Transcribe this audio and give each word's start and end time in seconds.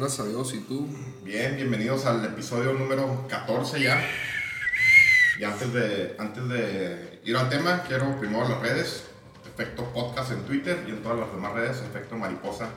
Gracias 0.00 0.26
a 0.26 0.30
Dios. 0.30 0.54
¿Y 0.54 0.60
tú? 0.60 0.88
Bien, 1.22 1.56
bienvenidos 1.56 2.06
al 2.06 2.24
episodio 2.24 2.72
número 2.72 3.26
14 3.28 3.82
ya. 3.82 4.02
Y 5.38 5.44
antes 5.44 5.72
de, 5.74 6.16
antes 6.18 6.48
de 6.48 7.20
ir 7.24 7.36
al 7.36 7.50
tema, 7.50 7.82
quiero 7.86 8.18
primero 8.18 8.48
las 8.48 8.60
redes, 8.60 9.04
Efecto 9.46 9.84
Podcast 9.92 10.32
en 10.32 10.42
Twitter 10.44 10.84
y 10.88 10.90
en 10.90 11.02
todas 11.02 11.18
las 11.18 11.30
demás 11.30 11.52
redes, 11.52 11.82
Efecto 11.82 12.16
Mariposa 12.16 12.70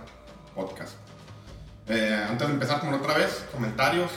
Podcast. 0.53 0.95
Eh, 1.87 2.25
antes 2.29 2.45
de 2.45 2.53
empezar 2.53 2.81
como 2.81 2.91
la 2.91 2.97
otra 2.97 3.17
vez, 3.17 3.45
comentarios, 3.53 4.11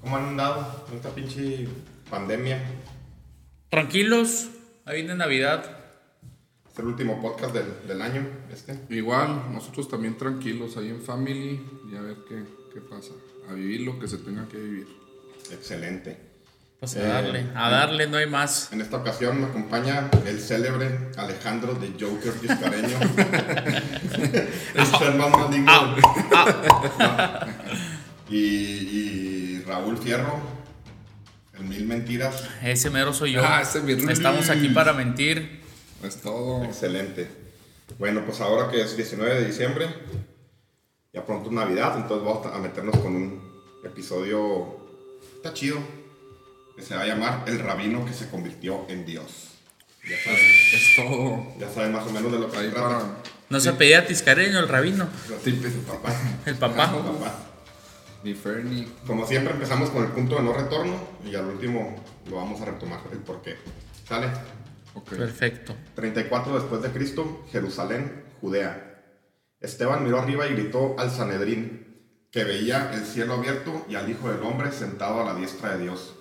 ¿cómo 0.00 0.16
han 0.16 0.28
andado 0.28 0.86
en 0.90 0.96
esta 0.96 1.10
pinche 1.10 1.66
pandemia? 2.08 2.62
Tranquilos, 3.68 4.48
ahí 4.84 5.02
viene 5.02 5.16
Navidad. 5.16 5.81
Es 6.72 6.78
el 6.78 6.86
último 6.86 7.20
podcast 7.20 7.52
del, 7.54 7.86
del 7.86 8.00
año, 8.00 8.26
este. 8.52 8.78
Igual, 8.88 9.52
nosotros 9.52 9.88
también 9.88 10.16
tranquilos 10.16 10.76
ahí 10.78 10.88
en 10.88 11.02
Family 11.02 11.60
y 11.92 11.96
a 11.96 12.00
ver 12.00 12.16
qué, 12.28 12.42
qué 12.72 12.80
pasa. 12.80 13.12
A 13.50 13.52
vivir 13.52 13.82
lo 13.82 13.98
que 13.98 14.08
se 14.08 14.18
tenga 14.18 14.48
que 14.48 14.56
vivir. 14.56 14.86
Excelente. 15.50 16.16
Pues 16.80 16.96
Eh, 16.96 17.04
a 17.04 17.08
darle, 17.08 17.46
a 17.54 17.70
darle, 17.70 18.06
no 18.08 18.16
hay 18.16 18.26
más. 18.26 18.72
En 18.72 18.80
esta 18.80 18.96
ocasión 18.96 19.40
me 19.40 19.46
acompaña 19.48 20.08
el 20.26 20.40
célebre 20.40 21.10
Alejandro 21.16 21.74
de 21.74 21.88
Joker 21.90 22.32
Giscareño. 22.40 22.98
el 24.74 24.86
ser 24.86 25.14
más 25.14 25.30
maligno. 25.30 25.70
Ah, 26.32 27.46
y, 28.30 28.36
y 28.38 29.62
Raúl 29.66 29.98
Fierro, 29.98 30.40
el 31.58 31.64
Mil 31.66 31.86
Mentiras. 31.86 32.48
ese 32.62 32.88
mero 32.90 33.12
soy 33.12 33.32
yo. 33.32 33.42
Ah, 33.44 33.60
ese. 33.60 33.80
Estamos 34.10 34.48
aquí 34.48 34.68
para 34.70 34.92
mentir. 34.94 35.61
Es 36.02 36.16
todo. 36.20 36.64
Excelente. 36.64 37.28
Bueno, 37.98 38.22
pues 38.24 38.40
ahora 38.40 38.70
que 38.70 38.80
es 38.80 38.96
19 38.96 39.34
de 39.40 39.46
diciembre, 39.46 39.86
ya 41.12 41.24
pronto 41.24 41.48
es 41.48 41.54
Navidad, 41.54 41.96
entonces 41.98 42.26
vamos 42.26 42.46
a 42.46 42.58
meternos 42.58 42.96
con 42.98 43.14
un 43.14 43.62
episodio. 43.84 44.76
Está 45.36 45.52
chido. 45.52 45.78
Que 46.76 46.82
se 46.82 46.94
va 46.96 47.02
a 47.02 47.06
llamar 47.06 47.44
El 47.46 47.58
Rabino 47.58 48.04
que 48.06 48.14
se 48.14 48.30
convirtió 48.30 48.86
en 48.88 49.04
Dios. 49.04 49.48
Ya 50.08 50.16
saben, 50.24 50.40
Es 50.40 50.96
todo. 50.96 51.46
ya 51.58 51.70
saben 51.70 51.92
más 51.92 52.06
o 52.06 52.10
menos 52.10 52.32
de 52.32 52.38
lo 52.38 52.50
que 52.50 52.56
se 52.58 52.68
trata. 52.70 52.88
para. 52.98 53.16
No 53.50 53.60
se 53.60 53.72
pedía 53.74 54.06
tiscareño 54.06 54.58
el 54.58 54.68
rabino, 54.68 55.06
Su 55.28 55.82
papá. 55.82 56.14
el 56.46 56.54
papá. 56.56 56.90
Su 56.90 57.04
papá. 57.12 57.34
Ni 58.24 58.32
Fernie. 58.34 58.88
Como 59.06 59.26
siempre 59.26 59.52
empezamos 59.52 59.90
con 59.90 60.02
el 60.04 60.10
punto 60.12 60.36
de 60.36 60.42
no 60.42 60.54
retorno 60.54 60.96
y 61.24 61.34
al 61.34 61.44
último 61.44 61.94
lo 62.30 62.36
vamos 62.36 62.60
a 62.62 62.64
retomar 62.64 63.00
el 63.12 63.18
porqué. 63.18 63.56
¿Sale? 64.08 64.28
Perfecto. 65.00 65.74
34 65.94 66.54
después 66.60 66.82
de 66.82 66.90
Cristo, 66.90 67.44
Jerusalén, 67.50 68.24
Judea. 68.40 68.88
Esteban 69.60 70.04
miró 70.04 70.20
arriba 70.20 70.46
y 70.46 70.52
gritó 70.54 70.96
al 70.98 71.10
Sanedrín, 71.10 71.86
que 72.30 72.44
veía 72.44 72.90
el 72.94 73.04
cielo 73.04 73.34
abierto 73.34 73.84
y 73.88 73.94
al 73.94 74.08
Hijo 74.10 74.28
del 74.30 74.42
Hombre 74.42 74.72
sentado 74.72 75.20
a 75.20 75.24
la 75.24 75.34
diestra 75.34 75.76
de 75.76 75.84
Dios. 75.84 76.14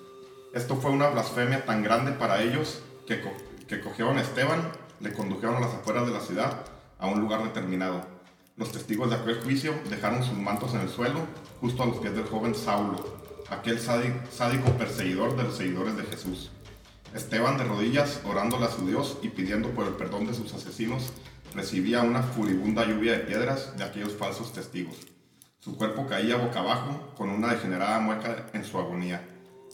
Esto 0.53 0.75
fue 0.75 0.91
una 0.91 1.07
blasfemia 1.09 1.65
tan 1.65 1.81
grande 1.83 2.11
para 2.11 2.41
ellos 2.43 2.81
que, 3.07 3.21
co- 3.21 3.33
que 3.67 3.79
cogieron 3.81 4.17
a 4.17 4.21
Esteban, 4.21 4.61
le 4.99 5.13
condujeron 5.13 5.55
a 5.55 5.59
las 5.61 5.73
afueras 5.73 6.05
de 6.05 6.11
la 6.13 6.19
ciudad, 6.19 6.65
a 6.99 7.07
un 7.07 7.19
lugar 7.21 7.43
determinado. 7.43 8.05
Los 8.57 8.71
testigos 8.73 9.09
de 9.09 9.15
aquel 9.15 9.41
juicio 9.41 9.73
dejaron 9.89 10.23
sus 10.23 10.37
mantos 10.37 10.73
en 10.75 10.81
el 10.81 10.89
suelo, 10.89 11.21
justo 11.61 11.81
a 11.83 11.85
los 11.87 11.97
pies 11.97 12.13
del 12.13 12.25
joven 12.25 12.53
Saulo, 12.53 13.17
aquel 13.49 13.79
sádi- 13.79 14.13
sádico 14.31 14.69
perseguidor 14.77 15.35
de 15.37 15.43
los 15.43 15.55
seguidores 15.57 15.95
de 15.97 16.03
Jesús. 16.03 16.51
Esteban 17.13 17.57
de 17.57 17.65
rodillas, 17.65 18.21
orándole 18.25 18.65
a 18.65 18.71
su 18.71 18.87
Dios 18.87 19.17
y 19.21 19.29
pidiendo 19.29 19.69
por 19.71 19.85
el 19.85 19.93
perdón 19.93 20.27
de 20.27 20.33
sus 20.33 20.53
asesinos, 20.53 21.11
recibía 21.53 22.01
una 22.01 22.23
furibunda 22.23 22.85
lluvia 22.85 23.13
de 23.13 23.19
piedras 23.19 23.75
de 23.77 23.83
aquellos 23.83 24.13
falsos 24.13 24.53
testigos. 24.53 24.95
Su 25.59 25.75
cuerpo 25.75 26.07
caía 26.07 26.37
boca 26.37 26.59
abajo, 26.59 27.13
con 27.17 27.29
una 27.29 27.53
degenerada 27.53 27.99
mueca 27.99 28.47
en 28.53 28.63
su 28.63 28.79
agonía. 28.79 29.27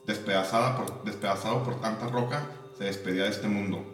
Despedazada 0.05 0.77
por, 0.77 1.03
despedazado 1.03 1.63
por 1.63 1.79
tanta 1.79 2.07
roca, 2.07 2.47
se 2.77 2.85
despedía 2.85 3.23
de 3.23 3.29
este 3.29 3.47
mundo. 3.47 3.85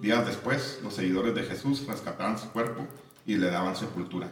Días 0.00 0.26
después, 0.26 0.80
los 0.82 0.94
seguidores 0.94 1.34
de 1.34 1.44
Jesús 1.44 1.86
rescataban 1.86 2.38
su 2.38 2.50
cuerpo 2.50 2.86
y 3.24 3.36
le 3.36 3.50
daban 3.50 3.76
sepultura. 3.76 4.28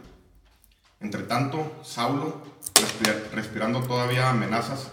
Entre 0.99 1.23
tanto, 1.23 1.81
Saulo, 1.85 2.43
respir- 2.75 3.31
respirando 3.33 3.81
todavía 3.83 4.29
amenazas 4.29 4.91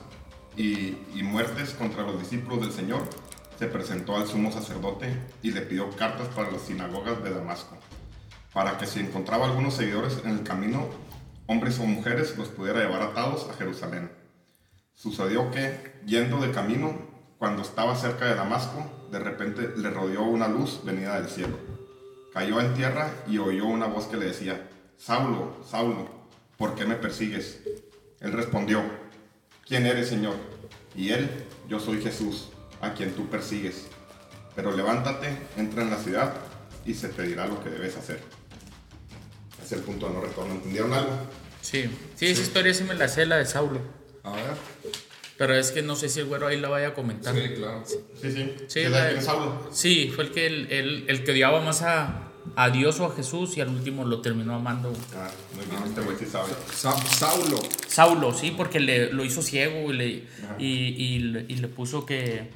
y, 0.55 0.97
y 1.15 1.23
muertes 1.23 1.71
contra 1.71 2.03
los 2.03 2.19
discípulos 2.19 2.61
del 2.61 2.71
Señor, 2.71 3.01
se 3.57 3.67
presentó 3.67 4.15
al 4.15 4.27
sumo 4.27 4.51
sacerdote 4.51 5.11
y 5.41 5.51
le 5.51 5.61
pidió 5.61 5.89
cartas 5.91 6.27
para 6.29 6.51
las 6.51 6.61
sinagogas 6.61 7.23
de 7.23 7.31
Damasco, 7.31 7.75
para 8.53 8.77
que 8.77 8.85
si 8.85 8.99
encontraba 8.99 9.45
algunos 9.45 9.73
seguidores 9.73 10.19
en 10.23 10.31
el 10.31 10.43
camino, 10.43 10.87
hombres 11.47 11.79
o 11.79 11.85
mujeres, 11.85 12.37
los 12.37 12.49
pudiera 12.49 12.81
llevar 12.81 13.01
atados 13.01 13.47
a 13.49 13.53
Jerusalén. 13.53 14.11
Sucedió 14.93 15.49
que, 15.51 15.99
yendo 16.05 16.39
de 16.39 16.51
camino, 16.51 16.93
cuando 17.39 17.61
estaba 17.61 17.95
cerca 17.95 18.25
de 18.25 18.35
Damasco, 18.35 18.85
de 19.11 19.19
repente 19.19 19.73
le 19.75 19.89
rodeó 19.89 20.23
una 20.23 20.47
luz 20.47 20.81
venida 20.83 21.19
del 21.19 21.29
cielo. 21.29 21.57
Cayó 22.33 22.59
en 22.59 22.73
tierra 22.73 23.11
y 23.27 23.37
oyó 23.37 23.65
una 23.65 23.87
voz 23.87 24.05
que 24.05 24.17
le 24.17 24.25
decía, 24.25 24.69
Saulo, 24.97 25.57
Saulo, 25.67 26.09
¿por 26.57 26.75
qué 26.75 26.85
me 26.85 26.95
persigues? 26.95 27.61
Él 28.19 28.33
respondió, 28.33 28.81
¿quién 29.67 29.85
eres, 29.85 30.09
Señor? 30.09 30.35
Y 30.95 31.09
él, 31.09 31.29
yo 31.67 31.79
soy 31.79 32.01
Jesús, 32.01 32.49
a 32.81 32.93
quien 32.93 33.13
tú 33.13 33.27
persigues. 33.29 33.85
Pero 34.55 34.71
levántate, 34.75 35.29
entra 35.57 35.83
en 35.83 35.89
la 35.91 35.97
ciudad 35.97 36.33
y 36.85 36.93
se 36.93 37.09
te 37.09 37.23
dirá 37.23 37.45
lo 37.47 37.63
que 37.63 37.69
debes 37.69 37.95
hacer. 37.97 38.19
Es 39.63 39.71
el 39.71 39.79
punto 39.81 40.07
de 40.07 40.13
no 40.13 40.21
retorno. 40.21 40.53
¿Entendieron 40.55 40.93
algo? 40.93 41.11
Sí, 41.61 41.85
sí, 42.15 42.27
esa 42.27 42.41
historia 42.41 42.73
sí 42.73 42.83
me 42.83 42.93
la 42.95 43.07
sé, 43.07 43.25
la 43.25 43.37
de 43.37 43.45
Saulo. 43.45 43.81
A 44.23 44.31
ver. 44.31 44.45
Pero 45.37 45.53
es 45.55 45.71
que 45.71 45.81
no 45.83 45.95
sé 45.95 46.09
si 46.09 46.21
el 46.21 46.25
güero 46.27 46.47
ahí 46.47 46.59
la 46.59 46.69
vaya 46.69 46.89
a 46.89 46.93
comentar. 46.93 47.35
Sí, 47.35 47.41
claro. 47.55 47.83
Sí, 47.85 47.95
sí. 48.31 48.53
Sí, 48.67 48.83
¿Sí 48.83 48.89
la- 48.89 49.11
es 49.11 49.25
Saulo? 49.25 49.69
Sí, 49.71 50.11
fue 50.15 50.23
el 50.25 50.31
que 50.31 50.47
el, 50.47 50.71
el- 50.71 51.05
el 51.07 51.23
que 51.23 51.31
odiaba 51.31 51.61
más 51.61 51.81
a, 51.83 52.29
a 52.55 52.69
Dios 52.69 52.99
o 52.99 53.05
a 53.05 53.15
Jesús 53.15 53.55
y 53.57 53.61
al 53.61 53.69
último 53.69 54.05
lo 54.05 54.21
terminó 54.21 54.55
amando. 54.55 54.91
Ah, 55.15 55.29
muy 55.55 55.65
bien, 55.65 55.83
este 55.85 56.01
güey 56.01 56.17
sí 56.17 56.25
sabe. 56.25 56.51
Sa- 56.73 56.97
Saulo. 56.97 57.59
Saulo, 57.87 58.33
sí, 58.33 58.51
porque 58.57 58.79
le, 58.79 59.11
lo 59.13 59.23
hizo 59.25 59.41
ciego 59.43 59.91
y 59.91 59.97
le, 59.97 60.07
y, 60.57 60.65
y 60.65 61.45
y 61.49 61.55
le 61.57 61.67
puso 61.67 62.05
que, 62.05 62.49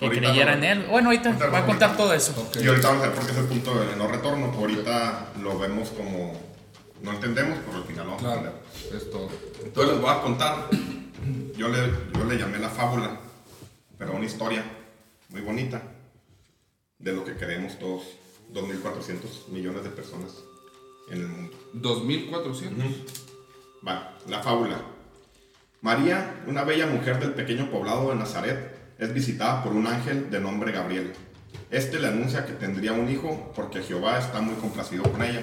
que 0.00 0.06
Ahorita 0.06 0.26
creyera 0.28 0.56
no. 0.56 0.58
en 0.58 0.64
él. 0.64 0.86
Bueno, 0.90 1.08
ahorita 1.10 1.28
Ahorita 1.28 1.48
va 1.50 1.58
a 1.58 1.66
contar 1.66 1.90
ahorita. 1.90 2.02
todo 2.04 2.14
eso. 2.14 2.50
Y 2.60 2.66
ahorita 2.66 2.88
vamos 2.88 3.02
a 3.04 3.06
ver 3.08 3.16
por 3.16 3.26
qué 3.26 3.32
es 3.32 3.38
el 3.38 3.44
punto 3.44 3.80
de 3.80 3.96
no 3.96 4.08
retorno. 4.08 4.46
Ahorita 4.46 5.28
lo 5.42 5.58
vemos 5.58 5.90
como 5.90 6.40
no 7.02 7.12
entendemos, 7.12 7.58
pero 7.64 7.78
al 7.78 7.84
final 7.84 8.06
lo 8.06 8.16
vamos 8.16 8.24
a 8.24 8.34
entender. 8.34 8.52
Es 8.96 9.10
todo. 9.10 9.28
Entonces 9.64 9.92
les 9.92 10.02
voy 10.02 10.10
a 10.10 10.20
contar. 10.22 10.68
Yo 11.56 11.68
le, 11.68 11.78
yo 12.14 12.24
le 12.24 12.38
llamé 12.38 12.58
la 12.58 12.70
fábula, 12.70 13.20
pero 13.98 14.12
una 14.14 14.24
historia 14.24 14.64
muy 15.28 15.42
bonita 15.42 15.82
de 16.98 17.12
lo 17.12 17.24
que 17.24 17.36
queremos 17.36 17.78
todos, 17.78 18.02
2.400 18.52 19.48
millones 19.48 19.84
de 19.84 19.90
personas 19.90 20.32
en 21.10 21.20
el 21.20 21.28
mundo. 21.28 21.56
2400. 21.74 22.86
Va, 23.86 24.16
la 24.28 24.42
fábula. 24.42 24.80
María, 25.82 26.42
una 26.46 26.64
bella 26.64 26.86
mujer 26.86 27.18
del 27.20 27.32
pequeño 27.34 27.70
poblado 27.70 28.10
de 28.10 28.16
Nazaret, 28.16 28.79
es 29.00 29.14
visitada 29.14 29.64
por 29.64 29.72
un 29.72 29.86
ángel 29.86 30.30
de 30.30 30.40
nombre 30.40 30.72
Gabriel. 30.72 31.14
Este 31.70 31.98
le 31.98 32.08
anuncia 32.08 32.44
que 32.44 32.52
tendría 32.52 32.92
un 32.92 33.10
hijo 33.10 33.50
porque 33.56 33.82
Jehová 33.82 34.18
está 34.18 34.42
muy 34.42 34.54
complacido 34.56 35.04
con 35.04 35.22
ella 35.22 35.42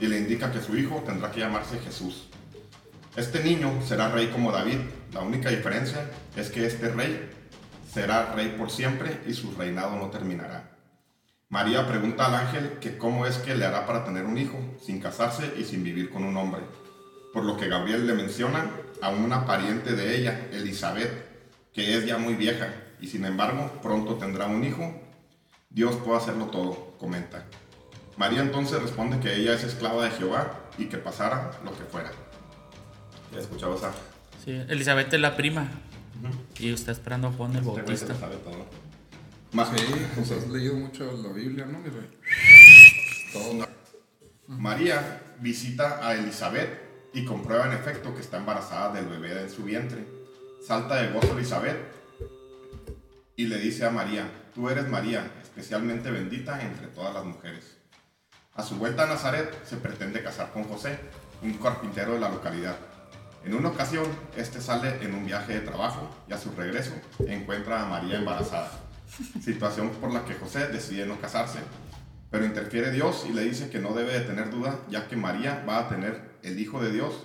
y 0.00 0.08
le 0.08 0.18
indica 0.18 0.50
que 0.50 0.60
su 0.60 0.76
hijo 0.76 1.04
tendrá 1.06 1.30
que 1.30 1.40
llamarse 1.40 1.78
Jesús. 1.78 2.28
Este 3.16 3.42
niño 3.42 3.70
será 3.86 4.08
rey 4.08 4.26
como 4.28 4.50
David. 4.50 4.78
La 5.12 5.20
única 5.20 5.48
diferencia 5.48 6.10
es 6.36 6.50
que 6.50 6.66
este 6.66 6.88
rey 6.88 7.30
será 7.92 8.34
rey 8.34 8.56
por 8.58 8.70
siempre 8.70 9.20
y 9.26 9.32
su 9.32 9.52
reinado 9.52 9.96
no 9.96 10.10
terminará. 10.10 10.76
María 11.50 11.86
pregunta 11.86 12.26
al 12.26 12.34
ángel 12.34 12.78
que 12.80 12.98
cómo 12.98 13.26
es 13.26 13.38
que 13.38 13.54
le 13.54 13.64
hará 13.64 13.86
para 13.86 14.04
tener 14.04 14.24
un 14.24 14.36
hijo, 14.36 14.58
sin 14.84 15.00
casarse 15.00 15.54
y 15.56 15.64
sin 15.64 15.84
vivir 15.84 16.10
con 16.10 16.24
un 16.24 16.36
hombre. 16.36 16.62
Por 17.32 17.44
lo 17.44 17.56
que 17.56 17.68
Gabriel 17.68 18.08
le 18.08 18.14
menciona 18.14 18.66
a 19.00 19.10
una 19.10 19.46
pariente 19.46 19.94
de 19.94 20.16
ella, 20.16 20.48
Elizabeth, 20.52 21.28
que 21.72 21.96
es 21.96 22.04
ya 22.04 22.18
muy 22.18 22.34
vieja 22.34 22.87
y 23.00 23.06
sin 23.08 23.24
embargo 23.24 23.70
pronto 23.82 24.14
tendrá 24.16 24.46
un 24.46 24.64
hijo. 24.64 25.00
Dios 25.70 25.96
puede 25.96 26.18
hacerlo 26.18 26.46
todo, 26.46 26.96
comenta. 26.98 27.44
María 28.16 28.40
entonces 28.40 28.80
responde 28.82 29.20
que 29.20 29.34
ella 29.36 29.54
es 29.54 29.64
esclava 29.64 30.04
de 30.04 30.10
Jehová 30.10 30.52
y 30.76 30.86
que 30.86 30.98
pasara 30.98 31.52
lo 31.64 31.70
que 31.70 31.84
fuera. 31.84 32.10
¿Ya 33.32 33.38
escuchaba 33.40 33.76
esa? 33.76 33.92
Sí, 34.44 34.52
Elizabeth 34.68 35.12
es 35.12 35.20
la 35.20 35.36
prima. 35.36 35.68
Y 36.58 36.72
está 36.72 36.90
esperando 36.92 37.28
a 37.28 37.32
Juan 37.32 37.52
el 37.52 37.58
Este 37.58 37.70
Bautista. 37.70 38.14
sabe 38.16 38.36
todo. 38.36 38.66
Sí, 39.76 39.84
pues 40.14 40.30
has 40.32 40.48
leído 40.48 40.74
mucho 40.74 41.10
la 41.22 41.32
Biblia, 41.32 41.64
¿no, 41.66 41.78
mi 41.78 41.88
rey? 41.90 42.10
Todo. 43.32 43.68
María 44.48 45.22
visita 45.40 46.06
a 46.06 46.14
Elizabeth 46.14 46.88
y 47.14 47.24
comprueba 47.24 47.66
en 47.66 47.72
efecto 47.72 48.14
que 48.14 48.20
está 48.20 48.38
embarazada 48.38 48.92
del 48.94 49.06
bebé 49.06 49.40
en 49.42 49.50
su 49.50 49.62
vientre. 49.64 50.04
Salta 50.66 50.96
de 50.96 51.12
gozo 51.12 51.36
Elizabeth 51.36 51.76
y 53.38 53.46
le 53.46 53.56
dice 53.56 53.86
a 53.86 53.90
María, 53.90 54.28
tú 54.52 54.68
eres 54.68 54.88
María, 54.88 55.30
especialmente 55.40 56.10
bendita 56.10 56.60
entre 56.60 56.88
todas 56.88 57.14
las 57.14 57.24
mujeres. 57.24 57.78
A 58.54 58.64
su 58.64 58.74
vuelta 58.74 59.04
a 59.04 59.06
Nazaret 59.06 59.64
se 59.64 59.76
pretende 59.76 60.24
casar 60.24 60.50
con 60.50 60.64
José, 60.64 60.98
un 61.40 61.52
carpintero 61.54 62.14
de 62.14 62.18
la 62.18 62.30
localidad. 62.30 62.76
En 63.44 63.54
una 63.54 63.68
ocasión, 63.68 64.06
este 64.36 64.60
sale 64.60 65.04
en 65.04 65.14
un 65.14 65.24
viaje 65.24 65.54
de 65.54 65.60
trabajo 65.60 66.10
y 66.28 66.32
a 66.32 66.36
su 66.36 66.50
regreso 66.50 66.90
encuentra 67.28 67.80
a 67.80 67.86
María 67.86 68.18
embarazada, 68.18 68.72
situación 69.40 69.90
por 69.90 70.12
la 70.12 70.24
que 70.24 70.34
José 70.34 70.66
decide 70.66 71.06
no 71.06 71.20
casarse. 71.20 71.60
Pero 72.32 72.44
interfiere 72.44 72.90
Dios 72.90 73.24
y 73.30 73.32
le 73.32 73.44
dice 73.44 73.70
que 73.70 73.78
no 73.78 73.94
debe 73.94 74.14
de 74.14 74.22
tener 74.22 74.50
duda, 74.50 74.80
ya 74.90 75.06
que 75.06 75.14
María 75.14 75.64
va 75.66 75.78
a 75.78 75.88
tener 75.88 76.40
el 76.42 76.58
Hijo 76.58 76.82
de 76.82 76.90
Dios 76.90 77.24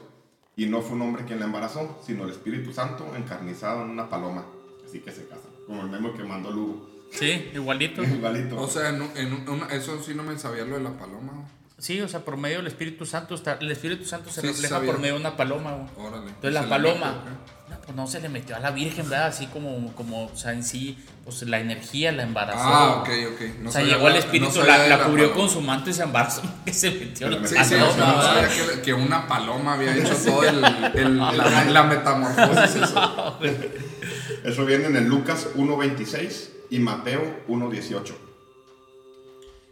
y 0.56 0.68
no 0.68 0.84
fue 0.84 0.96
un 0.96 1.02
hombre 1.02 1.26
quien 1.26 1.40
la 1.40 1.46
embarazó, 1.46 2.00
sino 2.06 2.26
el 2.26 2.30
Espíritu 2.30 2.72
Santo 2.72 3.16
encarnizado 3.16 3.82
en 3.82 3.90
una 3.90 4.08
paloma. 4.08 4.46
Así 4.86 5.00
que 5.00 5.12
se 5.12 5.26
casan, 5.26 5.43
como 5.68 5.82
el 5.82 5.90
memo 5.90 6.14
que 6.14 6.24
mandó 6.24 6.52
Lugo. 6.52 6.90
Sí, 7.12 7.52
igualito. 7.54 8.04
Igualito. 8.04 8.60
O 8.60 8.68
sea, 8.68 8.90
en, 8.90 9.02
un- 9.02 9.12
en 9.16 9.34
un- 9.34 9.48
una- 9.50 9.68
eso 9.68 10.02
sí 10.04 10.14
no 10.16 10.24
me 10.24 10.38
sabía 10.40 10.66
lo 10.66 10.78
de 10.78 10.84
la 10.84 10.92
paloma. 10.98 11.32
Sí, 11.78 12.00
o 12.02 12.08
sea, 12.08 12.22
por 12.22 12.38
medio 12.38 12.58
del 12.58 12.68
Espíritu 12.68 13.06
Santo. 13.06 13.36
Está, 13.36 13.58
el 13.60 13.70
Espíritu 13.70 14.06
Santo 14.06 14.30
se 14.32 14.42
Sí, 14.42 14.48
refleja 14.48 14.76
sabía. 14.76 14.92
por 14.92 15.00
medio 15.02 15.16
de 15.16 15.20
una 15.20 15.36
paloma. 15.36 15.72
güey. 15.74 16.08
Órale. 16.08 16.28
Entonces 16.30 16.54
la 16.54 16.70
paloma, 16.70 17.08
metió, 17.26 17.32
no, 17.70 17.82
pues 17.86 17.96
no 17.98 18.08
se 18.08 18.22
le 18.22 18.30
metió 18.30 18.56
a 18.56 18.60
la 18.60 18.72
Virgen, 18.72 19.10
¿verdad? 19.10 19.28
Así 19.28 19.48
como, 19.48 19.92
como 19.94 20.26
o 20.28 20.36
sea, 20.36 20.54
en 20.54 20.64
sí, 20.64 20.98
pues 21.26 21.42
la 21.44 21.60
energía 21.60 22.12
la 22.14 22.24
embarazó. 22.24 22.60
Ah, 22.64 22.96
ok, 23.02 23.10
ok. 23.34 23.42
No 23.60 23.70
o 23.70 23.72
sea, 23.74 23.82
llegó 23.84 24.08
el 24.08 24.14
la- 24.14 24.20
espíritu, 24.20 24.60
no 24.60 24.66
la, 24.66 25.04
cubrió 25.04 25.26
paloma. 25.30 25.36
con 25.36 25.50
su 25.50 25.62
manto 25.62 25.90
y 25.90 25.94
se 25.94 26.04
embarazó 26.04 26.42
que 26.66 26.74
se 26.74 26.90
metió 26.92 27.30
la 27.30 27.46
Sí, 27.46 27.56
sí, 27.64 27.76
no, 27.78 27.90
o 27.90 27.92
sea, 27.92 28.06
no, 28.06 28.16
no 28.16 28.22
sabía 28.24 28.48
que, 28.76 28.82
que 28.82 28.94
una 28.94 29.28
paloma 29.28 29.74
había 29.74 29.94
hecho 29.98 30.16
todo 30.16 30.44
el, 30.44 30.64
el- 30.96 31.18
la, 31.18 31.66
la 31.66 31.84
metamorfosis. 31.84 32.76
eso. 32.82 33.40
Eso 34.44 34.66
viene 34.66 34.88
en 34.88 34.98
el 34.98 35.08
Lucas 35.08 35.48
1.26 35.56 36.50
y 36.70 36.80
Mateo 36.80 37.46
1.18. 37.48 38.14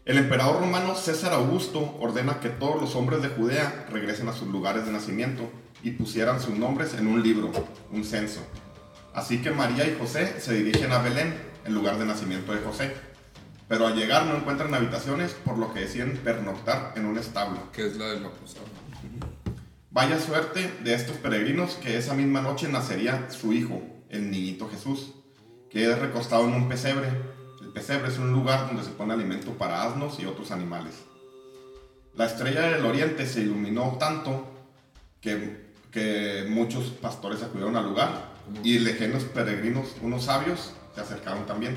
El 0.06 0.18
emperador 0.18 0.62
romano 0.62 0.96
César 0.96 1.34
Augusto 1.34 1.98
ordena 2.00 2.40
que 2.40 2.48
todos 2.48 2.80
los 2.80 2.96
hombres 2.96 3.22
de 3.22 3.28
Judea 3.28 3.86
regresen 3.92 4.30
a 4.30 4.34
sus 4.34 4.48
lugares 4.48 4.86
de 4.86 4.94
nacimiento 4.94 5.52
y 5.84 5.92
pusieran 5.92 6.40
sus 6.40 6.58
nombres 6.58 6.94
en 6.94 7.08
un 7.08 7.22
libro, 7.22 7.52
un 7.92 8.06
censo. 8.06 8.40
Así 9.14 9.42
que 9.42 9.52
María 9.52 9.86
y 9.86 9.98
José 10.00 10.40
se 10.40 10.54
dirigen 10.54 10.94
a 10.94 11.02
Belén, 11.02 11.36
el 11.66 11.74
lugar 11.74 12.00
de 12.00 12.06
nacimiento 12.06 12.54
de 12.54 12.62
José. 12.62 12.94
Pero 13.68 13.88
al 13.88 13.96
llegar 13.96 14.26
no 14.26 14.38
encuentran 14.38 14.74
habitaciones, 14.74 15.34
por 15.34 15.58
lo 15.58 15.74
que 15.74 15.82
deciden 15.82 16.16
pernoctar 16.24 16.94
en 16.96 17.08
un 17.08 17.18
establo. 17.18 17.60
Que 17.74 17.88
es 17.88 17.98
la 17.98 18.08
de 18.08 18.22
la 18.22 18.30
posada. 18.30 18.68
Vaya 19.90 20.18
suerte 20.18 20.72
de 20.82 20.94
estos 20.94 21.18
peregrinos 21.18 21.74
que 21.76 21.98
esa 21.98 22.14
misma 22.14 22.42
noche 22.42 22.70
nacería 22.70 23.30
su 23.30 23.52
hijo, 23.52 23.82
el 24.12 24.30
niñito 24.30 24.70
Jesús, 24.70 25.14
que 25.70 25.90
es 25.90 25.98
recostado 25.98 26.48
en 26.48 26.54
un 26.54 26.70
pesebre. 26.70 27.08
El 27.62 27.70
pesebre 27.70 28.10
es 28.10 28.18
un 28.18 28.32
lugar 28.32 28.68
donde 28.68 28.84
se 28.84 28.92
pone 28.92 29.14
alimento 29.14 29.52
para 29.54 29.84
asnos 29.84 30.20
y 30.20 30.26
otros 30.26 30.52
animales. 30.52 30.96
La 32.16 32.26
estrella 32.26 32.70
del 32.70 32.86
oriente 32.86 33.26
se 33.26 33.42
iluminó 33.42 33.98
tanto 33.98 34.46
que, 35.22 35.72
que 35.92 36.46
muchos 36.50 36.90
pastores 36.90 37.42
acudieron 37.42 37.78
al 37.78 37.86
lugar 37.86 38.32
y 38.64 38.80
lejanos 38.80 39.24
peregrinos, 39.24 39.96
unos 40.02 40.26
sabios, 40.26 40.74
se 40.94 41.02
acercaron 41.02 41.46
también. 41.46 41.76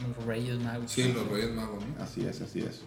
Los 0.00 0.26
reyes 0.26 0.58
magos. 0.58 0.90
Sí, 0.90 1.12
los 1.12 1.26
Reyes 1.28 1.50
Magos, 1.52 1.82
¿no? 1.82 2.02
Así 2.02 2.26
es, 2.26 2.40
así 2.40 2.60
es. 2.60 2.82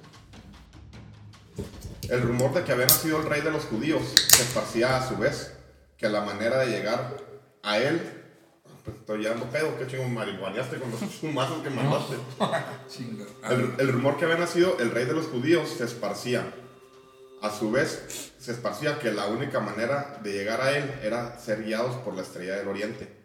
El 2.07 2.21
rumor 2.21 2.53
de 2.53 2.63
que 2.63 2.71
había 2.71 2.85
nacido 2.85 3.19
el 3.19 3.27
rey 3.27 3.41
de 3.41 3.51
los 3.51 3.65
judíos 3.65 4.01
se 4.27 4.43
esparcía 4.43 4.97
a 4.97 5.07
su 5.07 5.17
vez, 5.17 5.53
que 5.97 6.07
la 6.07 6.21
manera 6.21 6.59
de 6.59 6.67
llegar 6.67 7.17
a 7.63 7.77
él, 7.77 8.01
pues 8.83 8.97
estoy 8.97 9.21
llevando 9.21 9.45
pedo, 9.49 9.77
qué 9.77 9.87
chingo 9.87 10.07
marihuaneaste 10.07 10.77
con 10.77 10.91
los 10.91 10.99
fumazos 11.21 11.61
que 11.63 11.69
mandaste. 11.69 12.15
El, 13.49 13.73
el 13.77 13.93
rumor 13.93 14.17
que 14.17 14.25
había 14.25 14.37
nacido 14.37 14.77
el 14.79 14.91
rey 14.91 15.05
de 15.05 15.13
los 15.13 15.27
judíos 15.27 15.69
se 15.69 15.85
esparcía. 15.85 16.53
A 17.41 17.49
su 17.51 17.71
vez, 17.71 18.33
se 18.37 18.51
esparcía 18.51 18.99
que 18.99 19.11
la 19.11 19.27
única 19.27 19.61
manera 19.61 20.19
de 20.21 20.33
llegar 20.33 20.59
a 20.61 20.77
él 20.77 20.93
era 21.03 21.39
ser 21.39 21.63
guiados 21.63 21.95
por 21.97 22.13
la 22.13 22.21
estrella 22.21 22.55
del 22.55 22.67
oriente. 22.67 23.19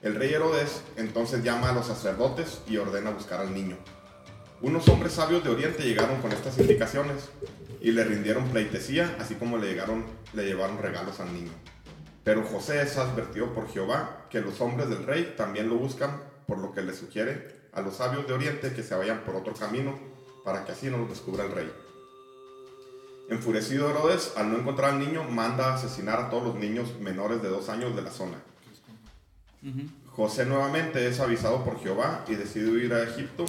El 0.00 0.16
rey 0.16 0.32
Herodes 0.32 0.82
entonces 0.96 1.44
llama 1.44 1.68
a 1.68 1.72
los 1.72 1.86
sacerdotes 1.86 2.60
y 2.66 2.76
ordena 2.76 3.10
buscar 3.10 3.40
al 3.40 3.54
niño. 3.54 3.76
Unos 4.62 4.88
hombres 4.88 5.12
sabios 5.12 5.42
de 5.42 5.50
Oriente 5.50 5.82
llegaron 5.82 6.20
con 6.20 6.32
estas 6.32 6.58
indicaciones 6.58 7.30
y 7.80 7.90
le 7.90 8.04
rindieron 8.04 8.48
pleitesía, 8.48 9.16
así 9.20 9.34
como 9.34 9.58
le, 9.58 9.66
llegaron, 9.66 10.04
le 10.34 10.44
llevaron 10.44 10.78
regalos 10.78 11.18
al 11.20 11.32
niño. 11.32 11.50
Pero 12.24 12.44
José 12.44 12.82
es 12.82 12.96
advertido 12.98 13.52
por 13.52 13.68
Jehová 13.68 14.26
que 14.30 14.40
los 14.40 14.60
hombres 14.60 14.88
del 14.88 15.04
rey 15.04 15.34
también 15.36 15.68
lo 15.68 15.76
buscan, 15.76 16.22
por 16.46 16.58
lo 16.58 16.72
que 16.72 16.82
le 16.82 16.94
sugiere 16.94 17.62
a 17.72 17.80
los 17.80 17.96
sabios 17.96 18.26
de 18.26 18.34
Oriente 18.34 18.72
que 18.72 18.82
se 18.82 18.94
vayan 18.94 19.24
por 19.24 19.34
otro 19.34 19.54
camino, 19.54 19.98
para 20.44 20.64
que 20.64 20.72
así 20.72 20.90
no 20.90 20.98
los 20.98 21.08
descubra 21.08 21.44
el 21.44 21.52
rey. 21.52 21.72
Enfurecido 23.30 23.88
Herodes, 23.88 24.34
al 24.36 24.50
no 24.50 24.58
encontrar 24.58 24.90
al 24.90 24.98
niño, 24.98 25.24
manda 25.24 25.70
a 25.70 25.74
asesinar 25.74 26.20
a 26.20 26.30
todos 26.30 26.44
los 26.44 26.54
niños 26.56 26.98
menores 27.00 27.40
de 27.42 27.48
dos 27.48 27.68
años 27.68 27.96
de 27.96 28.02
la 28.02 28.10
zona. 28.10 28.36
José 30.10 30.44
nuevamente 30.44 31.06
es 31.08 31.20
avisado 31.20 31.64
por 31.64 31.80
Jehová 31.80 32.24
y 32.28 32.34
decide 32.34 32.70
huir 32.70 32.92
a 32.92 33.02
Egipto. 33.02 33.46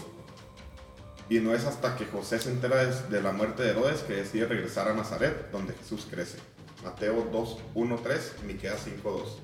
Y 1.28 1.40
no 1.40 1.54
es 1.54 1.66
hasta 1.66 1.98
que 1.98 2.06
José 2.06 2.40
se 2.40 2.52
entera 2.52 2.86
de, 2.86 3.10
de 3.10 3.22
la 3.22 3.32
muerte 3.32 3.64
de 3.64 3.72
Herodes 3.72 4.02
que 4.02 4.14
decide 4.14 4.46
regresar 4.46 4.88
a 4.88 4.94
Nazaret, 4.94 5.52
donde 5.52 5.74
Jesús 5.74 6.08
crece. 6.10 6.38
Mateo 6.84 7.28
2, 7.32 7.58
1, 7.76 8.00
3, 8.04 8.34
Miqueas 8.46 8.82
5, 8.84 9.12
2. 9.12 9.38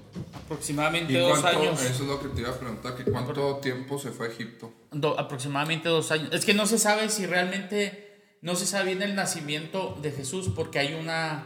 Aproximadamente 0.43 1.13
¿Y 1.13 1.17
dos 1.17 1.39
cuánto? 1.39 1.60
años. 1.60 1.81
Eso 1.81 2.03
es 2.03 2.10
lo 2.10 2.19
que 2.22 2.27
te 2.29 2.41
iba 2.41 2.50
a 2.50 2.60
preguntar, 2.60 2.96
que 2.96 3.03
cuánto 3.05 3.58
tiempo 3.58 3.98
se 3.98 4.12
fue 4.12 4.27
a 4.27 4.29
Egipto. 4.31 4.72
Do- 4.91 5.17
aproximadamente 5.19 5.88
dos 5.89 6.12
años. 6.12 6.29
Es 6.34 6.43
que 6.46 6.53
no 6.53 6.65
se 6.65 6.77
sabe 6.79 7.10
si 7.10 7.25
realmente 7.25 8.38
no 8.41 8.55
se 8.55 8.65
sabe 8.65 8.86
bien 8.96 9.01
el 9.01 9.15
nacimiento 9.15 9.98
de 10.01 10.12
Jesús 10.12 10.50
porque 10.55 10.79
hay 10.79 10.93
una 10.96 11.46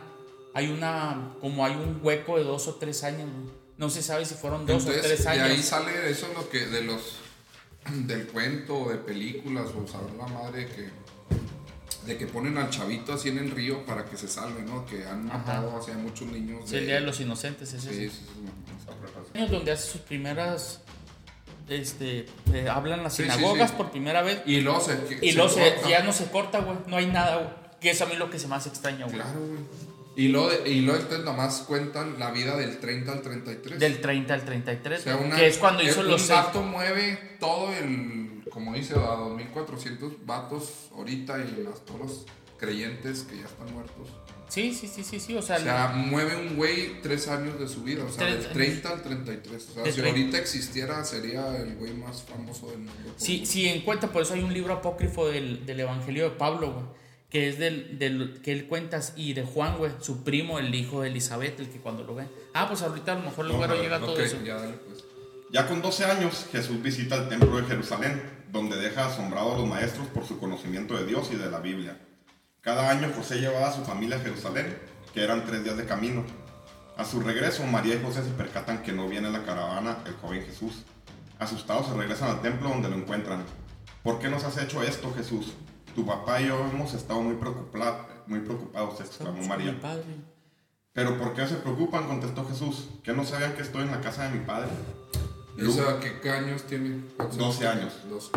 hay 0.55 0.67
una 0.69 1.33
como 1.41 1.65
hay 1.65 1.73
un 1.75 1.99
hueco 2.03 2.37
de 2.37 2.43
dos 2.43 2.67
o 2.67 2.75
tres 2.75 3.03
años. 3.03 3.27
¿no? 3.77 3.89
Se 3.89 4.01
sabe 4.03 4.25
si 4.25 4.35
fueron 4.35 4.65
dos 4.65 4.85
o 4.85 4.91
tres 4.91 5.23
de 5.23 5.29
años. 5.29 5.49
ahí 5.49 5.61
sale 5.63 6.09
eso 6.09 6.27
lo 6.35 6.49
que 6.49 6.65
de 6.67 6.83
los 6.83 7.17
del 7.91 8.27
cuento 8.27 8.87
de 8.89 8.97
películas 8.97 9.69
o 9.75 9.85
saber 9.87 10.13
la 10.13 10.27
madre 10.27 10.67
que 10.67 10.89
de 12.05 12.17
que 12.17 12.27
ponen 12.27 12.57
al 12.57 12.69
chavito 12.69 13.13
así 13.13 13.29
en 13.29 13.37
el 13.39 13.51
río 13.51 13.85
para 13.85 14.05
que 14.05 14.17
se 14.17 14.27
salve, 14.27 14.61
¿no? 14.63 14.85
Que 14.85 15.05
han 15.05 15.25
matado 15.25 15.77
hacia 15.77 15.93
muchos 15.95 16.27
niños. 16.27 16.61
Sí, 16.69 16.75
el 16.77 16.85
Día 16.85 16.95
de 16.95 17.01
los 17.01 17.19
Inocentes 17.19 17.73
es 17.73 17.81
Sí, 17.83 17.89
ese. 17.89 18.09
sí, 18.09 18.09
sí, 18.09 19.37
años 19.37 19.51
donde 19.51 19.71
hace 19.71 19.91
sus 19.91 20.01
primeras 20.01 20.81
este 21.69 22.25
eh, 22.53 22.67
hablan 22.69 23.03
las 23.03 23.13
Sí, 23.15 23.23
sí, 23.23 23.29
sinagogas 23.31 23.69
sí. 23.71 23.75
por 23.77 23.89
primera 23.91 24.21
vez 24.21 24.41
Y 24.45 24.59
luego 24.61 24.81
se, 24.81 24.99
y 25.21 25.31
se 25.31 25.37
luego 25.37 25.49
se- 25.49 25.75
ya 25.89 26.03
no 26.03 26.11
se 26.11 26.25
corta, 26.25 26.59
güey. 26.59 26.77
No 26.87 26.97
hay 26.97 27.05
nada, 27.07 27.37
güey. 27.37 27.49
Que 27.79 27.91
es 27.91 28.01
a 28.01 28.05
mí 28.05 28.15
lo 28.15 28.29
que 28.29 28.37
se 28.39 28.47
más 28.47 28.67
extraña, 28.67 29.05
güey. 29.05 29.15
Claro, 29.17 29.39
güey. 29.39 29.59
Y 30.15 30.27
luego, 30.27 30.49
y 30.65 30.81
luego 30.81 30.99
entonces 31.01 31.25
nomás 31.25 31.63
cuentan 31.67 32.19
la 32.19 32.31
vida 32.31 32.55
del 32.55 32.77
30 32.79 33.11
al 33.13 33.21
33. 33.21 33.79
Del 33.79 33.99
30 33.99 34.33
al 34.33 34.45
33, 34.45 34.99
O 34.99 35.03
sea, 35.03 35.17
una- 35.17 35.35
que 35.35 35.47
es 35.47 35.57
cuando 35.57 35.81
hizo 35.83 36.01
un 36.01 36.07
los 36.09 36.21
seis- 36.21 36.29
vato 36.39 36.61
mueve 36.61 37.17
todo 37.39 37.73
el, 37.73 38.43
como 38.51 38.73
dice, 38.75 38.93
a 38.95 39.15
2400 39.15 40.25
vatos 40.25 40.89
ahorita 40.95 41.37
y 41.39 41.63
más 41.63 41.83
todos 41.85 41.99
los 41.99 42.25
creyentes 42.57 43.23
que 43.23 43.37
ya 43.37 43.45
están 43.45 43.73
muertos. 43.73 44.07
Sí, 44.49 44.71
sí, 44.71 44.87
sí, 44.87 45.03
sí, 45.03 45.19
sí, 45.19 45.35
o 45.35 45.41
sea, 45.41 45.55
O 45.55 45.59
sea, 45.61 45.87
mueve 45.95 46.35
un 46.35 46.55
güey 46.57 47.01
tres 47.01 47.27
años 47.27 47.59
de 47.59 47.67
su 47.67 47.81
vida, 47.83 48.03
o 48.03 48.11
sea, 48.11 48.25
del 48.27 48.37
años. 48.37 48.53
30 48.53 48.89
al 48.89 49.01
33. 49.01 49.69
O 49.69 49.73
sea, 49.73 49.85
si 49.85 49.91
30. 49.93 50.09
ahorita 50.11 50.37
existiera, 50.37 51.03
sería 51.05 51.57
el 51.57 51.75
güey 51.75 51.93
más 51.95 52.21
famoso 52.21 52.67
del 52.69 52.79
mundo. 52.79 53.13
Sí, 53.17 53.47
sí, 53.47 53.67
en 53.67 53.81
cuenta, 53.81 54.11
por 54.11 54.21
eso 54.21 54.35
hay 54.35 54.43
un 54.43 54.53
libro 54.53 54.73
apócrifo 54.75 55.27
del, 55.27 55.65
del 55.65 55.79
Evangelio 55.79 56.25
de 56.25 56.29
Pablo, 56.35 56.71
güey, 56.71 56.85
que 57.33 57.49
es 57.49 57.57
del, 57.57 57.97
del 57.97 58.39
que 58.43 58.51
él 58.51 58.67
cuentas, 58.67 59.13
y 59.15 59.33
de 59.33 59.41
Juan, 59.43 59.79
güey, 59.79 59.91
su 60.01 60.23
primo, 60.23 60.59
el 60.59 60.73
hijo 60.75 61.01
de 61.01 61.09
Elizabeth, 61.09 61.59
el 61.59 61.67
que 61.67 61.79
cuando 61.79 62.03
lo 62.03 62.13
ve. 62.13 62.27
Ah, 62.53 62.67
pues 62.67 62.83
ahorita 62.83 63.13
a 63.13 63.15
lo 63.15 63.21
mejor 63.23 63.45
el 63.47 63.53
No, 63.53 63.57
güero 63.57 63.81
llega 63.81 63.95
a 63.95 63.99
todo 63.99 64.19
eso. 64.19 64.37
ya 64.43 64.57
pues. 64.59 65.03
Ya 65.51 65.67
con 65.67 65.81
12 65.81 66.05
años, 66.05 66.45
Jesús 66.51 66.79
visita 66.83 67.15
el 67.15 67.29
templo 67.29 67.57
de 67.57 67.63
Jerusalén, 67.63 68.21
donde 68.51 68.77
deja 68.77 69.07
asombrado 69.07 69.55
a 69.55 69.57
los 69.57 69.67
maestros 69.67 70.05
por 70.09 70.27
su 70.27 70.39
conocimiento 70.39 70.95
de 70.95 71.07
Dios 71.07 71.29
y 71.31 71.35
de 71.35 71.49
la 71.49 71.59
Biblia. 71.59 71.97
Cada 72.61 72.87
año 72.91 73.11
José 73.15 73.39
llevaba 73.39 73.67
a 73.69 73.73
su 73.73 73.83
familia 73.83 74.17
a 74.17 74.19
Jerusalén, 74.19 74.77
que 75.11 75.23
eran 75.23 75.43
tres 75.43 75.63
días 75.63 75.75
de 75.75 75.85
camino. 75.87 76.23
A 76.97 77.03
su 77.03 77.19
regreso, 77.19 77.65
María 77.65 77.95
y 77.95 78.01
José 78.03 78.21
se 78.21 78.29
percatan 78.29 78.83
que 78.83 78.91
no 78.91 79.07
viene 79.09 79.25
en 79.27 79.33
la 79.33 79.43
caravana 79.43 79.97
el 80.05 80.13
joven 80.13 80.45
Jesús. 80.45 80.83
Asustados 81.39 81.87
se 81.87 81.95
regresan 81.95 82.29
al 82.29 82.41
templo 82.43 82.69
donde 82.69 82.89
lo 82.89 82.95
encuentran. 82.95 83.43
¿Por 84.03 84.19
qué 84.19 84.29
nos 84.29 84.43
has 84.43 84.57
hecho 84.59 84.83
esto, 84.83 85.11
Jesús? 85.15 85.53
Tu 85.95 86.05
papá 86.05 86.41
y 86.41 86.47
yo 86.47 86.59
hemos 86.71 86.93
estado 86.93 87.21
muy, 87.21 87.35
preocupa- 87.35 88.07
muy 88.27 88.39
preocupados, 88.39 88.99
exclamó 88.99 89.41
María. 89.45 89.71
Mi 89.73 89.79
padre. 89.79 90.03
¿Pero 90.93 91.17
por 91.17 91.33
qué 91.33 91.47
se 91.47 91.55
preocupan? 91.55 92.07
contestó 92.07 92.45
Jesús. 92.47 92.87
¿Que 93.03 93.13
no 93.13 93.23
sabían 93.25 93.53
que 93.53 93.61
estoy 93.61 93.83
en 93.83 93.91
la 93.91 94.01
casa 94.01 94.23
de 94.23 94.37
mi 94.37 94.45
padre? 94.45 94.69
¿Esa 95.57 95.99
qué, 95.99 96.29
años 96.31 96.63
tiene? 96.63 97.03
12 97.37 97.67
años. 97.67 97.93
12. 98.09 98.31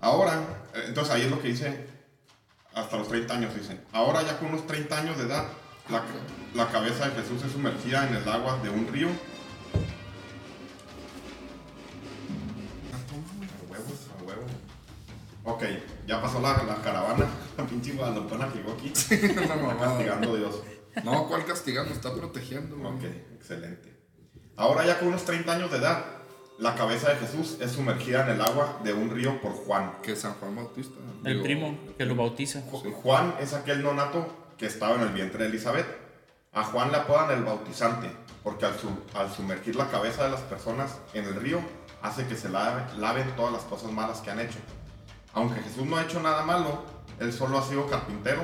Ahora, 0.00 0.40
eh, 0.74 0.84
entonces 0.88 1.14
ahí 1.14 1.22
es 1.22 1.30
lo 1.30 1.40
que 1.40 1.48
dice, 1.48 1.86
hasta 2.74 2.96
los 2.96 3.08
30 3.08 3.34
años 3.34 3.54
dice, 3.54 3.80
ahora 3.92 4.22
ya 4.22 4.38
con 4.38 4.48
unos 4.48 4.66
30 4.66 4.98
años 4.98 5.16
de 5.16 5.24
edad, 5.24 5.46
la, 5.88 6.02
la 6.54 6.70
cabeza 6.70 7.08
de 7.08 7.22
Jesús 7.22 7.42
es 7.44 7.52
sumergida 7.52 8.06
en 8.08 8.14
el 8.16 8.28
agua 8.28 8.58
de 8.62 8.70
un 8.70 8.86
río. 8.88 9.08
Ok, 15.44 15.62
ya 16.06 16.20
pasó 16.22 16.40
la, 16.40 16.62
la 16.64 16.76
caravana, 16.76 17.26
la 17.56 17.64
pinche 17.66 17.92
guadalupana 17.92 18.48
que 18.50 18.58
llegó 18.58 18.72
aquí, 18.72 18.88
está 18.94 19.76
castigando 19.78 20.34
a 20.34 20.36
Dios. 20.38 20.62
No, 21.04 21.26
¿cuál 21.28 21.44
castigando? 21.44 21.92
Está 21.92 22.14
protegiendo, 22.14 22.76
güey. 22.76 22.92
Ok, 22.94 23.04
excelente. 23.34 23.94
Ahora 24.56 24.86
ya 24.86 24.98
con 24.98 25.08
unos 25.08 25.24
30 25.24 25.52
años 25.52 25.70
de 25.70 25.78
edad, 25.78 26.04
la 26.58 26.74
cabeza 26.76 27.10
de 27.10 27.16
Jesús 27.16 27.58
es 27.60 27.72
sumergida 27.72 28.22
en 28.24 28.36
el 28.36 28.40
agua 28.40 28.78
de 28.84 28.92
un 28.94 29.10
río 29.10 29.40
por 29.40 29.52
Juan. 29.52 29.96
Que 30.02 30.12
es 30.12 30.20
San 30.20 30.34
Juan 30.34 30.54
Bautista. 30.54 30.94
El 31.24 31.32
Digo, 31.32 31.44
primo 31.44 31.78
que 31.98 32.04
lo 32.06 32.14
bautiza. 32.14 32.60
Ju- 32.70 32.92
Juan 32.92 33.34
es 33.40 33.52
aquel 33.54 33.82
nonato 33.82 34.26
que 34.56 34.66
estaba 34.66 34.94
en 34.94 35.00
el 35.02 35.08
vientre 35.08 35.42
de 35.44 35.50
Elizabeth. 35.50 35.86
A 36.52 36.62
Juan 36.62 36.92
le 36.92 36.98
apodan 36.98 37.32
el 37.36 37.42
bautizante, 37.42 38.08
porque 38.44 38.64
al, 38.66 38.78
su- 38.78 38.96
al 39.18 39.30
sumergir 39.32 39.74
la 39.74 39.88
cabeza 39.90 40.24
de 40.24 40.30
las 40.30 40.40
personas 40.42 40.96
en 41.12 41.24
el 41.24 41.34
río, 41.34 41.58
hace 42.00 42.24
que 42.28 42.36
se 42.36 42.48
lave- 42.48 42.84
laven 42.98 43.34
todas 43.34 43.52
las 43.52 43.62
cosas 43.64 43.90
malas 43.90 44.20
que 44.20 44.30
han 44.30 44.38
hecho. 44.38 44.58
Aunque 45.34 45.60
Jesús 45.60 45.84
no 45.86 45.96
ha 45.96 46.02
hecho 46.02 46.20
nada 46.20 46.44
malo, 46.44 46.84
él 47.18 47.32
solo 47.32 47.58
ha 47.58 47.62
sido 47.62 47.86
carpintero, 47.86 48.42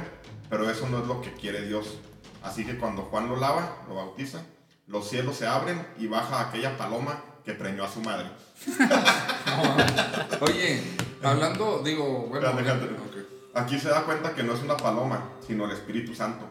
pero 0.48 0.68
eso 0.68 0.88
no 0.88 0.98
es 0.98 1.06
lo 1.06 1.22
que 1.22 1.32
quiere 1.32 1.66
Dios. 1.66 1.98
Así 2.42 2.64
que 2.64 2.78
cuando 2.78 3.02
Juan 3.02 3.28
lo 3.28 3.36
lava, 3.36 3.76
lo 3.88 3.94
bautiza, 3.94 4.42
los 4.86 5.08
cielos 5.08 5.36
se 5.36 5.46
abren 5.46 5.86
y 5.98 6.06
baja 6.08 6.48
aquella 6.48 6.76
paloma 6.76 7.22
que 7.44 7.54
preñó 7.54 7.84
a 7.84 7.88
su 7.88 8.00
madre. 8.00 8.26
Oye, 10.40 10.82
hablando, 11.22 11.80
digo, 11.84 12.26
bueno. 12.28 12.48
Espérate. 12.48 13.10
Aquí 13.54 13.78
se 13.78 13.88
da 13.88 14.02
cuenta 14.02 14.34
que 14.34 14.42
no 14.42 14.54
es 14.54 14.62
una 14.62 14.76
paloma, 14.76 15.30
sino 15.46 15.64
el 15.64 15.72
Espíritu 15.72 16.14
Santo. 16.14 16.46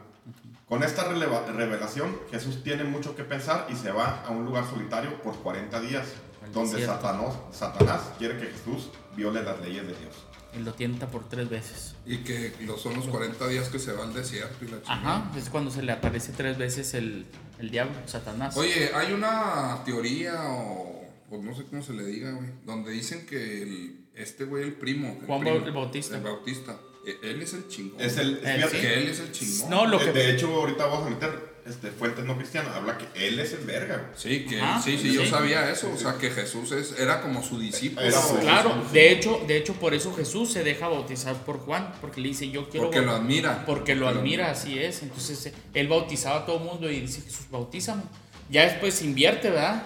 Con 0.67 0.83
esta 0.83 1.05
revelación, 1.05 2.15
Jesús 2.29 2.63
tiene 2.63 2.83
mucho 2.83 3.15
que 3.15 3.23
pensar 3.23 3.67
y 3.69 3.75
se 3.75 3.91
va 3.91 4.23
a 4.25 4.29
un 4.29 4.45
lugar 4.45 4.65
solitario 4.69 5.21
por 5.23 5.35
40 5.37 5.79
días, 5.81 6.07
donde 6.53 6.85
Satanás 6.85 8.03
quiere 8.17 8.37
que 8.37 8.47
Jesús 8.47 8.89
viole 9.15 9.41
las 9.43 9.59
leyes 9.61 9.87
de 9.87 9.95
Dios. 9.95 10.28
Y 10.57 10.59
lo 10.63 10.73
tienta 10.73 11.07
por 11.07 11.29
tres 11.29 11.47
veces. 11.49 11.95
Y 12.05 12.17
que 12.19 12.53
los, 12.65 12.81
son 12.81 12.95
los 12.95 13.05
40 13.07 13.47
días 13.47 13.69
que 13.69 13.77
se 13.77 13.91
va 13.93 14.03
al 14.03 14.13
desierto 14.13 14.65
y 14.65 14.69
la 14.69 14.81
chingada. 14.81 15.17
Ajá, 15.17 15.31
es 15.37 15.49
cuando 15.49 15.69
se 15.69 15.83
le 15.83 15.91
aparece 15.91 16.31
tres 16.31 16.57
veces 16.57 16.93
el, 16.95 17.27
el 17.59 17.69
diablo, 17.69 17.93
Satanás. 18.07 18.57
Oye, 18.57 18.89
hay 18.95 19.13
una 19.13 19.81
teoría 19.85 20.33
o, 20.49 21.07
o 21.29 21.37
no 21.37 21.55
sé 21.55 21.65
cómo 21.69 21.83
se 21.83 21.93
le 21.93 22.03
diga, 22.03 22.31
güey, 22.31 22.49
donde 22.65 22.91
dicen 22.91 23.25
que 23.27 23.61
el, 23.61 24.05
este 24.15 24.45
güey, 24.45 24.63
el 24.63 24.73
primo. 24.73 25.17
el 25.21 25.27
Juan 25.27 25.41
primo, 25.41 25.55
el 25.57 25.71
Bautista. 25.71 26.17
El 26.17 26.23
Bautista. 26.23 26.79
e- 27.05 27.29
Él 27.29 27.41
es 27.43 27.53
el 27.53 27.67
chingón. 27.67 28.01
Es 28.01 28.17
el, 28.17 28.39
Él, 28.43 28.55
fíjate, 28.55 28.75
sí. 28.75 28.81
Que 28.81 28.93
él 29.01 29.07
es 29.07 29.19
el 29.19 29.31
chingón. 29.31 29.69
No, 29.69 29.85
lo 29.85 29.99
de, 29.99 30.05
que... 30.05 30.11
de 30.13 30.31
hecho, 30.31 30.47
ahorita 30.55 30.85
vamos 30.87 31.07
a 31.07 31.09
meter 31.11 31.48
este, 31.69 31.91
fuentes 31.91 32.25
no 32.25 32.35
cristianas, 32.37 32.75
habla 32.75 32.97
que 32.97 33.27
él 33.27 33.39
es 33.39 33.53
el 33.53 33.65
verga. 33.65 34.11
Sí, 34.15 34.45
que 34.45 34.59
Ajá, 34.59 34.81
sí, 34.81 34.97
sí, 34.97 35.13
yo 35.13 35.21
sí. 35.23 35.29
sabía 35.29 35.69
eso. 35.71 35.91
O 35.93 35.97
sea, 35.97 36.17
que 36.17 36.29
Jesús 36.31 36.71
es, 36.71 36.99
era 36.99 37.21
como 37.21 37.41
su 37.43 37.59
discípulo. 37.59 38.01
Era 38.05 38.21
su- 38.21 38.37
Claro, 38.39 38.83
de 38.91 39.11
hecho, 39.11 39.41
de 39.47 39.57
hecho 39.57 39.73
por 39.73 39.93
eso 39.93 40.13
Jesús 40.13 40.51
se 40.51 40.63
deja 40.63 40.87
bautizar 40.87 41.35
por 41.45 41.59
Juan, 41.59 41.93
porque 42.01 42.19
le 42.21 42.29
dice 42.29 42.49
yo 42.49 42.67
quiero 42.69 42.87
Porque 42.87 43.01
lo 43.01 43.11
admira. 43.13 43.63
porque 43.65 43.95
lo 43.95 44.07
admira, 44.07 44.51
así 44.51 44.77
es. 44.79 45.03
Entonces 45.03 45.53
él 45.73 45.87
bautizaba 45.87 46.39
a 46.39 46.45
todo 46.45 46.57
el 46.57 46.63
mundo 46.63 46.89
y 46.91 46.99
dice 47.01 47.21
Jesús 47.21 47.45
bautízame. 47.49 48.03
Ya 48.49 48.63
después 48.63 48.95
se 48.95 49.05
invierte, 49.05 49.49
¿verdad? 49.51 49.83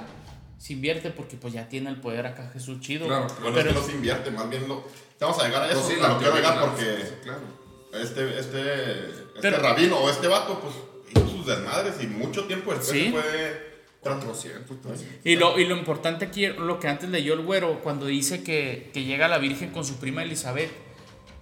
Se 0.58 0.72
invierte 0.74 1.10
porque 1.10 1.36
pues 1.36 1.54
ya 1.54 1.68
tiene 1.68 1.90
el 1.90 2.00
poder 2.00 2.26
acá 2.26 2.50
Jesús 2.54 2.80
chido. 2.80 3.06
Claro, 3.08 3.28
Bueno, 3.42 3.56
pero 3.58 3.70
es 3.70 3.76
que 3.76 3.82
no 3.82 3.86
se 3.86 3.92
invierte, 3.92 4.32
más 4.32 4.50
bien 4.50 4.68
lo... 4.70 4.88
Vamos 5.20 5.38
a 5.40 5.46
llegar 5.48 5.64
a 5.64 5.70
eso, 5.72 5.82
Pues 5.82 5.96
sí, 5.98 6.02
a 6.04 6.08
lo 6.08 6.18
quiero 6.18 6.36
llegar 6.36 6.54
claro, 6.54 6.68
porque... 6.72 7.04
claro. 7.24 7.40
este, 7.94 8.40
este, 8.40 9.10
este 9.10 9.42
Pero- 9.42 9.58
rabino 9.60 9.98
o 9.98 10.10
este 10.10 10.28
vato, 10.28 10.60
pues 10.62 10.74
hizo 11.16 11.28
sus 11.28 11.46
desmadres 11.46 11.96
y 12.02 12.08
mucho 12.08 12.46
tiempo 12.46 12.72
después 12.74 12.90
Sí. 12.92 13.12
fue. 13.12 13.74
400, 14.02 14.82
300. 14.82 15.08
Y 15.24 15.38
lo, 15.38 15.58
y 15.58 15.66
lo 15.66 15.78
importante 15.78 16.26
aquí, 16.26 16.46
lo 16.48 16.78
que 16.80 16.90
antes 16.90 17.10
leyó 17.10 17.34
el 17.36 17.42
güero, 17.42 17.80
cuando 17.82 18.06
dice 18.06 18.44
que, 18.44 18.90
que 18.94 19.06
llega 19.06 19.30
la 19.30 19.38
Virgen 19.38 19.70
con 19.72 19.86
su 19.86 19.96
prima 19.96 20.24
Elizabeth, 20.24 20.70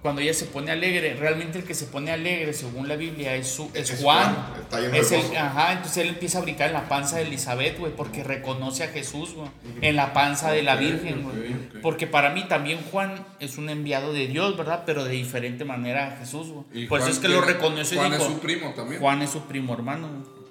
cuando 0.02 0.22
ella 0.22 0.34
se 0.34 0.46
pone 0.46 0.72
alegre, 0.72 1.14
realmente 1.14 1.60
el 1.60 1.64
que 1.64 1.76
se 1.76 1.86
pone 1.86 2.12
alegre, 2.12 2.54
según 2.54 2.88
la 2.88 2.96
Biblia, 2.96 3.36
es, 3.36 3.48
su, 3.50 3.70
es, 3.76 3.90
Es 3.92 4.02
Juan. 4.02 4.34
Juan, 4.34 4.62
está 4.62 4.80
lleno 4.80 4.96
Es 4.96 5.10
de 5.12 5.20
el- 5.20 5.38
ajá, 5.38 5.74
entonces 5.74 5.98
él 5.98 6.10
empieza 6.10 6.40
a 6.40 6.42
brincar 6.42 6.68
en 6.70 6.74
la 6.74 6.90
panza 6.90 7.18
de 7.18 7.24
Elizabeth, 7.24 7.78
güey, 7.78 7.96
porque 7.96 8.24
reconoce 8.24 8.84
a 8.84 8.88
Jesús, 8.88 9.36
güey, 9.36 9.50
en 9.82 9.96
la 9.96 10.12
panza 10.14 10.52
de 10.52 10.64
la 10.64 10.76
Virgen, 10.76 11.22
güey. 11.24 11.82
Porque 11.84 12.08
para 12.08 12.32
mí 12.32 12.48
también 12.48 12.80
Juan 12.92 13.26
es 13.40 13.58
un 13.60 13.70
enviado 13.70 14.12
de 14.12 14.26
Dios, 14.28 14.58
¿verdad? 14.58 14.84
Pero 14.88 15.04
de 15.04 15.12
diferente 15.12 15.66
manera 15.66 16.08
a 16.08 16.18
Jesús, 16.18 16.48
güey. 16.48 16.66
Y 16.84 16.88
Por 16.88 17.00
eso 17.02 17.10
es 17.10 17.20
que 17.20 17.28
lo 17.28 17.42
reconoce 17.42 17.94
y 17.96 17.98
Juan 18.00 18.12
dijo, 18.12 18.24
es 18.24 18.30
su 18.32 18.40
primo 18.40 18.74
también. 18.76 19.00
Juan 19.02 19.22
es 19.22 19.30
su 19.30 19.42
primo 19.42 19.74
hermano, 19.74 20.08
güey. 20.10 20.42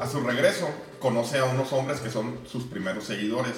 A 0.00 0.06
su 0.08 0.20
regreso, 0.22 0.70
conoce 0.98 1.38
a 1.38 1.44
unos 1.44 1.72
hombres 1.74 2.00
que 2.00 2.10
son 2.10 2.38
sus 2.50 2.64
primeros 2.64 3.04
seguidores: 3.04 3.52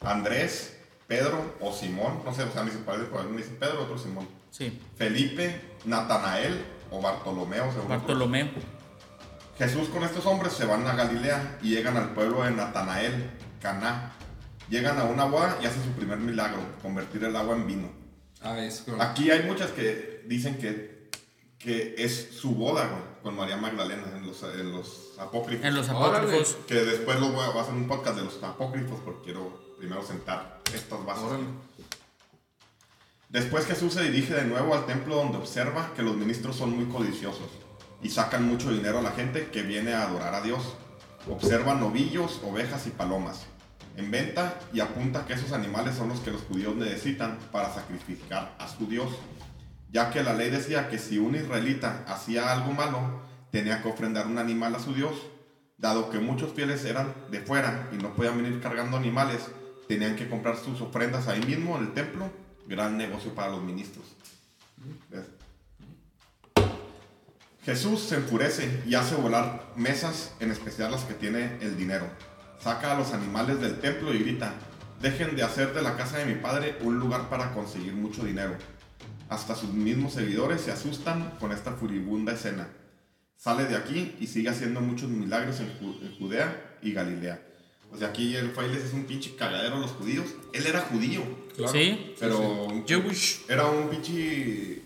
Andrés, 0.00 0.76
Pedro 1.06 1.54
o 1.60 1.72
Simón. 1.72 2.22
No 2.24 2.34
sé, 2.34 2.42
o 2.42 2.50
sea, 2.52 2.64
ni 2.64 2.70
se 2.70 2.78
parece, 2.78 3.04
uno 3.12 3.36
dice 3.36 3.50
Pedro, 3.60 3.82
otro 3.82 3.98
Simón. 3.98 4.26
Sí, 4.56 4.80
Felipe, 4.96 5.60
Natanael 5.84 6.64
o 6.90 7.02
Bartolomeo, 7.02 7.70
según 7.72 7.88
Bartolomeo. 7.88 8.48
Jesús 9.58 9.88
con 9.90 10.02
estos 10.02 10.24
hombres 10.24 10.54
se 10.54 10.64
van 10.64 10.86
a 10.86 10.94
Galilea 10.94 11.58
y 11.62 11.70
llegan 11.74 11.98
al 11.98 12.14
pueblo 12.14 12.42
de 12.42 12.52
Natanael, 12.52 13.30
Caná. 13.60 14.14
Llegan 14.70 14.98
a 14.98 15.04
una 15.04 15.26
boda 15.26 15.58
y 15.62 15.66
hacen 15.66 15.84
su 15.84 15.90
primer 15.90 16.18
milagro, 16.18 16.60
convertir 16.80 17.22
el 17.24 17.36
agua 17.36 17.54
en 17.54 17.66
vino. 17.66 17.92
Ah, 18.40 18.58
es 18.58 18.84
Aquí 18.98 19.30
hay 19.30 19.42
muchas 19.42 19.72
que 19.72 20.24
dicen 20.26 20.56
que, 20.56 21.10
que 21.58 21.94
es 21.98 22.30
su 22.32 22.54
boda, 22.54 22.86
güey, 22.88 23.02
con 23.22 23.36
María 23.36 23.58
Magdalena 23.58 24.04
en 24.16 24.26
los, 24.26 24.42
en 24.42 24.72
los 24.72 25.18
apócrifos. 25.18 25.66
En 25.66 25.74
los 25.74 25.88
Órale. 25.90 26.28
apócrifos. 26.28 26.56
Que 26.66 26.76
después 26.76 27.20
lo 27.20 27.28
voy 27.28 27.44
a, 27.44 27.48
voy 27.50 27.58
a 27.58 27.62
hacer 27.62 27.74
un 27.74 27.86
podcast 27.86 28.16
de 28.16 28.24
los 28.24 28.42
apócrifos 28.42 29.00
porque 29.04 29.24
quiero 29.24 29.76
primero 29.78 30.02
sentar 30.02 30.60
estas 30.72 31.04
bases. 31.04 31.24
Órale. 31.24 31.44
Después 33.28 33.66
Jesús 33.66 33.94
se 33.94 34.04
dirige 34.04 34.34
de 34.34 34.44
nuevo 34.44 34.74
al 34.74 34.86
templo 34.86 35.16
donde 35.16 35.38
observa 35.38 35.92
que 35.94 36.02
los 36.02 36.16
ministros 36.16 36.56
son 36.56 36.76
muy 36.76 36.86
codiciosos 36.86 37.48
y 38.02 38.08
sacan 38.08 38.46
mucho 38.46 38.70
dinero 38.70 39.00
a 39.00 39.02
la 39.02 39.10
gente 39.10 39.48
que 39.50 39.62
viene 39.62 39.94
a 39.94 40.02
adorar 40.02 40.34
a 40.34 40.42
Dios. 40.42 40.74
Observa 41.28 41.74
novillos, 41.74 42.40
ovejas 42.44 42.86
y 42.86 42.90
palomas 42.90 43.46
en 43.96 44.10
venta 44.10 44.58
y 44.72 44.80
apunta 44.80 45.24
que 45.26 45.32
esos 45.32 45.52
animales 45.52 45.94
son 45.94 46.08
los 46.08 46.20
que 46.20 46.30
los 46.30 46.42
judíos 46.42 46.76
necesitan 46.76 47.38
para 47.50 47.72
sacrificar 47.72 48.54
a 48.58 48.68
su 48.68 48.86
Dios, 48.86 49.10
ya 49.90 50.10
que 50.10 50.22
la 50.22 50.34
ley 50.34 50.50
decía 50.50 50.88
que 50.88 50.98
si 50.98 51.18
un 51.18 51.34
israelita 51.34 52.04
hacía 52.06 52.52
algo 52.52 52.72
malo, 52.72 53.22
tenía 53.50 53.82
que 53.82 53.88
ofrendar 53.88 54.26
un 54.26 54.38
animal 54.38 54.74
a 54.74 54.80
su 54.80 54.92
Dios, 54.92 55.14
dado 55.78 56.10
que 56.10 56.18
muchos 56.18 56.52
fieles 56.52 56.84
eran 56.84 57.14
de 57.30 57.40
fuera 57.40 57.88
y 57.92 57.96
no 57.96 58.14
podían 58.14 58.36
venir 58.42 58.60
cargando 58.60 58.96
animales, 58.96 59.48
tenían 59.88 60.16
que 60.16 60.28
comprar 60.28 60.56
sus 60.56 60.80
ofrendas 60.80 61.28
ahí 61.28 61.40
mismo 61.42 61.78
en 61.78 61.84
el 61.84 61.94
templo, 61.94 62.30
gran 62.66 62.96
negocio 62.96 63.34
para 63.34 63.52
los 63.52 63.62
ministros. 63.62 64.04
Jesús 67.64 68.00
se 68.00 68.16
enfurece 68.16 68.82
y 68.86 68.94
hace 68.94 69.16
volar 69.16 69.72
mesas, 69.76 70.32
en 70.38 70.50
especial 70.52 70.92
las 70.92 71.04
que 71.04 71.14
tiene 71.14 71.58
el 71.60 71.76
dinero. 71.76 72.06
Saca 72.60 72.92
a 72.92 72.98
los 72.98 73.12
animales 73.12 73.60
del 73.60 73.80
templo 73.80 74.14
y 74.14 74.18
grita, 74.18 74.54
dejen 75.00 75.34
de 75.34 75.42
hacer 75.42 75.74
de 75.74 75.82
la 75.82 75.96
casa 75.96 76.18
de 76.18 76.26
mi 76.26 76.40
padre 76.40 76.76
un 76.82 76.98
lugar 76.98 77.28
para 77.28 77.52
conseguir 77.52 77.92
mucho 77.92 78.24
dinero. 78.24 78.56
Hasta 79.28 79.56
sus 79.56 79.72
mismos 79.72 80.12
seguidores 80.12 80.60
se 80.60 80.70
asustan 80.70 81.32
con 81.40 81.50
esta 81.50 81.72
furibunda 81.72 82.32
escena. 82.32 82.68
Sale 83.36 83.64
de 83.64 83.76
aquí 83.76 84.16
y 84.20 84.28
sigue 84.28 84.48
haciendo 84.48 84.80
muchos 84.80 85.10
milagros 85.10 85.60
en 85.60 86.16
Judea 86.18 86.78
y 86.82 86.92
Galilea. 86.92 87.42
O 87.92 87.96
sea, 87.96 88.08
aquí 88.08 88.34
el 88.36 88.50
Failes 88.50 88.84
es 88.84 88.92
un 88.92 89.04
pinche 89.04 89.34
cagadero 89.36 89.76
a 89.76 89.80
los 89.80 89.90
judíos. 89.92 90.26
Él 90.52 90.66
era 90.66 90.80
judío, 90.82 91.22
Claro. 91.56 91.72
Sí. 91.72 92.14
pero 92.20 92.68
Jewish. 92.86 93.44
era 93.48 93.66
un 93.66 93.88
pinche 93.88 94.82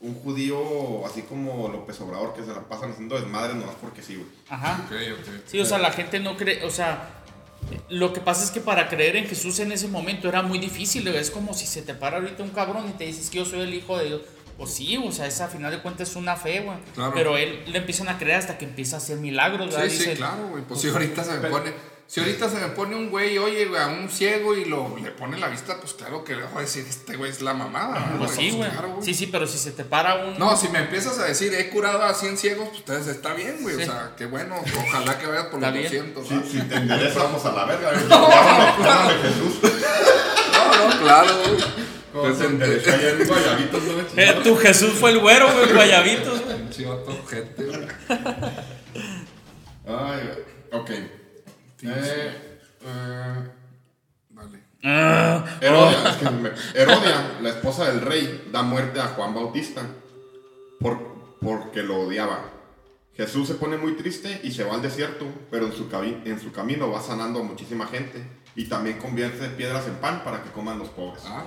un 0.00 0.14
judío 0.16 1.06
así 1.06 1.22
como 1.22 1.68
López 1.68 2.00
Obrador 2.00 2.34
que 2.34 2.42
se 2.42 2.48
la 2.48 2.60
pasan 2.60 2.90
haciendo 2.90 3.16
desmadre 3.16 3.54
nomás 3.54 3.76
porque 3.80 4.02
sí, 4.02 4.16
güey. 4.16 4.26
Ajá. 4.48 4.88
Sí, 5.46 5.60
o 5.60 5.64
sea, 5.64 5.78
la 5.78 5.92
gente 5.92 6.18
no 6.18 6.36
cree, 6.36 6.64
o 6.64 6.70
sea, 6.70 7.22
lo 7.88 8.12
que 8.12 8.20
pasa 8.20 8.44
es 8.44 8.50
que 8.50 8.60
para 8.60 8.88
creer 8.88 9.16
en 9.16 9.26
Jesús 9.26 9.60
en 9.60 9.70
ese 9.70 9.88
momento 9.88 10.28
era 10.28 10.42
muy 10.42 10.58
difícil, 10.58 11.06
es 11.08 11.30
como 11.30 11.54
si 11.54 11.66
se 11.66 11.82
te 11.82 11.94
para 11.94 12.18
ahorita 12.18 12.42
un 12.42 12.50
cabrón 12.50 12.88
y 12.88 12.92
te 12.92 13.04
dices 13.04 13.30
que 13.30 13.38
yo 13.38 13.44
soy 13.44 13.60
el 13.60 13.74
hijo 13.74 13.96
de 13.96 14.06
Dios. 14.06 14.22
Pues 14.58 14.74
sí, 14.74 14.96
o 14.96 15.10
sea, 15.10 15.26
esa 15.26 15.46
a 15.46 15.48
final 15.48 15.72
de 15.72 15.80
cuentas 15.80 16.10
es 16.10 16.16
una 16.16 16.36
fe, 16.36 16.60
güey. 16.60 16.76
Claro. 16.94 17.12
Pero 17.14 17.36
él 17.38 17.64
le 17.66 17.78
empiezan 17.78 18.08
a 18.08 18.18
creer 18.18 18.38
hasta 18.38 18.58
que 18.58 18.64
empieza 18.64 18.96
a 18.96 18.98
hacer 18.98 19.16
milagros, 19.16 19.70
¿verdad? 19.70 19.88
Sí, 19.88 19.96
sí, 19.96 20.10
claro, 20.10 20.48
güey. 20.48 20.62
Pues 20.64 20.80
si 20.80 20.88
ahorita 20.88 21.24
se 21.24 21.38
me 21.38 21.48
pone. 21.48 21.72
Si 22.06 22.20
ahorita 22.20 22.50
se 22.50 22.56
me 22.56 22.66
pone 22.68 22.94
un 22.94 23.08
güey, 23.08 23.38
oye, 23.38 23.64
güey, 23.64 23.80
a 23.80 23.86
un 23.86 24.10
ciego 24.10 24.54
y 24.54 24.66
lo, 24.66 24.94
le 25.02 25.10
pone 25.12 25.38
la 25.38 25.48
vista, 25.48 25.80
pues 25.80 25.94
claro 25.94 26.22
que 26.24 26.36
le 26.36 26.42
voy 26.44 26.58
a 26.58 26.60
decir, 26.60 26.84
este 26.86 27.16
güey 27.16 27.30
es 27.30 27.40
la 27.40 27.54
mamada. 27.54 28.10
¿no, 28.12 28.18
Pues 28.18 28.32
sí, 28.32 28.50
güey. 28.50 28.70
claro, 28.70 28.98
Sí, 29.00 29.14
sí, 29.14 29.28
pero 29.28 29.46
si 29.46 29.56
se 29.56 29.70
te 29.70 29.82
para 29.84 30.16
un. 30.16 30.38
No, 30.38 30.54
si 30.54 30.68
me 30.68 30.80
empiezas 30.80 31.18
a 31.18 31.24
decir, 31.24 31.54
he 31.54 31.70
curado 31.70 32.02
a 32.02 32.12
100 32.12 32.36
ciegos, 32.36 32.68
pues 32.68 32.80
entonces 32.80 33.16
está 33.16 33.32
bien, 33.32 33.56
güey. 33.62 33.76
Sí. 33.76 33.82
O 33.82 33.86
sea, 33.86 34.12
qué 34.16 34.26
bueno. 34.26 34.56
Ojalá 34.88 35.18
que 35.18 35.26
vayas 35.26 35.46
por 35.46 35.60
los 35.60 35.72
bien. 35.72 35.84
200. 36.14 36.28
Si, 36.28 36.34
¿no? 36.34 36.42
si 36.44 36.68
te 36.68 36.74
endereza, 36.76 37.22
vamos 37.22 37.44
a 37.46 37.52
la 37.52 37.64
verga. 37.64 37.90
güey. 37.92 38.02
Llámame, 38.08 38.84
llámame 38.84 39.14
Jesús. 39.22 39.72
No, 40.52 40.88
no, 40.88 41.00
claro, 41.00 41.38
güey. 41.38 41.82
Pues, 42.12 42.40
en 42.42 42.58
Guayabitos, 43.26 43.82
¿no? 43.84 43.92
Eh, 44.22 44.40
tu 44.44 44.54
Jesús 44.56 44.92
fue 45.00 45.12
el 45.12 45.18
güero, 45.20 45.50
güey, 45.50 45.72
guayabitos, 45.72 46.42
güey. 46.44 46.56
Güey. 47.56 47.88
Ay, 49.86 50.30
ok. 50.72 50.90
Eh, 51.82 52.58
eh, 52.82 53.48
Vale. 54.30 54.58
Ah, 54.84 55.44
Herodia, 55.60 56.08
es 56.10 56.16
que 56.16 56.30
me- 56.30 56.50
Herodia, 56.74 57.38
la 57.40 57.48
esposa 57.50 57.86
del 57.90 58.00
rey, 58.00 58.48
da 58.50 58.62
muerte 58.62 59.00
a 59.00 59.08
Juan 59.08 59.34
Bautista 59.34 59.82
por, 60.80 61.36
porque 61.40 61.82
lo 61.82 62.00
odiaba. 62.00 62.50
Jesús 63.16 63.46
se 63.46 63.54
pone 63.54 63.76
muy 63.76 63.92
triste 63.92 64.40
y 64.42 64.52
se 64.52 64.64
va 64.64 64.74
al 64.74 64.82
desierto, 64.82 65.26
pero 65.50 65.66
en 65.66 65.72
su, 65.72 65.88
en 66.24 66.40
su 66.40 66.50
camino 66.50 66.90
va 66.90 67.00
sanando 67.02 67.40
a 67.40 67.42
muchísima 67.42 67.86
gente 67.86 68.24
y 68.56 68.64
también 68.64 68.98
convierte 68.98 69.48
piedras 69.50 69.86
en 69.86 69.94
pan 69.96 70.22
para 70.24 70.42
que 70.42 70.50
coman 70.50 70.78
los 70.78 70.88
pobres. 70.88 71.22
Ah. 71.26 71.44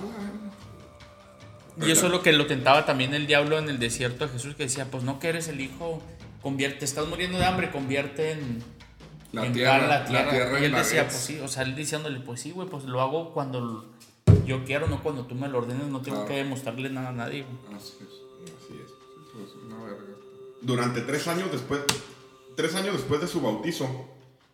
Y 1.84 1.90
eso 1.90 2.06
es 2.06 2.12
lo 2.12 2.22
que 2.22 2.32
lo 2.32 2.46
tentaba 2.46 2.86
también 2.86 3.12
el 3.14 3.26
diablo 3.26 3.58
en 3.58 3.68
el 3.68 3.78
desierto 3.78 4.26
de 4.26 4.32
Jesús, 4.32 4.54
que 4.54 4.62
decía, 4.62 4.86
pues 4.90 5.02
no 5.02 5.18
que 5.18 5.28
eres 5.28 5.48
el 5.48 5.60
hijo, 5.60 6.02
convierte, 6.40 6.84
estás 6.84 7.06
muriendo 7.06 7.38
de 7.38 7.44
hambre, 7.44 7.70
convierte 7.70 8.30
en, 8.32 8.62
La 9.36 9.46
en 9.46 9.52
tierra, 9.52 9.78
pan 9.78 9.88
la 9.88 9.98
la 10.24 10.30
tierra. 10.30 10.60
y 10.60 10.64
él 10.64 10.72
decía, 10.72 11.04
pues 11.04 11.16
sí, 11.16 11.38
o 11.40 11.48
sea, 11.48 11.62
él 11.62 11.74
diciéndole, 11.76 12.20
pues 12.20 12.40
sí, 12.40 12.50
güey, 12.50 12.68
pues 12.68 12.84
lo 12.84 13.00
hago 13.00 13.32
cuando 13.32 13.86
yo 14.44 14.64
quiero, 14.64 14.86
no 14.88 15.02
cuando 15.02 15.24
tú 15.26 15.34
me 15.34 15.48
lo 15.48 15.58
ordenes, 15.58 15.86
no 15.88 16.00
tengo 16.00 16.18
Claro. 16.18 16.28
que 16.28 16.36
demostrarle 16.36 16.90
nada 16.90 17.10
a 17.10 17.12
nadie. 17.12 17.44
güey. 17.44 17.76
Así 17.76 17.94
es. 18.00 18.08
Así 18.56 18.74
es. 18.84 18.90
Eso 18.90 19.44
es 19.44 19.64
una 19.64 19.82
verga. 19.84 20.02
Durante 20.62 21.00
tres 21.02 21.26
años 21.28 21.50
después, 21.52 21.80
tres 22.56 22.74
años 22.74 22.94
después 22.94 23.20
de 23.20 23.26
su 23.28 23.40
bautizo, 23.40 23.86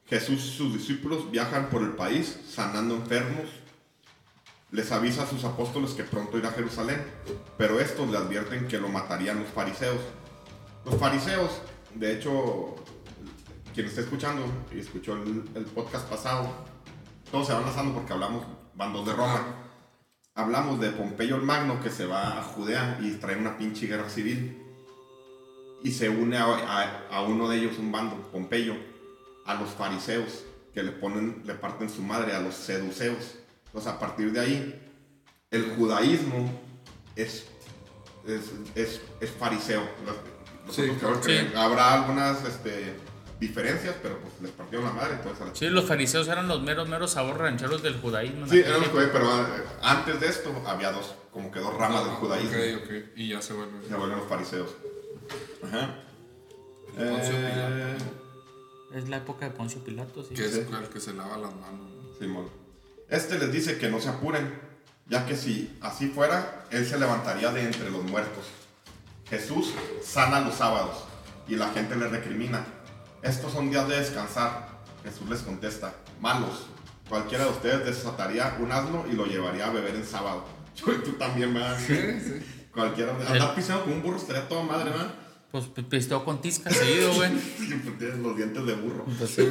Jesús 0.09 0.45
y 0.45 0.57
sus 0.57 0.73
discípulos 0.75 1.31
viajan 1.31 1.71
por 1.71 1.83
el 1.83 1.91
país 1.93 2.39
sanando 2.49 2.95
enfermos. 2.97 3.49
Les 4.73 4.91
avisa 4.91 5.25
a 5.25 5.27
sus 5.27 5.45
apóstoles 5.45 5.91
que 5.93 6.03
pronto 6.03 6.39
irá 6.39 6.49
a 6.49 6.53
Jerusalén, 6.53 7.03
pero 7.59 7.79
estos 7.79 8.09
le 8.11 8.17
advierten 8.17 8.67
que 8.69 8.79
lo 8.79 8.89
matarían 8.89 9.39
los 9.41 9.49
fariseos. 9.51 10.01
Los 10.87 10.97
fariseos, 10.97 11.51
de 11.95 12.15
hecho, 12.17 12.75
quien 13.75 13.87
esté 13.87 14.03
escuchando 14.03 14.45
y 14.75 14.79
escuchó 14.81 15.15
el, 15.15 15.45
el 15.55 15.65
podcast 15.67 16.09
pasado, 16.09 16.49
todos 17.31 17.47
se 17.47 17.53
van 17.55 17.65
lanzando 17.65 17.95
porque 17.95 18.13
hablamos 18.13 18.45
bandos 18.75 19.07
de 19.07 19.13
Roma. 19.15 19.45
Hablamos 20.35 20.81
de 20.81 20.91
Pompeyo 20.91 21.37
el 21.37 21.43
Magno 21.43 21.81
que 21.83 21.91
se 21.91 22.07
va 22.07 22.39
a 22.39 22.43
Judea 22.43 22.99
y 23.03 23.11
trae 23.13 23.37
una 23.37 23.59
pinche 23.59 23.87
guerra 23.87 24.09
civil 24.09 24.59
y 25.83 25.91
se 25.93 26.09
une 26.09 26.37
a, 26.39 26.45
a- 26.45 27.09
a 27.11 27.23
uno 27.23 27.49
de 27.49 27.59
ellos, 27.59 27.79
un 27.79 27.93
bando, 27.93 28.17
Pompeyo, 28.33 28.75
a 29.47 29.55
los 29.55 29.71
fariseos, 29.71 30.45
que 30.73 30.83
le 30.83 30.93
ponen, 30.93 31.43
le 31.45 31.55
parten 31.55 31.91
su 31.91 32.03
madre, 32.03 32.35
a 32.35 32.41
los 32.41 32.55
seduceos. 32.55 33.35
Entonces, 33.67 33.93
a 33.93 33.99
partir 33.99 34.33
de 34.33 34.41
ahí, 34.41 34.89
el 35.51 35.75
judaísmo 35.77 36.51
es, 37.17 37.47
es, 38.27 38.53
es, 38.75 39.01
es 39.21 39.31
fariseo. 39.33 39.83
Sí, 40.71 40.83
nosotros 40.83 40.97
creo 40.99 41.21
que 41.21 41.51
sí. 41.51 41.57
Habrá 41.57 41.93
algunas 41.95 42.43
este, 42.45 42.95
diferencias, 43.43 43.95
pero 44.03 44.19
pues 44.21 44.33
les 44.41 44.51
partieron 44.53 44.87
la 44.87 44.93
madre, 44.93 45.15
entonces 45.15 45.43
a 45.43 45.47
la 45.47 45.55
Sí, 45.55 45.67
los 45.69 45.85
fariseos 45.85 46.29
eran 46.29 46.47
los 46.49 46.63
meros, 46.63 46.89
meros 46.89 47.11
sabor 47.11 47.39
rancheros 47.39 47.83
del 47.83 48.01
judaísmo. 48.01 48.47
Sí, 48.47 48.61
eran 48.61 48.81
los 48.81 48.89
judíos, 48.91 49.11
pero 49.13 49.29
ah, 49.31 49.47
antes 49.83 50.21
de 50.21 50.27
esto 50.29 50.51
había 50.67 50.93
dos, 50.93 51.15
como 51.33 51.51
que 51.51 51.59
dos 51.59 51.75
ramas 51.77 52.05
del 52.05 52.15
judaísmo. 52.15 52.51
Ok, 52.57 52.85
ok. 52.85 52.93
Y 53.17 53.29
ya 53.31 53.43
se 53.43 53.53
vuelve. 53.53 53.73
Se 53.89 53.95
vuelven 53.95 54.19
los 54.19 54.29
fariseos. 54.29 54.71
Ajá. 55.65 55.97
Poncio 56.97 57.35
Eh, 57.35 57.97
Es 58.95 59.09
la 59.09 59.17
época 59.17 59.47
de 59.47 59.51
Poncio 59.53 59.83
Pilato, 59.83 60.23
sí. 60.23 60.35
Que 60.35 60.45
es 60.45 60.53
Sí. 60.53 60.61
el 60.71 60.89
que 60.89 61.01
se 61.01 61.13
lava 61.15 61.37
las 61.39 61.55
manos. 61.55 61.91
¿no? 61.91 62.15
Simón. 62.19 62.49
Este 63.09 63.39
les 63.39 63.51
dice 63.51 63.79
que 63.79 63.89
no 63.91 64.01
se 64.01 64.09
apuren, 64.11 64.53
ya 65.09 65.27
que 65.27 65.35
si 65.37 65.77
así 65.81 66.09
fuera, 66.09 66.65
él 66.71 66.87
se 66.87 66.99
levantaría 66.99 67.51
de 67.51 67.63
entre 67.65 67.91
los 67.91 68.05
muertos. 68.05 68.45
Jesús 69.29 69.73
sana 70.03 70.41
los 70.41 70.55
sábados 70.55 71.05
y 71.49 71.57
la 71.57 71.71
gente 71.71 71.97
le 71.97 72.07
recrimina. 72.09 72.65
Estos 73.23 73.53
son 73.53 73.71
días 73.71 73.89
de 73.89 73.97
descansar. 73.99 74.83
Jesús 75.05 75.29
les 75.29 75.41
contesta, 75.41 75.95
malos. 76.21 76.67
Cualquiera 77.09 77.45
de 77.45 77.51
ustedes 77.51 77.85
desataría 77.85 78.57
un 78.61 78.71
asno 78.73 79.05
y 79.11 79.15
lo 79.15 79.27
llevaría 79.27 79.67
a 79.67 79.71
beber 79.71 79.95
en 79.97 80.05
sábado. 80.07 80.45
Yo 80.77 80.93
y 80.93 80.99
tú 81.03 81.13
también, 81.13 81.53
¿verdad? 81.55 81.79
Sí, 81.79 81.95
sí. 82.25 82.67
Cualquiera. 82.73 83.13
Andar 83.29 83.55
pisando 83.55 83.85
con 83.85 83.93
un 83.95 84.03
burro 84.03 84.17
estaría 84.17 84.49
toda 84.49 84.63
madre, 84.63 84.91
¿verdad? 84.91 85.15
Pues 85.51 85.67
pi- 85.67 85.83
pisteó 85.83 86.25
con 86.25 86.41
tisca 86.41 86.71
seguido, 86.71 87.13
güey. 87.15 87.31
Siempre 87.59 87.91
tienes 87.99 88.19
los 88.21 88.35
dientes 88.37 88.65
de 88.65 88.75
burro. 88.75 89.05
Pues 89.19 89.31
sí. 89.31 89.43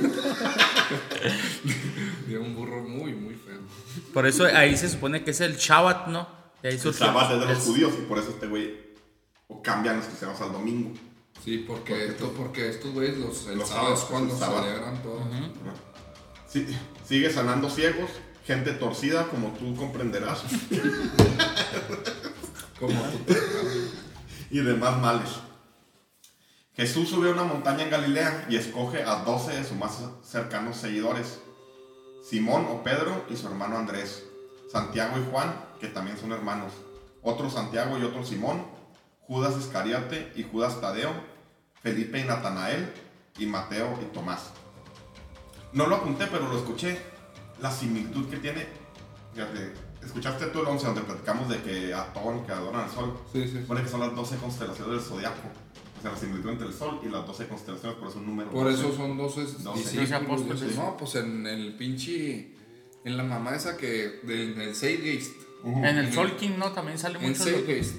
Y 2.27 2.33
un 2.35 2.55
burro 2.55 2.81
muy, 2.83 3.13
muy 3.13 3.35
feo. 3.35 3.59
Por 4.13 4.25
eso 4.25 4.45
ahí 4.45 4.75
se 4.77 4.89
supone 4.89 5.23
que 5.23 5.31
es 5.31 5.41
el 5.41 5.57
Shabbat, 5.57 6.07
¿no? 6.07 6.27
De 6.63 6.69
ahí 6.69 6.79
El 6.83 6.93
sábado 6.93 7.35
es 7.35 7.39
de 7.41 7.45
los 7.53 7.57
es- 7.59 7.65
judíos 7.65 7.93
y 7.99 8.05
por 8.07 8.17
eso 8.17 8.29
este 8.31 8.47
güey 8.47 8.75
o 9.47 9.61
cambian 9.61 9.97
los 9.97 10.05
cristianos 10.05 10.39
al 10.41 10.51
domingo. 10.53 10.91
Sí, 11.43 11.65
porque, 11.67 12.05
esto, 12.07 12.31
porque 12.37 12.69
estos 12.69 12.93
güeyes, 12.93 13.17
los, 13.17 13.47
el 13.47 13.57
Los 13.57 13.69
sábado 13.69 13.93
es 13.93 13.99
sábados, 14.01 14.11
cuando 14.11 14.37
sábado. 14.37 14.63
celebran 14.63 15.01
todo. 15.01 15.19
Sí, 16.47 16.67
sigue 17.07 17.31
sanando 17.31 17.69
ciegos, 17.69 18.09
gente 18.45 18.71
torcida, 18.73 19.27
como 19.27 19.49
tú 19.53 19.75
comprenderás, 19.75 20.43
Como 22.79 23.01
tú. 23.01 23.33
y 24.49 24.59
demás 24.59 24.99
males. 25.01 25.29
Jesús 26.75 27.09
sube 27.09 27.29
a 27.29 27.33
una 27.33 27.43
montaña 27.43 27.83
en 27.83 27.89
Galilea 27.89 28.47
y 28.49 28.55
escoge 28.55 29.03
a 29.03 29.23
12 29.23 29.53
de 29.57 29.63
sus 29.63 29.77
más 29.77 29.99
cercanos 30.23 30.77
seguidores. 30.77 31.39
Simón 32.23 32.65
o 32.69 32.83
Pedro 32.83 33.25
y 33.29 33.35
su 33.35 33.47
hermano 33.47 33.77
Andrés. 33.77 34.23
Santiago 34.71 35.17
y 35.19 35.31
Juan, 35.31 35.53
que 35.79 35.87
también 35.87 36.17
son 36.17 36.31
hermanos. 36.31 36.71
Otro 37.21 37.49
Santiago 37.49 37.97
y 37.99 38.03
otro 38.03 38.23
Simón. 38.23 38.65
Judas 39.27 39.55
Iscariote 39.59 40.31
y 40.35 40.43
Judas 40.43 40.79
Tadeo. 40.81 41.11
Felipe 41.81 42.19
y 42.19 42.23
Natanael. 42.23 42.91
Y 43.39 43.45
Mateo 43.45 43.97
y 44.01 44.13
Tomás. 44.13 44.51
No 45.73 45.87
lo 45.87 45.95
apunté, 45.97 46.27
pero 46.27 46.47
lo 46.49 46.57
escuché. 46.57 46.97
La 47.61 47.71
similitud 47.71 48.29
que 48.29 48.37
tiene. 48.37 48.67
Fíjate, 49.33 49.73
escuchaste 50.03 50.47
tú 50.47 50.59
el 50.61 50.67
11 50.67 50.85
donde 50.87 51.01
platicamos 51.01 51.47
de 51.49 51.61
que 51.61 51.93
Atón, 51.93 52.45
que 52.45 52.51
adoran 52.51 52.81
al 52.81 52.89
sol. 52.91 53.17
Sí, 53.31 53.47
sí. 53.47 53.61
Supone 53.61 53.83
que 53.83 53.89
son 53.89 54.01
las 54.01 54.13
12 54.15 54.35
constelaciones 54.37 54.93
del 54.95 55.01
zodiaco. 55.01 55.39
O 55.97 56.01
sea, 56.01 56.11
la 56.11 56.17
similitud 56.17 56.49
entre 56.49 56.67
el 56.67 56.73
sol 56.73 56.99
y 57.03 57.09
las 57.09 57.25
12 57.25 57.47
constelaciones, 57.47 57.97
por 57.97 58.09
eso 58.09 58.17
un 58.19 58.25
número. 58.25 58.49
Por 58.49 58.65
12. 58.69 58.79
eso 58.87 58.95
son 58.97 59.17
12 59.17 59.41
Doce. 59.41 59.79
discípulos. 59.79 60.09
Doce 60.09 60.15
apóstoles. 60.15 60.61
Dice, 60.61 60.75
No, 60.77 60.97
pues 60.97 61.15
en 61.15 61.47
el 61.47 61.75
pinche. 61.77 62.55
En 63.05 63.17
la 63.17 63.23
mamá 63.23 63.55
esa 63.55 63.77
que. 63.77 64.19
Del, 64.23 64.55
del 64.57 64.75
Zeitgeist. 64.75 65.33
Ujú. 65.63 65.85
En 65.85 65.97
el 65.97 66.11
Solking, 66.11 66.59
¿no? 66.59 66.71
También 66.73 66.97
sale 66.99 67.17
En 67.19 67.29
mucho. 67.29 67.45
lo- 67.45 67.51
Zeitgeist. 67.51 67.95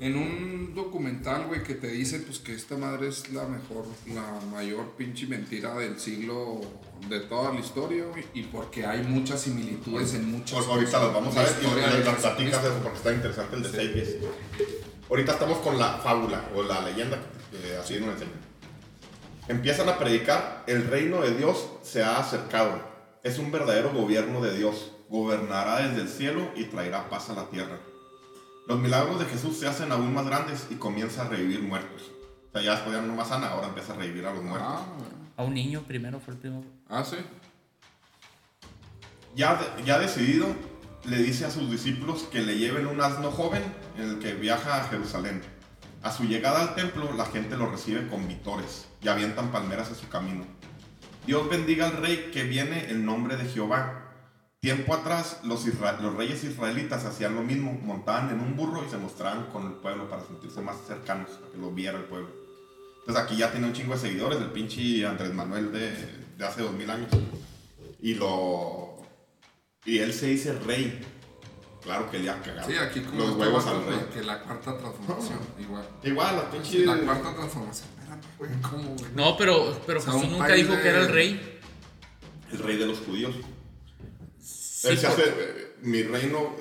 En 0.00 0.16
un 0.16 0.74
documental, 0.74 1.46
güey, 1.48 1.62
que 1.64 1.74
te 1.74 1.88
dice 1.88 2.20
pues 2.20 2.38
que 2.38 2.54
esta 2.54 2.76
madre 2.76 3.08
es 3.08 3.30
la 3.32 3.44
mejor, 3.46 3.84
la 4.14 4.40
mayor 4.50 4.92
pinche 4.96 5.26
mentira 5.26 5.74
del 5.76 5.98
siglo, 5.98 6.60
de 7.08 7.20
toda 7.20 7.52
la 7.52 7.60
historia, 7.60 8.04
güey, 8.06 8.24
y 8.34 8.42
porque 8.44 8.86
hay 8.86 9.02
muchas 9.02 9.40
similitudes 9.42 10.14
en 10.14 10.30
muchas 10.30 10.58
Ahor- 10.58 10.74
Ahorita 10.74 11.02
las 11.04 11.12
vamos 11.14 11.36
a 11.36 11.42
ver 11.42 11.52
y 11.60 12.04
las 12.04 12.16
platicas 12.16 12.64
eso 12.64 12.78
porque 12.82 12.96
está 12.98 13.12
interesante 13.12 13.56
el 13.56 13.62
de 13.64 13.70
Seibes. 13.70 14.16
Ahorita 15.10 15.32
estamos 15.32 15.58
con 15.58 15.78
la 15.78 15.94
fábula 15.98 16.48
o 16.54 16.62
la 16.62 16.80
leyenda 16.82 17.18
que 17.50 17.58
que 17.58 17.76
así 17.76 17.94
nos 17.98 18.10
enseña. 18.14 18.30
Empiezan 19.48 19.88
a 19.88 19.98
predicar, 19.98 20.64
el 20.66 20.86
reino 20.86 21.22
de 21.22 21.34
Dios 21.36 21.66
se 21.82 22.02
ha 22.02 22.18
acercado. 22.18 22.80
Es 23.24 23.38
un 23.38 23.50
verdadero 23.50 23.92
gobierno 23.92 24.40
de 24.42 24.56
Dios. 24.56 24.92
Gobernará 25.08 25.88
desde 25.88 26.02
el 26.02 26.08
cielo 26.08 26.50
y 26.54 26.64
traerá 26.64 27.08
paz 27.08 27.30
a 27.30 27.32
la 27.32 27.48
tierra. 27.48 27.78
Los 28.68 28.78
milagros 28.78 29.18
de 29.18 29.24
Jesús 29.24 29.58
se 29.58 29.66
hacen 29.66 29.90
aún 29.92 30.12
más 30.12 30.26
grandes 30.26 30.66
y 30.68 30.74
comienza 30.74 31.22
a 31.22 31.28
revivir 31.28 31.62
muertos. 31.62 32.12
O 32.48 32.52
sea, 32.52 32.60
ya 32.60 32.72
después 32.72 32.94
ya 32.94 33.00
no 33.00 33.14
más 33.14 33.28
sana, 33.28 33.48
ahora 33.48 33.68
empieza 33.68 33.94
a 33.94 33.96
revivir 33.96 34.26
a 34.26 34.34
los 34.34 34.44
muertos. 34.44 34.70
Ah. 34.70 34.84
A 35.38 35.42
un 35.42 35.54
niño 35.54 35.82
primero 35.88 36.20
fue 36.20 36.34
el 36.34 36.40
primero. 36.40 36.64
ah, 36.90 37.02
sí. 37.02 37.16
Ya, 39.34 39.58
ya 39.86 39.98
decidido, 39.98 40.48
le 41.04 41.16
dice 41.16 41.46
a 41.46 41.50
sus 41.50 41.70
discípulos 41.70 42.24
que 42.24 42.42
le 42.42 42.58
lleven 42.58 42.86
un 42.86 43.00
asno 43.00 43.30
joven 43.30 43.62
en 43.96 44.10
el 44.10 44.18
que 44.18 44.34
viaja 44.34 44.82
a 44.82 44.84
Jerusalén. 44.88 45.40
A 46.02 46.12
su 46.12 46.24
llegada 46.24 46.60
al 46.60 46.74
templo, 46.74 47.10
la 47.14 47.24
gente 47.24 47.56
lo 47.56 47.70
recibe 47.70 48.06
con 48.08 48.28
vitores 48.28 48.86
y 49.00 49.08
avientan 49.08 49.50
palmeras 49.50 49.88
en 49.88 49.94
su 49.94 50.08
camino. 50.10 50.44
Dios 51.26 51.48
bendiga 51.48 51.86
al 51.86 51.96
rey 51.96 52.30
que 52.34 52.42
viene 52.42 52.90
en 52.90 53.06
nombre 53.06 53.36
de 53.38 53.46
Jehová. 53.46 53.97
Tiempo 54.60 54.92
atrás, 54.94 55.38
los, 55.44 55.66
isra- 55.66 56.00
los 56.00 56.14
reyes 56.14 56.42
israelitas 56.42 57.04
hacían 57.04 57.36
lo 57.36 57.42
mismo, 57.42 57.72
montaban 57.84 58.30
en 58.30 58.40
un 58.40 58.56
burro 58.56 58.84
y 58.84 58.90
se 58.90 58.96
mostraban 58.98 59.46
con 59.52 59.66
el 59.66 59.72
pueblo 59.74 60.10
para 60.10 60.24
sentirse 60.26 60.60
más 60.60 60.76
cercanos, 60.86 61.30
para 61.30 61.52
que 61.52 61.58
lo 61.58 61.70
viera 61.70 61.96
el 61.96 62.04
pueblo. 62.04 62.28
Entonces 63.00 63.24
aquí 63.24 63.36
ya 63.36 63.52
tiene 63.52 63.68
un 63.68 63.72
chingo 63.72 63.94
de 63.94 64.00
seguidores 64.00 64.40
del 64.40 64.50
pinche 64.50 65.06
Andrés 65.06 65.32
Manuel 65.32 65.70
de, 65.72 65.92
de 66.36 66.44
hace 66.44 66.62
dos 66.62 66.72
mil 66.72 66.90
años. 66.90 67.08
Y 68.02 68.14
lo... 68.14 68.96
Y 69.84 69.98
él 69.98 70.12
se 70.12 70.26
dice 70.26 70.52
rey. 70.52 71.00
Claro 71.80 72.10
que 72.10 72.18
le 72.18 72.28
ha 72.28 72.42
cagado. 72.42 72.68
Sí, 72.68 72.76
aquí 72.76 73.00
como 73.00 73.20
los 73.20 73.36
huevos 73.36 73.64
al 73.66 73.86
rey. 73.86 73.98
que 74.12 74.22
la 74.24 74.40
cuarta 74.42 74.76
transformación, 74.76 75.38
igual. 75.60 75.88
Igual, 76.02 76.36
la 76.36 76.50
pinche... 76.50 76.84
La 76.84 76.98
cuarta 76.98 77.32
transformación, 77.34 77.88
espérame, 77.96 78.20
güey, 78.36 78.50
¿cómo, 78.60 78.96
güey? 78.96 79.12
No, 79.14 79.36
pero, 79.36 79.80
pero 79.86 80.00
O 80.00 80.02
sea, 80.02 80.12
Jesús 80.14 80.26
un 80.26 80.32
nunca 80.32 80.52
dijo 80.52 80.74
de- 80.74 80.82
que 80.82 80.88
era 80.88 81.00
el 81.02 81.08
rey. 81.08 81.60
El 82.52 82.58
rey 82.58 82.76
de 82.76 82.86
los 82.86 82.98
judíos. 82.98 83.34
Sí, 84.80 84.88
Él 84.88 84.98
se 84.98 85.08
por- 85.08 85.14
hace, 85.20 85.28
eh, 85.30 85.72
mi 85.82 86.02
reino 86.04 86.54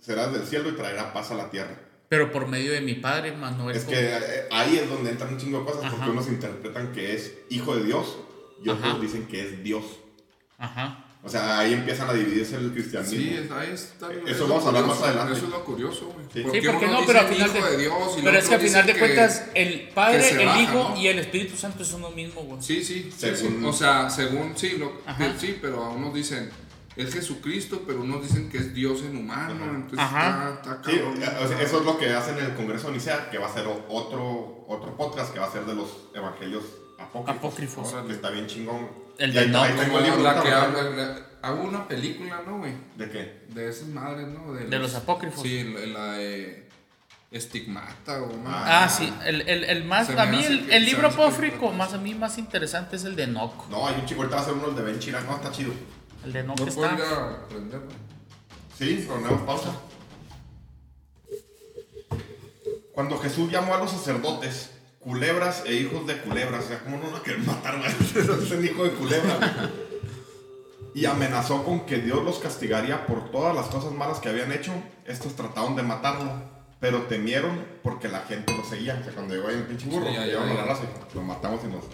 será 0.00 0.28
del 0.28 0.46
cielo 0.46 0.68
y 0.68 0.72
traerá 0.76 1.12
paz 1.12 1.32
a 1.32 1.34
la 1.34 1.50
tierra. 1.50 1.80
pero 2.08 2.30
por 2.30 2.46
medio 2.46 2.70
de 2.70 2.80
mi 2.80 2.94
padre, 2.94 3.32
Manuel. 3.32 3.76
Es 3.76 3.84
que 3.84 3.98
eh, 3.98 4.46
ahí 4.52 4.76
es 4.76 4.88
donde 4.88 5.10
entran 5.10 5.32
un 5.34 5.40
chingo 5.40 5.58
de 5.58 5.64
cosas, 5.64 5.80
porque 5.90 5.96
Ajá. 6.02 6.10
unos 6.12 6.28
interpretan 6.28 6.92
que 6.92 7.14
es 7.16 7.32
hijo 7.50 7.74
de 7.74 7.82
Dios 7.82 8.18
y 8.62 8.68
otros 8.68 8.86
Ajá. 8.92 8.98
dicen 9.00 9.26
que 9.26 9.40
es 9.40 9.64
Dios. 9.64 9.82
Ajá. 10.58 11.02
O 11.24 11.28
sea, 11.28 11.58
ahí 11.58 11.72
empiezan 11.72 12.08
a 12.08 12.12
dividirse 12.12 12.54
el 12.54 12.70
cristianismo. 12.70 13.18
Sí, 13.18 13.34
es- 13.34 13.50
ahí 13.50 13.72
está. 13.72 14.12
Eso 14.12 14.20
es 14.24 14.38
lo 14.38 14.46
vamos 14.46 14.64
a 14.64 14.68
hablar 14.68 14.82
curioso, 14.84 15.00
más 15.00 15.08
adelante. 15.08 15.32
Eso 15.32 15.44
es 15.46 15.50
lo 15.50 15.64
curioso, 15.64 16.06
güey. 16.06 16.26
Sí. 16.32 16.42
Sí, 16.42 16.66
porque 16.68 16.84
unos 16.86 17.00
no, 17.00 17.06
pero 17.08 17.18
al 17.18 17.26
final 17.26 17.52
de, 17.52 17.60
de 17.62 17.76
Dios 17.78 18.14
y 18.18 18.22
pero 18.22 18.38
es 18.38 18.48
que 18.48 18.54
al 18.54 18.60
final 18.60 18.86
de 18.86 18.92
dicen 18.92 19.08
que- 19.08 19.14
cuentas 19.16 19.44
el 19.54 19.88
Padre, 19.92 20.30
el 20.30 20.46
baja, 20.46 20.62
Hijo 20.62 20.88
¿no? 20.90 20.96
y 21.00 21.08
el 21.08 21.18
Espíritu 21.18 21.56
Santo 21.56 21.84
son 21.84 22.02
lo 22.02 22.10
mismo, 22.12 22.42
güey. 22.42 22.62
Sí, 22.62 22.84
sí, 22.84 23.10
sí, 23.10 23.18
Según- 23.34 23.58
sí. 23.58 23.64
O 23.66 23.72
sea, 23.72 24.08
según, 24.08 24.56
sí, 24.56 24.76
lo, 24.78 24.92
sí, 25.40 25.58
pero 25.60 25.82
a 25.82 25.88
unos 25.90 26.14
dicen 26.14 26.48
es 26.96 27.12
Jesucristo, 27.12 27.82
pero 27.86 28.00
unos 28.00 28.22
dicen 28.22 28.48
que 28.48 28.58
es 28.58 28.72
Dios 28.74 29.02
en 29.02 29.16
humano. 29.16 29.54
Ajá. 29.64 29.70
Entonces 29.74 29.98
Ajá. 29.98 30.50
está, 30.56 30.72
está 30.76 30.90
Sí, 30.90 30.96
cabrón. 30.98 31.44
o 31.44 31.48
sea, 31.48 31.60
eso 31.62 31.78
es 31.80 31.84
lo 31.84 31.98
que 31.98 32.10
hacen 32.14 32.38
en 32.38 32.44
el 32.46 32.54
Congreso 32.54 32.88
de 32.88 32.94
Nicea, 32.94 33.30
que 33.30 33.38
va 33.38 33.46
a 33.48 33.52
ser 33.52 33.66
otro, 33.66 34.64
otro 34.66 34.96
podcast 34.96 35.32
que 35.32 35.38
va 35.40 35.46
a 35.46 35.52
ser 35.52 35.64
de 35.66 35.74
los 35.74 35.88
evangelios 36.14 36.62
apócrifos. 36.98 37.36
Apócrifos. 37.36 37.94
Que 38.06 38.12
está 38.12 38.30
bien 38.30 38.46
chingón. 38.46 38.88
El 39.18 39.32
de 39.32 39.38
ahí 39.40 39.74
tengo 39.78 39.98
el 39.98 40.04
libro. 40.04 40.22
la 40.22 40.42
que 40.42 40.48
¿verdad? 40.48 40.64
habla, 40.64 40.82
la- 40.90 41.26
hago 41.42 41.62
una 41.62 41.86
película, 41.86 42.42
¿no, 42.46 42.58
güey? 42.58 42.72
¿De 42.96 43.08
qué? 43.10 43.44
De 43.50 43.68
esas 43.68 43.88
madres, 43.88 44.26
¿no? 44.28 44.52
De 44.52 44.78
los 44.78 44.94
apócrifos. 44.94 45.42
Sí, 45.42 45.62
la, 45.64 45.86
la 45.86 46.12
de 46.14 46.66
Estigmata 47.30 48.22
o 48.22 48.32
una- 48.32 48.84
Ah, 48.84 48.88
sí, 48.88 49.12
el, 49.24 49.42
el, 49.42 49.64
el 49.64 49.84
más, 49.84 50.08
a 50.10 50.26
mí 50.26 50.42
el, 50.44 50.70
el 50.70 50.84
libro 50.84 51.08
apócrifo 51.08 51.72
más 51.72 51.92
a 51.92 51.98
mí 51.98 52.14
más 52.14 52.38
interesante 52.38 52.96
es 52.96 53.04
el 53.04 53.16
de 53.16 53.24
Enoch. 53.24 53.68
No, 53.68 53.86
hay 53.86 53.94
un 54.00 54.06
chico, 54.06 54.20
ahorita 54.22 54.36
va 54.36 54.42
a 54.42 54.44
hacer 54.44 54.54
uno 54.56 54.70
de 54.70 54.82
Ben 54.82 54.98
Chirac, 54.98 55.24
no, 55.26 55.36
está 55.36 55.50
chido. 55.50 55.72
El 56.26 56.32
de 56.32 56.40
Enoch 56.40 56.58
No 56.58 56.66
puedo 56.66 56.92
ir 56.92 57.00
está. 57.00 57.16
a 57.16 57.34
aprenderlo. 57.34 57.86
Sí, 58.76 59.06
ponemos 59.08 59.42
pausa. 59.42 59.70
Cuando 62.92 63.16
Jesús 63.18 63.50
llamó 63.50 63.74
a 63.74 63.78
los 63.78 63.90
sacerdotes 63.92 64.70
culebras 64.98 65.62
e 65.66 65.74
hijos 65.74 66.04
de 66.06 66.20
culebras, 66.20 66.64
o 66.64 66.68
sea, 66.68 66.80
¿cómo 66.82 66.96
no 66.98 67.10
lo 67.10 67.22
quieren 67.22 67.46
matar? 67.46 67.80
Es 67.86 68.50
un 68.50 68.64
hijo 68.64 68.82
de 68.84 68.90
culebra. 68.90 69.70
Y 70.94 71.04
amenazó 71.04 71.62
con 71.62 71.86
que 71.86 71.98
Dios 71.98 72.24
los 72.24 72.38
castigaría 72.38 73.06
por 73.06 73.30
todas 73.30 73.54
las 73.54 73.66
cosas 73.66 73.92
malas 73.92 74.18
que 74.18 74.28
habían 74.30 74.50
hecho. 74.50 74.72
Estos 75.04 75.36
trataron 75.36 75.76
de 75.76 75.82
matarlo, 75.84 76.32
pero 76.80 77.02
temieron 77.02 77.64
porque 77.82 78.08
la 78.08 78.20
gente 78.20 78.54
lo 78.56 78.64
seguía. 78.64 78.98
O 79.00 79.04
sea, 79.04 79.12
cuando 79.12 79.34
llegó 79.34 79.48
ahí 79.48 79.56
el 79.56 79.64
pinche 79.64 79.88
burro, 79.88 80.06
Sí, 80.06 80.14
ya, 80.14 80.26
ya, 80.26 80.64
raza 80.64 80.84
y 80.84 81.14
lo 81.14 81.22
matamos 81.22 81.60
y 81.64 81.68
nos 81.68 81.84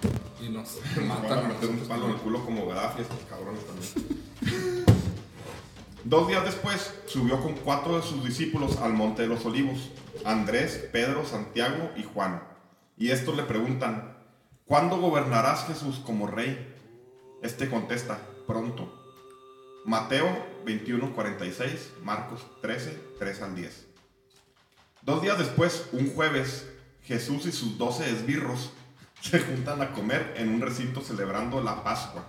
Y 0.41 0.49
nos 0.53 0.79
nos 1.07 1.23
van 1.29 1.39
a 1.39 1.49
meter 1.49 1.69
un 1.69 1.79
palo 1.79 2.07
en 2.07 2.11
el 2.13 2.17
culo 2.19 2.45
como 2.45 2.67
Gaddafi, 2.67 3.03
estos 3.03 3.19
cabrones 3.29 3.61
también. 3.67 4.83
Dos 6.05 6.27
días 6.27 6.45
después, 6.45 6.93
subió 7.07 7.41
con 7.41 7.55
cuatro 7.55 7.97
de 7.97 8.03
sus 8.03 8.25
discípulos 8.25 8.79
al 8.79 8.93
Monte 8.93 9.23
de 9.23 9.29
los 9.29 9.47
Olivos, 9.47 9.91
Andrés, 10.25 10.89
Pedro, 10.93 11.25
Santiago 11.25 11.93
y 11.97 12.03
Juan. 12.03 12.43
Y 12.99 13.11
estos 13.11 13.37
le 13.37 13.45
preguntan, 13.45 14.17
¿cuándo 14.67 14.99
gobernarás 14.99 15.67
Jesús 15.67 16.01
como 16.05 16.27
rey? 16.27 16.75
Este 17.41 17.71
contesta, 17.71 18.19
pronto. 18.49 18.93
Mateo 19.85 20.27
21, 20.65 21.15
46, 21.15 21.93
Marcos 22.03 22.45
13, 22.61 22.99
3 23.19 23.43
al 23.43 23.55
10. 23.55 23.92
Dos 25.03 25.21
días 25.21 25.37
después, 25.37 25.89
un 25.91 26.15
jueves, 26.15 26.69
Jesús 27.03 27.47
y 27.47 27.51
sus 27.53 27.77
doce 27.77 28.09
esbirros 28.09 28.71
se 29.21 29.41
juntan 29.41 29.83
a 29.83 29.91
comer 29.91 30.35
en 30.37 30.49
un 30.49 30.61
recinto 30.61 31.01
celebrando 31.01 31.61
la 31.61 31.83
Pascua. 31.83 32.25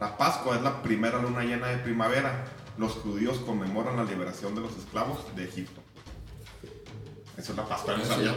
La 0.00 0.16
Pascua 0.16 0.56
es 0.56 0.62
la 0.62 0.82
primera 0.82 1.20
luna 1.20 1.44
llena 1.44 1.66
de 1.66 1.76
primavera. 1.76 2.46
Los 2.78 2.92
judíos 2.92 3.38
conmemoran 3.40 3.96
la 3.96 4.04
liberación 4.04 4.54
de 4.54 4.62
los 4.62 4.74
esclavos 4.78 5.18
de 5.36 5.44
Egipto. 5.44 5.82
Eso 7.36 7.52
es 7.52 7.58
la 7.58 7.68
Pascua, 7.68 7.94
no 7.98 8.04
sabía. 8.06 8.34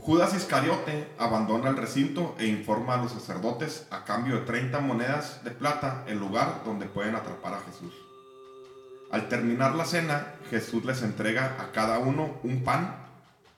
Judas 0.00 0.34
Iscariote 0.34 1.12
abandona 1.18 1.70
el 1.70 1.76
recinto 1.76 2.34
e 2.40 2.46
informa 2.46 2.94
a 2.94 3.02
los 3.02 3.12
sacerdotes 3.12 3.86
a 3.92 4.04
cambio 4.04 4.34
de 4.34 4.40
30 4.40 4.80
monedas 4.80 5.44
de 5.44 5.52
plata 5.52 6.04
el 6.08 6.18
lugar 6.18 6.62
donde 6.64 6.86
pueden 6.86 7.14
atrapar 7.14 7.54
a 7.54 7.60
Jesús. 7.60 7.94
Al 9.10 9.28
terminar 9.28 9.74
la 9.74 9.84
cena, 9.84 10.34
Jesús 10.50 10.84
les 10.84 11.02
entrega 11.02 11.56
a 11.60 11.72
cada 11.72 11.98
uno 11.98 12.38
un 12.44 12.62
pan, 12.62 12.96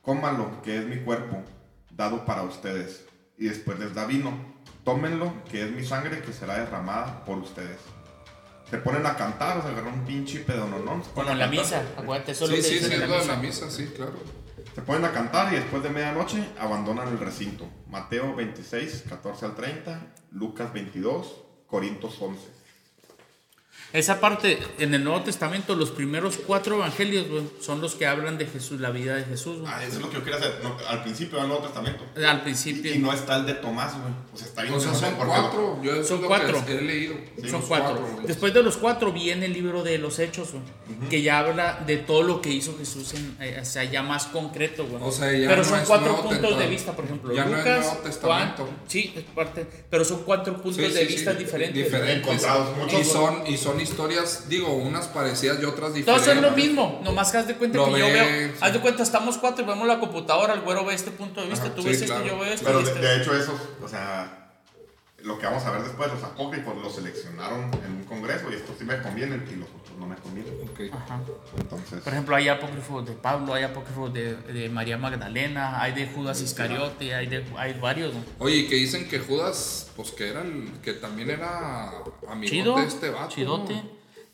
cómalo, 0.01 0.63
que 0.63 0.79
es 0.79 0.87
mi 0.87 0.99
cuerpo, 1.01 1.43
dado 1.91 2.25
para 2.25 2.43
ustedes, 2.43 3.05
y 3.37 3.47
después 3.49 3.79
les 3.79 3.95
da 3.95 4.07
vino, 4.07 4.33
tómenlo, 4.85 5.33
que 5.51 5.65
es 5.65 5.71
mi 5.71 5.85
sangre 5.85 6.21
que 6.23 6.33
será 6.33 6.59
derramada 6.59 7.25
por 7.25 7.39
ustedes. 7.39 7.79
Se 8.71 8.79
ponen 8.79 9.05
a 9.05 9.17
cantar, 9.17 9.59
o 9.59 9.63
sea, 9.63 9.71
agarran 9.73 9.93
un 9.93 10.05
pinche 10.07 10.39
pedononón. 10.41 11.03
se 11.05 11.11
Como 11.11 11.27
ponen 11.27 11.33
en 11.33 11.43
a 11.43 11.47
la 11.47 11.51
cantar. 11.51 11.65
misa, 11.65 11.83
acuérdate, 12.01 12.33
eso 12.33 12.45
es 12.47 12.51
lo 12.51 12.57
Sí, 12.57 12.63
que 12.63 12.69
sí, 12.69 12.85
sí, 12.91 12.97
la 12.97 13.07
misa. 13.07 13.27
la 13.27 13.37
misa, 13.37 13.71
sí, 13.71 13.87
claro. 13.95 14.15
Se 14.75 14.81
ponen 14.81 15.05
a 15.05 15.13
cantar 15.13 15.53
y 15.53 15.57
después 15.57 15.83
de 15.83 15.91
medianoche 15.91 16.43
abandonan 16.59 17.09
el 17.09 17.19
recinto. 17.19 17.69
Mateo 17.91 18.35
26, 18.35 19.05
14 19.07 19.45
al 19.45 19.55
30, 19.55 20.01
Lucas 20.31 20.73
22, 20.73 21.43
Corintios 21.67 22.17
11. 22.23 22.41
Esa 23.93 24.21
parte, 24.21 24.59
en 24.79 24.95
el 24.95 25.05
Nuevo 25.05 25.23
Testamento, 25.23 25.75
los 25.75 25.91
primeros 25.91 26.39
cuatro 26.47 26.77
evangelios, 26.77 27.29
güey, 27.29 27.43
son 27.61 27.81
los 27.81 27.95
que 27.95 28.07
hablan 28.07 28.39
de 28.39 28.47
Jesús, 28.47 28.81
la 28.81 28.91
vida 28.91 29.15
de 29.17 29.25
Jesús, 29.25 29.61
güey. 29.61 29.73
Ah, 29.73 29.85
eso 29.85 29.97
es 29.97 30.01
lo 30.03 30.09
que 30.09 30.17
yo 30.17 30.25
quería 30.25 30.39
hacer. 30.39 30.61
No, 30.63 30.77
al 30.89 31.03
principio 31.03 31.39
del 31.39 31.49
Nuevo 31.49 31.63
Testamento. 31.65 32.05
Al 32.17 32.39
Y, 32.39 32.41
principio. 32.41 32.95
y 32.95 32.99
no 32.99 33.13
está 33.13 33.37
el 33.37 33.47
de 33.47 33.55
Tomás, 33.55 33.93
güey. 34.01 34.13
O 34.33 34.37
sea, 34.37 34.47
está 34.47 34.63
bien. 34.63 34.75
O 34.75 34.81
sea, 34.81 34.95
son 34.95 35.15
cuatro. 35.17 35.79
Yo 35.83 36.03
Son 36.05 36.23
cuatro. 36.23 36.65
que 36.65 36.73
he 36.79 36.83
leído. 36.83 37.15
Son 37.51 37.61
cuatro. 37.63 38.07
Después 38.27 38.55
de 38.55 38.63
los 38.63 38.77
cuatro 38.79 39.13
viene 39.13 39.47
el 39.47 39.53
libro 39.53 39.83
de 39.83 39.99
los 39.99 40.19
Hechos, 40.19 40.53
güey, 40.53 40.63
que 41.11 41.21
ya 41.23 41.39
habla 41.41 41.83
de 41.87 41.99
todo 41.99 42.23
lo 42.23 42.41
que 42.41 42.51
hizo 42.51 42.77
Jesús, 42.79 43.13
en, 43.15 43.37
eh, 43.41 43.59
o 43.61 43.65
sea, 43.65 43.85
ya 43.85 44.03
más 44.03 44.25
concreto, 44.27 44.87
güey. 44.87 45.03
O 45.03 45.13
sea, 45.13 45.31
ya 45.33 45.49
pero 45.49 45.63
no 45.63 45.69
son 45.69 45.81
es 45.81 45.87
cuatro 45.87 46.13
Nuevo 46.13 46.29
puntos 46.31 46.59
de 46.59 46.67
vista, 46.67 46.93
por 46.97 47.05
ejemplo, 47.05 47.35
Ya 47.35 47.45
no 47.45 47.51
es 47.51 47.59
Lucas, 47.59 47.77
Nuevo 47.79 47.91
Juan, 47.91 48.05
Testamento. 48.05 48.69
sí, 48.87 49.13
es 49.17 49.25
parte, 49.35 49.67
pero 49.91 50.05
son 50.05 50.23
cuatro 50.23 50.55
puntos 50.63 50.77
Sí, 50.87 50.93
de 50.93 51.05
vista 51.05 51.33
sí, 51.33 51.39
diferentes. 51.39 51.85
diferentes. 51.85 52.17
Encontrados 52.23 52.77
muchos. 52.77 53.01
Y 53.01 53.05
son, 53.05 53.47
y 53.47 53.57
son 53.57 53.82
historias, 53.83 54.49
digo, 54.49 54.73
unas 54.73 55.07
parecidas 55.09 55.59
y 55.61 55.65
otras 55.65 55.93
diferentes. 55.95 56.25
Todos 56.25 56.25
son 56.25 56.43
lo 56.43 56.57
mismo, 56.57 57.01
nomás 57.05 57.31
que 57.31 57.39
haz 57.39 57.47
de 57.47 57.57
cuenta 57.57 57.79
Lo 57.79 57.87
que 57.93 57.99
yo 58.01 58.07
veo, 58.07 58.25
sí. 58.25 58.55
haz 58.61 58.73
de 58.73 58.81
cuenta, 58.81 59.03
estamos 59.03 59.37
cuatro 59.39 59.65
y 59.65 59.69
vemos 59.69 59.87
la 59.87 59.99
computadora, 60.01 60.55
el 60.55 60.61
güero 60.61 60.85
ve 60.85 60.95
este 60.95 61.11
punto 61.11 61.41
de 61.43 61.49
vista, 61.49 61.67
Ajá, 61.67 61.75
tú 61.75 61.83
sí, 61.83 61.89
ves 61.89 62.03
esto, 62.03 62.15
claro. 62.15 62.27
yo 62.29 62.39
veo 62.39 62.53
esto. 62.53 62.67
Pero 62.67 62.81
y 62.81 62.85
de, 62.85 62.91
este- 62.91 63.03
de 63.07 63.17
hecho, 63.21 63.35
esos, 63.37 63.55
o 63.85 63.89
sea, 63.89 64.42
lo 65.23 65.39
que 65.39 65.47
vamos 65.47 65.65
a 65.65 65.71
ver 65.71 65.83
después, 65.83 66.11
los 66.13 66.23
apócrifos 66.23 66.77
los 66.83 66.95
seleccionaron 66.95 67.71
en 67.85 67.93
un 67.93 68.05
congreso 68.05 68.51
y 68.51 68.55
estos 68.55 68.77
sí 68.79 68.85
me 68.85 69.01
convienen 69.01 69.45
y 69.51 69.57
los 69.57 69.69
otros 69.69 69.97
no 69.99 70.07
me 70.07 70.17
convienen. 70.17 70.55
Ajá. 70.93 71.21
Entonces, 71.59 72.01
Por 72.01 72.13
ejemplo, 72.13 72.35
hay 72.37 72.49
apócrifos 72.49 73.07
de 73.07 73.13
Pablo, 73.13 73.55
hay 73.55 73.63
apócrifos 73.65 74.13
de, 74.13 74.35
de 74.37 74.69
María 74.69 74.99
Magdalena, 74.99 75.81
hay 75.81 75.93
de 75.93 76.07
Judas 76.09 76.41
Iscariote, 76.41 77.15
hay, 77.15 77.27
de, 77.29 77.45
hay 77.57 77.75
varios. 77.79 78.15
¿no? 78.15 78.21
Oye, 78.39 78.57
y 78.57 78.67
que 78.69 78.75
dicen 78.77 79.09
que 79.09 79.19
Judas, 79.21 79.91
pues 79.97 80.11
que 80.11 80.29
era 80.31 80.43
el, 80.43 80.71
que 80.83 80.95
también 80.95 81.31
era 81.31 81.93
amigo 82.29 82.51
Chido, 82.51 82.77
de 82.77 82.85
este 82.87 83.11
vato. 83.11 83.29
chidote. 83.35 83.81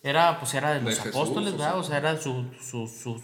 Era, 0.02 0.38
pues 0.38 0.54
era 0.54 0.70
de 0.74 0.78
De 0.80 0.84
los 0.86 0.94
Jesús, 0.94 1.14
apóstoles, 1.14 1.48
o 1.54 1.56
¿verdad? 1.58 1.70
sea. 1.72 1.76
O 1.80 1.82
sea, 1.84 1.98
era 1.98 2.16
su, 2.20 2.46
su, 2.62 2.86
su- 2.86 3.22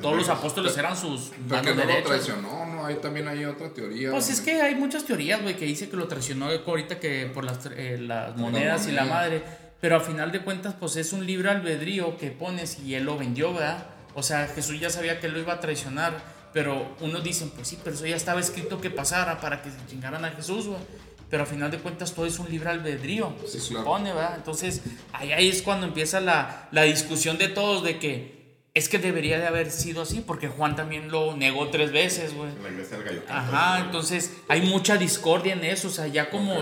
todos 0.00 0.16
los 0.16 0.28
apóstoles 0.28 0.76
eran 0.76 0.96
sus 0.96 1.30
Pero 1.48 1.62
manos 1.62 1.66
que 1.66 1.86
no 1.86 1.98
lo 1.98 2.02
traicionó, 2.02 2.66
no, 2.66 2.86
ahí 2.86 2.96
también 2.96 3.28
hay 3.28 3.44
otra 3.44 3.72
teoría. 3.72 4.10
Pues 4.10 4.30
es 4.30 4.40
que 4.40 4.60
hay 4.60 4.74
muchas 4.74 5.04
teorías, 5.04 5.42
güey, 5.42 5.56
que 5.56 5.64
dice 5.64 5.88
que 5.88 5.96
lo 5.96 6.08
traicionó 6.08 6.48
ahorita 6.48 7.00
que 7.00 7.30
por 7.32 7.44
las, 7.44 7.66
eh, 7.66 7.98
las 8.00 8.36
monedas 8.36 8.86
y 8.88 8.92
la 8.92 9.04
madre. 9.04 9.42
Pero 9.80 9.96
al 9.96 10.02
final 10.02 10.32
de 10.32 10.40
cuentas, 10.40 10.74
pues 10.78 10.96
es 10.96 11.12
un 11.12 11.26
libre 11.26 11.50
albedrío 11.50 12.16
que 12.16 12.30
pones 12.30 12.78
y 12.78 12.94
él 12.94 13.04
lo 13.04 13.18
vendió, 13.18 13.52
¿verdad? 13.52 13.86
O 14.14 14.22
sea, 14.22 14.46
Jesús 14.46 14.80
ya 14.80 14.88
sabía 14.88 15.20
que 15.20 15.28
lo 15.28 15.38
iba 15.38 15.52
a 15.52 15.60
traicionar. 15.60 16.34
Pero 16.54 16.94
unos 17.00 17.24
dicen, 17.24 17.50
pues 17.50 17.66
sí, 17.66 17.78
pero 17.82 17.96
eso 17.96 18.06
ya 18.06 18.14
estaba 18.14 18.38
escrito 18.38 18.80
que 18.80 18.88
pasara 18.88 19.40
para 19.40 19.60
que 19.60 19.70
se 19.70 19.76
chingaran 19.88 20.24
a 20.24 20.30
Jesús, 20.30 20.68
güey. 20.68 20.80
Pero 21.28 21.42
al 21.42 21.48
final 21.48 21.70
de 21.70 21.78
cuentas 21.78 22.12
todo 22.12 22.26
es 22.26 22.38
un 22.38 22.48
libre 22.48 22.70
albedrío, 22.70 23.34
se 23.44 23.58
claro. 23.58 23.84
supone, 23.84 24.12
¿verdad? 24.12 24.34
Entonces 24.36 24.82
ahí, 25.12 25.32
ahí 25.32 25.48
es 25.48 25.62
cuando 25.62 25.84
empieza 25.84 26.20
la, 26.20 26.68
la 26.70 26.82
discusión 26.82 27.38
de 27.38 27.48
todos 27.48 27.82
de 27.82 27.98
que 27.98 28.43
Es 28.74 28.88
que 28.88 28.98
debería 28.98 29.38
de 29.38 29.46
haber 29.46 29.70
sido 29.70 30.02
así, 30.02 30.20
porque 30.20 30.48
Juan 30.48 30.74
también 30.74 31.08
lo 31.10 31.36
negó 31.36 31.68
tres 31.68 31.92
veces, 31.92 32.34
güey. 32.34 32.50
En 32.50 32.62
la 32.62 32.70
iglesia 32.70 32.96
del 32.98 33.06
gallo. 33.06 33.22
Ajá, 33.28 33.78
entonces 33.80 34.32
hay 34.48 34.62
mucha 34.62 34.96
discordia 34.96 35.52
en 35.52 35.62
eso, 35.64 35.86
o 35.88 35.90
sea, 35.92 36.08
ya 36.08 36.28
como 36.28 36.60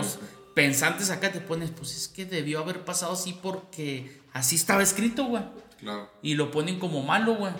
pensantes 0.53 1.09
acá 1.09 1.31
te 1.31 1.39
pones, 1.39 1.71
pues 1.71 1.95
es 1.97 2.07
que 2.07 2.25
debió 2.25 2.59
haber 2.59 2.85
pasado 2.85 3.13
así 3.13 3.33
porque 3.41 4.21
así 4.31 4.55
estaba 4.55 4.83
escrito, 4.83 5.25
güey. 5.25 5.43
Claro. 5.79 6.09
Y 6.21 6.35
lo 6.35 6.51
ponen 6.51 6.77
como 6.79 7.01
malo, 7.01 7.33
güey. 7.35 7.51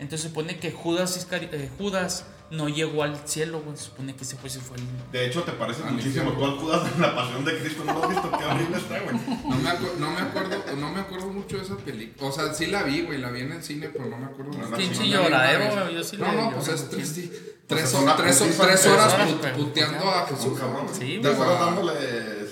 Entonces 0.00 0.22
se 0.22 0.34
pone 0.34 0.58
que 0.58 0.72
Judas, 0.72 1.16
Iscari- 1.16 1.48
eh, 1.52 1.70
Judas 1.78 2.26
no 2.50 2.68
llegó 2.68 3.02
al 3.02 3.16
cielo, 3.26 3.60
güey. 3.64 3.76
Se 3.76 3.84
supone 3.84 4.14
que 4.14 4.24
ese 4.24 4.36
fue, 4.36 4.48
se 4.50 4.60
fue 4.60 4.76
al... 4.76 4.82
De 5.12 5.26
hecho, 5.26 5.42
te 5.42 5.52
parece 5.52 5.82
Ah, 5.84 5.90
muchísimo 5.90 6.32
tú 6.32 6.44
al 6.44 6.52
Judas 6.58 6.92
en 6.94 7.00
la 7.02 7.14
pasión 7.14 7.44
de 7.44 7.58
Cristo. 7.58 7.82
¿No 7.84 7.92
lo 7.94 8.02
has 8.04 8.08
visto? 8.10 8.30
Qué 8.38 8.44
horrible 8.44 8.76
está, 8.76 9.00
güey. 9.00 9.16
No 9.16 9.56
me, 9.56 9.98
no 9.98 10.10
me 10.10 10.20
acuerdo, 10.20 10.64
no 10.76 10.90
me 10.92 11.00
acuerdo 11.00 11.26
mucho 11.28 11.56
de 11.56 11.62
esa 11.64 11.76
película. 11.76 12.28
O 12.28 12.32
sea, 12.32 12.52
sí 12.54 12.66
la 12.66 12.82
vi, 12.82 13.02
güey, 13.02 13.18
la 13.18 13.30
vi 13.30 13.40
en 13.40 13.52
el 13.52 13.62
cine, 13.62 13.88
pero 13.88 14.06
no 14.06 14.16
me 14.18 14.26
acuerdo 14.26 14.52
No, 14.52 14.76
pinche 14.76 15.00
No 15.00 15.00
la 15.00 15.04
vi 15.04 15.10
lloradero, 15.10 15.82
güey, 15.82 15.94
yo 15.94 16.04
sí 16.04 16.16
No, 16.16 16.26
la 16.26 16.32
no, 16.32 16.48
vi, 16.50 16.54
pues 16.54 16.66
yo 16.66 16.72
es 16.74 16.80
sí. 16.80 16.86
tres, 16.90 17.08
sí, 17.08 17.30
Pues 17.32 17.80
tres, 17.80 17.84
es 17.84 17.94
una 17.94 18.12
hor- 18.12 18.16
tres, 18.22 18.36
putiza, 18.38 18.66
tres 18.66 18.86
horas 18.86 19.14
put- 19.14 19.52
puteando 19.54 20.10
a 20.10 20.26
Jesús. 20.26 20.58
cabrón. 20.60 20.86
Sí, 20.96 21.18
Tres 21.22 21.38
horas 21.38 21.60
dándole 21.60 21.92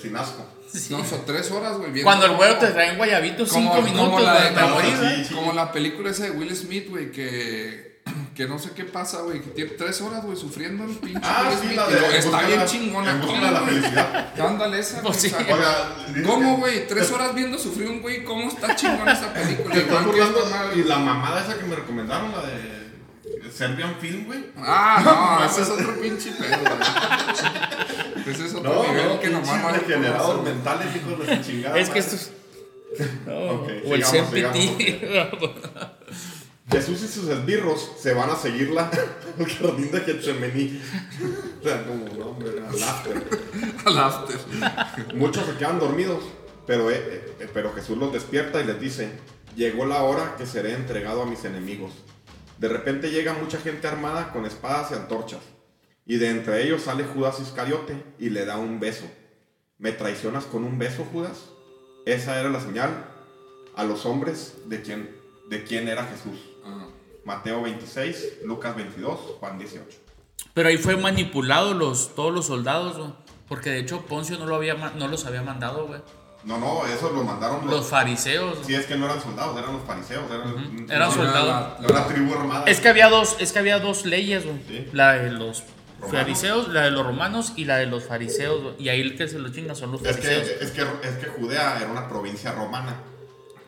sin 0.01 0.15
asco. 0.15 0.45
No, 0.89 1.05
son 1.05 1.23
tres 1.25 1.51
horas, 1.51 1.77
güey. 1.77 2.01
Cuando 2.01 2.25
el 2.25 2.35
güero 2.35 2.57
te 2.57 2.65
trae 2.67 2.91
un 2.91 2.97
guayabito, 2.97 3.45
cinco 3.45 3.75
como 3.75 3.81
minutos, 3.83 4.23
la 4.23 4.41
de- 4.49 4.59
como- 4.59 4.81
sí, 4.81 4.87
güey. 4.99 5.25
sí. 5.25 5.33
Como 5.35 5.53
la 5.53 5.71
película 5.71 6.09
esa 6.09 6.23
de 6.23 6.31
Will 6.31 6.55
Smith, 6.55 6.89
güey, 6.89 7.11
que, 7.11 7.92
que 8.35 8.47
no 8.47 8.59
sé 8.59 8.71
qué 8.71 8.83
pasa, 8.85 9.21
güey, 9.21 9.41
que 9.41 9.49
tiene 9.51 9.71
tres 9.71 10.01
horas, 10.01 10.23
güey, 10.23 10.35
sufriendo 10.37 10.83
el 10.83 10.91
pinche 10.97 11.21
Ah, 11.23 11.51
sí, 11.61 11.75
la 11.75 11.87
de. 11.87 11.97
en 12.07 12.13
Está 12.15 12.37
bien 12.39 12.49
de 12.51 12.55
la- 12.57 12.65
chingona. 12.65 13.21
¿cómo, 13.21 13.33
de 13.33 13.51
la 13.51 13.59
güey? 13.61 13.75
felicidad. 13.75 14.39
Ándale 14.39 14.79
esa, 14.79 15.01
Pues 15.01 15.17
güey, 15.19 15.29
sí. 15.45 15.51
o 15.51 15.57
sea, 15.57 15.95
¿Cómo, 16.25 16.55
que- 16.55 16.61
güey? 16.61 16.87
Tres 16.87 17.11
horas 17.11 17.33
viendo 17.35 17.57
sufrir 17.57 17.89
un 17.89 18.01
güey, 18.01 18.23
¿cómo 18.23 18.47
está 18.49 18.75
chingona 18.75 19.13
esa 19.13 19.31
película? 19.33 19.75
Esta. 19.75 20.75
Y 20.75 20.83
la 20.83 20.97
mamada 20.99 21.43
esa 21.43 21.57
que 21.57 21.63
me 21.65 21.75
recomendaron, 21.75 22.31
la 22.31 22.41
de. 22.41 22.83
Serbian 23.51 23.95
Film, 24.01 24.25
güey. 24.25 24.45
Ah, 24.57 25.39
no, 25.39 25.45
ese 25.51 25.61
es 25.61 25.69
otro 25.69 26.01
pinche 26.01 26.31
pedo, 26.31 26.57
güey. 26.59 28.25
Ese 28.33 28.45
es 28.47 28.53
otro 28.55 28.83
nivel 28.87 29.19
que 29.19 29.29
nomás 29.29 29.61
no 29.61 29.69
conoce. 29.69 30.41
mentales, 30.43 30.87
hijos 30.95 31.19
de 31.27 31.37
su 31.37 31.43
chingada. 31.43 31.77
Es 31.77 31.89
que 31.89 31.99
madre. 32.01 32.15
esto 32.15 32.15
es... 32.15 32.31
No, 33.27 33.33
Ok, 33.51 33.69
o 33.85 33.93
el 33.95 34.03
sigamos, 34.03 34.31
CMPT. 34.31 34.57
Jesús 36.73 37.03
y 37.03 37.07
sus 37.07 37.29
esbirros 37.29 37.91
se 37.99 38.13
van 38.13 38.31
a 38.31 38.35
seguirla 38.35 38.89
al 39.39 39.45
jardín 39.59 39.91
de 39.91 40.01
Getsemaní. 40.01 40.81
O 41.59 41.63
sea, 41.63 41.85
como, 41.85 42.05
no, 42.17 42.31
hombre, 42.31 42.49
al 42.67 42.83
after. 42.83 43.23
Al 43.85 43.97
after. 43.99 45.15
Muchos 45.15 45.45
se 45.45 45.55
quedan 45.55 45.79
dormidos, 45.79 46.23
pero, 46.65 46.89
eh, 46.89 47.35
eh, 47.39 47.49
pero 47.53 47.73
Jesús 47.73 47.97
los 47.97 48.11
despierta 48.11 48.59
y 48.59 48.65
les 48.65 48.79
dice, 48.79 49.11
llegó 49.55 49.85
la 49.85 50.01
hora 50.01 50.35
que 50.37 50.45
seré 50.45 50.73
entregado 50.73 51.21
a 51.21 51.25
mis 51.25 51.45
enemigos. 51.45 51.91
De 52.57 52.69
repente 52.69 53.11
llega 53.11 53.33
mucha 53.33 53.59
gente 53.59 53.87
armada 53.87 54.31
con 54.31 54.45
espadas 54.45 54.91
y 54.91 54.95
antorchas, 54.95 55.41
y 56.05 56.17
de 56.17 56.29
entre 56.29 56.63
ellos 56.63 56.83
sale 56.83 57.03
Judas 57.03 57.39
Iscariote 57.39 58.03
y 58.17 58.29
le 58.29 58.45
da 58.45 58.57
un 58.57 58.79
beso. 58.79 59.05
¿Me 59.77 59.91
traicionas 59.91 60.45
con 60.45 60.63
un 60.63 60.79
beso, 60.79 61.05
Judas? 61.11 61.49
Esa 62.05 62.39
era 62.39 62.49
la 62.49 62.61
señal 62.61 63.05
a 63.75 63.83
los 63.83 64.05
hombres 64.05 64.55
de 64.65 64.81
quién, 64.81 65.15
de 65.49 65.63
quién 65.63 65.87
era 65.87 66.05
Jesús. 66.05 66.52
Mateo 67.25 67.61
26, 67.61 68.39
Lucas 68.45 68.75
22, 68.75 69.19
Juan 69.39 69.57
18. 69.57 69.85
Pero 70.53 70.69
ahí 70.69 70.77
fue 70.77 70.97
manipulado 70.97 71.73
los, 71.73 72.13
todos 72.15 72.33
los 72.33 72.45
soldados, 72.47 72.97
güey. 72.97 73.09
Porque 73.47 73.69
de 73.69 73.79
hecho 73.79 74.01
Poncio 74.01 74.37
no, 74.37 74.45
lo 74.45 74.55
había, 74.55 74.73
no 74.75 75.07
los 75.07 75.25
había 75.25 75.41
mandado, 75.41 75.87
güey. 75.87 76.01
No, 76.43 76.57
no, 76.57 76.85
eso 76.85 77.09
lo 77.11 77.23
mandaron 77.23 77.61
Los 77.65 77.71
los... 77.75 77.87
fariseos. 77.87 78.57
Si 78.65 78.75
es 78.75 78.85
que 78.85 78.95
no 78.97 79.05
eran 79.05 79.21
soldados, 79.21 79.57
eran 79.57 79.73
los 79.73 79.83
fariseos. 79.83 80.29
Eran, 80.29 80.51
Ujú, 80.53 80.85
eran 80.91 81.09
no, 81.09 81.11
soldados. 81.15 81.79
la- 81.81 81.87
Una 81.89 82.07
tribu 82.07 82.33
armada. 82.33 82.65
Es 82.65 82.81
que 82.81 82.89
había 82.89 83.07
dos, 83.09 83.37
es 83.39 83.53
que 83.53 83.59
había 83.59 83.79
dos 83.79 84.05
leyes, 84.05 84.43
güey. 84.45 84.57
Sí. 84.67 84.89
La 84.91 85.13
de 85.13 85.31
los 85.31 85.63
Romanos. 86.01 86.19
fariseos, 86.19 86.67
la 86.67 86.81
de 86.81 86.91
los 86.91 87.05
romanos 87.05 87.53
y 87.55 87.63
la 87.63 87.77
de 87.77 87.85
los 87.85 88.03
fariseos, 88.03 88.61
güey. 88.61 88.75
Y 88.79 88.89
ahí 88.89 88.99
el 88.99 89.15
que 89.17 89.29
se 89.29 89.39
lo 89.39 89.47
chinga 89.53 89.73
son 89.73 89.93
los 89.93 90.01
Es 90.03 90.17
que, 90.17 90.23
fariseos. 90.23 90.61
es, 90.61 90.71
que, 90.71 90.81
es 90.81 91.15
que 91.17 91.27
Judea 91.27 91.77
era 91.79 91.89
una 91.89 92.09
provincia 92.09 92.51
romana, 92.51 92.97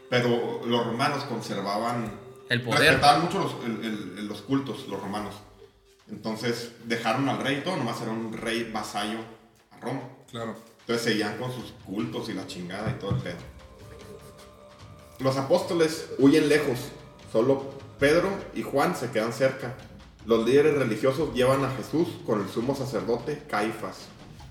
pero 0.09 0.59
los 0.65 0.85
romanos 0.85 1.23
conservaban, 1.25 2.11
El 2.49 2.61
poder. 2.61 2.79
respetaban 2.81 3.23
mucho 3.23 3.39
los, 3.39 3.53
el- 3.65 3.85
el- 4.19 4.27
los 4.27 4.41
cultos, 4.41 4.87
los 4.87 4.99
romanos. 5.01 5.35
Entonces 6.09 6.71
dejaron 6.85 7.27
al 7.29 7.39
rey 7.39 7.57
y 7.57 7.61
todo, 7.61 7.77
nomás 7.77 8.01
era 8.01 8.11
un 8.11 8.31
rey 8.33 8.69
vasallo 8.71 9.19
a 9.71 9.79
Roma. 9.79 10.01
claro. 10.29 10.55
Entonces 10.81 11.03
seguían 11.03 11.37
con 11.39 11.51
sus 11.51 11.71
cultos 11.83 12.29
y 12.29 12.33
la 12.33 12.45
chingada 12.45 12.91
y 12.91 12.99
todo 12.99 13.11
el 13.15 13.17
pedo. 13.17 13.37
Los 15.19 15.37
apóstoles 15.37 16.09
huyen 16.19 16.47
lejos, 16.49 16.77
solo 17.31 17.73
Pedro 17.99 18.29
y 18.53 18.61
Juan 18.61 18.95
se 18.95 19.09
quedan 19.09 19.33
cerca. 19.33 19.75
Los 20.27 20.45
líderes 20.45 20.75
religiosos 20.75 21.33
llevan 21.33 21.63
a 21.65 21.71
Jesús 21.71 22.07
con 22.25 22.41
el 22.41 22.49
sumo 22.49 22.75
sacerdote 22.75 23.43
Caifás, 23.49 24.07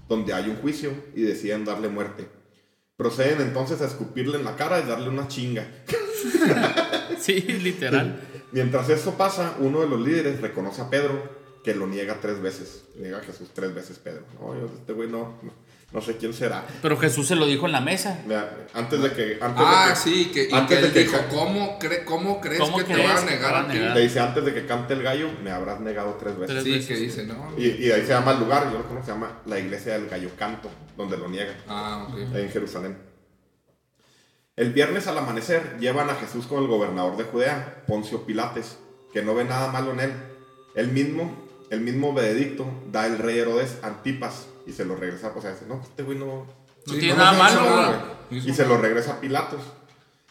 donde 0.08 0.32
hay 0.32 0.48
un 0.48 0.56
juicio 0.56 0.92
y 1.14 1.22
deciden 1.22 1.64
darle 1.64 1.88
muerte. 1.88 2.28
Proceden 2.96 3.40
entonces 3.40 3.80
a 3.82 3.86
escupirle 3.86 4.38
en 4.38 4.44
la 4.44 4.56
cara 4.56 4.80
y 4.80 4.86
darle 4.88 5.10
una 5.10 5.28
chinga. 5.28 5.68
Sí, 7.18 7.40
literal. 7.40 8.20
Mientras 8.52 8.88
eso 8.88 9.14
pasa, 9.14 9.54
uno 9.58 9.80
de 9.80 9.88
los 9.88 10.00
líderes 10.00 10.40
reconoce 10.40 10.80
a 10.82 10.90
Pedro, 10.90 11.42
que 11.64 11.74
lo 11.74 11.86
niega 11.86 12.18
tres 12.20 12.40
veces. 12.40 12.84
Niega 12.96 13.18
a 13.18 13.22
Jesús 13.22 13.48
tres 13.54 13.74
veces, 13.74 13.98
Pedro. 13.98 14.22
No, 14.40 14.54
yo, 14.54 14.70
este 14.78 14.92
güey 14.92 15.08
no, 15.08 15.38
no, 15.42 15.52
no 15.92 16.00
sé 16.00 16.16
quién 16.18 16.32
será. 16.34 16.64
Pero 16.82 16.96
Jesús 16.98 17.26
se 17.26 17.34
lo 17.36 17.46
dijo 17.46 17.66
en 17.66 17.72
la 17.72 17.80
mesa. 17.80 18.20
Mira, 18.26 18.66
antes 18.74 19.02
de 19.02 19.12
que... 19.12 19.38
Antes 19.40 19.64
Ah, 19.66 19.86
de 19.88 19.92
que, 19.94 19.98
sí, 19.98 20.30
que, 20.32 20.48
y 20.50 20.52
antes 20.54 20.76
que 20.76 20.82
de 20.82 20.88
él 20.88 20.92
que 20.92 21.00
dijo, 21.00 21.16
ca- 21.16 21.28
¿cómo, 21.28 21.78
cre- 21.80 22.04
cómo 22.04 22.40
crees 22.40 22.60
¿Cómo 22.60 22.76
que 22.78 22.84
te 22.84 22.92
a 22.92 22.96
que 22.96 23.30
negar 23.30 23.54
a 23.56 23.68
ti? 23.68 23.78
Le 23.78 24.00
dice, 24.02 24.20
antes 24.20 24.44
de 24.44 24.52
que 24.54 24.66
cante 24.66 24.92
el 24.94 25.02
gallo, 25.02 25.30
me 25.42 25.50
habrás 25.50 25.80
negado 25.80 26.16
tres 26.20 26.34
veces. 26.38 26.54
Tres 26.54 26.64
Sí, 26.64 26.70
veces. 26.72 26.86
que 26.88 26.96
dice, 26.96 27.26
no. 27.26 27.54
Y, 27.56 27.66
y 27.86 27.90
ahí 27.90 28.02
se 28.02 28.08
llama 28.08 28.32
el 28.32 28.40
lugar, 28.40 28.70
yo 28.70 28.78
lo 28.78 28.84
conozco, 28.86 29.06
se 29.06 29.12
llama 29.12 29.40
la 29.46 29.58
iglesia 29.58 29.94
del 29.94 30.08
gallo 30.08 30.30
canto, 30.38 30.68
donde 30.96 31.16
lo 31.16 31.28
niega, 31.28 31.54
Ah, 31.66 32.06
ok. 32.08 32.34
ahí 32.36 32.42
en 32.42 32.50
Jerusalén. 32.50 32.96
El 34.56 34.72
viernes 34.72 35.08
al 35.08 35.18
amanecer 35.18 35.78
llevan 35.80 36.10
a 36.10 36.14
Jesús 36.14 36.46
con 36.46 36.62
el 36.62 36.68
gobernador 36.68 37.16
de 37.16 37.24
Judea, 37.24 37.82
Poncio 37.88 38.24
Pilates, 38.24 38.78
que 39.12 39.20
no 39.20 39.34
ve 39.34 39.44
nada 39.44 39.72
malo 39.72 39.90
en 39.92 40.00
él. 40.00 40.12
El 40.76 40.92
mismo, 40.92 41.34
el 41.70 41.80
mismo 41.80 42.12
veredicto 42.14 42.64
da 42.92 43.06
el 43.06 43.18
rey 43.18 43.40
Herodes 43.40 43.78
Antipas 43.82 44.46
y 44.64 44.72
se 44.72 44.84
lo 44.84 44.94
regresa, 44.94 45.32
o 45.34 45.40
sea, 45.40 45.50
dice, 45.50 45.66
no, 45.66 45.80
este 45.82 46.04
güey 46.04 46.16
no, 46.16 46.46
No 46.86 46.94
tiene 46.94 47.16
nada 47.16 47.32
malo, 47.32 47.62
nada, 47.62 48.16
güey. 48.30 48.40
güey". 48.40 48.50
Y 48.50 48.54
se 48.54 48.64
lo 48.64 48.78
regresa 48.78 49.14
a 49.14 49.20
Pilatos. 49.20 49.60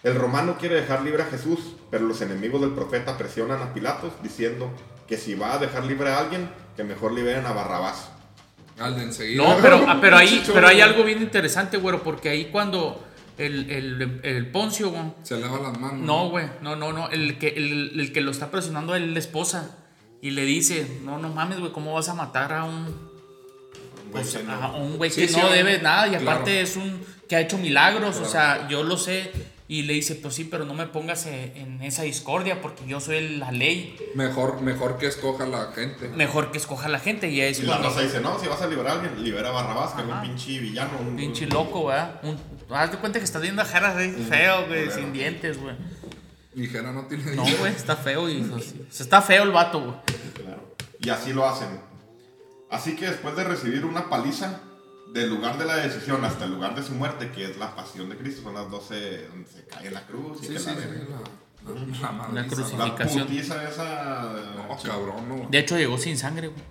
El 0.03 0.15
romano 0.15 0.55
quiere 0.57 0.75
dejar 0.75 1.01
libre 1.01 1.23
a 1.23 1.25
Jesús, 1.25 1.75
pero 1.91 2.05
los 2.05 2.21
enemigos 2.21 2.61
del 2.61 2.71
profeta 2.71 3.17
presionan 3.17 3.61
a 3.61 3.73
Pilatos 3.73 4.13
diciendo 4.23 4.71
que 5.05 5.17
si 5.17 5.35
va 5.35 5.53
a 5.53 5.57
dejar 5.57 5.83
libre 5.83 6.09
a 6.09 6.19
alguien, 6.19 6.49
que 6.77 6.85
mejor 6.85 7.11
liberen 7.11 7.45
a 7.45 7.51
Barrabás. 7.51 8.09
Al 8.79 8.95
de 8.95 9.03
enseguida. 9.03 9.43
No, 9.43 9.57
pero, 9.61 9.83
ah, 9.85 9.97
pero, 9.99 10.15
ahí, 10.15 10.41
pero 10.53 10.67
hay 10.67 10.79
algo 10.79 11.03
bien 11.03 11.21
interesante, 11.21 11.75
güero, 11.75 12.01
porque 12.03 12.29
ahí 12.29 12.45
cuando 12.45 13.03
el, 13.37 13.69
el, 13.69 14.19
el 14.23 14.51
Poncio, 14.51 14.89
güey, 14.91 15.03
Se 15.23 15.39
lava 15.39 15.59
las 15.59 15.79
manos. 15.79 15.99
No, 16.01 16.29
güey, 16.29 16.45
no, 16.61 16.75
no, 16.75 16.93
no. 16.93 17.09
El 17.09 17.37
que, 17.37 17.49
el, 17.49 17.99
el 17.99 18.11
que 18.13 18.21
lo 18.21 18.31
está 18.31 18.51
presionando 18.51 18.95
es 18.95 19.01
la 19.01 19.19
esposa. 19.19 19.77
Y 20.21 20.31
le 20.31 20.45
dice, 20.45 20.99
no, 21.03 21.17
no 21.17 21.29
mames, 21.29 21.59
güey, 21.59 21.71
¿cómo 21.73 21.93
vas 21.93 22.07
a 22.09 22.13
matar 22.13 22.53
a 22.53 22.63
un, 22.63 22.85
Güey, 24.11 24.23
pues, 24.23 24.35
que 24.37 24.43
no- 24.43 24.53
a 24.53 24.75
un 24.75 24.97
güey 24.97 25.09
Sí, 25.09 25.21
que 25.21 25.27
sí, 25.27 25.39
no 25.39 25.49
debe 25.49 25.79
nada? 25.81 26.07
Y 26.07 26.11
claro. 26.11 26.31
aparte 26.31 26.61
es 26.61 26.77
un 26.77 27.01
que 27.27 27.35
ha 27.35 27.41
hecho 27.41 27.57
milagros, 27.57 28.17
o 28.17 28.25
sea, 28.25 28.67
yo 28.69 28.83
lo 28.83 28.97
sé. 28.97 29.31
Y 29.67 29.83
le 29.83 29.93
dice, 29.93 30.15
pues 30.15 30.35
sí, 30.35 30.43
pero 30.43 30.65
no 30.65 30.73
me 30.73 30.85
pongas 30.87 31.25
eh, 31.25 31.53
en 31.55 31.81
esa 31.81 32.03
discordia 32.03 32.61
porque 32.61 32.85
yo 32.85 32.99
soy 32.99 33.37
la 33.37 33.51
ley. 33.51 33.97
Mejor, 34.13 34.61
mejor 34.61 34.97
que 34.97 35.07
escoja 35.07 35.45
la 35.47 35.71
gente. 35.73 36.09
Mejor 36.09 36.51
que 36.51 36.57
escoja 36.57 36.89
la 36.89 36.99
gente. 36.99 37.29
Y 37.31 37.39
es 37.41 37.59
Y 37.59 37.63
la 37.63 37.77
raza 37.79 38.01
dice, 38.01 38.19
no, 38.19 38.37
si 38.39 38.47
vas 38.47 38.61
a 38.61 38.67
liberar 38.67 38.97
a 38.97 39.01
alguien, 39.01 39.23
libera 39.23 39.49
a 39.49 39.51
Barrabás, 39.51 39.93
que 39.93 40.01
es 40.03 40.07
un 40.07 40.21
pinche 40.21 40.59
villano. 40.59 40.91
Un, 40.99 41.15
Pinche 41.15 41.47
loco, 41.47 41.85
¿verdad? 41.87 42.19
Un, 42.23 42.37
haz 42.69 42.91
de 42.91 42.97
cuenta 42.97 43.19
que 43.19 43.25
estás 43.25 43.41
viendo 43.41 43.61
a 43.61 43.65
Jara 43.65 43.93
güey, 43.93 44.11
feo, 44.11 44.67
güey, 44.67 44.91
sin 44.91 45.13
dientes, 45.13 45.59
güey. 45.59 45.75
Ligera 46.53 46.91
no 46.91 47.07
tiene 47.07 47.35
No, 47.35 47.43
güey, 47.43 47.73
está 47.73 47.95
feo 47.95 48.29
y... 48.29 48.41
o 48.41 48.59
sea, 48.59 49.03
está 49.03 49.21
feo 49.21 49.43
el 49.43 49.51
vato, 49.51 49.79
güey. 49.81 49.95
Claro. 50.33 50.75
Y 50.99 51.09
así 51.09 51.33
lo 51.33 51.47
hacen. 51.47 51.81
Así 52.69 52.95
que 52.95 53.07
después 53.07 53.35
de 53.35 53.43
recibir 53.43 53.85
una 53.85 54.09
paliza, 54.09 54.59
del 55.13 55.29
lugar 55.29 55.57
de 55.59 55.65
la 55.65 55.75
decisión 55.77 56.25
hasta 56.25 56.45
el 56.45 56.51
lugar 56.53 56.75
de 56.75 56.83
su 56.83 56.93
muerte, 56.93 57.31
que 57.31 57.45
es 57.45 57.57
la 57.57 57.75
pasión 57.75 58.09
de 58.09 58.17
Cristo, 58.17 58.41
son 58.41 58.55
las 58.55 58.69
12 58.69 59.27
donde 59.27 59.49
se 59.49 59.63
cae 59.65 59.87
en 59.87 59.93
la 59.93 60.05
cruz 60.07 60.39
y 60.41 60.47
Sí, 60.47 60.53
que 60.53 60.59
sí, 60.59 60.65
la, 60.65 60.73
sí, 60.73 60.79
la, 62.01 62.11
la, 62.33 62.85
La 62.85 62.95
putiza 62.95 63.69
esa. 63.69 64.33
No, 64.67 64.77
cabrón, 64.83 65.29
no. 65.29 65.49
De 65.49 65.59
hecho, 65.59 65.77
llegó 65.77 65.97
sin 65.97 66.17
sangre, 66.17 66.47
güey. 66.47 66.61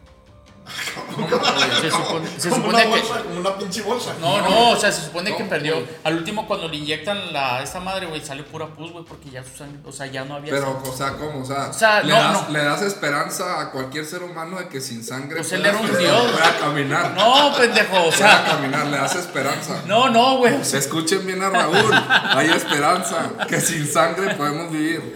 Se 1.80 1.90
supone, 1.90 2.28
se 2.38 2.48
Como 2.48 2.62
supone 2.62 2.68
una 2.68 2.82
que. 2.82 2.88
bolsa, 2.88 3.22
como 3.24 3.40
una 3.40 3.58
pinche 3.58 3.82
bolsa. 3.82 4.14
No, 4.20 4.40
no, 4.40 4.70
o 4.70 4.76
sea, 4.76 4.90
se 4.92 5.02
supone 5.02 5.30
No, 5.30 5.36
que 5.36 5.44
perdió. 5.44 5.74
güey. 5.74 5.86
Al 6.04 6.16
último, 6.16 6.46
cuando 6.46 6.68
le 6.68 6.76
inyectan 6.76 7.32
la, 7.32 7.62
esta 7.62 7.80
madre, 7.80 8.06
güey, 8.06 8.24
sale 8.24 8.42
pura 8.44 8.66
pus, 8.68 8.92
güey, 8.92 9.04
porque 9.04 9.30
ya 9.30 9.42
su 9.44 9.56
sangre. 9.56 9.78
O 9.84 9.92
sea, 9.92 10.06
ya 10.06 10.24
no 10.24 10.34
había. 10.36 10.50
Pero, 10.52 10.72
sangre. 10.72 10.90
o 10.90 10.96
sea, 10.96 11.12
¿cómo? 11.14 11.42
O 11.42 11.44
sea, 11.44 11.68
O 11.68 11.72
sea, 11.72 12.02
le, 12.02 12.12
no, 12.12 12.18
das, 12.18 12.42
no. 12.48 12.52
le 12.52 12.64
das 12.64 12.82
esperanza 12.82 13.60
a 13.60 13.70
cualquier 13.70 14.06
ser 14.06 14.22
humano 14.22 14.58
de 14.58 14.68
que 14.68 14.80
sin 14.80 15.02
sangre 15.04 15.36
Pues 15.36 15.52
él 15.52 15.66
era 15.66 15.76
un 15.78 15.86
dios. 15.98 16.30
pueda 16.32 16.56
caminar. 16.58 17.14
No, 17.16 17.52
pendejo, 17.56 17.96
o 17.96 18.04
Pueda 18.10 18.16
sea. 18.16 18.44
caminar, 18.46 18.86
le 18.86 18.96
das 18.96 19.16
esperanza. 19.16 19.82
No, 19.86 20.08
no, 20.08 20.36
güey. 20.38 20.54
o 20.54 20.64
sea, 20.64 20.78
Escuchen 20.78 21.26
bien 21.26 21.42
a 21.42 21.50
Raúl, 21.50 21.92
hay 22.36 22.50
esperanza, 22.50 23.30
que 23.48 23.60
sin 23.60 23.86
sangre 23.86 24.34
podemos 24.34 24.70
vivir. 24.72 25.12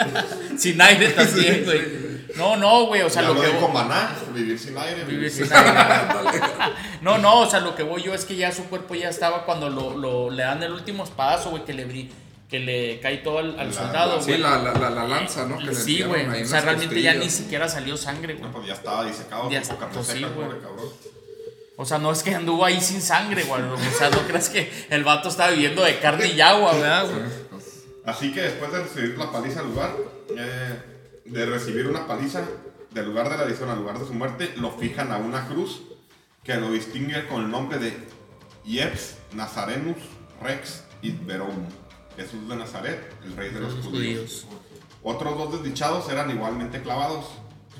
sin 0.58 0.80
aire 0.80 1.08
también, 1.10 1.64
güey. 1.64 2.05
No, 2.36 2.56
no, 2.56 2.86
güey, 2.86 3.02
o 3.02 3.10
sea, 3.10 3.22
ya 3.22 3.28
lo 3.28 3.34
lo 3.34 3.40
que. 3.40 3.48
dijo 3.48 3.68
Maná, 3.68 4.14
vivir 4.34 4.58
sin 4.58 4.76
aire. 4.78 5.04
Vivir 5.04 5.30
sin- 5.30 5.44
sin 5.46 5.54
aire. 5.56 5.76
No, 7.02 7.18
no, 7.18 7.40
o 7.40 7.50
sea, 7.50 7.60
lo 7.60 7.74
que 7.74 7.82
voy 7.82 8.02
yo 8.02 8.14
es 8.14 8.24
que 8.24 8.36
ya 8.36 8.50
su 8.52 8.64
cuerpo 8.64 8.94
ya 8.94 9.08
estaba 9.08 9.44
cuando 9.44 9.68
lo, 9.70 9.96
lo- 9.96 10.30
le 10.30 10.42
dan 10.42 10.62
el 10.62 10.72
último 10.72 11.04
espadazo, 11.04 11.50
güey, 11.50 11.64
que 11.64 11.72
le 11.74 11.86
bri- 11.88 12.10
que 12.48 12.58
le 12.60 13.00
cae 13.00 13.18
todo 13.18 13.38
al, 13.38 13.58
al 13.58 13.68
La- 13.68 13.72
soldado, 13.74 14.20
Sí, 14.20 14.28
güey. 14.30 14.40
la, 14.40 14.58
la, 14.58 14.72
la, 14.74 14.90
la 14.90 15.04
lanza, 15.04 15.46
¿no? 15.46 15.58
Que 15.58 15.74
Sí, 15.74 16.02
güey. 16.02 16.26
O 16.42 16.46
sea, 16.46 16.60
realmente 16.60 17.00
ya 17.02 17.14
ni 17.14 17.28
siquiera 17.30 17.68
salió 17.68 17.96
sangre, 17.96 18.34
güey. 18.34 18.46
No, 18.46 18.52
pues 18.52 18.66
ya 18.68 18.74
estaba 18.74 19.04
disecado, 19.04 19.50
Ya 19.50 19.58
está, 19.60 19.76
pues 19.88 20.06
sí, 20.06 20.24
güey. 20.34 20.48
O 21.78 21.84
sea, 21.84 21.98
no 21.98 22.10
es 22.10 22.22
que 22.22 22.34
anduvo 22.34 22.64
ahí 22.64 22.80
sin 22.80 23.02
sangre, 23.02 23.42
güey. 23.44 23.62
O 23.62 23.98
sea, 23.98 24.08
no 24.10 24.18
creas 24.26 24.48
que 24.48 24.72
el 24.90 25.04
vato 25.04 25.28
estaba 25.28 25.50
viviendo 25.50 25.82
de 25.82 25.98
carne 25.98 26.28
y 26.28 26.40
agua, 26.40 26.72
¿verdad, 26.74 27.06
güey? 27.06 27.22
Así 28.04 28.32
que 28.32 28.40
después 28.42 28.70
de 28.72 28.82
recibir 28.82 29.18
la 29.18 29.30
paliza 29.32 29.60
al 29.60 29.66
lugar, 29.66 29.90
eh, 30.36 30.80
de 31.28 31.46
recibir 31.46 31.86
una 31.86 32.06
paliza 32.06 32.44
del 32.90 33.06
lugar 33.06 33.28
de 33.30 33.36
la 33.36 33.44
edición 33.44 33.68
al 33.70 33.78
lugar 33.78 33.98
de 33.98 34.06
su 34.06 34.14
muerte, 34.14 34.52
lo 34.56 34.70
fijan 34.72 35.12
a 35.12 35.18
una 35.18 35.46
cruz 35.48 35.82
que 36.44 36.54
lo 36.56 36.70
distingue 36.70 37.26
con 37.26 37.42
el 37.44 37.50
nombre 37.50 37.78
de 37.78 37.96
Ieps 38.64 39.16
Nazarenus 39.34 39.96
Rex 40.42 40.84
Verum, 41.02 41.66
Jesús 42.16 42.48
de 42.48 42.56
Nazaret, 42.56 43.12
el 43.24 43.36
rey 43.36 43.50
de 43.50 43.60
los, 43.60 43.74
Los 43.74 43.86
judíos. 43.86 44.44
judíos. 44.44 44.46
Otros 45.02 45.36
dos 45.38 45.52
desdichados 45.62 46.08
eran 46.10 46.30
igualmente 46.30 46.82
clavados. 46.82 47.26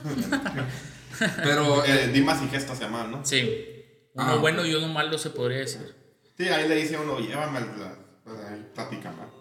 Pero, 1.43 1.85
eh, 1.85 2.09
Dimas 2.13 2.43
y 2.43 2.49
Gestas 2.49 2.79
se 2.79 2.85
llamaban, 2.85 3.11
¿no? 3.11 3.25
Sí. 3.25 3.75
Uno 4.15 4.27
Ah, 4.33 4.37
bueno 4.37 4.65
y 4.67 4.75
uno 4.75 4.89
malo 4.89 5.19
se 5.19 5.31
podría 5.31 5.59
decir. 5.59 5.95
Sí, 6.37 6.49
ahí 6.49 6.69
le 6.69 6.77
dice 6.77 6.99
uno, 6.99 7.19
llévame 7.19 7.61
la- 7.61 7.97
ahí 8.51 8.67
platican, 8.75 9.17
¿no? 9.17 9.35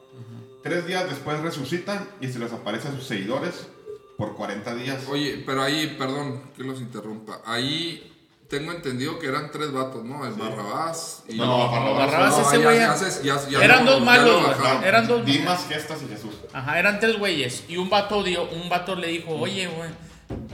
Tres 0.63 0.85
días 0.87 1.07
después 1.09 1.39
resucitan 1.41 2.07
y 2.21 2.27
se 2.29 2.39
les 2.39 2.51
aparece 2.51 2.87
a 2.87 2.91
sus 2.91 3.03
seguidores 3.05 3.67
por 4.17 4.35
40 4.35 4.75
días. 4.75 5.03
oye, 5.09 5.43
pero 5.45 5.61
ahí, 5.63 5.95
perdón 5.97 6.41
que 6.55 6.63
los 6.63 6.79
interrumpa. 6.79 7.41
Ahí 7.45 8.11
tengo 8.49 8.71
entendido 8.71 9.17
que 9.19 9.27
eran 9.27 9.51
tres 9.51 9.71
vatos, 9.71 10.03
¿no? 10.03 10.25
El 10.25 10.33
Barrabás 10.33 11.23
y. 11.27 11.35
No, 11.35 11.69
Barrabás 11.69 11.97
Barrabás 11.97 12.37
No, 12.37 12.47
ese 12.49 12.57
güey. 12.63 12.77
ya 12.77 12.95
ya- 13.23 13.49
ya 13.49 13.63
Eran 13.63 13.85
dos 13.85 14.01
malos. 14.01 14.45
Eran 14.83 15.07
dos- 15.07 15.25
Dimas, 15.25 15.65
Gestas 15.67 15.99
y 16.03 16.07
Jesús. 16.07 16.31
Ajá, 16.53 16.79
eran 16.79 16.99
tres 16.99 17.17
güeyes. 17.19 17.63
Y 17.67 17.77
un 17.77 17.89
vato 17.89 18.23
dio, 18.23 18.47
un 18.49 18.69
vato 18.69 18.95
le 18.95 19.07
dijo, 19.07 19.31
oye, 19.35 19.67
güey, 19.67 19.89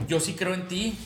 yo 0.08 0.18
sí 0.20 0.34
creo 0.34 0.54
en 0.54 0.66
ti. 0.68 0.98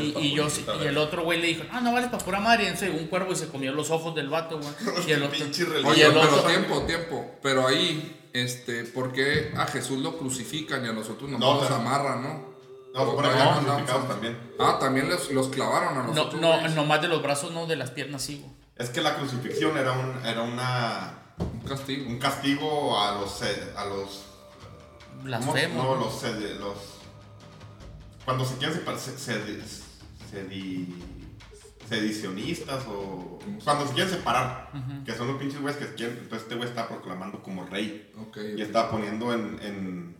Y, 0.00 0.18
y 0.18 0.34
yo 0.34 0.50
sí- 0.50 0.64
y 0.82 0.86
el 0.86 0.98
otro 0.98 1.22
güey 1.22 1.40
le 1.40 1.46
dijo, 1.48 1.62
no, 1.72 1.80
no 1.80 1.92
vale 1.92 2.08
para 2.08 2.24
pura 2.24 2.40
madre. 2.40 2.74
Y 2.80 2.86
un 2.88 3.06
cuervo 3.06 3.32
y 3.32 3.36
se 3.36 3.48
comió 3.48 3.72
los 3.72 3.90
ojos 3.90 4.14
del 4.14 4.28
vato, 4.28 4.58
güey. 4.58 4.70
Y 5.06 5.12
el 5.12 5.22
otro. 5.22 5.38
Pinche 5.38 5.62
y 5.64 5.84
Oye, 5.84 6.02
el 6.06 6.12
pero 6.14 6.22
otro- 6.22 6.42
tiempo, 6.48 6.82
tiempo. 6.82 7.30
Pero 7.42 7.66
ahí, 7.68 8.15
este, 8.42 8.84
¿por 8.84 9.12
qué 9.12 9.52
a 9.56 9.66
Jesús 9.66 9.98
lo 10.00 10.18
crucifican 10.18 10.84
y 10.84 10.88
a 10.88 10.92
nosotros 10.92 11.30
nos 11.30 11.40
No, 11.40 11.54
nos 11.54 11.62
pero- 11.64 11.74
amarran, 11.76 12.22
no? 12.22 12.56
No, 12.94 13.10
se 13.10 13.16
que 13.16 13.22
No, 13.28 13.60
no, 13.60 13.78
no. 13.78 13.84
también. 14.08 14.38
Ah, 14.58 14.78
también 14.80 15.08
los, 15.10 15.30
los 15.30 15.48
clavaron 15.48 15.98
a 15.98 16.02
No, 16.02 16.08
nosotros. 16.14 16.40
no, 16.40 16.52
güeyes. 16.52 16.74
nomás 16.74 17.02
de 17.02 17.08
los 17.08 17.22
brazos, 17.22 17.52
no, 17.52 17.66
de 17.66 17.76
las 17.76 17.90
piernas 17.90 18.22
sí, 18.22 18.38
güey. 18.42 18.52
Es 18.76 18.88
que 18.90 19.00
la 19.02 19.16
crucifixión 19.16 19.76
era 19.76 19.92
un, 19.92 20.24
era 20.24 20.42
una, 20.42 21.18
Un 21.38 21.60
castigo. 21.60 22.06
un 22.08 22.18
castigo 22.18 22.98
a 22.98 23.12
los, 23.20 23.42
eh, 23.42 23.72
a 23.76 23.84
los, 23.84 24.22
no, 25.22 25.94
los, 25.96 26.24
eh, 26.24 26.56
los, 26.58 26.76
cuando 28.24 28.44
se 28.44 28.56
quieren 28.56 28.76
separar, 28.76 28.98
se, 29.00 29.18
se- 29.18 29.34
sedi- 30.32 30.94
sedicionistas 31.88 32.84
o 32.88 33.38
cuando 33.64 33.86
se 33.86 33.94
quieren 33.94 34.12
separar, 34.12 34.70
que 35.04 35.12
son 35.14 35.28
los 35.28 35.36
pinches 35.36 35.60
güeyes 35.60 35.78
que 35.78 35.86
se 35.86 35.94
quieren, 35.94 36.16
entonces 36.18 36.42
este 36.42 36.54
güey 36.56 36.68
está 36.68 36.88
proclamando 36.88 37.42
como 37.42 37.64
rey 37.66 38.12
Ok. 38.20 38.38
y 38.56 38.62
está 38.62 38.90
poniendo 38.90 39.32
en, 39.32 39.58
en, 39.62 40.16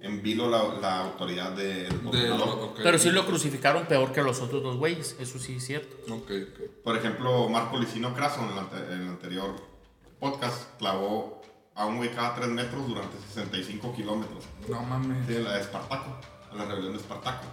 en 0.00 0.22
vilo 0.22 0.48
la, 0.50 0.62
la 0.80 1.00
autoridad 1.00 1.52
del 1.52 1.88
De- 1.88 1.96
gobernador. 2.04 2.48
ok. 2.70 2.80
Pero 2.82 2.98
sí 2.98 3.10
lo 3.10 3.26
crucificaron 3.26 3.86
peor 3.86 4.12
que 4.12 4.22
los 4.22 4.40
otros 4.40 4.62
dos 4.62 4.76
güeyes, 4.76 5.16
eso 5.18 5.38
sí 5.38 5.56
es 5.56 5.64
cierto. 5.66 5.96
Ok, 6.12 6.30
ok. 6.30 6.82
Por 6.84 6.96
ejemplo, 6.96 7.48
Marco 7.48 7.78
Licino 7.78 8.14
Craso 8.14 8.42
en 8.44 8.50
el, 8.52 8.58
ante- 8.58 8.92
en 8.94 9.00
el 9.02 9.08
anterior 9.08 9.54
podcast 10.20 10.76
clavó 10.78 11.40
a 11.74 11.86
un 11.86 11.96
güey 11.96 12.10
cada 12.10 12.34
3 12.34 12.48
metros 12.48 12.86
durante 12.88 13.16
65 13.28 13.94
kilómetros. 13.94 14.44
No 14.68 14.82
mames. 14.82 15.26
Sí, 15.26 15.34
la 15.42 15.54
de 15.54 15.60
Espartaco, 15.60 16.16
a 16.52 16.54
la 16.56 16.64
rebelión 16.64 16.92
de 16.92 16.98
Espartaco. 16.98 17.46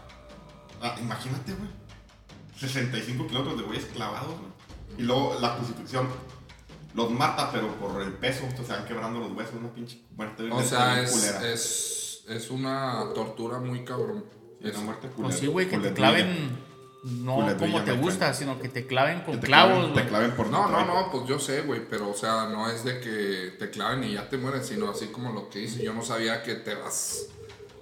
Ah, 0.82 0.96
imagínate, 1.00 1.54
güey. 1.54 1.70
65 2.58 3.28
kilómetros 3.28 3.58
de 3.58 3.64
güeyes 3.64 3.86
clavados, 3.86 4.40
güey. 4.40 4.52
Y 4.98 5.04
luego 5.04 5.38
la 5.40 5.58
crucifixión 5.58 6.08
los 6.94 7.12
mata, 7.12 7.52
pero 7.52 7.68
por 7.76 8.02
el 8.02 8.14
peso, 8.14 8.46
o 8.48 8.64
sea, 8.66 8.78
van 8.78 8.86
quebrando 8.86 9.20
los 9.20 9.32
huesos, 9.34 9.56
una 9.56 9.70
pinche 9.70 10.02
muerte. 10.16 10.50
O 10.50 10.64
sea, 10.64 11.02
es, 11.02 11.42
es, 11.44 12.24
es 12.30 12.50
una 12.50 13.10
tortura 13.14 13.60
muy 13.60 13.84
cabrón. 13.84 14.26
Sí, 14.62 14.70
una 14.70 14.80
muerte 14.80 15.08
culera. 15.10 15.30
Pues 15.30 15.40
sí, 15.40 15.48
güey, 15.48 15.68
que 15.68 15.78
te 15.78 15.94
claven, 15.94 16.58
no 17.04 17.56
como 17.58 17.84
te 17.84 17.92
gusta, 17.92 18.34
sino 18.34 18.58
que 18.60 18.70
te 18.70 18.88
claven 18.88 19.22
con 19.22 19.40
te 19.40 19.46
clavos, 19.46 19.92
güey. 19.92 20.04
Te 20.04 20.10
claven 20.10 20.32
por 20.32 20.48
No, 20.48 20.70
no, 20.70 20.86
no, 20.86 21.12
pues 21.12 21.28
yo 21.28 21.38
sé, 21.38 21.62
güey, 21.62 21.82
pero 21.88 22.10
o 22.10 22.16
sea, 22.16 22.48
no 22.50 22.70
es 22.70 22.84
de 22.84 23.00
que 23.02 23.56
te 23.60 23.70
claven 23.70 24.04
y 24.06 24.14
ya 24.14 24.30
te 24.30 24.38
mueres, 24.38 24.66
sino 24.66 24.90
así 24.90 25.08
como 25.08 25.32
lo 25.34 25.50
que 25.50 25.62
hice. 25.64 25.84
Yo 25.84 25.94
no 25.94 26.02
sabía 26.02 26.44
que 26.44 26.56
te 26.56 26.76
vas, 26.76 27.28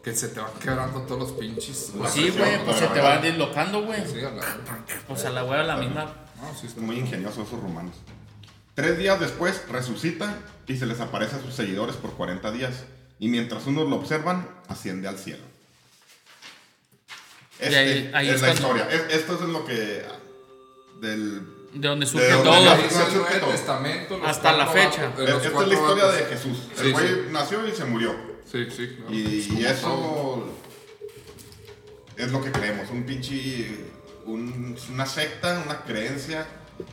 que 0.04 0.14
se 0.16 0.28
te 0.30 0.40
van 0.40 0.52
quebrando 0.62 1.02
todos 1.04 1.20
los 1.22 1.32
pinches. 1.40 1.92
Pues 1.98 2.12
sí, 2.12 2.30
güey, 2.30 2.64
pues 2.66 2.78
se 2.78 2.88
te 2.88 3.00
van 3.00 3.22
deslocando, 3.22 3.84
güey. 3.84 4.02
Sí, 4.06 4.20
a 4.24 4.32
la- 4.32 4.58
Pues 5.08 5.24
a 5.26 5.30
la 5.30 5.42
güey 5.44 5.60
a 5.60 5.64
la 5.64 5.78
misma. 5.78 6.04
No, 6.42 6.54
sí, 6.60 6.68
está 6.68 6.82
Muy 6.82 6.98
ingeniosos 7.00 7.48
esos 7.48 7.62
romanos. 7.62 7.96
Tres 8.76 8.98
días 8.98 9.20
después 9.20 9.64
resucita 9.70 10.40
y 10.68 10.76
se 10.78 10.86
les 10.86 11.00
aparece 11.00 11.36
a 11.38 11.42
sus 11.42 11.54
seguidores 11.54 11.96
por 11.96 12.14
40 12.14 12.52
días. 12.52 12.84
Y 13.20 13.30
mientras 13.30 13.66
unos 13.68 13.88
lo 13.88 13.96
observan, 13.96 14.50
asciende 14.68 15.08
al 15.08 15.18
cielo. 15.18 15.44
Este 17.60 17.78
ahí- 17.78 18.12
ahí 18.14 18.30
es 18.30 18.36
es 18.36 18.42
la 18.42 18.54
historia. 18.54 18.88
Es- 18.90 19.14
esto 19.14 19.36
es 19.36 19.42
lo 19.42 19.64
que. 19.66 20.04
Del, 21.00 21.42
De 21.74 21.88
donde 21.88 22.06
surge 22.06 22.26
De 22.26 22.32
donde 22.34 22.50
todo. 22.50 22.74
el 22.74 23.52
Testamento, 23.52 24.20
Hasta 24.26 24.52
la 24.54 24.68
fecha. 24.68 25.12
es- 25.18 25.30
esta 25.30 25.38
es 25.62 25.68
la 25.68 25.74
historia 25.74 26.04
vatos. 26.06 26.18
de 26.20 26.26
Jesús. 26.26 26.58
Sí, 26.76 26.82
El 26.88 26.92
güey 26.94 27.08
sí. 27.08 27.16
nació 27.32 27.68
y 27.68 27.72
se 27.72 27.86
murió. 27.86 28.33
Sí, 28.54 28.66
sí, 28.70 28.88
claro. 28.96 29.14
Y, 29.14 29.24
Como 29.48 29.60
y 29.60 29.64
todo. 29.64 29.68
eso 29.74 30.46
es 32.18 32.32
lo 32.32 32.42
que 32.44 32.52
creemos. 32.52 32.90
Un 32.92 33.04
pinche. 33.04 33.68
un- 34.26 34.78
una 34.94 35.06
secta, 35.06 35.62
una 35.66 35.84
creencia 35.84 36.48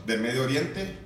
de 0.04 0.16
Medio 0.18 0.42
Oriente. 0.42 0.96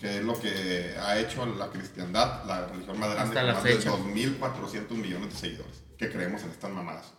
Que 0.00 0.18
es 0.18 0.24
lo 0.24 0.38
que 0.40 0.94
ha 0.98 1.18
hecho 1.18 1.44
la 1.44 1.68
cristiandad, 1.70 2.44
la 2.46 2.66
religión 2.68 2.98
más 3.00 3.10
grande, 3.14 3.28
Hasta 3.38 3.40
con 3.40 3.46
la 3.48 3.52
más 3.54 3.62
fecha. 3.62 3.90
de 3.90 3.96
2.400 3.96 4.96
millones 4.96 5.34
de 5.34 5.38
seguidores. 5.38 5.82
Que 5.98 6.08
creemos 6.08 6.42
en 6.42 6.50
estas 6.50 6.70
mamadas. 6.70 7.12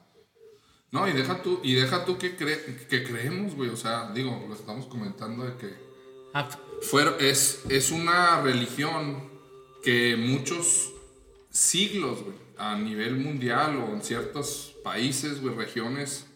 No, 0.92 1.08
y 1.08 1.14
deja 1.14 1.42
tú, 1.44 1.60
y 1.64 1.76
deja 1.76 2.06
tú 2.06 2.18
que, 2.18 2.36
cre- 2.38 2.88
que 2.88 3.04
creemos, 3.04 3.54
güey. 3.56 3.70
O 3.70 3.78
sea, 3.78 4.12
digo, 4.14 4.46
lo 4.48 4.56
estamos 4.56 4.86
comentando 4.88 5.44
de 5.46 5.58
que 5.58 5.92
Ah, 6.34 6.48
Fuer- 6.82 7.18
es, 7.20 7.60
es 7.70 7.92
una 7.92 8.42
religión 8.42 9.30
que 9.84 10.16
muchos 10.18 10.92
siglos, 11.52 12.24
güey, 12.24 12.36
a 12.62 12.76
nivel 12.78 13.16
mundial 13.18 13.76
o 13.78 13.92
en 13.94 14.02
ciertos 14.04 14.76
países, 14.84 15.42
güey, 15.42 15.56
regiones, 15.56 16.28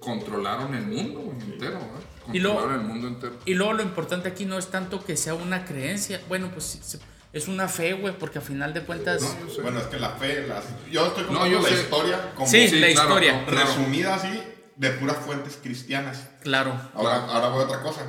controlaron 0.00 0.74
el 0.74 0.86
mundo, 0.86 1.20
güey, 1.20 1.52
entero, 1.52 1.78
güey. 1.78 2.36
Y 2.36 2.40
luego- 2.40 2.68
el 2.70 2.80
mundo 2.80 3.06
entero. 3.08 3.36
Y 3.44 3.54
luego 3.54 3.72
lo 3.74 3.82
importante 3.82 4.28
aquí 4.28 4.44
no 4.44 4.58
es 4.58 4.66
tanto 4.68 5.04
que 5.04 5.16
sea 5.16 5.34
una 5.34 5.64
creencia. 5.64 6.20
Bueno, 6.28 6.50
pues 6.52 6.98
es 7.32 7.48
una 7.48 7.68
fe, 7.68 7.92
güey, 7.92 8.16
porque 8.18 8.38
a 8.38 8.40
final 8.42 8.74
de 8.74 8.82
cuentas. 8.82 9.22
No, 9.22 9.46
yo 9.48 9.54
sé. 9.54 9.62
Bueno, 9.62 9.78
es 9.78 9.86
que 9.86 9.98
la 10.00 10.10
fe, 10.10 10.46
la- 10.48 10.62
yo 10.90 11.06
estoy 11.06 11.22
No, 11.24 11.28
contando 11.28 11.56
yo 11.56 11.62
la 11.62 11.68
sé. 11.68 11.82
historia 11.82 12.32
como 12.34 12.48
Sí, 12.48 12.68
Sí, 12.68 12.80
la 12.80 12.88
claro, 12.92 13.08
historia. 13.10 13.40
no, 13.40 13.46
claro. 13.46 13.66
resumida 13.68 14.14
así 14.16 14.42
de 14.74 14.90
puras 14.90 15.16
fuentes 15.18 15.58
cristianas. 15.62 16.28
Claro. 16.42 16.72
Ahora, 16.94 17.24
Claro. 17.24 17.32
ahora 17.32 17.48
voy 17.50 17.62
a 17.62 17.64
otra 17.66 17.82
cosa. 17.82 18.02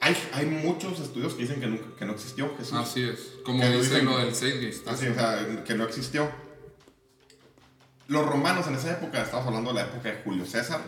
Hay, 0.00 0.16
hay 0.34 0.46
muchos 0.46 1.00
estudios 1.00 1.34
que 1.34 1.42
dicen 1.42 1.60
que, 1.60 1.66
nunca- 1.66 1.96
que 1.98 2.04
no 2.04 2.12
existió 2.12 2.54
Jesús. 2.58 2.74
Así 2.78 3.02
es. 3.02 3.32
Como 3.44 3.60
Que 3.60 3.70
dicen 3.70 4.04
lo 4.04 4.18
del 4.18 4.34
Seidgeist. 4.34 4.86
Así, 4.88 5.08
o 5.08 5.14
sea, 5.14 5.64
que 5.64 5.74
no 5.74 5.84
existió. 5.84 6.30
Los 8.08 8.24
romanos 8.26 8.66
en 8.68 8.74
esa 8.76 8.92
época, 8.92 9.22
estamos 9.22 9.46
hablando 9.46 9.70
de 9.72 9.76
la 9.80 9.86
época 9.88 10.08
de 10.10 10.20
Julio 10.22 10.46
César 10.46 10.80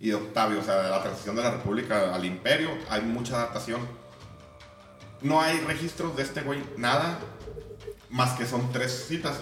y 0.00 0.08
de 0.08 0.14
Octavio, 0.16 0.60
o 0.60 0.64
sea, 0.64 0.82
de 0.82 0.90
la 0.90 1.02
transición 1.02 1.36
de 1.36 1.42
la 1.42 1.50
república 1.52 2.14
al 2.14 2.24
imperio, 2.24 2.70
hay 2.90 3.02
mucha 3.02 3.36
adaptación. 3.36 3.80
No 5.22 5.40
hay 5.40 5.60
registros 5.60 6.16
de 6.16 6.22
este 6.24 6.40
güey, 6.42 6.62
nada, 6.76 7.18
más 8.10 8.36
que 8.36 8.46
son 8.46 8.72
tres 8.72 9.04
citas, 9.08 9.36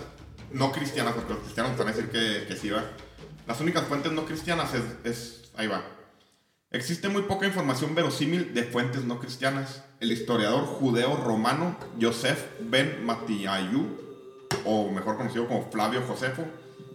no 0.53 0.71
cristianas, 0.71 1.15
porque 1.15 1.33
los 1.33 1.43
cristianos 1.43 1.77
van 1.79 1.89
a 1.89 1.93
decir 1.93 2.11
que, 2.11 2.45
que 2.47 2.57
sí 2.57 2.69
va. 2.71 2.85
Las 3.47 3.61
únicas 3.61 3.85
fuentes 3.85 4.13
no 4.13 4.25
cristianas 4.27 4.73
es, 4.75 4.83
es- 5.05 5.51
ahí 5.57 5.67
va, 5.67 5.83
Existe 6.75 7.09
muy 7.09 7.23
poca 7.23 7.47
información 7.47 7.95
verosímil 7.95 8.53
de 8.53 8.65
fuentes 8.65 9.05
no 9.05 9.21
cristianas. 9.21 9.85
El 10.01 10.11
historiador 10.11 10.65
judeo-romano 10.67 11.77
Yosef 12.01 12.47
ben 12.63 13.07
Matiayu, 13.07 13.87
o 14.65 14.91
mejor 14.91 15.17
conocido 15.17 15.47
como 15.47 15.71
Flavio 15.71 16.03
Josefo, 16.03 16.43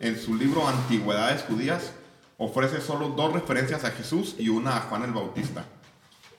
en 0.02 0.20
su 0.20 0.36
libro 0.36 0.68
Antigüedades 0.68 1.44
Judías, 1.44 1.94
ofrece 2.38 2.82
solo 2.82 3.12
dos 3.16 3.32
referencias 3.32 3.86
a 3.86 3.92
Jesús 3.92 4.36
y 4.38 4.50
una 4.50 4.76
a 4.76 4.82
Juan 4.82 5.04
el 5.04 5.14
Bautista. 5.14 5.64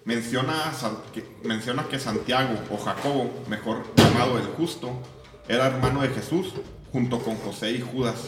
Menciona 0.04 0.74
que 1.90 1.98
Santiago 1.98 2.58
o 2.70 2.76
Jacobo, 2.76 3.32
mejor 3.48 3.86
llamado 3.96 4.36
el 4.36 4.44
justo, 4.48 4.92
era 5.48 5.68
hermano 5.68 6.02
de 6.02 6.10
Jesús 6.10 6.52
junto 6.92 7.20
con 7.20 7.36
José 7.36 7.70
y 7.70 7.80
Judas. 7.80 8.18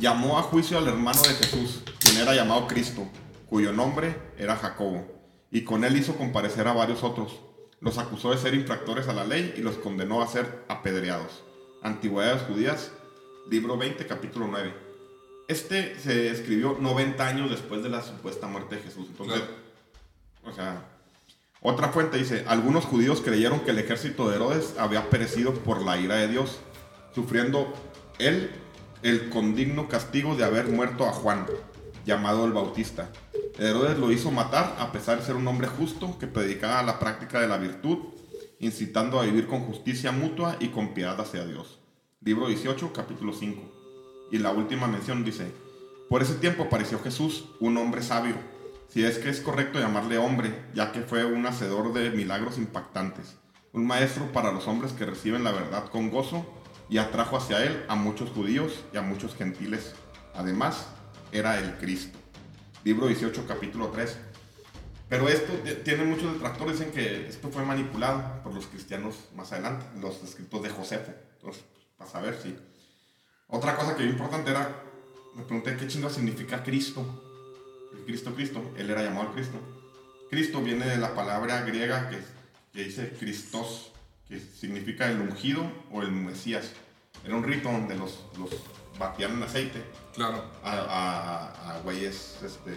Llamó 0.00 0.38
a 0.38 0.42
juicio 0.42 0.78
al 0.78 0.86
hermano 0.86 1.20
de 1.20 1.34
Jesús, 1.34 1.82
quien 1.98 2.18
era 2.18 2.32
llamado 2.32 2.68
Cristo, 2.68 3.08
cuyo 3.50 3.72
nombre 3.72 4.14
era 4.38 4.54
Jacobo, 4.54 5.04
y 5.50 5.64
con 5.64 5.84
él 5.84 5.96
hizo 5.96 6.16
comparecer 6.16 6.68
a 6.68 6.72
varios 6.72 7.02
otros. 7.02 7.40
Los 7.80 7.98
acusó 7.98 8.30
de 8.30 8.38
ser 8.38 8.54
infractores 8.54 9.08
a 9.08 9.12
la 9.12 9.24
ley 9.24 9.54
y 9.56 9.60
los 9.60 9.76
condenó 9.76 10.22
a 10.22 10.28
ser 10.28 10.64
apedreados. 10.68 11.42
Antigüedades 11.82 12.42
Judías, 12.42 12.92
libro 13.50 13.76
20, 13.76 14.06
capítulo 14.06 14.46
9. 14.48 14.72
Este 15.48 15.98
se 15.98 16.30
escribió 16.30 16.76
90 16.78 17.26
años 17.26 17.50
después 17.50 17.82
de 17.82 17.88
la 17.88 18.02
supuesta 18.02 18.46
muerte 18.46 18.76
de 18.76 18.82
Jesús. 18.82 19.08
Entonces, 19.10 19.42
o 20.44 20.52
sea, 20.52 20.84
otra 21.60 21.88
fuente 21.88 22.18
dice, 22.18 22.44
algunos 22.46 22.84
judíos 22.84 23.20
creyeron 23.20 23.60
que 23.60 23.72
el 23.72 23.78
ejército 23.78 24.28
de 24.28 24.36
Herodes 24.36 24.76
había 24.78 25.10
perecido 25.10 25.54
por 25.54 25.82
la 25.82 25.98
ira 25.98 26.16
de 26.16 26.28
Dios, 26.28 26.60
sufriendo 27.14 27.74
él 28.20 28.52
el 29.02 29.28
condigno 29.28 29.88
castigo 29.88 30.36
de 30.36 30.44
haber 30.44 30.68
muerto 30.68 31.06
a 31.06 31.12
Juan, 31.12 31.46
llamado 32.06 32.44
el 32.44 32.52
Bautista. 32.52 33.10
Herodes 33.60 33.98
lo 33.98 34.10
hizo 34.10 34.30
matar 34.30 34.74
a 34.78 34.90
pesar 34.90 35.18
de 35.18 35.26
ser 35.26 35.36
un 35.36 35.46
hombre 35.46 35.66
justo 35.66 36.18
que 36.18 36.26
predicaba 36.26 36.82
la 36.82 36.98
práctica 36.98 37.42
de 37.42 37.46
la 37.46 37.58
virtud, 37.58 37.98
incitando 38.58 39.20
a 39.20 39.24
vivir 39.24 39.46
con 39.46 39.60
justicia 39.60 40.12
mutua 40.12 40.56
y 40.60 40.68
con 40.68 40.94
piedad 40.94 41.20
hacia 41.20 41.44
Dios. 41.44 41.78
Libro 42.22 42.48
18, 42.48 42.90
capítulo 42.94 43.34
5. 43.34 43.60
Y 44.32 44.38
la 44.38 44.50
última 44.50 44.86
mención 44.86 45.26
dice, 45.26 45.52
por 46.08 46.22
ese 46.22 46.36
tiempo 46.36 46.62
apareció 46.62 47.00
Jesús, 47.00 47.50
un 47.60 47.76
hombre 47.76 48.02
sabio, 48.02 48.36
si 48.88 49.04
es 49.04 49.18
que 49.18 49.28
es 49.28 49.42
correcto 49.42 49.78
llamarle 49.78 50.16
hombre, 50.16 50.54
ya 50.72 50.90
que 50.90 51.02
fue 51.02 51.26
un 51.26 51.44
hacedor 51.44 51.92
de 51.92 52.12
milagros 52.12 52.56
impactantes, 52.56 53.36
un 53.74 53.86
maestro 53.86 54.32
para 54.32 54.52
los 54.52 54.66
hombres 54.68 54.92
que 54.94 55.04
reciben 55.04 55.44
la 55.44 55.52
verdad 55.52 55.90
con 55.90 56.08
gozo, 56.08 56.46
y 56.88 56.96
atrajo 56.96 57.36
hacia 57.36 57.62
él 57.62 57.84
a 57.88 57.94
muchos 57.94 58.30
judíos 58.30 58.72
y 58.94 58.96
a 58.96 59.02
muchos 59.02 59.34
gentiles. 59.34 59.92
Además, 60.34 60.86
era 61.30 61.58
el 61.58 61.76
Cristo. 61.76 62.19
Libro 62.82 63.06
18, 63.08 63.46
capítulo 63.46 63.88
3. 63.88 64.16
Pero 65.10 65.28
esto 65.28 65.52
tiene 65.84 66.04
muchos 66.04 66.32
detractores, 66.32 66.78
dicen 66.78 66.92
que 66.92 67.28
esto 67.28 67.50
fue 67.50 67.64
manipulado 67.64 68.42
por 68.42 68.54
los 68.54 68.66
cristianos 68.66 69.16
más 69.34 69.52
adelante, 69.52 69.84
los 70.00 70.22
escritos 70.22 70.62
de 70.62 70.70
Josefo. 70.70 71.12
Entonces, 71.36 71.62
para 71.98 72.10
saber 72.10 72.38
si. 72.42 72.56
Otra 73.48 73.76
cosa 73.76 73.96
que 73.96 74.04
es 74.04 74.10
importante 74.10 74.50
era, 74.50 74.82
me 75.34 75.42
pregunté 75.42 75.76
qué 75.76 75.88
chingo 75.88 76.08
significa 76.08 76.62
Cristo. 76.62 77.04
El 77.92 78.04
Cristo, 78.04 78.34
Cristo, 78.34 78.62
él 78.76 78.88
era 78.88 79.02
llamado 79.02 79.32
Cristo. 79.34 79.58
Cristo 80.30 80.62
viene 80.62 80.86
de 80.86 80.96
la 80.96 81.14
palabra 81.14 81.60
griega 81.62 82.08
que, 82.08 82.18
que 82.72 82.84
dice 82.84 83.12
Christos, 83.18 83.92
que 84.28 84.38
significa 84.38 85.10
el 85.10 85.20
ungido 85.20 85.70
o 85.90 86.00
el 86.00 86.12
Mesías. 86.12 86.70
Era 87.24 87.34
un 87.34 87.42
rito 87.42 87.70
donde 87.70 87.96
los, 87.96 88.24
los 88.38 88.50
batían 89.00 89.32
en 89.32 89.42
aceite 89.42 89.82
Claro. 90.14 90.44
a, 90.62 90.72
a, 90.72 91.76
a 91.76 91.80
güeyes 91.80 92.36
este, 92.44 92.76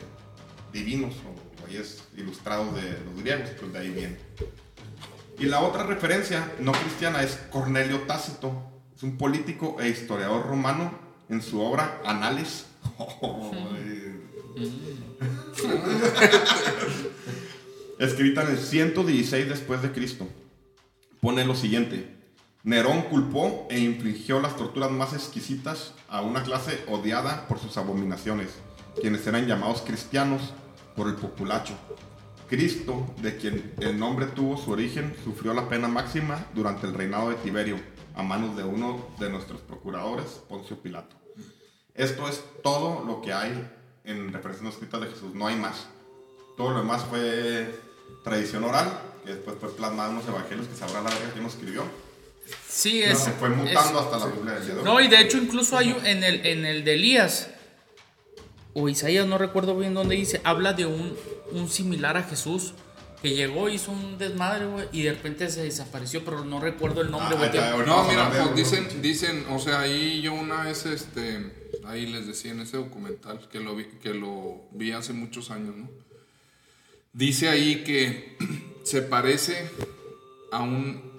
divinos 0.72 1.14
o 1.16 1.62
güeyes 1.62 2.04
ilustrados 2.18 2.74
de 2.76 2.82
los 3.06 3.22
griegos, 3.22 3.50
pues 3.60 3.74
de 3.74 3.80
ahí 3.80 3.90
viene. 3.90 4.18
Y 5.38 5.46
la 5.46 5.60
otra 5.62 5.84
referencia 5.84 6.52
no 6.60 6.72
cristiana 6.72 7.22
es 7.22 7.36
Cornelio 7.52 8.02
Tácito, 8.02 8.54
es 8.96 9.04
un 9.04 9.18
político 9.18 9.78
e 9.80 9.90
historiador 9.90 10.48
romano 10.48 10.92
en 11.30 11.42
su 11.42 11.62
obra 11.62 12.02
Anales. 12.06 12.66
Escrita 18.00 18.42
en 18.44 18.50
el 18.50 18.58
116 18.58 19.50
después 19.50 19.82
de 19.82 19.92
Cristo. 19.92 20.28
Pone 21.22 21.46
lo 21.46 21.56
siguiente: 21.56 22.08
Nerón 22.64 23.02
culpó 23.04 23.68
e 23.70 23.78
infligió 23.78 24.40
las 24.40 24.56
torturas 24.56 24.90
más 24.90 25.12
exquisitas 25.12 25.94
a 26.08 26.22
una 26.22 26.44
clase 26.44 26.82
odiada 26.88 27.46
por 27.50 27.60
sus 27.60 27.76
abominaciones, 27.76 28.52
quienes 29.02 29.28
eran 29.28 29.48
llamados 29.48 29.82
cristianos 29.82 30.54
por 30.96 31.10
el 31.10 31.16
populacho. 31.16 31.74
Cristo, 32.48 33.06
de 33.22 33.36
quien 33.36 33.74
el 33.82 34.00
nombre 34.00 34.28
tuvo 34.28 34.56
su 34.56 34.72
origen, 34.72 35.14
sufrió 35.26 35.54
la 35.54 35.68
pena 35.68 35.90
máxima 35.90 36.46
durante 36.54 36.88
el 36.88 36.94
reinado 36.94 37.32
de 37.32 37.36
Tiberio, 37.36 37.78
a 38.16 38.24
manos 38.24 38.56
de 38.56 38.64
uno 38.64 39.10
de 39.20 39.30
nuestros 39.30 39.60
procuradores, 39.60 40.42
Poncio 40.48 40.82
Pilato. 40.82 41.18
Esto 41.94 42.30
es 42.30 42.42
todo 42.64 43.04
lo 43.04 43.22
que 43.22 43.34
hay 43.34 43.70
en 44.06 44.32
referencias 44.32 44.76
escritas 44.76 45.02
de 45.02 45.08
Jesús, 45.08 45.36
no 45.36 45.48
hay 45.48 45.58
más. 45.58 45.88
Todo 46.56 46.70
lo 46.70 46.80
demás 46.80 47.04
fue 47.04 47.78
tradición 48.24 48.64
oral, 48.64 48.88
que 49.26 49.34
después 49.34 49.58
fue 49.60 49.76
plasmado 49.76 50.12
en 50.12 50.16
unos 50.16 50.30
evangelios 50.30 50.68
que 50.68 50.76
sabrá 50.78 51.02
la 51.02 51.10
verga 51.10 51.32
quién 51.34 51.44
los 51.44 51.56
escribió. 51.56 52.13
Sí, 52.68 53.02
es. 53.02 53.20
se 53.20 53.32
fue 53.32 53.50
mutando 53.50 53.72
es- 54.00 54.06
hasta 54.06 54.18
la 54.20 54.26
Biblia 54.28 54.54
del. 54.60 54.84
No, 54.84 55.00
y 55.00 55.08
de 55.08 55.20
hecho 55.22 55.38
incluso 55.38 55.78
hay 55.78 55.96
en 56.06 56.24
el, 56.24 56.46
en 56.46 56.66
el 56.66 56.84
de 56.84 56.94
Elías, 56.96 57.50
o 58.74 58.90
Isaías, 58.90 59.28
no 59.28 59.38
recuerdo 59.38 59.78
bien 59.78 59.94
dónde 59.94 60.16
dice, 60.16 60.42
habla 60.44 60.74
de 60.74 60.86
un, 60.86 61.16
un 61.52 61.70
similar 61.70 62.18
a 62.18 62.24
Jesús 62.24 62.74
que 63.22 63.30
llegó, 63.36 63.70
hizo 63.70 63.92
un 63.92 64.18
desmadre, 64.18 64.66
güey, 64.66 64.88
y 64.92 65.04
de 65.04 65.12
repente 65.14 65.50
se 65.50 65.64
desapareció, 65.64 66.26
pero 66.26 66.44
no 66.44 66.60
recuerdo 66.60 67.00
el 67.02 67.10
nombre, 67.12 67.38
Ah, 67.40 67.72
güey. 67.76 67.86
No, 67.88 68.04
mira, 68.04 68.30
pues 68.30 68.56
dicen, 68.56 69.02
dicen, 69.02 69.46
o 69.50 69.60
sea, 69.60 69.82
ahí 69.82 70.22
yo 70.22 70.34
una 70.34 70.64
vez, 70.64 70.86
este, 70.86 71.54
ahí 71.86 72.06
les 72.08 72.28
decía 72.28 72.52
en 72.52 72.60
ese 72.60 72.76
documental 72.78 73.48
que 73.50 73.62
lo 73.62 73.76
vi, 73.78 73.86
que 74.02 74.14
lo 74.14 74.64
vi 74.72 74.92
hace 74.92 75.14
muchos 75.14 75.52
años, 75.52 75.74
¿no? 75.76 75.90
Dice 77.14 77.48
ahí 77.48 77.84
que 77.86 78.36
se 78.84 79.04
parece 79.04 79.70
a 80.52 80.62
un, 80.64 81.13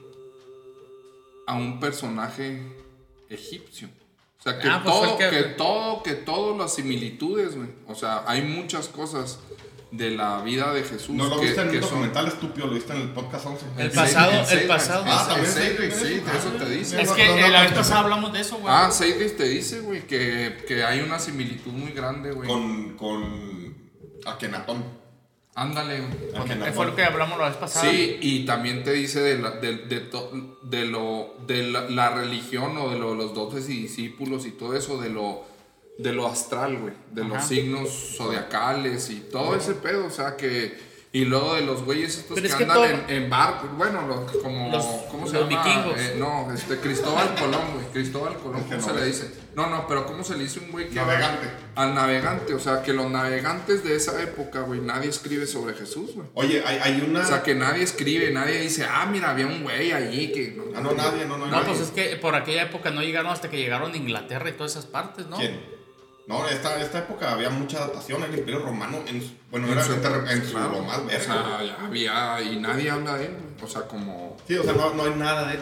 a 1.47 1.55
un 1.55 1.80
personaje 1.80 2.62
egipcio. 3.28 3.88
O 4.38 4.42
sea, 4.42 4.59
que 4.59 4.68
Ah, 4.68 4.80
pues 4.84 4.95
todo, 4.95 5.05
el 5.05 5.16
que... 5.18 5.30
que- 5.36 5.42
todo, 5.55 6.03
que 6.03 6.12
todas 6.14 6.59
las 6.59 6.74
similitudes, 6.74 7.57
güey. 7.57 7.68
O 7.88 7.95
sea, 7.95 8.24
hay 8.26 8.42
muchas 8.42 8.88
cosas 8.88 9.38
de 9.90 10.11
la 10.11 10.42
vida 10.42 10.72
de 10.74 10.82
Jesús 10.82 11.11
No 11.11 11.28
lo 11.28 11.38
que, 11.38 11.47
viste 11.47 11.61
en 11.62 11.70
que 11.70 11.76
un 11.76 11.82
son- 11.82 11.90
documental 11.92 12.26
estúpido, 12.26 12.66
lo 12.66 12.74
viste 12.74 12.92
en 12.92 13.03
el 13.03 13.09
podcast 13.11 13.47
11. 13.47 13.64
El 13.78 13.90
pasado- 13.92 14.32
el 14.51 14.66
pasado. 14.66 15.05
Ah, 15.07 15.22
en 15.22 15.45
también 15.45 15.92
sí, 15.92 16.22
ah, 16.26 16.32
eso 16.36 16.49
te 16.51 16.68
dice. 16.70 17.01
Es 17.01 17.12
que 17.12 17.26
no, 17.28 17.36
no, 17.38 17.49
la 17.49 17.62
vez 17.62 17.72
pasada 17.72 18.01
hablamos 18.01 18.32
de 18.32 18.40
eso, 18.40 18.57
güey. 18.59 18.74
Ah, 18.74 18.90
Seidrick 18.90 19.36
te 19.36 19.45
dice, 19.45 19.80
güey, 19.80 20.07
que, 20.07 20.64
que 20.66 20.82
hay 20.84 21.01
una 21.01 21.18
similitud 21.18 21.70
muy 21.72 21.92
grande, 21.92 22.32
güey. 22.32 22.49
Con, 22.49 22.97
con 22.97 23.74
Akenatón. 24.26 24.84
Ándale, 25.57 26.02
Akenatón. 26.36 26.74
Fue 26.74 26.86
lo 26.86 26.96
que 26.96 27.05
hablamos 27.05 27.38
la 27.38 27.48
vez 27.48 27.57
pasada. 27.57 27.88
Sí, 27.88 28.18
y 28.20 28.44
también 28.44 28.82
te 28.82 28.92
dice 28.92 29.20
de, 29.20 29.38
la, 29.38 29.52
de, 29.52 29.76
de, 29.76 30.00
to- 30.00 30.30
de 30.62 30.84
lo, 30.86 31.34
de 31.46 31.62
la, 31.64 31.88
la 31.88 32.11
religión 32.11 32.76
o 32.78 32.90
de 32.90 32.98
lo, 32.98 33.14
los 33.14 33.34
doce 33.34 33.61
discípulos 33.61 34.46
y 34.46 34.50
todo 34.50 34.76
eso, 34.76 35.00
de 35.00 35.11
lo, 35.11 35.44
de 35.98 36.12
lo 36.12 36.26
astral, 36.26 36.78
güey, 36.78 36.94
de 37.12 37.22
Ajá. 37.22 37.34
los 37.34 37.44
signos 37.44 38.14
zodiacales 38.16 39.11
y 39.11 39.20
todo 39.20 39.55
ese 39.55 39.74
pedo, 39.74 40.07
o 40.07 40.11
sea 40.11 40.36
que... 40.36 40.93
Y 41.14 41.24
luego 41.26 41.54
de 41.54 41.62
los 41.62 41.84
güeyes 41.84 42.18
estos 42.18 42.34
Pero 42.34 42.42
que 42.42 42.48
es 42.48 42.54
que 42.56 42.62
andan 42.64 42.76
todo- 42.76 42.86
en, 42.86 43.04
en 43.08 43.30
barco, 43.30 43.68
bueno, 43.78 44.04
los, 44.06 44.32
como, 44.42 44.68
Los- 44.70 44.84
¿cómo 45.10 45.26
se 45.28 45.38
los 45.38 45.48
llama? 45.48 45.62
vikingos. 45.64 45.96
Eh, 45.98 46.16
no, 46.18 46.52
este, 46.52 46.76
Cristóbal 46.78 47.34
Colón, 47.36 47.62
güey, 47.74 47.86
Cristóbal 47.92 48.34
Colón, 48.38 48.64
¿cómo 48.64 48.74
no 48.76 48.82
se 48.82 48.92
le 48.94 49.06
dice? 49.06 49.30
No, 49.54 49.68
no, 49.70 49.86
pero 49.86 50.06
¿cómo 50.06 50.24
se 50.24 50.36
le 50.36 50.42
dice 50.42 50.58
un 50.58 50.72
güey 50.72 50.88
que... 50.88 50.96
Navegante. 50.96 51.46
Al 51.76 51.94
navegante, 51.94 52.52
o 52.52 52.58
sea, 52.58 52.82
que 52.82 52.92
los 52.92 53.08
navegantes 53.08 53.84
de 53.84 53.94
esa 53.94 54.20
época, 54.20 54.62
güey, 54.62 54.80
nadie 54.80 55.08
escribe 55.08 55.46
sobre 55.46 55.74
Jesús, 55.74 56.14
güey. 56.16 56.26
Oye, 56.34 56.64
hay, 56.66 56.78
hay 56.82 57.00
una. 57.08 57.20
O 57.20 57.24
sea, 57.24 57.44
que 57.44 57.54
nadie 57.54 57.84
escribe, 57.84 58.32
nadie 58.32 58.58
dice, 58.60 58.84
ah, 58.84 59.06
mira, 59.08 59.30
había 59.30 59.46
un 59.46 59.62
güey 59.62 59.92
allí 59.92 60.32
que... 60.32 60.60
Ah, 60.74 60.80
no, 60.80 60.90
nadie, 60.94 61.26
no, 61.26 61.38
no, 61.38 61.46
No, 61.46 61.52
nadie. 61.52 61.66
pues 61.68 61.78
es 61.80 61.90
que 61.90 62.16
por 62.16 62.34
aquella 62.34 62.62
época 62.64 62.90
no 62.90 63.02
llegaron 63.02 63.30
hasta 63.30 63.48
que 63.48 63.56
llegaron 63.58 63.92
a 63.92 63.96
Inglaterra 63.96 64.48
y 64.48 64.54
todas 64.54 64.72
esas 64.72 64.86
partes, 64.86 65.26
¿no? 65.28 65.36
¿Quién? 65.36 65.60
No, 66.26 66.46
esta, 66.48 66.80
esta 66.80 67.00
época 67.00 67.32
había 67.32 67.50
mucha 67.50 67.80
datación 67.80 68.22
en 68.24 68.32
el 68.32 68.38
Imperio 68.38 68.60
Romano. 68.60 68.98
En 69.06 69.20
su- 69.22 69.34
bueno, 69.50 69.68
era 69.70 69.82
su- 69.84 69.92
en, 69.92 70.02
su- 70.02 70.30
en 70.30 70.44
su 70.44 70.50
claro, 70.52 70.72
lo 70.72 70.82
más 70.82 70.98
O 70.98 71.04
verga. 71.04 71.20
sea, 71.24 71.62
ya 71.62 71.84
había... 71.84 72.42
Y 72.42 72.56
nadie 72.60 72.90
habla 72.90 73.16
de 73.18 73.26
él. 73.26 73.36
O 73.62 73.66
sea, 73.66 73.82
como... 73.82 74.36
Sí, 74.48 74.56
o 74.56 74.62
sea, 74.64 74.72
no, 74.72 74.94
no 74.94 75.04
hay 75.04 75.14
nada 75.14 75.48
de 75.48 75.54
él. 75.56 75.60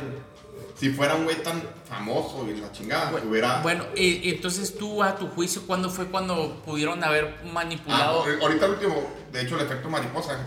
Si 0.77 0.91
fuera 0.91 1.15
un 1.15 1.25
güey 1.25 1.41
tan 1.43 1.63
famoso 1.89 2.47
y 2.49 2.61
la 2.61 2.71
chingada, 2.73 3.13
hubiera. 3.29 3.61
Bueno, 3.63 3.85
y, 3.97 4.31
entonces 4.31 4.77
tú 4.77 5.03
a 5.03 5.15
tu 5.17 5.29
juicio, 5.29 5.63
¿cuándo 5.67 5.89
fue 5.91 6.07
cuando 6.07 6.61
pudieron 6.65 7.03
haber 7.05 7.37
Ah, 7.45 7.51
manipulado? 7.53 8.25
ahorita 8.41 8.67
el 8.67 8.73
último, 8.73 9.09
de 9.33 9.43
hecho, 9.43 9.57
el 9.57 9.67
efecto 9.67 9.89
mariposa. 9.89 10.39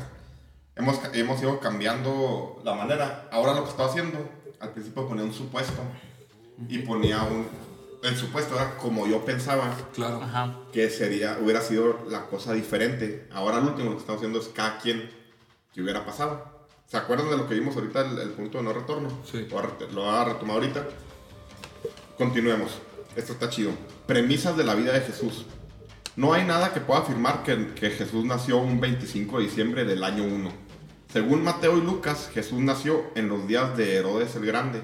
Hemos, 0.75 0.99
hemos 1.13 1.41
ido 1.41 1.57
cambiando 1.61 2.59
la 2.65 2.73
manera. 2.73 3.29
Ahora 3.31 3.53
lo 3.53 3.63
que 3.63 3.69
está 3.69 3.85
haciendo, 3.85 4.29
al 4.59 4.71
principio 4.71 5.07
ponía 5.07 5.23
un 5.23 5.33
supuesto 5.33 5.81
y 6.67 6.79
ponía 6.79 7.21
un. 7.23 7.47
El 8.05 8.15
supuesto 8.17 8.55
era 8.55 8.77
como 8.77 9.07
yo 9.07 9.23
pensaba 9.25 9.73
Claro. 9.93 10.21
Ajá. 10.21 10.55
que 10.71 10.89
sería, 10.89 11.37
hubiera 11.41 11.61
sido 11.61 11.99
la 12.09 12.25
cosa 12.27 12.53
diferente. 12.53 13.27
Ahora 13.33 13.59
lo 13.59 13.67
último 13.71 13.91
que 13.91 13.97
estamos 13.97 14.19
haciendo 14.19 14.39
es 14.39 14.47
cada 14.49 14.77
quien 14.79 15.09
que 15.73 15.81
hubiera 15.81 16.05
pasado. 16.05 16.53
¿Se 16.87 16.97
acuerdan 16.97 17.29
de 17.29 17.37
lo 17.37 17.47
que 17.49 17.55
vimos 17.55 17.75
ahorita, 17.75 18.01
el, 18.01 18.19
el 18.19 18.29
punto 18.29 18.59
de 18.59 18.63
no 18.63 18.73
retorno? 18.73 19.09
Sí. 19.29 19.47
Lo, 19.49 19.55
va 19.55 19.61
a 19.61 19.65
ret- 19.65 19.89
lo 19.91 20.03
va 20.03 20.21
a 20.21 20.25
retomar 20.25 20.57
ahorita. 20.57 20.87
Continuemos. 22.17 22.71
Esto 23.15 23.33
está 23.33 23.49
chido. 23.49 23.71
Premisas 24.05 24.55
de 24.57 24.63
la 24.63 24.75
vida 24.75 24.93
de 24.93 25.01
Jesús. 25.01 25.45
No 26.15 26.33
hay 26.33 26.45
nada 26.45 26.73
que 26.73 26.79
pueda 26.79 27.01
afirmar 27.01 27.43
que, 27.43 27.73
que 27.73 27.89
Jesús 27.89 28.23
nació 28.23 28.57
un 28.57 28.79
25 28.79 29.37
de 29.39 29.43
diciembre 29.45 29.83
del 29.85 30.03
año 30.03 30.23
1. 30.23 30.51
Según 31.11 31.43
Mateo 31.43 31.77
y 31.77 31.81
Lucas, 31.81 32.29
Jesús 32.33 32.59
nació 32.59 33.03
en 33.15 33.29
los 33.29 33.47
días 33.47 33.75
de 33.77 33.95
Herodes 33.95 34.35
el 34.35 34.45
Grande, 34.45 34.81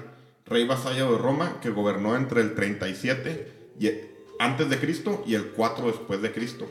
rey 0.52 0.66
vasallo 0.66 1.12
de 1.12 1.18
Roma 1.18 1.58
que 1.60 1.70
gobernó 1.70 2.16
entre 2.16 2.42
el 2.42 2.54
37 2.54 3.72
y, 3.80 3.90
antes 4.38 4.68
de 4.68 4.78
Cristo 4.78 5.22
y 5.26 5.34
el 5.34 5.48
4 5.52 5.86
después 5.86 6.20
de 6.20 6.32
Cristo. 6.32 6.68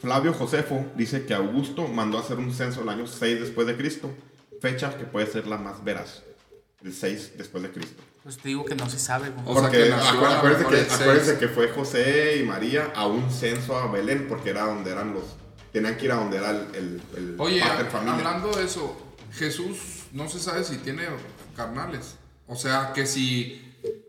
Flavio 0.00 0.32
Josefo 0.32 0.84
dice 0.96 1.24
que 1.24 1.34
Augusto 1.34 1.88
mandó 1.88 2.18
a 2.18 2.20
hacer 2.20 2.38
un 2.38 2.52
censo 2.52 2.82
el 2.82 2.88
año 2.88 3.06
6 3.06 3.40
después 3.40 3.66
de 3.66 3.76
Cristo, 3.76 4.10
fecha 4.60 4.96
que 4.96 5.04
puede 5.04 5.26
ser 5.26 5.46
la 5.46 5.58
más 5.58 5.82
veraz, 5.84 6.22
el 6.82 6.92
6 6.92 7.32
después 7.36 7.62
de 7.62 7.70
Cristo. 7.70 8.02
Pues 8.22 8.38
te 8.38 8.48
digo 8.48 8.64
que 8.64 8.74
no 8.74 8.88
se 8.88 8.98
sabe, 8.98 9.30
güey. 9.30 9.44
O 9.46 9.52
sea, 9.52 9.62
Porque 9.62 9.84
que 9.84 9.92
acuérdense, 9.92 10.66
que, 10.66 10.94
acuérdense 10.94 11.48
fue 11.48 11.68
José 11.68 12.38
y 12.38 12.44
María 12.44 12.90
a 12.94 13.06
un 13.06 13.30
censo 13.30 13.76
a 13.76 13.90
Belén, 13.90 14.26
porque 14.28 14.50
era 14.50 14.64
donde 14.64 14.92
eran 14.92 15.12
los. 15.12 15.24
Tenían 15.72 15.96
que 15.96 16.06
ir 16.06 16.12
a 16.12 16.16
donde 16.16 16.38
era 16.38 16.50
el, 16.50 16.68
el, 16.74 17.02
el 17.16 17.36
Oye, 17.38 17.62
hablando 17.62 18.50
de 18.52 18.64
eso, 18.64 18.96
Jesús 19.32 20.04
no 20.12 20.28
se 20.28 20.38
sabe 20.38 20.64
si 20.64 20.78
tiene 20.78 21.02
carnales. 21.54 22.16
O 22.46 22.56
sea, 22.56 22.92
que 22.94 23.06
si 23.06 23.60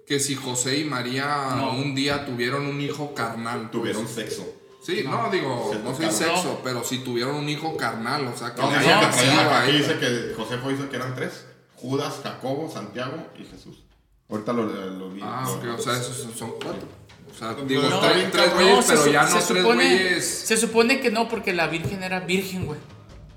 que 0.08 0.20
si 0.20 0.36
José 0.36 0.78
y 0.80 0.84
María 0.84 1.54
No. 1.56 1.72
un 1.72 1.96
día 1.96 2.26
tuvieron 2.26 2.68
un 2.68 2.80
hijo 2.80 3.14
carnal. 3.16 3.62
pues. 3.62 3.72
Tuvieron 3.72 4.08
sexo. 4.08 4.46
Sí, 4.86 5.04
no, 5.04 5.32
digo, 5.32 5.72
Se 5.74 5.80
no 5.80 5.96
soy 5.96 6.12
sexo, 6.12 6.62
pero 6.64 6.84
si 6.84 7.00
tuvieron 7.00 7.36
un 7.36 7.50
hijo 7.50 7.76
carnal, 7.76 8.28
o 8.28 8.38
sea, 8.38 8.54
que 8.54 8.62
No, 8.62 8.68
dice 8.68 8.80
hayan 8.82 9.00
que- 9.12 9.56
aquí 9.56 9.72
dice 9.78 9.98
que 9.98 10.34
Josefo 10.38 10.70
dice 10.70 10.88
que 10.90 10.96
eran 10.96 11.16
tres: 11.16 11.46
Judas, 11.76 12.20
Jacobo, 12.22 12.70
Santiago 12.72 13.18
y 13.40 13.46
Jesús. 13.46 13.84
Ahorita 14.30 14.54
lo, 14.54 14.66
lo 14.66 15.10
vi. 15.10 15.22
Ah, 15.24 15.44
lo- 15.46 15.54
ok, 15.72 15.80
o 15.80 15.82
sea, 15.82 15.94
esos 15.94 16.28
son- 16.38 16.52
cuatro. 16.62 16.88
O 17.32 17.38
sea, 17.38 17.54
No, 17.54 17.64
digo, 17.66 17.82
no, 17.82 18.00
tres, 18.00 18.32
tres 18.32 18.48
no, 18.50 18.54
güeyes, 18.56 18.86
se 18.86 18.92
pero 18.92 19.04
su- 19.06 19.12
ya 19.12 19.24
no 19.24 19.28
se 19.28 19.34
tres 19.54 19.64
supone, 19.64 19.86
güeyes. 19.98 20.26
Se 20.46 20.58
supone 20.58 21.00
que 21.02 21.10
no, 21.12 21.28
porque 21.28 21.54
la 21.54 21.66
Virgen 21.68 22.04
era 22.04 22.20
virgen, 22.20 22.66
güey. 22.68 22.80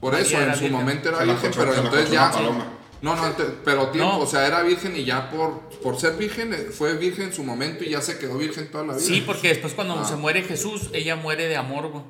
Por 0.00 0.14
eso, 0.14 0.38
en 0.38 0.52
su 0.54 0.60
virgen. 0.60 0.72
momento 0.72 1.08
era 1.08 1.18
Se 1.18 1.24
virgen, 1.24 1.50
pero 1.56 1.72
se 1.72 1.80
entonces 1.80 2.10
ya. 2.10 2.30
No, 3.00 3.14
no, 3.14 3.26
ente- 3.26 3.44
pero 3.64 3.88
tiempo, 3.90 4.12
No. 4.12 4.18
o 4.20 4.26
sea, 4.26 4.46
era 4.46 4.62
virgen 4.62 4.96
y 4.96 5.04
ya 5.04 5.30
por, 5.30 5.60
por 5.82 5.98
ser 6.00 6.14
virgen, 6.16 6.52
eh, 6.52 6.56
fue 6.72 6.94
virgen 6.96 7.26
en 7.26 7.32
su 7.32 7.44
momento 7.44 7.84
y 7.84 7.90
ya 7.90 8.00
se 8.00 8.18
quedó 8.18 8.36
virgen 8.38 8.68
toda 8.70 8.84
la 8.84 8.94
vida. 8.94 9.04
Sí, 9.04 9.22
porque 9.24 9.48
después 9.48 9.72
cuando 9.74 9.94
Ah. 10.00 10.04
se 10.04 10.16
muere 10.16 10.42
Jesús, 10.42 10.90
ella 10.92 11.14
muere 11.16 11.46
de 11.46 11.56
amor, 11.56 11.88
güey. 11.90 12.02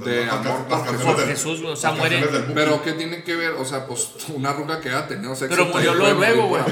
De 0.00 0.26
las 0.26 0.34
amor 0.34 0.64
por 0.64 1.16
las 1.16 1.26
Jesús. 1.26 1.60
Por 1.60 1.70
o 1.70 1.76
sea, 1.76 1.92
muere-. 1.92 2.24
Pero 2.54 2.82
¿qué 2.82 2.92
tiene 2.92 3.22
que 3.22 3.36
ver? 3.36 3.52
O 3.52 3.64
sea, 3.64 3.86
pues 3.86 4.10
una 4.34 4.52
ruca 4.52 4.80
que 4.80 4.88
haya 4.88 5.06
tenido 5.06 5.34
sexo. 5.34 5.56
Pero 5.56 5.66
murió 5.66 5.94
luego, 5.94 6.48
güey. 6.48 6.62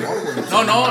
No, 0.51 0.65
no, 0.65 0.87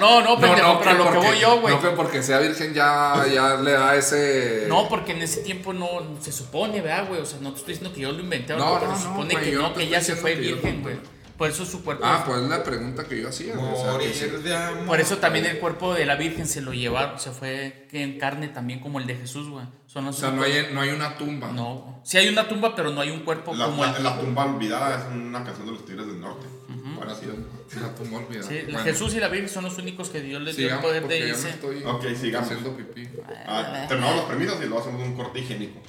no, 0.00 0.20
no, 0.22 0.40
pendejo, 0.40 0.78
pero 0.80 0.90
a 0.90 0.94
lo 0.94 1.04
que 1.04 1.10
porque- 1.10 1.26
voy 1.28 1.38
yo, 1.40 1.60
güey. 1.60 1.74
No 1.74 1.80
que 1.82 1.88
porque 1.90 2.22
sea 2.22 2.38
virgen 2.38 2.74
ya, 2.74 3.24
ya 3.32 3.54
le 3.56 3.72
da 3.72 3.94
ese. 3.96 4.66
No, 4.68 4.88
porque 4.88 5.12
en 5.12 5.22
ese 5.22 5.40
tiempo 5.42 5.72
no 5.72 5.88
se 6.20 6.32
supone, 6.32 6.80
¿verdad, 6.80 7.08
güey? 7.08 7.20
O 7.20 7.26
sea, 7.26 7.38
no 7.40 7.52
te 7.52 7.58
estoy 7.60 7.74
diciendo 7.74 7.94
que 7.94 8.00
yo 8.02 8.12
lo 8.12 8.20
inventé, 8.20 8.54
No, 8.56 8.78
pero 8.78 8.90
no, 8.92 8.96
se 8.98 9.04
no, 9.04 9.10
supone 9.10 9.36
que 9.36 9.52
no 9.52 9.62
no, 9.62 9.74
que 9.74 9.82
ella 9.84 9.98
estoy 9.98 10.14
se 10.16 10.20
fue 10.20 10.34
que 10.34 10.40
virgen, 10.40 10.82
güey. 10.82 11.19
Por 11.40 11.48
eso 11.48 11.64
su 11.64 11.82
cuerpo. 11.82 12.04
Ah, 12.04 12.22
pues 12.26 12.42
es 12.42 12.50
la 12.50 12.62
pregunta 12.62 13.04
que 13.08 13.18
yo 13.22 13.30
hacía. 13.30 13.56
güey, 13.56 13.72
o 13.72 13.74
sea, 13.74 13.96
que 13.98 14.12
sí. 14.12 14.26
Morir 14.26 14.42
de 14.42 14.54
amor. 14.54 14.84
Por 14.86 15.00
eso 15.00 15.16
también 15.16 15.46
el 15.46 15.58
cuerpo 15.58 15.94
de 15.94 16.04
la 16.04 16.16
Virgen 16.16 16.46
se 16.46 16.60
lo 16.60 16.74
llevaron, 16.74 17.18
se 17.18 17.30
fue 17.30 17.88
en 17.92 18.18
carne 18.18 18.48
también 18.48 18.78
como 18.80 19.00
el 19.00 19.06
de 19.06 19.16
Jesús, 19.16 19.48
güey. 19.48 19.64
Son 19.86 20.04
O 20.04 20.08
los 20.08 20.16
sea, 20.18 20.32
no 20.32 20.42
hay, 20.42 20.68
no 20.70 20.82
hay 20.82 20.90
una 20.90 21.16
tumba. 21.16 21.50
No, 21.50 22.02
sí 22.04 22.18
hay 22.18 22.28
una 22.28 22.46
tumba, 22.46 22.76
pero 22.76 22.90
no 22.90 23.00
hay 23.00 23.08
un 23.08 23.20
cuerpo 23.20 23.54
La, 23.54 23.64
como 23.64 23.82
la, 23.86 23.96
el. 23.96 24.04
la 24.04 24.20
tumba 24.20 24.44
olvidada 24.44 24.98
es 24.98 25.04
una 25.16 25.42
canción 25.42 25.64
de 25.64 25.72
los 25.72 25.86
Tigres 25.86 26.06
del 26.08 26.20
Norte. 26.20 26.46
Parecido. 26.98 27.32
La 27.80 27.94
tumba 27.94 28.18
olvidada. 28.18 28.46
Sí, 28.46 28.58
Bueno, 28.64 28.80
Jesús 28.80 29.14
y 29.14 29.20
la 29.20 29.28
Virgen 29.28 29.48
son 29.48 29.64
los 29.64 29.78
únicos 29.78 30.10
que 30.10 30.20
Dios 30.20 30.42
les 30.42 30.58
dio 30.58 30.74
el 30.74 30.80
poder 30.80 31.08
de 31.08 31.28
irse. 31.28 31.48
estoy 31.48 31.82
Ok, 31.84 32.04
sigamos. 32.20 32.50
haciendo 32.50 32.76
pipí. 32.76 33.08
Ah, 33.46 33.86
terminamos 33.88 34.16
las 34.18 34.26
premisas 34.26 34.56
y 34.60 34.66
luego 34.66 34.80
hacemos 34.80 35.02
un 35.02 35.14
corte 35.16 35.38
higiénico. 35.40 35.80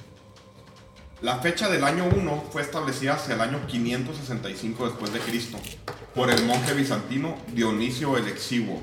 La 1.22 1.36
fecha 1.36 1.68
del 1.68 1.84
año 1.84 2.04
1 2.12 2.46
fue 2.50 2.62
establecida 2.62 3.14
hacia 3.14 3.36
el 3.36 3.40
año 3.40 3.64
565 3.68 4.86
después 4.86 5.12
de 5.12 5.20
Cristo 5.20 5.56
por 6.16 6.28
el 6.30 6.44
monje 6.46 6.74
bizantino 6.74 7.36
Dionisio 7.52 8.16
el 8.16 8.26
Exiguo, 8.26 8.82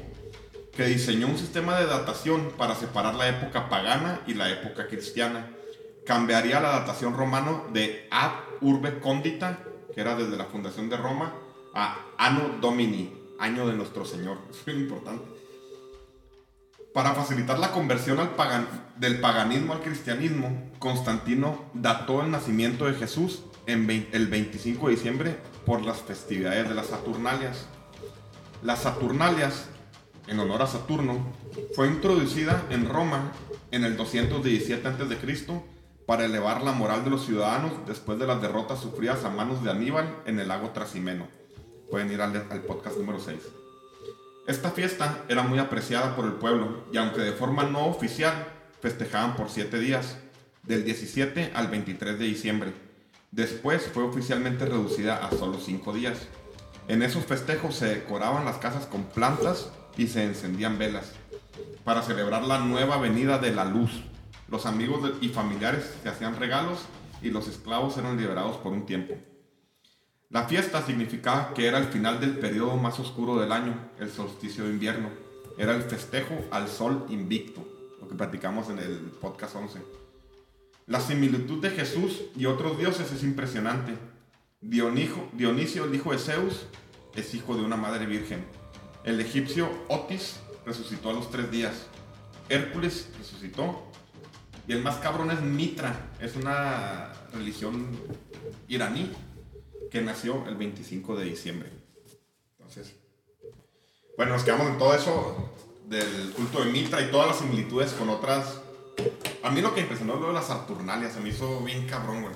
que 0.74 0.86
diseñó 0.86 1.28
un 1.28 1.38
sistema 1.38 1.78
de 1.78 1.86
datación 1.86 2.54
para 2.58 2.76
separar 2.76 3.16
la 3.16 3.28
época 3.28 3.68
pagana 3.68 4.22
y 4.26 4.36
la 4.36 4.50
época 4.50 4.88
cristiana. 4.88 5.52
Cambiaría 6.06 6.62
la 6.62 6.70
datación 6.70 7.14
romano 7.14 7.66
de 7.74 8.08
ad 8.10 8.32
urbe 8.62 9.02
condita, 9.02 9.60
que 9.94 10.00
era 10.00 10.16
desde 10.16 10.38
la 10.38 10.46
fundación 10.46 10.88
de 10.90 10.96
Roma, 10.96 11.34
a 11.74 11.98
anno 12.18 12.58
domini, 12.62 13.14
año 13.38 13.68
de 13.68 13.74
nuestro 13.74 14.06
Señor. 14.06 14.38
Es 14.50 14.66
muy 14.66 14.78
importante. 14.78 15.39
Para 17.00 17.16
facilitar 17.16 17.58
la 17.60 17.72
conversión 17.72 18.18
del 18.98 19.22
paganismo 19.22 19.72
al 19.72 19.80
cristianismo, 19.80 20.70
Constantino 20.80 21.72
dató 21.74 22.22
el 22.22 22.30
nacimiento 22.30 22.88
de 22.88 22.94
Jesús 22.96 23.44
en 23.68 23.90
el 24.12 24.28
25 24.28 24.90
de 24.90 24.96
diciembre 24.96 25.38
por 25.66 25.82
las 25.82 26.02
festividades 26.02 26.68
de 26.68 26.76
las 26.76 26.88
Saturnalias. 26.88 27.68
Las 28.64 28.80
Saturnalias, 28.80 29.70
en 30.28 30.42
honor 30.42 30.62
a 30.62 30.68
Saturno, 30.68 31.26
fue 31.74 31.88
introducida 31.88 32.66
en 32.70 32.90
Roma 32.90 33.32
en 33.72 33.86
el 33.86 33.96
217 33.96 34.86
a.C. 34.86 35.62
para 36.06 36.26
elevar 36.26 36.64
la 36.64 36.74
moral 36.74 37.06
de 37.06 37.12
los 37.12 37.26
ciudadanos 37.26 37.72
después 37.88 38.20
de 38.20 38.28
las 38.28 38.42
derrotas 38.42 38.82
sufridas 38.82 39.24
a 39.24 39.30
manos 39.30 39.64
de 39.64 39.72
Aníbal 39.72 40.18
en 40.26 40.38
el 40.38 40.50
lago 40.50 40.72
Trasimeno. 40.72 41.30
Pueden 41.90 42.12
ir 42.12 42.22
al, 42.22 42.36
al 42.52 42.62
podcast 42.64 42.98
número 42.98 43.22
6. 43.22 43.38
Esta 44.50 44.72
fiesta 44.72 45.26
era 45.30 45.44
muy 45.44 45.60
apreciada 45.60 46.16
por 46.16 46.26
el 46.26 46.32
pueblo 46.32 46.84
y 46.92 46.98
aunque 46.98 47.22
de 47.22 47.34
forma 47.34 47.66
no 47.66 47.86
oficial, 47.86 48.34
festejaban 48.82 49.36
por 49.36 49.48
siete 49.52 49.78
días, 49.78 50.18
del 50.64 50.84
17 50.86 51.52
al 51.54 51.68
23 51.68 52.18
de 52.18 52.26
diciembre. 52.26 52.74
Después 53.30 53.84
fue 53.94 54.02
oficialmente 54.02 54.66
reducida 54.66 55.18
a 55.24 55.30
solo 55.30 55.60
cinco 55.60 55.94
días. 55.94 56.18
En 56.88 57.04
esos 57.04 57.26
festejos 57.26 57.76
se 57.76 57.90
decoraban 57.90 58.44
las 58.44 58.58
casas 58.58 58.88
con 58.88 59.04
plantas 59.04 59.70
y 59.98 60.08
se 60.08 60.24
encendían 60.24 60.80
velas 60.80 61.12
para 61.84 62.02
celebrar 62.02 62.42
la 62.42 62.58
nueva 62.58 62.98
venida 62.98 63.38
de 63.38 63.52
la 63.52 63.66
luz. 63.66 64.02
Los 64.48 64.66
amigos 64.66 65.12
y 65.22 65.30
familiares 65.30 65.94
se 66.02 66.10
hacían 66.10 66.40
regalos 66.40 66.80
y 67.22 67.30
los 67.30 67.48
esclavos 67.48 68.00
eran 68.00 68.18
liberados 68.18 68.58
por 68.58 68.74
un 68.74 68.88
tiempo. 68.88 69.14
La 70.32 70.44
fiesta 70.44 70.86
significaba 70.86 71.56
que 71.56 71.66
era 71.66 71.80
el 71.80 71.86
final 71.86 72.20
del 72.20 72.38
periodo 72.38 72.78
más 72.78 73.00
oscuro 73.00 73.40
del 73.40 73.52
año, 73.52 73.74
el 73.98 74.12
solsticio 74.12 74.66
de 74.66 74.70
invierno. 74.70 75.10
Era 75.58 75.76
el 75.76 75.82
festejo 75.82 76.36
al 76.52 76.68
sol 76.68 77.08
invicto, 77.10 77.68
lo 78.00 78.08
que 78.08 78.14
platicamos 78.14 78.70
en 78.70 78.78
el 78.78 78.98
podcast 79.20 79.56
11. 79.56 79.80
La 80.86 81.00
similitud 81.00 81.60
de 81.64 81.72
Jesús 81.72 82.22
y 82.36 82.46
otros 82.46 82.78
dioses 82.78 83.12
es 83.12 83.24
impresionante. 83.24 83.98
Dionisio, 84.62 85.86
el 85.86 85.96
hijo 85.96 86.12
de 86.12 86.20
Zeus, 86.20 86.68
es 87.16 87.34
hijo 87.34 87.56
de 87.56 87.64
una 87.64 87.76
madre 87.76 88.06
virgen. 88.06 88.46
El 89.04 89.20
egipcio 89.22 89.68
Otis 89.88 90.36
resucitó 90.64 91.10
a 91.10 91.14
los 91.14 91.32
tres 91.32 91.50
días. 91.50 91.88
Hércules 92.50 93.10
resucitó. 93.18 93.84
Y 94.68 94.74
el 94.74 94.84
más 94.84 94.98
cabrón 94.98 95.32
es 95.32 95.42
Mitra, 95.42 96.12
es 96.22 96.36
una 96.36 97.14
religión 97.34 97.88
iraní 98.68 99.12
que 99.90 100.02
nació 100.02 100.46
el 100.48 100.56
25 100.56 101.16
de 101.16 101.26
diciembre. 101.26 101.70
Entonces, 102.58 102.96
bueno, 104.18 104.34
nos 104.34 104.44
quedamos 104.44 104.68
en 104.68 104.78
todo 104.78 104.94
eso 104.94 105.50
del 105.88 106.32
culto 106.34 106.64
de 106.64 106.72
Mitra 106.72 107.02
y 107.02 107.10
todas 107.12 107.28
las 107.28 107.38
similitudes 107.40 107.92
con 107.94 108.10
otras. 108.10 108.60
A 109.44 109.50
mí 109.50 109.62
lo 109.62 109.74
que 109.74 109.82
impresionó 109.82 110.16
es 110.16 110.22
lo 110.22 110.28
de 110.28 110.34
las 110.34 110.48
Saturnalias, 110.48 111.14
se 111.14 111.20
me 111.22 111.30
hizo 111.30 111.62
bien 111.62 111.88
cabrón, 111.88 112.22
güey. 112.24 112.36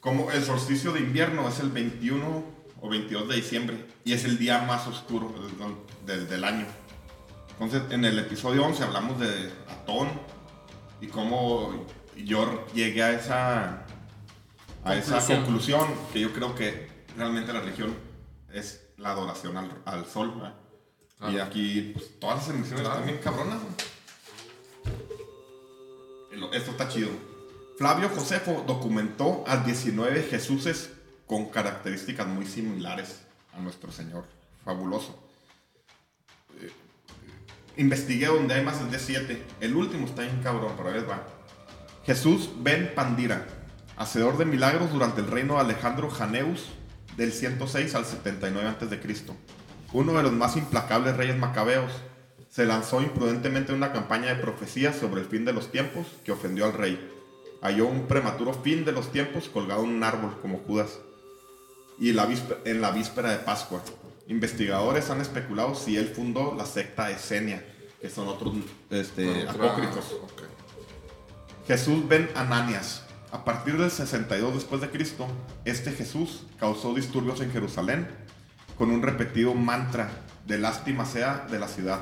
Como 0.00 0.30
el 0.30 0.42
solsticio 0.44 0.92
de 0.92 1.00
invierno 1.00 1.48
es 1.48 1.60
el 1.60 1.70
21 1.70 2.44
o 2.80 2.88
22 2.88 3.28
de 3.28 3.36
diciembre 3.36 3.84
y 4.04 4.12
es 4.12 4.24
el 4.24 4.38
día 4.38 4.62
más 4.62 4.86
oscuro 4.86 5.32
del, 5.32 6.06
del- 6.06 6.28
del 6.28 6.44
año. 6.44 6.66
Entonces, 7.50 7.82
en 7.90 8.04
el 8.04 8.18
episodio 8.18 8.64
11 8.64 8.82
hablamos 8.82 9.18
de 9.20 9.50
Atón 9.68 10.08
y 11.00 11.06
cómo 11.08 11.86
yo 12.16 12.66
llegué 12.74 13.02
a 13.02 13.12
esa 13.12 13.83
a 14.84 14.96
esa 14.96 15.20
Conclusión. 15.26 15.86
que 16.12 16.20
yo 16.20 16.32
creo 16.32 16.54
que 16.54 16.88
realmente 17.16 17.52
la 17.52 17.60
religión 17.60 17.94
es 18.52 18.86
la 18.98 19.10
adoración 19.10 19.56
al, 19.56 19.70
al 19.84 20.06
sol. 20.06 20.34
¿verdad? 20.36 20.54
Y 21.32 21.38
aquí 21.38 21.92
pues, 21.94 22.18
todas 22.20 22.36
las 22.38 22.48
emisiones 22.50 22.82
Claro. 22.82 23.00
están 23.00 23.06
bien 23.06 23.22
cabronas. 23.22 23.60
Esto 26.52 26.70
está 26.72 26.88
chido. 26.88 27.08
Flavio 27.78 28.08
Josefo 28.08 28.64
documentó 28.66 29.44
a 29.46 29.56
19 29.58 30.24
Jesuses 30.24 30.90
con 31.26 31.46
características 31.46 32.26
muy 32.26 32.46
similares 32.46 33.22
a 33.52 33.60
nuestro 33.60 33.90
Señor. 33.90 34.24
Fabuloso. 34.64 35.18
Eh, 36.60 36.70
investigué 37.76 38.26
donde 38.26 38.54
hay 38.54 38.64
más 38.64 38.88
de 38.90 38.98
siete. 38.98 39.42
El 39.60 39.74
último 39.76 40.06
está 40.06 40.22
bien 40.22 40.40
cabrón, 40.42 40.74
pero 40.76 40.90
ahí 40.90 41.02
va. 41.04 41.26
Jesús 42.04 42.50
ben 42.58 42.92
Pandira, 42.94 43.46
hacedor 43.96 44.38
de 44.38 44.44
milagros 44.44 44.92
durante 44.92 45.20
el 45.20 45.28
reino 45.28 45.54
de 45.54 45.60
Alejandro 45.60 46.10
Janeus 46.10 46.66
del 47.16 47.32
106 47.32 47.94
al 47.94 48.04
79 48.04 48.68
a.C. 48.68 48.98
Uno 49.92 50.12
de 50.14 50.22
los 50.22 50.32
más 50.32 50.56
implacables 50.56 51.16
reyes 51.16 51.38
macabeos, 51.38 51.92
se 52.50 52.66
lanzó 52.66 53.02
imprudentemente 53.02 53.72
en 53.72 53.78
una 53.78 53.92
campaña 53.92 54.28
de 54.28 54.36
profecías 54.36 54.96
sobre 54.96 55.20
el 55.20 55.26
fin 55.26 55.44
de 55.44 55.52
los 55.52 55.72
tiempos 55.72 56.06
que 56.24 56.30
ofendió 56.30 56.66
al 56.66 56.72
rey. 56.72 57.10
Halló 57.60 57.86
un 57.86 58.06
prematuro 58.06 58.54
fin 58.54 58.84
de 58.84 58.92
los 58.92 59.10
tiempos 59.10 59.48
colgado 59.48 59.82
en 59.82 59.90
un 59.90 60.04
árbol 60.04 60.38
como 60.40 60.58
Judas 60.58 60.98
y 61.98 62.12
la 62.12 62.28
en 62.64 62.80
la 62.80 62.90
víspera 62.90 63.30
de 63.30 63.38
Pascua. 63.38 63.82
Investigadores 64.28 65.10
han 65.10 65.20
especulado 65.20 65.74
si 65.74 65.96
él 65.96 66.12
fundó 66.14 66.54
la 66.54 66.64
secta 66.64 67.10
Esenia, 67.10 67.64
que 68.00 68.08
son 68.08 68.28
otros 68.28 68.54
este, 68.90 69.48
apócrifos. 69.48 70.12
ok. 70.22 70.42
Jesús 71.66 72.06
ben 72.06 72.30
Ananias. 72.34 73.03
A 73.34 73.44
partir 73.44 73.76
del 73.76 73.90
62 73.90 74.54
después 74.54 74.80
de 74.80 74.90
Cristo, 74.90 75.26
este 75.64 75.90
Jesús 75.90 76.44
causó 76.60 76.94
disturbios 76.94 77.40
en 77.40 77.50
Jerusalén 77.50 78.06
con 78.78 78.92
un 78.92 79.02
repetido 79.02 79.54
mantra 79.54 80.08
de 80.46 80.56
lástima 80.56 81.04
sea 81.04 81.44
de 81.50 81.58
la 81.58 81.66
ciudad. 81.66 81.98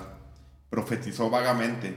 Profetizó 0.68 1.30
vagamente, 1.30 1.96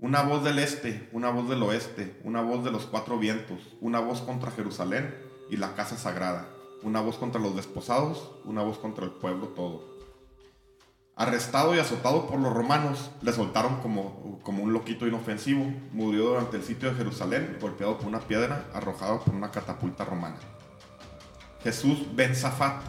una 0.00 0.22
voz 0.22 0.42
del 0.42 0.58
este, 0.58 1.08
una 1.12 1.30
voz 1.30 1.48
del 1.48 1.62
oeste, 1.62 2.20
una 2.24 2.40
voz 2.40 2.64
de 2.64 2.72
los 2.72 2.86
cuatro 2.86 3.20
vientos, 3.20 3.60
una 3.80 4.00
voz 4.00 4.20
contra 4.20 4.50
Jerusalén 4.50 5.14
y 5.48 5.58
la 5.58 5.76
casa 5.76 5.96
sagrada, 5.96 6.48
una 6.82 7.00
voz 7.00 7.18
contra 7.18 7.40
los 7.40 7.54
desposados, 7.54 8.32
una 8.44 8.64
voz 8.64 8.78
contra 8.78 9.04
el 9.04 9.12
pueblo 9.12 9.46
todo. 9.50 9.95
Arrestado 11.18 11.74
y 11.74 11.78
azotado 11.78 12.26
por 12.26 12.38
los 12.38 12.52
romanos, 12.52 13.10
le 13.22 13.32
soltaron 13.32 13.80
como, 13.80 14.38
como 14.42 14.62
un 14.62 14.74
loquito 14.74 15.06
inofensivo. 15.06 15.64
Murió 15.92 16.28
durante 16.28 16.58
el 16.58 16.62
sitio 16.62 16.90
de 16.90 16.96
Jerusalén, 16.96 17.56
golpeado 17.58 17.96
por 17.96 18.06
una 18.06 18.20
piedra, 18.20 18.66
arrojado 18.74 19.20
por 19.20 19.34
una 19.34 19.50
catapulta 19.50 20.04
romana. 20.04 20.36
Jesús 21.62 22.14
ben 22.14 22.36
Zafat. 22.36 22.82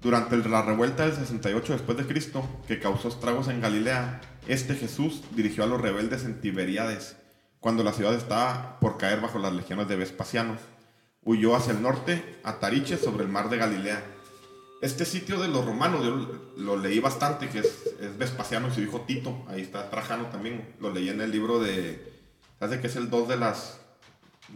Durante 0.00 0.36
la 0.36 0.62
revuelta 0.62 1.04
del 1.04 1.16
68 1.16 1.72
después 1.72 1.98
de 1.98 2.06
Cristo, 2.06 2.48
que 2.68 2.78
causó 2.78 3.08
estragos 3.08 3.48
en 3.48 3.60
Galilea, 3.60 4.20
este 4.46 4.76
Jesús 4.76 5.24
dirigió 5.32 5.64
a 5.64 5.66
los 5.66 5.80
rebeldes 5.80 6.24
en 6.24 6.40
Tiberíades, 6.40 7.16
cuando 7.58 7.82
la 7.82 7.92
ciudad 7.92 8.14
estaba 8.14 8.78
por 8.78 8.98
caer 8.98 9.20
bajo 9.20 9.40
las 9.40 9.52
legiones 9.52 9.88
de 9.88 9.96
Vespasiano. 9.96 10.56
Huyó 11.24 11.56
hacia 11.56 11.72
el 11.72 11.82
norte, 11.82 12.38
a 12.44 12.60
Tariche, 12.60 12.96
sobre 12.96 13.24
el 13.24 13.30
mar 13.30 13.50
de 13.50 13.56
Galilea. 13.56 14.00
Este 14.80 15.04
sitio 15.04 15.40
de 15.40 15.48
los 15.48 15.64
romanos, 15.64 16.04
yo 16.04 16.52
lo 16.56 16.76
leí 16.76 17.00
bastante, 17.00 17.48
que 17.48 17.58
es, 17.60 17.66
es 18.00 18.16
Vespasiano 18.16 18.68
y 18.68 18.70
su 18.70 18.80
hijo 18.80 19.00
Tito. 19.00 19.44
Ahí 19.48 19.62
está 19.62 19.90
Trajano 19.90 20.26
también. 20.26 20.76
Lo 20.78 20.92
leí 20.92 21.08
en 21.08 21.20
el 21.20 21.32
libro 21.32 21.58
de. 21.58 22.12
¿Sabes 22.60 22.80
que 22.80 22.86
es 22.86 22.96
el 22.96 23.10
2 23.10 23.28
de 23.28 23.36
las. 23.36 23.80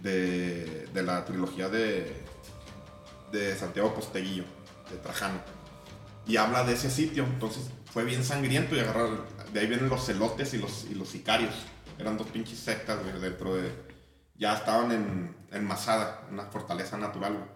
De, 0.01 0.87
de 0.95 1.03
la 1.03 1.25
trilogía 1.25 1.69
de. 1.69 2.23
De 3.33 3.57
Santiago 3.57 3.95
Posteguillo, 3.95 4.45
de 4.91 4.97
Trajano. 4.99 5.41
Y 6.27 6.37
habla 6.37 6.63
de 6.63 6.75
ese 6.75 6.91
sitio. 6.91 7.25
Entonces 7.25 7.71
fue 7.93 8.05
bien 8.05 8.23
sangriento 8.23 8.77
y 8.77 8.79
agarraron. 8.79 9.23
De 9.53 9.59
ahí 9.59 9.67
vienen 9.67 9.89
los 9.89 10.07
celotes 10.07 10.55
y 10.55 10.59
los, 10.59 10.85
y 10.89 10.95
los 10.95 11.09
sicarios. 11.09 11.55
Eran 11.99 12.17
dos 12.17 12.29
pinches 12.29 12.61
sectas 12.61 13.01
dentro 13.21 13.57
de. 13.57 13.73
Ya 14.37 14.55
estaban 14.55 14.93
en, 14.93 15.35
en 15.51 15.65
Masada, 15.67 16.29
una 16.31 16.45
fortaleza 16.45 16.97
natural. 16.97 17.51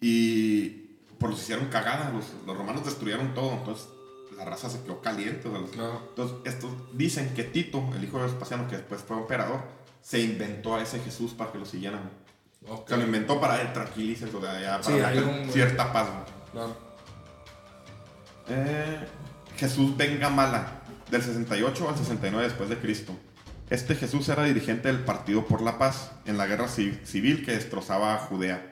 Y 0.00 0.81
por 1.22 1.30
los 1.30 1.40
hicieron 1.40 1.66
cagada, 1.68 2.10
los, 2.10 2.26
los 2.46 2.56
romanos 2.58 2.84
destruyeron 2.84 3.32
todo, 3.32 3.52
entonces 3.52 3.88
la 4.36 4.44
raza 4.44 4.68
se 4.68 4.82
quedó 4.82 5.00
caliente. 5.00 5.48
o 5.48 5.52
sea, 5.52 5.60
los- 5.60 5.70
Claro. 5.70 6.02
Entonces, 6.10 6.36
estos 6.44 6.70
dicen 6.92 7.32
que 7.34 7.44
Tito, 7.44 7.82
el 7.96 8.04
hijo 8.04 8.18
de 8.18 8.24
Vespasiano, 8.24 8.68
que 8.68 8.76
después 8.76 9.00
fue 9.02 9.16
emperador, 9.16 9.60
se 10.02 10.20
inventó 10.20 10.74
a 10.74 10.82
ese 10.82 10.98
Jesús 11.00 11.32
para 11.32 11.50
que 11.52 11.58
lo 11.58 11.64
siguieran. 11.64 12.10
Se 12.86 12.96
lo 12.96 13.02
inventó 13.04 13.40
para 13.40 13.60
él, 13.62 13.72
tranquilícense, 13.72 14.36
o 14.36 14.40
sea, 14.40 14.60
ya 14.60 14.80
para 14.80 15.12
Sí, 15.12 15.18
un- 15.18 15.50
cierta 15.52 15.92
paz. 15.92 16.08
Claro. 16.52 16.76
Eh, 18.48 18.98
Jesús 19.56 19.96
del 21.10 21.22
68 21.22 21.88
al 21.88 21.96
69 21.96 22.44
después 22.48 22.68
de 22.68 22.78
Cristo. 22.78 23.14
Este 23.70 23.94
Jesús 23.94 24.28
era 24.28 24.44
dirigente 24.44 24.88
del 24.88 25.00
Partido 25.00 25.46
por 25.46 25.62
la 25.62 25.78
Paz 25.78 26.10
en 26.26 26.36
la 26.36 26.46
guerra 26.46 26.66
ci- 26.66 27.02
civil 27.04 27.44
que 27.44 27.52
destrozaba 27.52 28.14
a 28.14 28.18
Judea. 28.18 28.71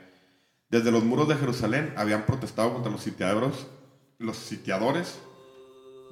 Desde 0.71 0.91
los 0.93 1.05
muros 1.05 1.29
de 1.29 1.37
Jerusalén 1.37 1.93
habían 1.97 2.27
protestado 2.27 2.73
contra 2.73 2.93
los 2.93 3.03
sitiadores, 3.03 3.67
los 4.19 4.37
sitiadores. 4.37 5.19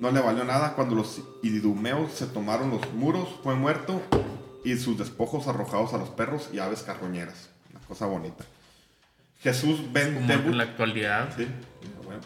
No 0.00 0.10
le 0.10 0.20
valió 0.20 0.44
nada 0.44 0.74
cuando 0.74 0.94
los 0.94 1.20
idumeos 1.42 2.12
se 2.12 2.26
tomaron 2.26 2.70
los 2.70 2.92
muros, 2.94 3.28
fue 3.42 3.54
muerto 3.54 4.00
y 4.64 4.76
sus 4.76 4.98
despojos 4.98 5.46
arrojados 5.48 5.94
a 5.94 5.98
los 5.98 6.08
perros 6.10 6.50
y 6.52 6.58
aves 6.58 6.82
carroñeras. 6.82 7.50
Una 7.70 7.80
cosa 7.86 8.06
bonita. 8.06 8.44
Jesús 9.40 9.80
ben 9.92 10.26
Tebut- 10.26 10.46
en 10.50 10.58
la 10.58 10.64
actualidad. 10.64 11.28
Sí, 11.36 11.46
bueno. 12.04 12.20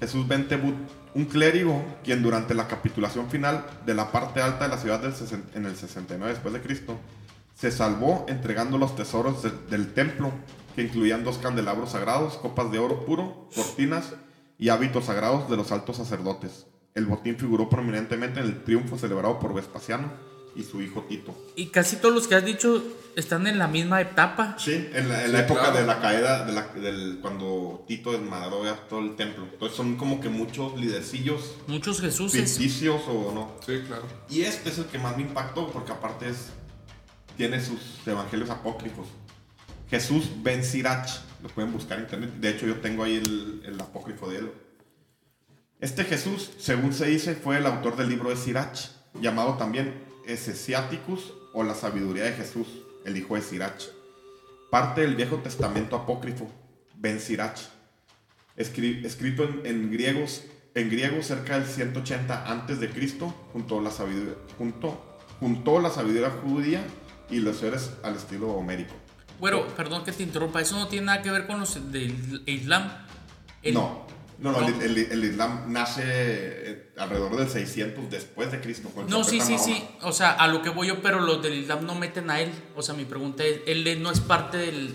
Jesús 0.00 0.28
ben 0.28 0.46
Tebut, 0.48 0.74
un 1.14 1.24
clérigo 1.24 1.82
quien 2.04 2.22
durante 2.22 2.52
la 2.54 2.68
capitulación 2.68 3.30
final 3.30 3.64
de 3.86 3.94
la 3.94 4.12
parte 4.12 4.42
alta 4.42 4.64
de 4.64 4.70
la 4.70 4.78
ciudad 4.78 5.00
del 5.00 5.14
en 5.54 5.64
el 5.64 5.76
69 5.76 6.32
después 6.34 6.52
de 6.52 6.60
Cristo 6.60 6.98
se 7.54 7.70
salvó 7.70 8.26
entregando 8.28 8.76
los 8.76 8.96
tesoros 8.96 9.42
de- 9.42 9.52
del 9.70 9.94
templo 9.94 10.32
que 10.74 10.82
incluían 10.82 11.24
dos 11.24 11.38
candelabros 11.38 11.90
sagrados, 11.92 12.34
copas 12.34 12.70
de 12.72 12.78
oro 12.78 13.04
puro, 13.04 13.48
cortinas 13.54 14.12
y 14.58 14.68
hábitos 14.68 15.06
sagrados 15.06 15.48
de 15.50 15.56
los 15.56 15.72
altos 15.72 15.96
sacerdotes. 15.96 16.66
El 16.94 17.06
botín 17.06 17.36
figuró 17.36 17.68
prominentemente 17.68 18.40
en 18.40 18.46
el 18.46 18.64
triunfo 18.64 18.98
celebrado 18.98 19.38
por 19.38 19.52
Vespasiano 19.54 20.12
y 20.56 20.62
su 20.62 20.80
hijo 20.80 21.02
Tito. 21.08 21.34
Y 21.56 21.66
casi 21.66 21.96
todos 21.96 22.14
los 22.14 22.28
que 22.28 22.36
has 22.36 22.44
dicho 22.44 22.80
están 23.16 23.48
en 23.48 23.58
la 23.58 23.66
misma 23.66 24.00
etapa. 24.00 24.54
Sí, 24.58 24.88
en 24.92 25.08
la, 25.08 25.24
en 25.24 25.32
la 25.32 25.38
Sí, 25.40 25.44
época 25.44 25.60
claro. 25.62 25.76
de 25.78 25.86
la 25.86 26.00
caída, 26.00 26.44
de 26.44 26.52
la- 26.52 26.68
del, 26.68 27.18
cuando 27.20 27.84
Tito 27.88 28.12
desmadró 28.12 28.64
ya 28.64 28.76
todo 28.88 29.00
el 29.00 29.16
templo. 29.16 29.44
Entonces 29.52 29.76
son 29.76 29.96
como 29.96 30.20
que 30.20 30.28
muchos 30.28 30.78
lidercillos 30.78 31.56
Muchos 31.66 32.00
Jesuses. 32.00 32.52
ficticios 32.56 33.02
o 33.08 33.32
no. 33.34 33.52
Sí, 33.66 33.82
claro. 33.86 34.04
Y 34.30 34.42
este 34.42 34.68
es 34.70 34.78
el 34.78 34.84
que 34.86 34.98
más 34.98 35.16
me 35.16 35.22
impactó 35.24 35.68
porque 35.72 35.90
aparte 35.90 36.28
es, 36.28 36.50
tiene 37.36 37.60
sus 37.60 37.80
evangelios 38.06 38.50
apócrifos. 38.50 39.06
Jesús 39.94 40.28
Ben 40.42 40.64
Sirach, 40.64 41.08
lo 41.40 41.48
pueden 41.50 41.72
buscar 41.72 41.98
en 41.98 42.04
internet. 42.06 42.30
De 42.40 42.48
hecho 42.48 42.66
yo 42.66 42.80
tengo 42.80 43.04
ahí 43.04 43.22
el, 43.64 43.80
apócrifo 43.80 44.28
de 44.28 44.38
él. 44.38 44.50
Este 45.78 46.02
Jesús, 46.02 46.50
según 46.58 46.92
se 46.92 47.06
dice, 47.06 47.36
fue 47.36 47.58
el 47.58 47.66
autor 47.66 47.94
del 47.94 48.08
libro 48.08 48.30
de 48.30 48.34
Sirach, 48.34 48.76
llamado 49.20 49.54
también 49.54 49.94
Esesiaticus 50.26 51.32
o 51.52 51.62
la 51.62 51.76
sabiduría 51.76 52.24
de 52.24 52.32
Jesús, 52.32 52.66
el 53.04 53.16
hijo 53.16 53.36
de 53.36 53.42
Sirach. 53.42 53.84
Parte 54.68 55.02
del 55.02 55.14
Viejo 55.14 55.36
Testamento 55.36 55.94
apócrifo, 55.94 56.50
Ben 56.96 57.20
Sirach, 57.20 57.60
escri- 58.56 59.04
escrito 59.06 59.48
en, 59.62 59.92
griegos, 59.92 60.42
en 60.74 60.90
griego 60.90 61.22
cerca 61.22 61.56
del 61.56 61.68
180 61.68 62.50
antes 62.50 62.80
de 62.80 62.90
Cristo, 62.90 63.32
junto 63.52 63.78
a 63.78 63.82
la 63.82 63.92
sabiduría, 63.92 64.34
junto, 64.58 65.20
juntó 65.38 65.78
la 65.78 65.90
sabiduría 65.90 66.30
judía 66.30 66.84
y 67.30 67.38
los 67.38 67.58
seres 67.58 67.92
al 68.02 68.16
estilo 68.16 68.48
homérico. 68.50 69.03
Bueno, 69.40 69.66
perdón 69.76 70.04
que 70.04 70.12
te 70.12 70.22
interrumpa. 70.22 70.60
Eso 70.60 70.76
no 70.78 70.88
tiene 70.88 71.06
nada 71.06 71.22
que 71.22 71.30
ver 71.30 71.46
con 71.46 71.60
los 71.60 71.92
del 71.92 72.42
Islam. 72.46 72.90
El- 73.62 73.74
no, 73.74 74.06
no, 74.38 74.52
no. 74.52 74.66
El, 74.68 74.82
el- 74.82 74.98
el 75.12 75.24
Islam 75.24 75.72
nace 75.72 76.02
eh, 76.06 76.92
alrededor 76.96 77.36
del 77.36 77.48
600 77.48 78.10
después 78.10 78.50
de 78.52 78.60
Cristo. 78.60 78.90
No, 79.08 79.24
sí, 79.24 79.40
sí, 79.40 79.58
sí. 79.58 79.84
O 80.02 80.12
sea, 80.12 80.32
a 80.32 80.46
lo 80.48 80.62
que 80.62 80.70
voy 80.70 80.88
yo, 80.88 81.02
pero 81.02 81.20
los 81.20 81.42
del 81.42 81.54
Islam 81.54 81.84
no 81.86 81.94
meten 81.94 82.30
a 82.30 82.40
él. 82.40 82.50
O 82.76 82.82
sea, 82.82 82.94
mi 82.94 83.04
pregunta 83.04 83.44
es, 83.44 83.60
él 83.66 84.02
no 84.02 84.10
es 84.10 84.20
parte 84.20 84.56
del, 84.58 84.94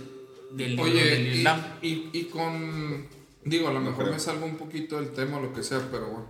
del 0.51 0.79
Oye, 0.79 1.03
del 1.05 1.27
y, 1.27 1.37
Islam. 1.39 1.61
y- 1.81 2.09
y 2.13 2.23
con. 2.25 3.07
Digo, 3.43 3.69
a 3.69 3.73
lo 3.73 3.79
mejor 3.81 4.11
me 4.11 4.19
salgo 4.19 4.45
un 4.45 4.57
poquito 4.57 4.99
del 4.99 5.11
tema 5.11 5.37
o 5.37 5.41
lo 5.41 5.53
que 5.53 5.63
sea, 5.63 5.79
pero 5.91 6.07
bueno. 6.09 6.27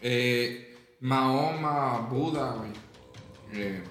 Eh, 0.00 0.66
Mahoma, 1.00 2.06
Buda, 2.10 2.52
güey. 2.52 2.70
eh, 3.52 3.82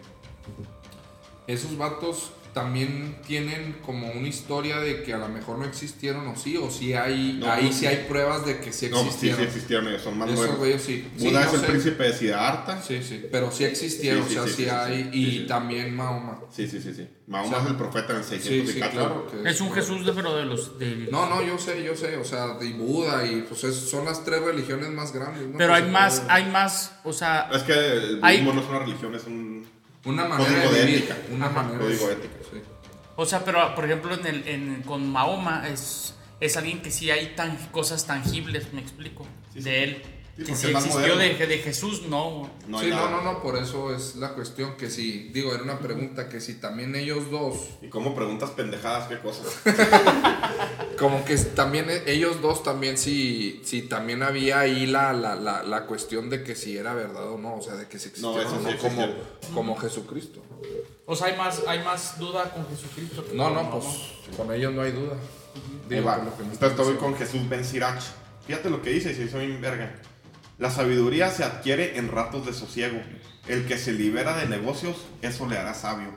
esos 1.47 1.75
vatos 1.77 2.31
también 2.59 3.15
tienen 3.25 3.77
como 3.85 4.11
una 4.11 4.27
historia 4.27 4.79
de 4.79 5.01
que 5.03 5.13
a 5.13 5.17
lo 5.17 5.29
mejor 5.29 5.57
no 5.59 5.65
existieron 5.65 6.27
o 6.27 6.35
sí, 6.35 6.57
o 6.57 6.69
sí 6.69 6.93
hay. 6.93 7.37
No, 7.39 7.51
ahí 7.51 7.65
no, 7.67 7.73
sí 7.73 7.85
hay 7.85 8.05
pruebas 8.07 8.45
de 8.45 8.59
que 8.59 8.73
sí 8.73 8.89
No, 8.89 8.97
sí, 8.97 9.03
sí 9.03 9.07
existieron. 9.09 9.41
existieron, 9.43 9.87
ellos 9.87 10.01
son 10.01 10.17
más 10.17 10.27
Esos 10.27 10.39
nuevos. 10.39 10.57
güeyes 10.57 10.81
sí. 10.81 11.07
Sí, 11.17 11.27
Buda 11.27 11.41
no 11.41 11.47
es 11.47 11.53
el 11.53 11.59
sé. 11.61 11.65
príncipe 11.67 12.03
de 12.03 12.13
Siddhartha. 12.13 12.81
Sí, 12.81 13.01
sí, 13.03 13.25
pero 13.31 13.51
sí 13.51 13.63
existieron, 13.63 14.23
Sí, 14.27 14.33
sí, 14.33 14.37
o 14.37 14.43
sea, 14.43 14.47
sí, 14.47 14.55
sí, 14.57 14.63
sí, 14.63 14.69
sí, 14.69 14.69
hay. 14.75 15.03
sí, 15.03 15.09
y 15.43 15.47
también 15.47 15.95
Mahoma. 15.95 16.39
Sí, 16.51 16.67
sí, 16.67 16.81
sí, 16.81 16.93
sí. 16.93 17.07
Mahoma 17.27 17.49
O 17.49 17.59
sea, 17.59 17.63
es 17.65 17.69
el 17.71 17.77
profeta 17.77 18.11
en 18.13 18.17
el 18.19 18.23
Sí, 18.23 18.29
600 18.31 18.71
sí, 18.71 18.77
y 18.77 18.81
cacho. 18.81 18.93
claro. 18.93 19.27
que 19.43 19.49
Es 19.49 19.61
un 19.61 19.71
Jesús 19.71 20.05
de, 20.05 20.13
pero 20.13 20.35
de 20.35 20.45
los. 20.45 20.71
No, 21.11 21.29
no, 21.29 21.41
yo 21.43 21.57
sé, 21.57 21.83
yo 21.83 21.95
sé, 21.95 22.17
o 22.17 22.25
sea, 22.25 22.55
de 22.57 22.69
Buda 22.73 23.25
y 23.25 23.41
pues 23.43 23.63
es- 23.63 23.89
son 23.89 24.05
las 24.05 24.23
tres 24.25 24.41
religiones 24.41 24.89
más 24.89 25.13
grandes. 25.13 25.47
¿no? 25.47 25.57
pero 25.57 25.71
Pues, 25.73 25.83
hay 25.83 25.89
más, 25.91 26.23
hay 26.27 26.45
más, 26.51 26.93
o 27.03 27.13
sea, 27.13 27.49
Es 27.53 27.63
que 27.63 27.73
el 27.73 28.19
Hay- 28.23 28.37
budismo 28.41 28.53
no 28.53 28.61
es 28.61 28.69
una 28.69 28.79
religión, 28.79 29.15
es 29.15 29.23
un 29.25 29.65
Una 30.05 30.25
manera 30.27 30.49
código 30.63 30.71
de 30.73 30.85
vivir, 30.85 30.97
ética. 31.03 31.17
una 31.35 31.49
manera 31.49 31.77
código 31.79 32.07
de- 32.07 32.13
ética. 32.13 32.33
O 33.21 33.25
sea, 33.25 33.43
pero 33.43 33.75
por 33.75 33.85
ejemplo 33.85 34.13
en 34.13 34.25
el, 34.25 34.47
en, 34.47 34.81
con 34.83 35.09
Mahoma 35.11 35.67
es, 35.67 36.15
es 36.39 36.55
alguien 36.55 36.81
que 36.81 36.89
sí 36.89 37.11
hay 37.11 37.35
tan, 37.35 37.57
cosas 37.71 38.05
tangibles, 38.07 38.71
me 38.73 38.79
explico, 38.81 39.25
Sí, 39.53 39.59
sí. 39.59 39.69
de 39.69 39.83
él. 39.83 40.01
Sí, 40.39 40.45
que 40.45 40.51
porque 40.53 40.67
si 40.67 40.71
existió 40.71 41.17
de, 41.17 41.47
de 41.47 41.57
Jesús, 41.57 42.03
no. 42.07 42.49
No 42.67 42.79
sí, 42.79 42.87
nada. 42.87 43.09
no, 43.09 43.21
no, 43.21 43.33
no, 43.33 43.41
por 43.41 43.57
eso 43.57 43.93
es 43.93 44.15
la 44.15 44.33
cuestión 44.35 44.77
que 44.77 44.89
si, 44.89 45.29
digo, 45.33 45.53
era 45.53 45.63
una 45.63 45.79
pregunta 45.79 46.29
que 46.29 46.39
si 46.39 46.55
también 46.55 46.95
ellos 46.95 47.29
dos, 47.29 47.57
¿Y 47.81 47.89
cómo 47.89 48.15
preguntas 48.15 48.51
pendejadas? 48.51 49.09
¿Qué 49.09 49.19
cosas? 49.19 49.47
como 50.97 51.25
que 51.25 51.35
también 51.35 51.89
e- 51.89 52.03
ellos 52.07 52.41
dos 52.41 52.63
también 52.63 52.97
si, 52.97 53.61
si 53.65 53.81
también 53.81 54.23
había 54.23 54.61
ahí 54.61 54.87
la, 54.87 55.11
la, 55.11 55.35
la, 55.35 55.63
la 55.63 55.85
cuestión 55.85 56.29
de 56.29 56.43
que 56.43 56.55
si 56.55 56.77
era 56.77 56.93
verdad 56.93 57.29
o 57.31 57.37
no, 57.37 57.55
o 57.55 57.61
sea, 57.61 57.73
de 57.75 57.87
que 57.87 57.99
si 57.99 58.07
existió 58.09 58.31
No, 58.31 58.41
eso 58.41 58.55
o 58.55 58.61
no 58.61 58.69
sí 58.71 58.77
como, 59.53 59.75
Jesucristo. 59.77 60.41
O 61.05 61.15
sea, 61.15 61.27
hay 61.27 61.37
más, 61.37 61.63
hay 61.67 61.83
más 61.83 62.17
duda 62.17 62.49
con 62.53 62.65
Jesucristo. 62.69 63.25
que 63.25 63.35
No, 63.35 63.45
con 63.45 63.53
no, 63.55 63.71
pues 63.71 63.85
con 64.37 64.53
ellos 64.53 64.73
no 64.73 64.83
hay 64.83 64.91
duda. 64.91 65.17
Digo, 65.89 66.09
lo 66.23 66.37
que 66.37 66.43
me 66.43 66.53
estás 66.53 66.73
con 66.73 67.15
Jesús 67.15 67.49
Ben 67.49 67.65
Sirach. 67.65 68.01
Fíjate 68.45 68.69
lo 68.69 68.81
que 68.81 68.91
dice, 68.91 69.13
si 69.13 69.27
soy 69.27 69.45
un 69.51 69.61
verga. 69.61 69.99
La 70.59 70.69
sabiduría 70.69 71.31
se 71.31 71.45
adquiere 71.45 71.97
en 71.97 72.09
ratos 72.09 72.45
de 72.45 72.51
sosiego. 72.51 72.99
El 73.47 73.65
que 73.65 73.77
se 73.77 73.93
libera 73.93 74.35
de 74.35 74.45
negocios, 74.45 74.97
eso 75.21 75.47
le 75.47 75.57
hará 75.57 75.73
sabio. 75.73 76.09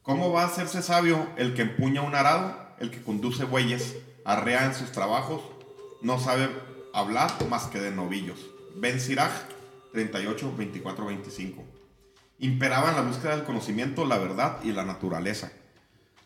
¿Cómo 0.00 0.32
va 0.32 0.44
a 0.44 0.46
hacerse 0.46 0.80
sabio 0.80 1.28
el 1.36 1.52
que 1.52 1.60
empuña 1.60 2.00
un 2.00 2.14
arado, 2.14 2.56
el 2.78 2.90
que 2.90 3.02
conduce 3.02 3.44
bueyes, 3.44 3.96
arrea 4.24 4.64
en 4.64 4.74
sus 4.74 4.92
trabajos, 4.92 5.42
no 6.00 6.18
sabe 6.18 6.48
hablar 6.94 7.30
más 7.50 7.64
que 7.64 7.80
de 7.80 7.90
novillos? 7.90 8.38
Ben 8.76 8.98
Sirach 8.98 9.30
38, 9.92 10.54
24, 10.56 11.04
25. 11.04 11.62
Imperaba 12.38 12.88
en 12.88 12.96
la 12.96 13.02
búsqueda 13.02 13.36
del 13.36 13.44
conocimiento 13.44 14.06
la 14.06 14.16
verdad 14.16 14.56
y 14.64 14.72
la 14.72 14.86
naturaleza. 14.86 15.52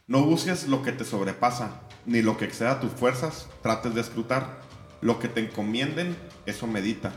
No 0.06 0.22
busques 0.22 0.68
lo 0.68 0.82
que 0.82 0.92
te 0.92 1.04
sobrepasa, 1.04 1.80
ni 2.04 2.22
lo 2.22 2.36
que 2.36 2.44
exceda 2.44 2.78
tus 2.78 2.92
fuerzas, 2.92 3.48
trates 3.60 3.92
de 3.92 4.02
escrutar. 4.02 4.64
Lo 5.00 5.18
que 5.18 5.26
te 5.26 5.40
encomienden, 5.40 6.16
eso 6.46 6.68
medita. 6.68 7.12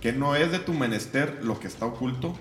Que 0.00 0.12
no 0.12 0.34
es 0.34 0.50
de 0.50 0.58
tu 0.58 0.72
menester 0.72 1.40
lo 1.42 1.58
que 1.60 1.66
está 1.66 1.86
oculto. 1.86 2.34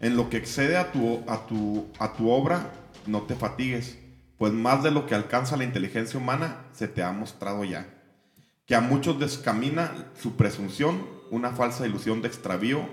En 0.00 0.16
lo 0.16 0.30
que 0.30 0.38
excede 0.38 0.76
a 0.78 0.92
tu, 0.92 1.22
a 1.28 1.46
tu, 1.46 1.86
a 1.98 2.14
tu 2.14 2.30
obra, 2.30 2.72
no 3.06 3.22
te 3.22 3.34
fatigues, 3.34 3.98
pues 4.38 4.50
más 4.52 4.82
de 4.82 4.90
lo 4.90 5.06
que 5.06 5.14
alcanza 5.14 5.58
la 5.58 5.64
inteligencia 5.64 6.18
humana 6.18 6.64
se 6.72 6.88
te 6.88 7.02
ha 7.02 7.12
mostrado 7.12 7.64
ya. 7.64 7.86
Que 8.66 8.74
a 8.74 8.80
muchos 8.80 9.18
descamina 9.20 9.92
su 10.18 10.36
presunción, 10.36 11.06
una 11.30 11.50
falsa 11.50 11.86
ilusión 11.86 12.22
de 12.22 12.28
extravío 12.28 12.88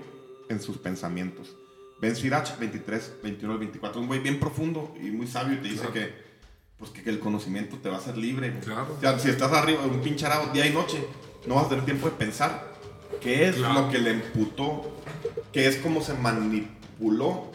en 0.50 0.60
sus 0.60 0.76
pensamientos. 0.76 1.56
Ben 2.00 2.14
Sirach 2.14 2.58
23, 2.58 3.14
21 3.22 3.52
al 3.54 3.58
24, 3.58 4.00
un 4.02 4.06
güey 4.06 4.20
bien 4.20 4.38
profundo 4.38 4.94
y 5.02 5.10
muy 5.10 5.26
sabio 5.26 5.54
y 5.54 5.62
te 5.62 5.68
dice 5.68 5.80
Claro. 5.80 5.94
que, 5.94 6.12
pues 6.78 6.90
que, 6.90 7.02
que 7.02 7.10
el 7.10 7.18
conocimiento 7.20 7.76
te 7.78 7.88
va 7.88 7.96
a 7.96 7.98
hacer 8.00 8.18
libre. 8.18 8.58
Claro. 8.60 8.94
O 8.98 9.00
sea, 9.00 9.18
si 9.18 9.30
estás 9.30 9.50
arriba 9.52 9.82
de 9.82 9.88
un 9.88 10.00
pinche 10.00 10.26
arado 10.26 10.52
día 10.52 10.66
y 10.66 10.72
noche, 10.74 11.02
no 11.46 11.54
vas 11.54 11.66
a 11.66 11.68
tener 11.70 11.86
tiempo 11.86 12.06
de 12.06 12.16
pensar 12.16 12.67
qué 13.20 13.48
es 13.48 13.56
Claro. 13.56 13.82
lo 13.82 13.90
que 13.90 13.98
le 13.98 14.12
imputó, 14.12 14.96
qué 15.52 15.66
es 15.68 15.76
cómo 15.76 16.02
se 16.02 16.14
manipuló 16.14 17.50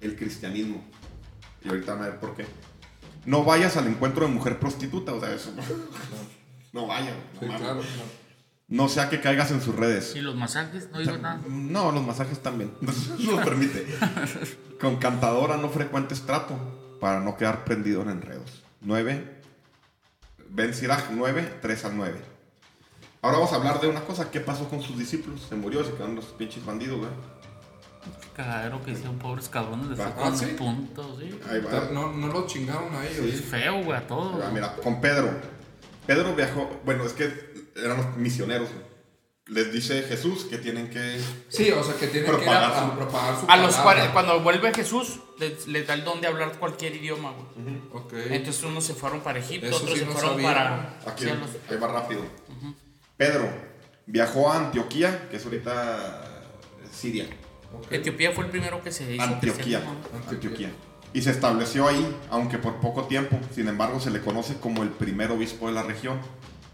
el 0.00 0.16
cristianismo. 0.16 0.82
Y 1.64 1.68
ahorita 1.68 1.94
van 1.94 2.02
a 2.04 2.06
ver 2.08 2.20
por 2.20 2.34
qué. 2.34 2.46
No 3.26 3.44
vayas 3.44 3.76
al 3.76 3.86
encuentro 3.88 4.26
de 4.26 4.32
mujer 4.32 4.58
prostituta, 4.58 5.12
o 5.12 5.20
sea, 5.20 5.32
eso. 5.34 5.50
No 6.72 6.86
vayas. 6.86 7.14
no 7.34 7.40
Sí, 7.40 7.46
claro. 7.46 7.80
No 8.68 8.88
sea 8.88 9.08
que 9.08 9.20
caigas 9.20 9.50
en 9.50 9.62
sus 9.62 9.74
redes. 9.74 10.14
¿Y 10.14 10.20
los 10.20 10.36
masajes? 10.36 10.90
No 10.92 10.98
digo 10.98 11.16
nada. 11.16 11.40
No, 11.48 11.90
los 11.90 12.04
masajes 12.06 12.40
también. 12.42 12.70
No 13.18 13.32
lo 13.32 13.44
permite. 13.44 13.86
Con 14.80 14.96
cantadora 14.96 15.56
no 15.56 15.70
frecuentes 15.70 16.22
trato 16.26 16.96
para 17.00 17.20
no 17.20 17.36
quedar 17.36 17.64
prendido 17.64 18.02
en 18.02 18.10
enredos. 18.10 18.62
9. 18.82 19.40
Ben 20.50 20.74
Sirach 20.74 21.06
9, 21.10 21.58
3 21.62 21.84
al 21.86 21.96
9. 21.96 22.20
Ahora 23.22 23.38
vamos 23.38 23.52
a 23.52 23.56
hablar 23.56 23.80
de 23.80 23.88
una 23.88 24.00
cosa. 24.04 24.30
¿Qué 24.30 24.40
pasó 24.40 24.68
con 24.68 24.80
sus 24.82 24.98
discípulos? 24.98 25.42
Se 25.48 25.54
murió, 25.56 25.84
se 25.84 25.92
quedaron 25.92 26.14
los 26.16 26.26
pinches 26.26 26.64
bandidos, 26.64 26.98
güey. 26.98 27.10
Qué 28.22 28.28
cagadero 28.36 28.82
que 28.84 28.92
hicieron 28.92 29.18
pobres 29.18 29.48
cabrones. 29.48 29.88
Les 29.88 29.98
Ah, 30.00 30.14
con 30.14 30.36
¿sí? 30.38 30.46
puntos, 30.56 31.18
sí. 31.18 31.38
Ahí 31.50 31.60
va. 31.60 31.88
No, 31.92 32.12
no 32.12 32.28
lo 32.28 32.46
chingaron 32.46 32.94
a 32.94 33.04
ellos. 33.06 33.26
Es 33.26 33.40
feo, 33.44 33.82
güey, 33.82 33.98
a 33.98 34.06
todo. 34.06 34.28
Ahí 34.28 34.32
va, 34.34 34.38
güey. 34.42 34.52
Mira, 34.54 34.76
con 34.76 35.00
Pedro. 35.00 35.30
Pedro 36.06 36.34
viajó. 36.34 36.70
Bueno, 36.84 37.04
es 37.04 37.12
que 37.12 37.32
eran 37.76 37.96
los 37.96 38.16
misioneros. 38.16 38.68
güey. 38.68 38.88
Les 39.48 39.72
dice 39.72 40.02
Jesús 40.02 40.44
que 40.44 40.58
tienen 40.58 40.90
que. 40.90 41.18
Sí, 41.48 41.70
o 41.72 41.82
sea 41.82 41.96
que 41.96 42.06
tienen 42.08 42.30
que 42.36 42.42
ir 42.42 42.48
a, 42.50 42.70
Propagar 42.70 42.72
su- 42.78 42.84
a 42.92 42.96
propagar 42.96 43.40
su 43.40 43.46
A 43.50 43.56
los 43.56 43.74
palabra. 43.76 43.82
cuare- 43.82 44.12
cuando 44.12 44.40
vuelve 44.42 44.74
Jesús, 44.74 45.20
les, 45.38 45.66
les 45.66 45.86
da 45.86 45.94
el 45.94 46.04
don 46.04 46.20
de 46.20 46.26
hablar 46.28 46.52
cualquier 46.58 46.94
idioma, 46.94 47.32
güey. 47.32 47.78
Ok. 47.94 48.12
Entonces 48.30 48.62
unos 48.64 48.84
se 48.84 48.92
fueron 48.94 49.20
para 49.20 49.38
Egipto, 49.38 49.66
Eso 49.68 49.76
otros 49.78 49.92
sí 49.94 49.98
se 50.00 50.04
no 50.04 50.12
fueron 50.12 50.30
sabía. 50.32 50.46
para... 50.48 50.98
Aquí, 51.06 51.24
sí, 51.24 51.30
a 51.30 51.34
los- 51.34 51.48
ahí 51.70 51.76
va 51.78 51.88
rápido. 51.88 52.20
Pedro 53.18 53.50
viajó 54.06 54.50
a 54.50 54.66
Antioquía, 54.66 55.28
que 55.28 55.36
es 55.36 55.44
ahorita 55.44 56.46
Siria. 56.90 57.26
Ok. 57.76 57.92
Etiopía 57.92 58.32
fue 58.32 58.44
el 58.44 58.50
primero 58.50 58.82
que 58.82 58.92
se 58.92 59.12
hizo 59.12 59.22
Antioquía. 59.22 59.82
Antioquía. 60.30 60.70
Y 61.12 61.20
se 61.22 61.32
estableció 61.32 61.88
ahí, 61.88 62.16
aunque 62.30 62.58
por 62.58 62.76
poco 62.80 63.04
tiempo. 63.04 63.38
Sin 63.54 63.68
embargo, 63.68 63.98
se 63.98 64.10
le 64.10 64.20
conoce 64.20 64.58
como 64.60 64.82
el 64.82 64.90
primer 64.90 65.30
obispo 65.32 65.66
de 65.66 65.74
la 65.74 65.82
región. 65.82 66.20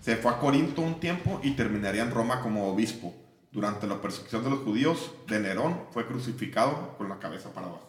Se 0.02 0.16
fue 0.16 0.32
a 0.32 0.38
Corinto 0.38 0.82
un 0.82 1.00
tiempo 1.00 1.40
y 1.42 1.52
terminaría 1.52 2.02
en 2.02 2.10
Roma 2.10 2.40
como 2.40 2.70
obispo. 2.70 3.14
Durante 3.50 3.86
la 3.86 4.02
persecución 4.02 4.44
de 4.44 4.50
los 4.50 4.58
judíos 4.60 5.12
de 5.28 5.38
Nerón, 5.40 5.80
fue 5.92 6.06
crucificado 6.06 6.94
con 6.98 7.08
la 7.08 7.18
cabeza 7.20 7.52
para 7.54 7.68
abajo. 7.68 7.88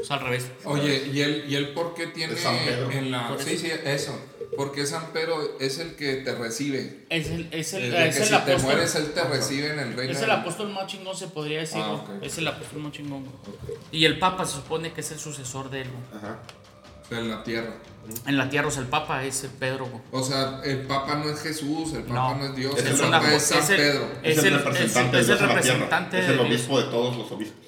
O 0.00 0.04
sea, 0.04 0.16
al 0.16 0.22
revés. 0.22 0.50
Oye, 0.64 1.08
¿y 1.12 1.20
él, 1.20 1.44
¿y 1.48 1.56
él 1.56 1.74
por 1.74 1.94
qué 1.94 2.06
tiene 2.06 2.32
Es 2.32 2.40
San 2.40 2.56
Pedro. 2.64 2.90
en 2.92 3.10
la... 3.10 3.36
Sí, 3.38 3.58
sí, 3.58 3.70
eso. 3.84 4.18
Porque 4.56 4.84
San 4.86 5.12
Pedro 5.12 5.56
es 5.60 5.78
el 5.78 5.94
que 5.94 6.16
te 6.16 6.34
recibe. 6.34 7.06
Es 7.08 7.28
el, 7.30 7.48
es 7.52 7.72
el, 7.74 7.94
es 7.94 8.16
que 8.16 8.22
el 8.22 8.24
si 8.24 8.30
te 8.30 8.34
apóstol. 8.36 8.62
mueres, 8.62 8.94
él 8.96 9.12
te 9.12 9.22
recibe 9.24 9.72
en 9.72 9.78
el 9.78 9.94
reino. 9.94 10.12
Es 10.12 10.22
el 10.22 10.30
apóstol 10.30 10.70
más 10.72 10.86
chingón, 10.86 11.16
se 11.16 11.28
podría 11.28 11.60
decir. 11.60 11.80
Ah. 11.80 12.04
Es 12.20 12.36
el 12.38 12.48
apóstol 12.48 12.80
más 12.82 12.92
chingón. 12.92 13.22
güey. 13.24 13.76
Y 13.92 14.04
el 14.06 14.18
papa 14.18 14.44
se 14.44 14.54
supone 14.56 14.92
que 14.92 15.02
es 15.02 15.10
el 15.12 15.18
sucesor 15.20 15.70
de 15.70 15.82
él. 15.82 15.88
güey. 15.90 16.22
Ajá. 16.22 16.38
En 17.10 17.28
la 17.28 17.42
tierra. 17.42 17.74
En 18.26 18.38
la 18.38 18.48
tierra, 18.48 18.68
o 18.68 18.70
sea, 18.70 18.82
el 18.82 18.88
papa 18.88 19.24
es 19.24 19.42
el 19.44 19.50
Pedro. 19.50 19.86
güey. 19.86 20.02
O 20.12 20.22
sea, 20.22 20.60
el 20.64 20.82
Papa 20.82 21.16
no 21.16 21.28
es 21.28 21.40
Jesús, 21.40 21.92
el 21.94 22.02
Papa 22.04 22.14
No. 22.14 22.36
no, 22.38 22.44
es 22.46 22.56
Dios, 22.56 22.74
Es 22.78 22.84
el 22.86 22.96
Papa 23.10 23.16
apóstol. 23.18 23.34
es 23.36 23.42
San 23.44 23.58
Es 23.62 23.70
el- 23.70 23.76
Pedro. 23.76 24.08
Es 24.22 24.38
Es, 24.38 24.44
el, 24.44 24.54
representante 24.54 25.20
es- 25.20 25.26
de 25.26 25.32
es 25.34 25.40
el 25.40 25.46
tierra. 25.46 25.54
representante 25.54 26.18
Es 26.20 26.26
de 26.28 26.34
el 26.34 26.40
obispo 26.40 26.78
de 26.80 26.84
todos 26.90 27.16
los 27.16 27.30
obispos. 27.32 27.66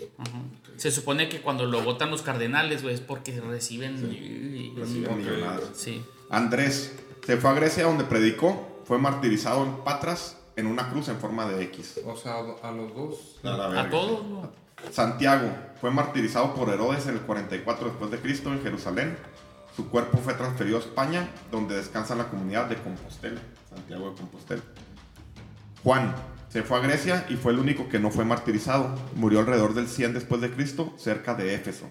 Se 0.76 0.90
supone 0.90 1.28
que 1.28 1.40
cuando 1.40 1.64
lo 1.66 1.82
votan 1.82 2.10
los 2.10 2.22
cardenales, 2.22 2.82
güey, 2.82 2.94
es 2.94 3.00
porque 3.00 3.40
reciben. 3.40 4.10
y- 4.12 4.16
y- 4.16 4.74
Recibe 4.76 5.12
millonadas. 5.14 5.64
Sí. 5.76 6.02
Andrés 6.32 6.92
se 7.26 7.36
fue 7.36 7.50
a 7.50 7.52
Grecia 7.52 7.84
donde 7.84 8.04
predicó, 8.04 8.80
fue 8.84 8.98
martirizado 8.98 9.62
en 9.64 9.76
Patras 9.84 10.38
en 10.56 10.66
una 10.66 10.90
cruz 10.90 11.08
en 11.08 11.18
forma 11.18 11.46
de 11.46 11.62
X. 11.64 12.00
O 12.06 12.16
sea, 12.16 12.36
a 12.62 12.72
los 12.72 12.94
dos. 12.94 13.38
A 13.44 13.50
la 13.50 13.64
A 13.66 13.68
verga. 13.68 13.90
todos, 13.90 14.26
güey. 14.26 14.42
Santiago 14.90 15.48
fue 15.80 15.90
martirizado 15.90 16.54
por 16.54 16.70
Herodes 16.70 17.06
en 17.06 17.14
el 17.14 17.20
44 17.20 17.88
después 17.88 18.10
de 18.10 18.18
Cristo 18.18 18.50
en 18.50 18.62
Jerusalén. 18.62 19.16
Su 19.76 19.88
cuerpo 19.90 20.18
fue 20.18 20.34
transferido 20.34 20.78
a 20.78 20.80
España, 20.80 21.28
donde 21.50 21.76
descansa 21.76 22.14
la 22.14 22.28
comunidad 22.28 22.66
de 22.66 22.76
Compostela, 22.76 23.40
Santiago 23.68 24.10
de 24.10 24.16
Compostela. 24.16 24.62
Juan 25.84 26.14
se 26.48 26.62
fue 26.62 26.78
a 26.78 26.80
Grecia 26.80 27.26
y 27.28 27.36
fue 27.36 27.52
el 27.52 27.58
único 27.58 27.88
que 27.88 27.98
no 27.98 28.10
fue 28.10 28.24
martirizado. 28.24 28.94
Murió 29.14 29.40
alrededor 29.40 29.74
del 29.74 29.86
100 29.86 30.14
después 30.14 30.40
de 30.40 30.50
Cristo, 30.50 30.92
cerca 30.96 31.34
de 31.34 31.54
Éfeso. 31.54 31.88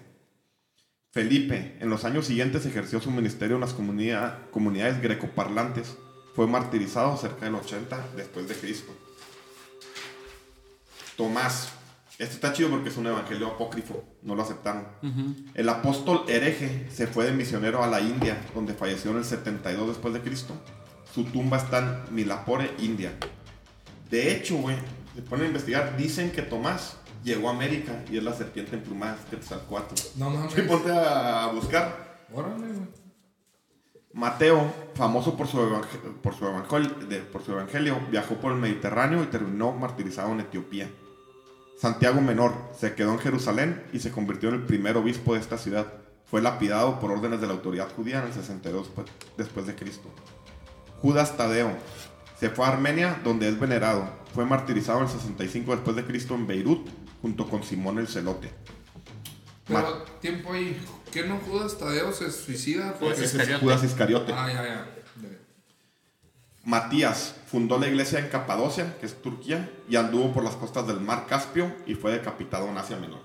Felipe, 1.12 1.76
en 1.80 1.90
los 1.90 2.04
años 2.06 2.26
siguientes 2.26 2.64
ejerció 2.64 3.00
su 3.00 3.10
ministerio 3.10 3.56
en 3.56 3.60
las 3.60 3.74
comunidad- 3.74 4.50
comunidades 4.50 5.00
grecoparlantes. 5.02 5.96
Fue 6.34 6.46
martirizado 6.46 7.16
cerca 7.18 7.44
del 7.44 7.54
80 7.54 8.02
después 8.16 8.48
de 8.48 8.54
Cristo. 8.54 8.92
Tomás, 11.16 11.68
este 12.18 12.34
está 12.34 12.52
chido 12.54 12.70
porque 12.70 12.88
es 12.88 12.96
un 12.96 13.06
evangelio 13.06 13.48
apócrifo, 13.48 14.02
no 14.22 14.34
lo 14.34 14.42
aceptaron. 14.42 14.86
El 15.54 15.68
apóstol 15.68 16.24
hereje 16.28 16.88
se 16.90 17.06
fue 17.06 17.26
de 17.26 17.32
misionero 17.32 17.82
a 17.84 17.86
la 17.86 18.00
India, 18.00 18.38
donde 18.54 18.72
falleció 18.72 19.10
en 19.10 19.18
el 19.18 19.24
72 19.24 19.88
después 19.88 20.14
de 20.14 20.20
Cristo. 20.20 20.54
Su 21.14 21.24
tumba 21.24 21.58
está 21.58 21.78
en 22.08 22.14
Milapore, 22.14 22.70
India. 22.78 23.12
De 24.10 24.34
hecho, 24.34 24.56
güey, 24.56 24.76
se 25.14 25.20
ponen 25.20 25.44
a 25.44 25.48
investigar, 25.48 25.96
dicen 25.98 26.30
que 26.32 26.40
Tomás 26.40 26.96
llegó 27.22 27.48
a 27.48 27.52
América 27.52 28.02
y 28.10 28.18
es 28.18 28.22
la 28.24 28.32
serpiente 28.34 28.76
emplumada, 28.76 29.16
es 29.16 29.24
Quetzalcóatl. 29.30 29.94
No 30.16 30.30
mames. 30.30 30.52
Sí, 30.52 30.62
ponte 30.62 30.90
a 30.90 31.46
buscar. 31.54 32.18
Órale, 32.32 32.66
güey. 32.66 33.02
Mateo, 34.14 34.70
famoso 34.94 35.36
por 35.36 35.46
su, 35.46 35.56
por, 36.22 36.34
su 36.34 36.46
evangelio, 36.46 36.90
por 37.32 37.42
su 37.42 37.52
evangelio, 37.52 37.98
viajó 38.10 38.34
por 38.36 38.52
el 38.52 38.58
Mediterráneo 38.58 39.22
y 39.22 39.26
terminó 39.26 39.72
martirizado 39.72 40.32
en 40.32 40.40
Etiopía. 40.40 40.90
Santiago 41.78 42.20
Menor 42.20 42.52
se 42.78 42.94
quedó 42.94 43.12
en 43.12 43.18
Jerusalén 43.20 43.82
y 43.92 44.00
se 44.00 44.10
convirtió 44.12 44.50
en 44.50 44.56
el 44.56 44.62
primer 44.64 44.96
obispo 44.98 45.32
de 45.34 45.40
esta 45.40 45.56
ciudad. 45.56 45.86
Fue 46.26 46.42
lapidado 46.42 47.00
por 47.00 47.10
órdenes 47.10 47.40
de 47.40 47.46
la 47.46 47.54
autoridad 47.54 47.88
judía 47.96 48.20
en 48.20 48.26
el 48.26 48.32
62 48.34 48.86
después- 48.88 49.06
después 49.38 49.66
de 49.66 49.74
Cristo. 49.74 50.08
Judas 51.00 51.36
Tadeo 51.36 51.70
se 52.38 52.50
fue 52.50 52.66
a 52.66 52.68
Armenia 52.68 53.18
donde 53.24 53.48
es 53.48 53.58
venerado. 53.58 54.04
Fue 54.34 54.44
martirizado 54.44 54.98
en 54.98 55.04
el 55.06 55.10
65 55.10 55.72
después 55.72 55.96
de 55.96 56.04
Cristo 56.04 56.34
en 56.34 56.46
Beirut 56.46 56.86
junto 57.22 57.48
con 57.48 57.62
Simón 57.62 57.98
el 57.98 58.08
Celote. 58.08 58.52
Pero 59.66 60.02
tiempo 60.20 60.52
ahí. 60.52 60.78
¿Qué 61.10 61.24
no 61.24 61.38
Judas 61.38 61.78
Tadeo 61.78 62.12
se 62.12 62.30
suicida? 62.30 62.96
Judas 62.98 63.18
es 63.20 63.32
Iscariote. 63.32 63.64
Judas 63.64 63.84
Iscariote. 63.84 64.32
Ah, 64.32 64.48
ya, 64.48 64.54
ya. 64.62 64.64
Ya. 65.22 65.28
Matías 66.64 67.34
fundó 67.46 67.78
la 67.78 67.86
iglesia 67.88 68.18
en 68.18 68.28
Capadocia, 68.28 68.98
que 68.98 69.06
es 69.06 69.20
Turquía, 69.20 69.70
y 69.88 69.96
anduvo 69.96 70.32
por 70.32 70.42
las 70.44 70.56
costas 70.56 70.86
del 70.86 71.00
mar 71.00 71.26
Caspio 71.28 71.74
y 71.86 71.94
fue 71.94 72.12
decapitado 72.12 72.66
en 72.68 72.76
Asia 72.78 72.96
Menor. 72.96 73.20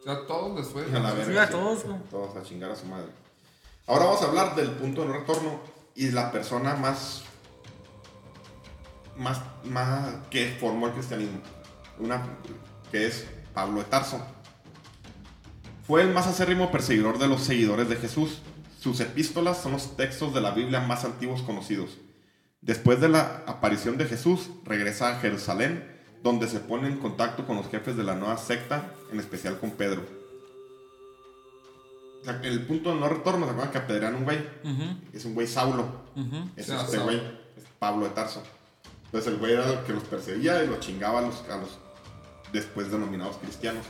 O 0.00 0.02
sea, 0.02 0.26
todos 0.26 0.58
les 0.58 0.68
fue. 0.68 0.84
A 0.84 0.98
la 0.98 1.12
verga, 1.12 1.32
Sí, 1.32 1.38
a 1.38 1.46
sí. 1.46 1.52
todos, 1.52 1.84
güey. 1.84 1.98
Todos 2.10 2.36
a 2.36 2.42
chingar 2.42 2.70
a 2.70 2.76
su 2.76 2.86
madre. 2.86 3.08
Ahora 3.86 4.06
vamos 4.06 4.22
a 4.22 4.26
hablar 4.26 4.54
del 4.56 4.70
punto 4.72 5.02
de 5.02 5.08
no 5.08 5.14
retorno 5.14 5.60
y 5.94 6.10
la 6.10 6.30
persona 6.32 6.74
más, 6.74 7.22
más, 9.16 9.40
más 9.64 10.14
que 10.30 10.56
formó 10.58 10.86
el 10.86 10.92
cristianismo. 10.94 11.40
Una 11.98 12.22
que 12.90 13.06
es 13.06 13.26
Pablo 13.54 13.80
de 13.80 13.86
Tarso. 13.86 14.20
Fue 15.86 16.02
el 16.02 16.12
más 16.12 16.26
acérrimo 16.26 16.70
perseguidor 16.70 17.18
de 17.18 17.28
los 17.28 17.42
seguidores 17.42 17.88
de 17.88 17.96
Jesús. 17.96 18.42
Sus 18.80 19.00
epístolas 19.00 19.60
son 19.60 19.72
los 19.72 19.96
textos 19.96 20.32
de 20.32 20.40
la 20.40 20.52
Biblia 20.52 20.80
más 20.80 21.04
antiguos 21.04 21.42
conocidos. 21.42 21.98
Después 22.60 23.00
de 23.00 23.08
la 23.08 23.42
aparición 23.46 23.96
de 23.96 24.04
Jesús, 24.04 24.50
regresa 24.64 25.08
a 25.08 25.20
Jerusalén, 25.20 25.84
donde 26.22 26.46
se 26.46 26.60
pone 26.60 26.88
en 26.88 26.98
contacto 26.98 27.46
con 27.46 27.56
los 27.56 27.68
jefes 27.68 27.96
de 27.96 28.04
la 28.04 28.14
nueva 28.14 28.36
secta, 28.36 28.92
en 29.10 29.18
especial 29.18 29.58
con 29.58 29.72
Pedro. 29.72 30.02
O 32.20 32.24
sea, 32.24 32.38
el 32.42 32.66
punto 32.66 32.92
de 32.92 33.00
no 33.00 33.08
retorno, 33.08 33.46
¿se 33.46 33.52
acuerdan 33.52 33.72
que 33.72 33.78
apedrean 33.78 34.14
un 34.14 34.24
güey? 34.24 34.38
Es 35.12 35.24
un 35.24 35.34
güey 35.34 35.46
Saulo. 35.46 36.02
Es 36.54 36.68
este 36.68 36.98
güey, 36.98 37.16
es 37.56 37.64
Pablo 37.78 38.04
de 38.04 38.10
Tarso. 38.10 38.42
Entonces 39.06 39.32
el 39.32 39.38
güey 39.38 39.54
era 39.54 39.66
el 39.72 39.78
que 39.80 39.92
los 39.92 40.04
perseguía 40.04 40.62
y 40.62 40.68
los 40.68 40.80
chingaba 40.80 41.20
a 41.20 41.22
los, 41.22 41.42
a 41.48 41.56
los 41.56 41.78
después 42.52 42.90
denominados 42.90 43.36
cristianos. 43.38 43.84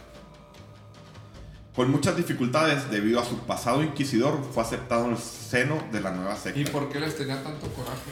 Con 1.74 1.90
muchas 1.90 2.16
dificultades, 2.16 2.90
debido 2.90 3.20
a 3.20 3.24
su 3.24 3.38
pasado 3.38 3.82
inquisidor, 3.82 4.42
fue 4.52 4.62
aceptado 4.62 5.06
en 5.06 5.12
el 5.12 5.18
seno 5.18 5.82
de 5.92 6.00
la 6.00 6.10
nueva 6.10 6.36
secta. 6.36 6.60
¿Y 6.60 6.64
por 6.64 6.88
qué 6.88 6.98
les 6.98 7.16
tenía 7.16 7.42
tanto 7.42 7.68
coraje? 7.68 8.10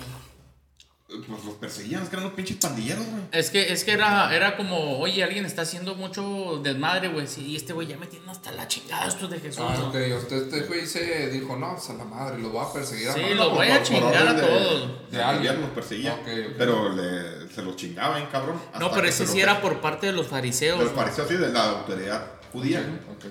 Pues 1.09 1.43
los 1.43 1.55
perseguían, 1.55 2.03
es 2.03 2.11
que 2.11 2.17
eran 2.17 2.27
unos 2.27 2.37
pinches 2.37 2.59
pandilleros, 2.59 3.03
güey. 3.07 3.23
Es 3.33 3.49
que, 3.49 3.73
es 3.73 3.83
que 3.83 3.93
era, 3.93 4.35
era 4.37 4.59
como, 4.59 4.99
oye, 4.99 5.25
alguien 5.25 5.47
está 5.47 5.63
haciendo 5.63 5.95
mucho 5.95 6.61
desmadre, 6.63 7.09
güey. 7.09 7.27
Sí, 7.27 7.47
y 7.47 7.57
este 7.57 7.73
güey 7.73 7.87
ya 7.87 7.97
me 7.97 8.07
tiene 8.07 8.31
hasta 8.31 8.53
la 8.53 8.69
chingada 8.69 9.07
esto 9.07 9.27
de 9.27 9.41
Jesús. 9.41 9.65
Ah, 9.67 9.75
¿no? 9.79 9.89
ok, 9.89 9.95
usted 10.19 10.37
este 10.45 10.61
güey 10.69 10.87
se 10.87 11.31
dijo, 11.31 11.57
no, 11.57 11.73
pues 11.77 11.89
a 11.89 11.95
la 11.95 12.05
madre, 12.05 12.39
lo 12.39 12.51
voy 12.51 12.63
a 12.63 12.71
perseguir 12.71 13.09
a 13.09 13.15
Sí, 13.15 13.21
madre". 13.23 13.35
lo 13.37 13.51
voy 13.51 13.69
a 13.69 13.83
chingar 13.83 14.29
a 14.29 14.35
de- 14.35 14.43
todos. 14.43 15.11
De, 15.11 15.17
De 15.17 15.23
alguien 15.25 15.61
los 15.63 15.71
perseguía. 15.71 16.21
Pero 16.59 16.91
le- 16.95 17.49
se 17.55 17.63
los 17.63 17.75
chingaba, 17.77 18.17
bien 18.17 18.29
cabrón. 18.31 18.61
No, 18.79 18.91
pero 18.93 19.09
ese 19.09 19.27
se 19.27 19.33
sí 19.33 19.41
era 19.41 19.63
por 19.63 19.81
parte 19.81 20.09
de 20.09 20.13
los 20.13 20.27
fariseos. 20.27 20.79
Les 20.79 20.93
pareció 20.93 21.25
así 21.25 21.35
de 21.37 21.49
la 21.51 21.71
autoridad 21.71 22.27
judía. 22.53 22.81
Ok. 23.11 23.25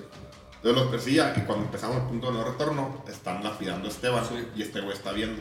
Entonces 0.56 0.82
los 0.82 0.90
perseguía 0.90 1.32
y 1.36 1.40
cuando 1.42 1.66
empezamos 1.66 1.98
el 1.98 2.02
punto 2.08 2.26
de 2.32 2.38
no 2.38 2.44
retorno, 2.44 3.04
están 3.08 3.44
lapidando 3.44 3.86
a 3.86 3.90
Esteban 3.92 4.24
Sí. 4.28 4.48
y 4.56 4.62
este 4.62 4.80
güey 4.80 4.96
está 4.96 5.12
viendo. 5.12 5.40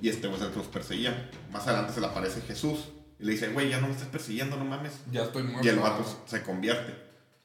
Y 0.00 0.08
este 0.08 0.26
güey 0.28 0.38
es 0.40 0.46
el 0.46 0.52
que 0.52 0.58
los 0.58 0.66
perseguía. 0.68 1.30
Más 1.50 1.66
adelante 1.66 1.92
se 1.92 2.00
le 2.00 2.06
aparece 2.06 2.40
Jesús 2.42 2.88
y 3.18 3.24
le 3.24 3.32
dice, 3.32 3.48
güey, 3.48 3.68
ya 3.70 3.80
no 3.80 3.88
me 3.88 3.92
estás 3.94 4.08
persiguiendo, 4.08 4.56
no 4.56 4.64
mames. 4.64 4.92
Ya 5.10 5.24
estoy 5.24 5.42
muerto. 5.42 5.64
Y 5.66 5.68
el 5.70 5.78
vato 5.78 6.04
se 6.26 6.42
convierte. 6.42 6.92
Y 6.92 6.96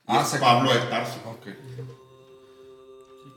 Ah, 0.08 0.22
es 0.22 0.28
se 0.28 0.38
Pablo 0.40 0.70
cambió. 0.70 0.86
de 0.86 0.90
Tarso. 0.92 1.20
Ok. 1.26 1.48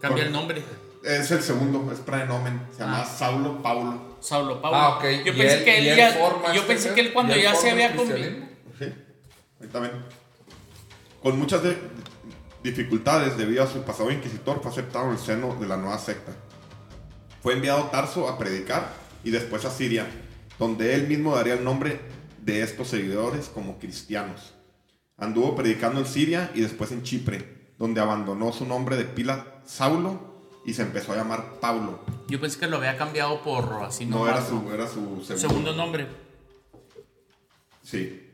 Cambia 0.00 0.24
el 0.24 0.32
nombre. 0.32 0.62
Es 1.04 1.30
el 1.30 1.42
segundo, 1.42 1.90
es 1.92 2.00
prenomen. 2.00 2.60
Se 2.72 2.80
llama 2.80 3.02
Ah. 3.02 3.04
Saulo 3.04 3.62
Paulo. 3.62 4.16
Saulo 4.20 4.60
Pablo. 4.60 4.76
Ah, 4.76 4.96
ok. 4.96 5.02
Yo 5.24 5.32
¿Y 5.32 5.36
pensé 5.36 5.58
él- 5.58 5.64
que 5.64 5.78
él 5.78 5.86
él 5.88 5.96
ya. 5.96 6.18
Yo 6.18 6.52
este 6.52 6.60
pensé 6.66 6.94
que 6.94 7.00
él 7.00 7.12
cuando 7.12 7.34
¿Y 7.34 7.38
él 7.38 7.42
ya 7.44 7.54
se 7.54 7.70
había 7.70 7.94
convertido. 7.94 8.44
Sí, 8.78 8.84
ahí 9.62 9.68
también. 9.68 9.92
Con 11.22 11.38
muchas 11.38 11.62
de- 11.62 11.78
dificultades 12.62 13.36
debido 13.36 13.62
a 13.62 13.66
su 13.68 13.82
pasado 13.82 14.10
inquisitor, 14.10 14.60
fue 14.60 14.70
aceptado 14.72 15.06
en 15.06 15.12
el 15.12 15.18
seno 15.18 15.54
de 15.54 15.66
la 15.68 15.76
nueva 15.76 15.98
secta. 15.98 16.32
Fue 17.42 17.54
enviado 17.54 17.84
Tarso 17.84 18.28
a 18.28 18.36
predicar 18.36 18.88
y 19.26 19.30
después 19.32 19.64
a 19.64 19.70
Siria, 19.70 20.06
donde 20.56 20.94
él 20.94 21.08
mismo 21.08 21.34
daría 21.34 21.54
el 21.54 21.64
nombre 21.64 21.98
de 22.42 22.62
estos 22.62 22.86
seguidores 22.86 23.48
como 23.48 23.76
cristianos. 23.80 24.54
Anduvo 25.16 25.56
predicando 25.56 25.98
en 25.98 26.06
Siria 26.06 26.52
y 26.54 26.60
después 26.60 26.92
en 26.92 27.02
Chipre, 27.02 27.72
donde 27.76 28.00
abandonó 28.00 28.52
su 28.52 28.64
nombre 28.64 28.96
de 28.96 29.04
pila 29.04 29.60
Saulo 29.64 30.36
y 30.64 30.74
se 30.74 30.82
empezó 30.82 31.12
a 31.12 31.16
llamar 31.16 31.58
Pablo. 31.60 32.04
Yo 32.28 32.40
pensé 32.40 32.60
que 32.60 32.68
lo 32.68 32.76
había 32.76 32.96
cambiado 32.96 33.42
por 33.42 33.82
así 33.82 34.06
No 34.06 34.28
era 34.28 34.46
su, 34.46 34.70
era 34.72 34.86
su 34.86 35.24
segundo, 35.24 35.36
segundo 35.36 35.72
nombre. 35.74 36.06
Sí. 37.82 38.30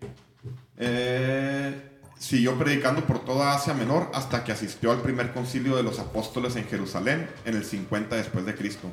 Eh, 0.77 2.01
siguió 2.19 2.59
predicando 2.59 3.07
por 3.07 3.25
toda 3.25 3.55
Asia 3.55 3.73
Menor 3.73 4.11
hasta 4.13 4.45
que 4.45 4.53
asistió 4.53 4.93
al 4.93 5.01
primer 5.01 5.33
concilio 5.33 5.75
de 5.75 5.85
los 5.85 5.99
apóstoles 5.99 6.55
en 6.57 6.67
Jerusalén 6.67 7.31
en 7.47 7.57
el 7.57 7.65
50 7.65 8.15
después 8.15 8.45
de 8.45 8.55
Cristo. 8.55 8.93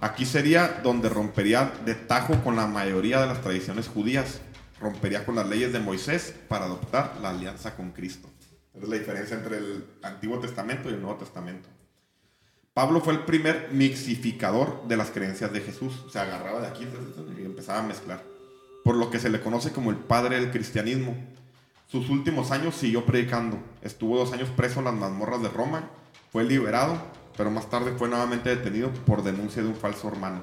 Aquí 0.00 0.24
sería 0.24 0.80
donde 0.82 1.10
rompería 1.10 1.72
de 1.84 1.94
tajo 1.94 2.42
con 2.42 2.56
la 2.56 2.66
mayoría 2.66 3.20
de 3.20 3.26
las 3.26 3.42
tradiciones 3.42 3.86
judías, 3.86 4.40
rompería 4.80 5.26
con 5.26 5.36
las 5.36 5.46
leyes 5.46 5.74
de 5.74 5.78
Moisés 5.78 6.34
para 6.48 6.64
adoptar 6.64 7.18
la 7.20 7.30
alianza 7.30 7.76
con 7.76 7.90
Cristo. 7.90 8.28
Esa 8.74 8.84
es 8.84 8.88
la 8.88 8.96
diferencia 8.96 9.36
entre 9.36 9.58
el 9.58 9.84
Antiguo 10.02 10.38
Testamento 10.38 10.88
y 10.88 10.94
el 10.94 11.02
Nuevo 11.02 11.18
Testamento. 11.18 11.68
Pablo 12.72 13.02
fue 13.02 13.12
el 13.12 13.24
primer 13.24 13.68
mixificador 13.72 14.88
de 14.88 14.96
las 14.96 15.10
creencias 15.10 15.52
de 15.52 15.60
Jesús. 15.60 16.06
Se 16.10 16.18
agarraba 16.18 16.62
de 16.62 16.68
aquí 16.68 16.86
y 17.38 17.44
empezaba 17.44 17.80
a 17.80 17.86
mezclar. 17.86 18.22
Por 18.84 18.96
lo 18.96 19.10
que 19.10 19.18
se 19.18 19.28
le 19.28 19.40
conoce 19.40 19.70
como 19.72 19.90
el 19.90 19.96
padre 19.96 20.36
del 20.36 20.50
cristianismo. 20.50 21.14
Sus 21.88 22.08
últimos 22.08 22.52
años 22.52 22.74
siguió 22.74 23.04
predicando. 23.04 23.58
Estuvo 23.82 24.16
dos 24.16 24.32
años 24.32 24.48
preso 24.56 24.78
en 24.78 24.86
las 24.86 24.94
mazmorras 24.94 25.42
de 25.42 25.48
Roma. 25.48 25.90
Fue 26.30 26.44
liberado, 26.44 26.96
pero 27.40 27.50
más 27.50 27.70
tarde 27.70 27.94
fue 27.96 28.06
nuevamente 28.06 28.50
detenido 28.50 28.90
por 29.06 29.22
denuncia 29.22 29.62
de 29.62 29.68
un 29.70 29.74
falso 29.74 30.08
hermano. 30.08 30.42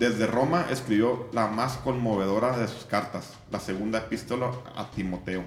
Desde 0.00 0.26
Roma 0.26 0.66
escribió 0.68 1.28
la 1.32 1.46
más 1.46 1.76
conmovedora 1.76 2.58
de 2.58 2.66
sus 2.66 2.86
cartas, 2.86 3.34
la 3.52 3.60
segunda 3.60 4.00
epístola 4.00 4.50
a 4.74 4.90
Timoteo, 4.90 5.44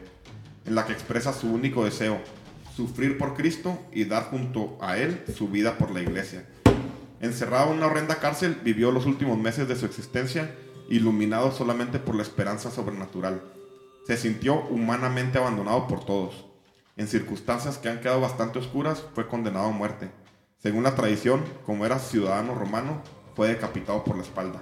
en 0.63 0.73
la 0.73 0.85
que 0.85 0.93
expresa 0.93 1.33
su 1.33 1.51
único 1.53 1.83
deseo, 1.83 2.21
sufrir 2.73 3.17
por 3.17 3.33
Cristo 3.33 3.77
y 3.91 4.05
dar 4.05 4.29
junto 4.29 4.77
a 4.79 4.97
Él 4.97 5.25
su 5.35 5.49
vida 5.49 5.77
por 5.77 5.91
la 5.91 6.03
iglesia. 6.03 6.45
Encerrado 7.19 7.71
en 7.71 7.79
una 7.79 7.87
horrenda 7.87 8.19
cárcel, 8.19 8.57
vivió 8.63 8.93
los 8.93 9.05
últimos 9.05 9.37
meses 9.37 9.67
de 9.67 9.75
su 9.75 9.85
existencia 9.85 10.55
iluminado 10.89 11.51
solamente 11.51 11.99
por 11.99 12.15
la 12.15 12.23
esperanza 12.23 12.71
sobrenatural. 12.71 13.41
Se 14.07 14.15
sintió 14.15 14.61
humanamente 14.69 15.37
abandonado 15.37 15.85
por 15.89 16.05
todos. 16.05 16.45
En 16.95 17.09
circunstancias 17.09 17.77
que 17.77 17.89
han 17.89 17.99
quedado 17.99 18.21
bastante 18.21 18.59
oscuras, 18.59 19.03
fue 19.13 19.27
condenado 19.27 19.65
a 19.65 19.71
muerte. 19.71 20.20
Según 20.61 20.83
la 20.83 20.93
tradición, 20.93 21.43
como 21.65 21.87
era 21.87 21.97
ciudadano 21.97 22.53
romano, 22.53 23.01
fue 23.35 23.47
decapitado 23.47 24.03
por 24.03 24.15
la 24.15 24.21
espalda. 24.21 24.61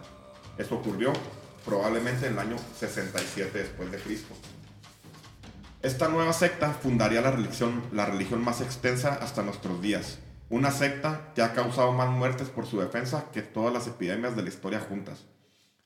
Eso 0.57 0.75
ocurrió 0.75 1.11
probablemente 1.65 2.27
en 2.27 2.33
el 2.33 2.39
año 2.39 2.55
67 2.77 3.57
después 3.57 3.91
de 3.91 3.97
Cristo. 3.97 4.33
Esta 5.81 6.07
nueva 6.07 6.31
secta 6.31 6.71
fundaría 6.71 7.21
la 7.21 7.31
religión, 7.31 7.83
la 7.91 8.05
religión 8.05 8.41
más 8.41 8.61
extensa 8.61 9.19
hasta 9.21 9.43
nuestros 9.43 9.81
días. 9.81 10.19
Una 10.49 10.71
secta 10.71 11.31
que 11.35 11.41
ha 11.41 11.53
causado 11.53 11.91
más 11.91 12.09
muertes 12.09 12.47
por 12.47 12.65
su 12.65 12.79
defensa 12.79 13.25
que 13.33 13.41
todas 13.41 13.73
las 13.73 13.87
epidemias 13.87 14.37
de 14.37 14.43
la 14.43 14.49
historia 14.49 14.79
juntas. 14.79 15.25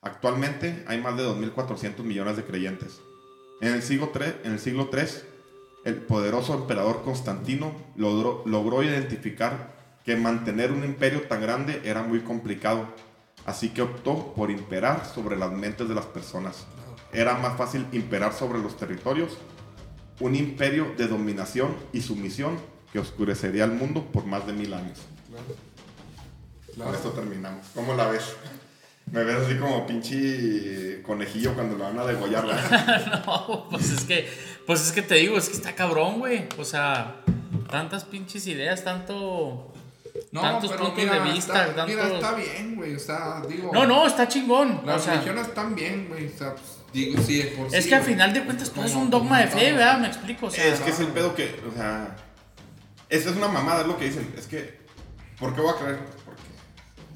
Actualmente 0.02 0.84
hay 0.88 1.02
más 1.02 1.18
de 1.18 1.24
2.400 1.24 2.04
millones 2.04 2.38
de 2.38 2.44
creyentes. 2.44 3.02
En 3.62 3.74
el 3.74 3.82
siglo 3.82 4.12
III, 4.14 4.34
en 4.44 4.52
el 4.52 4.60
siglo 4.60 4.90
III 4.94 5.08
el 5.86 5.96
poderoso 5.96 6.54
emperador 6.54 7.04
Constantino 7.04 7.74
logró, 7.96 8.44
logró 8.46 8.84
identificar 8.84 9.83
que 10.06 10.16
mantener 10.16 10.72
un 10.72 10.84
imperio 10.84 11.22
tan 11.24 11.42
grande 11.42 11.82
era 11.86 12.04
muy 12.04 12.22
complicado, 12.22 12.88
así 13.46 13.70
que 13.70 13.82
optó 13.82 14.34
por 14.34 14.52
imperar 14.52 15.06
sobre 15.06 15.38
las 15.38 15.52
mentes 15.52 15.88
de 15.88 15.96
las 15.96 16.06
personas. 16.06 16.66
Era 17.12 17.38
más 17.38 17.58
fácil 17.58 17.86
imperar 17.92 18.34
sobre 18.34 18.60
los 18.60 18.76
territorios, 18.76 19.38
un 20.20 20.36
imperio 20.36 20.94
de 20.98 21.08
dominación 21.08 21.76
y 21.92 22.02
sumisión 22.02 22.58
que 22.92 23.00
oscurecería 23.00 23.66
el 23.66 23.72
mundo 23.72 24.06
por 24.12 24.26
más 24.26 24.46
de 24.46 24.54
mil 24.54 24.74
años. 24.74 25.00
Claro. 26.76 26.92
Con 26.92 26.96
esto 26.96 27.10
terminamos. 27.12 27.68
¿Cómo 27.74 27.94
la 27.94 28.08
ves? 28.08 28.36
Me 29.12 29.24
ves 29.24 29.46
así 29.46 29.58
como 29.58 29.86
pinche 29.86 31.02
conejillo 31.04 31.54
cuando 31.54 31.78
lo 31.78 31.84
van 31.84 32.00
a 32.00 32.06
degollar. 32.06 32.46
No, 33.26 33.68
pues 33.70 33.92
es 33.92 34.04
que, 34.06 34.28
pues 34.66 34.82
es 34.82 34.92
que 34.92 35.02
te 35.02 35.16
digo, 35.16 35.38
es 35.38 35.50
que 35.50 35.56
está 35.56 35.76
cabrón, 35.76 36.20
güey. 36.20 36.48
O 36.58 36.64
sea, 36.64 37.22
tantas 37.70 38.06
pinches 38.06 38.48
ideas, 38.48 38.84
tanto. 38.84 39.73
No, 40.32 40.42
tantos 40.42 40.72
pero 40.72 40.84
puntos 40.86 41.04
mira, 41.04 41.24
de 41.24 41.32
vista, 41.32 41.68
está, 41.68 41.86
mira, 41.88 42.02
tantos- 42.04 42.16
está 42.24 42.36
bien, 42.36 42.76
güey. 42.76 42.96
O 42.96 43.00
sea, 43.00 43.42
digo. 43.50 43.72
No, 43.74 43.86
no, 43.88 44.06
está 44.06 44.28
chingón. 44.28 44.82
Las 44.86 45.02
o 45.02 45.06
sea, 45.06 45.14
religiones 45.14 45.48
están 45.48 45.74
bien, 45.76 46.08
güey. 46.08 46.28
O 46.28 46.38
sea, 46.38 46.52
pues, 46.54 46.66
digo, 46.94 47.22
sí, 47.22 47.38
de 47.38 47.46
por 47.52 47.74
es 47.76 47.84
sí, 47.84 47.90
que 47.90 47.96
al 47.96 48.04
final 48.04 48.34
de 48.34 48.44
cuentas 48.46 48.70
todo 48.72 48.86
es 48.86 48.94
un 48.94 49.10
dogma 49.10 49.40
de 49.40 49.48
fe, 49.48 49.70
estamos. 49.70 49.78
¿verdad? 49.80 50.00
Me 50.00 50.08
explico. 50.08 50.46
O 50.46 50.50
sea, 50.52 50.66
es 50.68 50.80
que 50.82 50.90
es 50.92 51.00
el 51.00 51.08
pedo 51.08 51.34
que, 51.34 51.60
o 51.68 51.76
sea, 51.76 52.16
esa 53.10 53.30
es 53.32 53.36
una 53.36 53.48
mamada, 53.48 53.82
es 53.82 53.88
lo 53.88 53.98
que 53.98 54.06
dicen. 54.06 54.34
Es 54.38 54.46
que, 54.48 54.80
¿por 55.40 55.56
qué 55.56 55.62
voy 55.62 55.72
a 55.72 55.78
creer? 55.78 56.00
Porque 56.26 56.42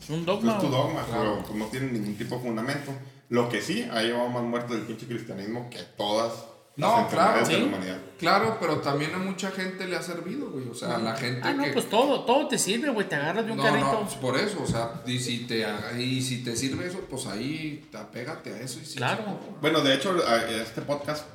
es 0.02 0.10
un 0.10 0.20
es 0.22 0.26
dogma. 0.26 0.58
tu 0.58 0.68
dogma, 0.68 1.04
Claro. 1.06 1.22
pero 1.22 1.44
pues, 1.44 1.56
no 1.56 1.66
tiene 1.68 1.92
ningún 1.92 2.16
tipo 2.18 2.36
de 2.38 2.42
fundamento. 2.42 2.92
Lo 3.30 3.50
que 3.50 3.62
sí, 3.62 3.88
ha 3.92 4.02
llevado 4.02 4.30
más 4.30 4.42
muertes 4.44 4.72
del 4.72 4.82
pinche 4.88 5.06
cristianismo 5.06 5.70
que 5.70 5.80
todas 5.98 6.32
No, 6.78 7.08
claro, 7.10 7.34
de 7.34 7.42
la 7.42 7.46
sí. 7.60 7.64
humanidad. 7.64 7.98
Claro, 8.20 8.58
pero 8.60 8.78
también 8.78 9.14
a 9.14 9.18
mucha 9.18 9.52
gente 9.52 9.86
le 9.88 9.96
ha 9.96 10.02
servido, 10.02 10.50
güey. 10.50 10.68
O 10.70 10.74
sea, 10.76 10.98
la 11.00 11.16
gente 11.16 11.42
Ah, 11.44 11.54
no, 11.54 11.64
que. 11.64 11.72
pues 11.72 11.90
todo, 11.90 12.24
todo 12.24 12.48
te 12.48 12.58
sirve, 12.58 12.90
güey. 12.90 13.08
Te 13.10 13.16
agarras 13.16 13.46
de 13.46 13.52
un 13.52 13.58
No, 13.58 13.64
carrito. 13.64 13.86
no, 13.92 14.02
pues 14.02 14.16
por 14.16 14.38
eso, 14.38 14.62
o 14.64 14.68
sea, 14.68 15.02
y 15.06 15.20
si 15.20 15.40
te, 15.48 15.66
y 16.00 16.22
si 16.22 16.44
te 16.44 16.56
sirve 16.56 16.88
eso, 16.88 17.00
pues 17.10 17.26
ahí 17.28 17.88
te 17.92 17.98
apégate 17.98 18.54
a 18.54 18.60
eso 18.60 18.80
y. 18.80 18.96
Claro. 18.96 19.40
Bueno, 19.62 19.82
de 19.82 19.94
hecho, 19.96 20.16
a- 20.28 20.44
este 20.46 20.82
podcast 20.82 21.26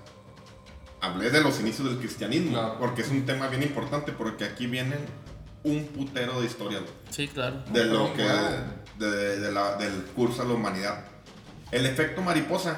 hablé 1.01 1.31
de 1.31 1.41
los 1.41 1.59
inicios 1.61 1.89
del 1.89 1.99
cristianismo, 1.99 2.53
Claro. 2.53 2.77
porque 2.79 3.03
es 3.03 3.09
un 3.11 3.27
tema 3.27 3.49
bien 3.49 3.63
importante, 3.63 4.13
porque 4.13 4.45
aquí 4.45 4.67
vienen 4.67 5.01
un 5.65 5.85
putero 5.87 6.41
de 6.41 6.47
historias 6.47 6.83
güey, 6.83 6.93
Sí, 7.11 7.29
claro. 7.29 7.63
de 7.73 7.85
lo 7.85 8.13
que 8.15 8.23
bueno. 8.25 8.83
de, 8.99 9.39
de 9.41 9.53
la- 9.53 9.77
del 9.77 10.03
curso 10.17 10.43
a 10.43 10.45
la 10.45 10.55
humanidad. 10.55 11.05
El 11.71 11.87
efecto 11.87 12.21
mariposa, 12.23 12.77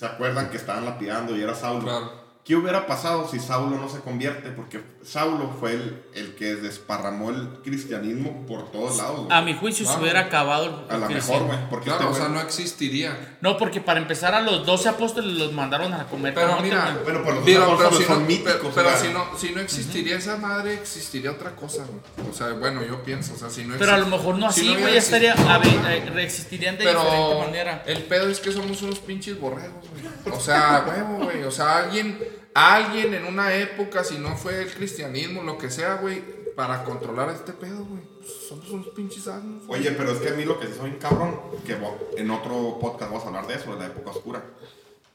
¿se 0.00 0.06
acuerdan 0.06 0.48
que 0.48 0.56
estaban 0.56 0.86
lapidando 0.86 1.36
y 1.36 1.42
era 1.42 1.54
Saulo? 1.54 1.82
Claro. 1.82 2.19
¿Qué 2.50 2.56
hubiera 2.56 2.84
pasado 2.84 3.28
si 3.30 3.38
Saulo 3.38 3.76
no 3.78 3.88
se 3.88 4.00
convierte? 4.00 4.50
Porque 4.50 4.82
Saulo 5.04 5.54
fue 5.60 5.70
el, 5.70 6.02
el 6.14 6.34
que 6.34 6.56
desparramó 6.56 7.30
el 7.30 7.46
cristianismo 7.62 8.44
por 8.48 8.72
todos 8.72 8.96
lados. 8.96 9.28
A 9.30 9.40
mi 9.40 9.54
juicio 9.54 9.86
se 9.86 9.96
hubiera 10.00 10.22
acabado 10.22 10.64
el 10.88 10.96
A 10.96 10.98
lo 10.98 11.08
mejor, 11.08 11.44
güey. 11.44 11.58
Porque 11.70 11.90
Claro, 11.90 12.08
o 12.08 12.10
este 12.10 12.22
sea, 12.22 12.28
güey- 12.28 12.34
no 12.34 12.40
existiría. 12.40 13.38
No, 13.40 13.56
porque 13.56 13.80
para 13.80 14.00
empezar 14.00 14.34
a 14.34 14.40
los 14.40 14.66
12 14.66 14.88
apóstoles 14.88 15.32
los 15.38 15.52
mandaron 15.52 15.94
a 15.94 16.06
comer 16.08 16.34
Pero 16.34 16.60
mira. 16.60 16.98
Bueno, 17.04 17.22
por 17.22 17.34
los 17.36 17.44
Pero, 17.44 17.62
apóstoles 17.62 17.88
pero 17.92 18.00
si 18.02 18.06
son 18.08 18.22
no, 18.22 18.26
míticos, 18.26 18.52
pero, 18.54 18.74
pero 18.74 18.88
o 18.88 18.90
sea. 18.90 19.00
si 19.00 19.08
no, 19.12 19.38
si 19.38 19.50
no 19.50 19.60
existiría 19.60 20.16
esa 20.16 20.36
madre, 20.36 20.74
existiría 20.74 21.30
otra 21.30 21.54
cosa, 21.54 21.84
güey. 21.84 22.28
O 22.28 22.34
sea, 22.34 22.48
bueno, 22.54 22.82
yo 22.84 23.00
pienso, 23.04 23.34
o 23.34 23.36
sea, 23.36 23.48
si 23.48 23.62
no 23.62 23.76
Pero 23.78 23.92
a 23.92 23.98
lo 23.98 24.06
mejor 24.06 24.36
no 24.38 24.50
si 24.50 24.62
así, 24.62 24.74
güey. 24.80 24.94
ya 24.94 24.98
estaría, 24.98 25.34
existido- 25.34 25.54
a 25.54 25.58
ver, 25.58 26.02
eh, 26.02 26.10
reexistirían 26.12 26.76
de 26.76 26.80
diferente 26.84 27.06
Pero 27.16 27.38
manera. 27.38 27.84
el 27.86 28.02
pedo 28.02 28.28
es 28.28 28.40
que 28.40 28.50
somos 28.50 28.82
unos 28.82 28.98
pinches 28.98 29.38
borregos, 29.38 29.84
güey. 29.92 30.36
O 30.36 30.40
sea, 30.40 30.84
huevo, 30.88 31.26
güey. 31.26 31.44
O 31.44 31.50
sea, 31.52 31.78
alguien, 31.84 32.18
alguien 32.54 33.14
en 33.14 33.24
una 33.24 33.54
época, 33.54 34.04
si 34.04 34.18
no 34.18 34.36
fue 34.36 34.62
el 34.62 34.72
cristianismo, 34.72 35.42
lo 35.42 35.58
que 35.58 35.70
sea, 35.70 35.96
güey, 35.96 36.22
para 36.54 36.84
controlar 36.84 37.30
este 37.30 37.52
pedo, 37.52 37.84
güey. 37.84 38.02
pues, 38.18 38.30
somos 38.48 38.68
unos 38.70 38.88
pinches 38.88 39.24
güey. 39.66 39.80
Oye, 39.80 39.92
pero 39.92 40.12
es 40.12 40.18
que 40.18 40.30
a 40.30 40.32
mí 40.32 40.44
lo 40.44 40.58
que 40.58 40.66
soy 40.68 40.90
un 40.90 40.96
cabrón, 40.96 41.40
que 41.64 41.76
en 42.16 42.30
otro 42.30 42.78
podcast 42.80 43.10
vamos 43.10 43.24
a 43.24 43.28
hablar 43.28 43.46
de 43.46 43.54
eso, 43.54 43.72
de 43.72 43.78
la 43.78 43.86
época 43.86 44.10
oscura. 44.10 44.44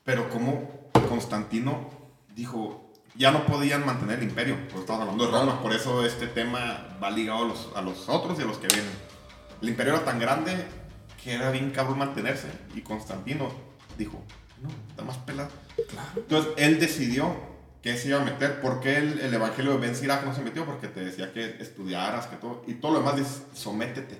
Pero 0.03 0.29
como 0.29 0.89
Constantino 1.09 1.89
dijo, 2.36 2.91
ya 3.15 3.31
no 3.31 3.45
podían 3.45 3.86
mantener 3.86 4.19
el 4.19 4.25
imperio, 4.25 4.55
porque 4.67 4.81
estamos 4.81 5.01
hablando 5.01 5.25
de 5.25 5.31
Roma, 5.31 5.61
por 5.61 5.73
eso 5.73 6.05
este 6.05 6.27
tema 6.27 6.97
va 7.01 7.09
ligado 7.09 7.45
a 7.45 7.47
los, 7.47 7.69
a 7.75 7.81
los 7.81 8.09
otros 8.09 8.38
y 8.39 8.43
a 8.43 8.45
los 8.45 8.57
que 8.57 8.67
vienen. 8.67 8.91
El 9.61 9.69
imperio 9.69 9.93
era 9.95 10.05
tan 10.05 10.19
grande 10.19 10.65
que 11.23 11.33
era 11.33 11.49
bien 11.49 11.71
cabrón 11.71 11.99
mantenerse, 11.99 12.47
y 12.75 12.81
Constantino 12.81 13.51
dijo, 13.97 14.21
no, 14.61 14.69
está 14.89 15.03
más 15.03 15.17
pelado. 15.17 15.49
Entonces 16.15 16.51
él 16.57 16.80
decidió 16.80 17.36
que 17.82 17.97
se 17.97 18.07
iba 18.09 18.21
a 18.21 18.26
meter, 18.26 18.61
porque 18.61 18.97
el, 18.97 19.19
el 19.19 19.34
evangelio 19.34 19.73
de 19.73 19.78
Ben 19.78 19.95
Sirach 19.95 20.23
no 20.26 20.34
se 20.34 20.41
metió, 20.41 20.65
porque 20.65 20.88
te 20.88 21.01
decía 21.05 21.32
que 21.34 21.57
estudiaras, 21.59 22.28
que 22.28 22.36
todo, 22.38 22.63
y 22.67 22.73
todo 22.76 22.93
lo 22.93 22.99
demás 22.99 23.15
dice, 23.17 23.41
sométete. 23.53 24.19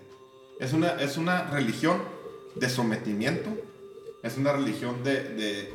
Es 0.60 0.74
una, 0.74 0.90
es 1.02 1.18
una 1.18 1.44
religión 1.50 2.02
de 2.56 2.70
sometimiento, 2.70 3.50
es 4.24 4.38
una 4.38 4.54
religión 4.54 5.04
de, 5.04 5.24
de- 5.24 5.74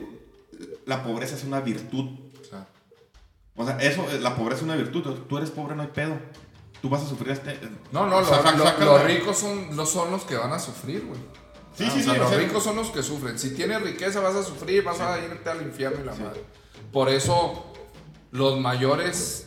La 0.87 1.03
pobreza 1.03 1.35
es 1.35 1.45
una 1.45 1.61
virtud. 1.61 2.07
O 2.41 2.45
sea, 2.45 2.67
O 3.57 3.67
sea, 3.67 3.79
eso, 3.81 4.07
eh, 4.11 4.21
la 4.21 4.37
pobreza 4.37 4.59
es 4.59 4.63
una 4.65 4.77
virtud. 4.77 5.03
Tú 5.29 5.39
eres 5.39 5.51
pobre, 5.51 5.75
no 5.75 5.83
hay 5.83 5.89
pedo. 5.89 6.17
Tú 6.81 6.89
vas 6.89 7.03
a 7.03 7.07
sufrir 7.09 7.33
este... 7.33 7.59
no, 7.93 8.07
no, 8.07 8.21
lo- 8.21 8.27
saca 8.27 8.53
los 8.53 8.79
la- 9.01 9.03
ricos 9.03 9.37
son, 9.37 9.77
los 9.77 9.91
son 9.91 10.11
los 10.13 10.23
que 10.25 10.37
van 10.37 10.53
a 10.53 10.59
sufrir, 10.59 11.05
güey. 11.07 11.21
Sí, 11.77 11.85
Ah, 11.87 11.91
sí, 11.95 12.01
o 12.01 12.03
sea, 12.03 12.03
sí, 12.03 12.11
o 12.11 12.23
Los 12.23 12.31
sea- 12.31 12.39
ricos 12.39 12.65
son 12.65 12.77
los 12.77 12.91
que 12.91 13.03
sufren. 13.03 13.39
Si 13.39 13.55
tienes 13.55 13.81
riqueza 13.83 14.21
vas 14.21 14.35
a 14.35 14.43
sufrir, 14.43 14.83
vas 14.83 15.01
a 15.01 15.19
irte 15.19 15.49
al 15.49 15.63
infierno 15.63 16.01
y 16.03 16.05
la 16.07 16.15
madre. 16.15 16.43
Por 16.93 17.09
eso 17.09 17.73
los 18.33 18.59
mayores 18.61 19.47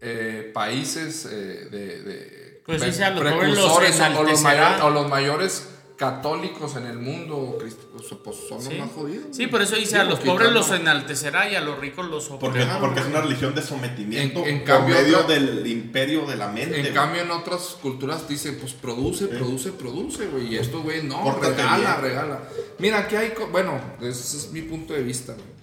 eh, 0.00 0.50
países 0.52 1.24
eh, 1.26 1.68
de, 1.70 2.02
de 2.02 2.62
Pues 2.66 2.80
sí, 2.82 2.88
pre- 2.88 2.92
sea, 2.96 3.10
los 3.10 3.20
pobres 3.22 3.48
los 3.50 3.58
precursores 3.58 3.94
o, 3.96 3.98
los 4.00 4.10
enaltecerá. 4.10 4.42
mayores, 4.42 4.82
o 4.82 4.90
los 4.90 5.08
mayores 5.08 5.68
católicos 5.96 6.74
en 6.76 6.86
el 6.86 6.98
mundo 6.98 7.56
crist- 7.60 8.16
pues 8.24 8.36
son 8.48 8.60
Sí. 8.60 8.70
los 8.70 8.78
más 8.80 8.90
jodidos. 8.90 9.26
Sí, 9.30 9.46
por 9.46 9.62
eso 9.62 9.76
dice, 9.76 9.96
a 9.98 10.04
los 10.04 10.18
pobres 10.20 10.50
los 10.52 10.70
enaltecerá 10.72 11.48
y 11.50 11.54
a 11.54 11.60
los 11.60 11.78
ricos 11.78 12.06
los 12.06 12.24
Porque, 12.28 12.46
oprimirá. 12.46 12.80
porque 12.80 13.00
es 13.00 13.06
una 13.06 13.20
religión 13.20 13.54
de 13.54 13.62
sometimiento 13.62 14.40
En- 14.40 14.48
en 14.48 14.58
por 14.58 14.66
cambio, 14.66 14.94
medio 14.96 15.20
otra- 15.20 15.34
del 15.34 15.66
imperio 15.66 16.26
de 16.26 16.36
la 16.36 16.48
mente. 16.48 16.76
En 16.76 16.82
güey. 16.82 16.92
cambio, 16.94 17.22
en 17.22 17.30
otras 17.30 17.76
culturas 17.80 18.28
dicen, 18.28 18.56
pues 18.60 18.72
produce, 18.72 19.26
produce, 19.28 19.70
produce, 19.72 20.26
güey. 20.26 20.54
Y 20.54 20.56
esto, 20.56 20.82
güey, 20.82 21.02
no, 21.04 21.22
Pórtate 21.22 21.56
regala, 21.62 21.96
bien. 21.98 22.00
regala. 22.10 22.48
Mira, 22.80 22.98
aquí 22.98 23.14
hay, 23.16 23.32
bueno, 23.52 23.80
ese 24.00 24.36
es 24.36 24.50
mi 24.52 24.62
punto 24.62 24.94
de 24.94 25.02
vista, 25.02 25.34
güey. 25.34 25.54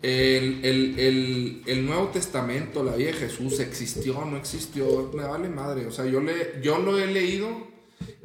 El, 0.00 0.64
el, 0.64 0.98
el, 1.00 1.62
el 1.66 1.86
Nuevo 1.86 2.08
Testamento, 2.08 2.84
la 2.84 2.94
vida 2.94 3.08
de 3.08 3.14
Jesús, 3.14 3.58
existió, 3.58 4.24
no 4.24 4.36
existió, 4.36 5.10
me 5.12 5.24
vale 5.24 5.48
madre. 5.48 5.86
O 5.86 5.90
sea, 5.90 6.04
yo, 6.04 6.20
le, 6.20 6.60
yo 6.62 6.78
lo 6.78 6.98
he 7.00 7.06
leído 7.08 7.48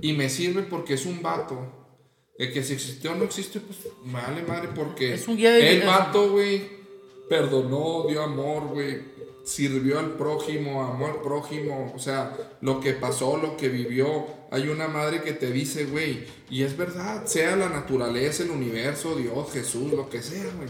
y 0.02 0.14
me 0.14 0.30
sirve 0.30 0.64
porque 0.64 0.96
es 0.96 1.06
un 1.06 1.22
vato. 1.22 1.84
El 2.38 2.52
que 2.52 2.64
si 2.64 2.74
existió 2.74 3.12
o 3.12 3.16
no 3.16 3.26
existió, 3.26 3.62
pues 3.62 3.80
vale 4.06 4.42
madre 4.44 4.70
porque 4.74 5.14
Es 5.14 5.28
un 5.28 5.38
guía 5.38 5.52
de 5.52 5.78
el 5.78 5.86
vato, 5.86 6.32
güey, 6.32 6.68
perdonó, 7.30 8.06
dio 8.08 8.24
amor, 8.24 8.68
güey, 8.70 9.02
sirvió 9.44 10.00
al 10.00 10.12
prójimo, 10.12 10.84
amó 10.84 11.08
al 11.08 11.22
prójimo, 11.22 11.92
o 11.96 12.00
sea, 12.00 12.36
lo 12.62 12.80
que 12.80 12.94
pasó, 12.94 13.38
lo 13.38 13.56
que 13.56 13.70
vivió. 13.70 14.26
Hay 14.52 14.68
una 14.68 14.88
madre 14.88 15.22
que 15.22 15.34
te 15.34 15.52
dice, 15.52 15.86
güey, 15.86 16.26
y 16.50 16.64
es 16.64 16.76
verdad, 16.76 17.26
sea 17.26 17.56
la 17.56 17.70
naturaleza, 17.70 18.44
el 18.44 18.52
universo, 18.52 19.16
Dios, 19.16 19.52
Jesús, 19.52 19.92
lo 19.94 20.10
que 20.10 20.22
sea, 20.22 20.46
güey. 20.58 20.70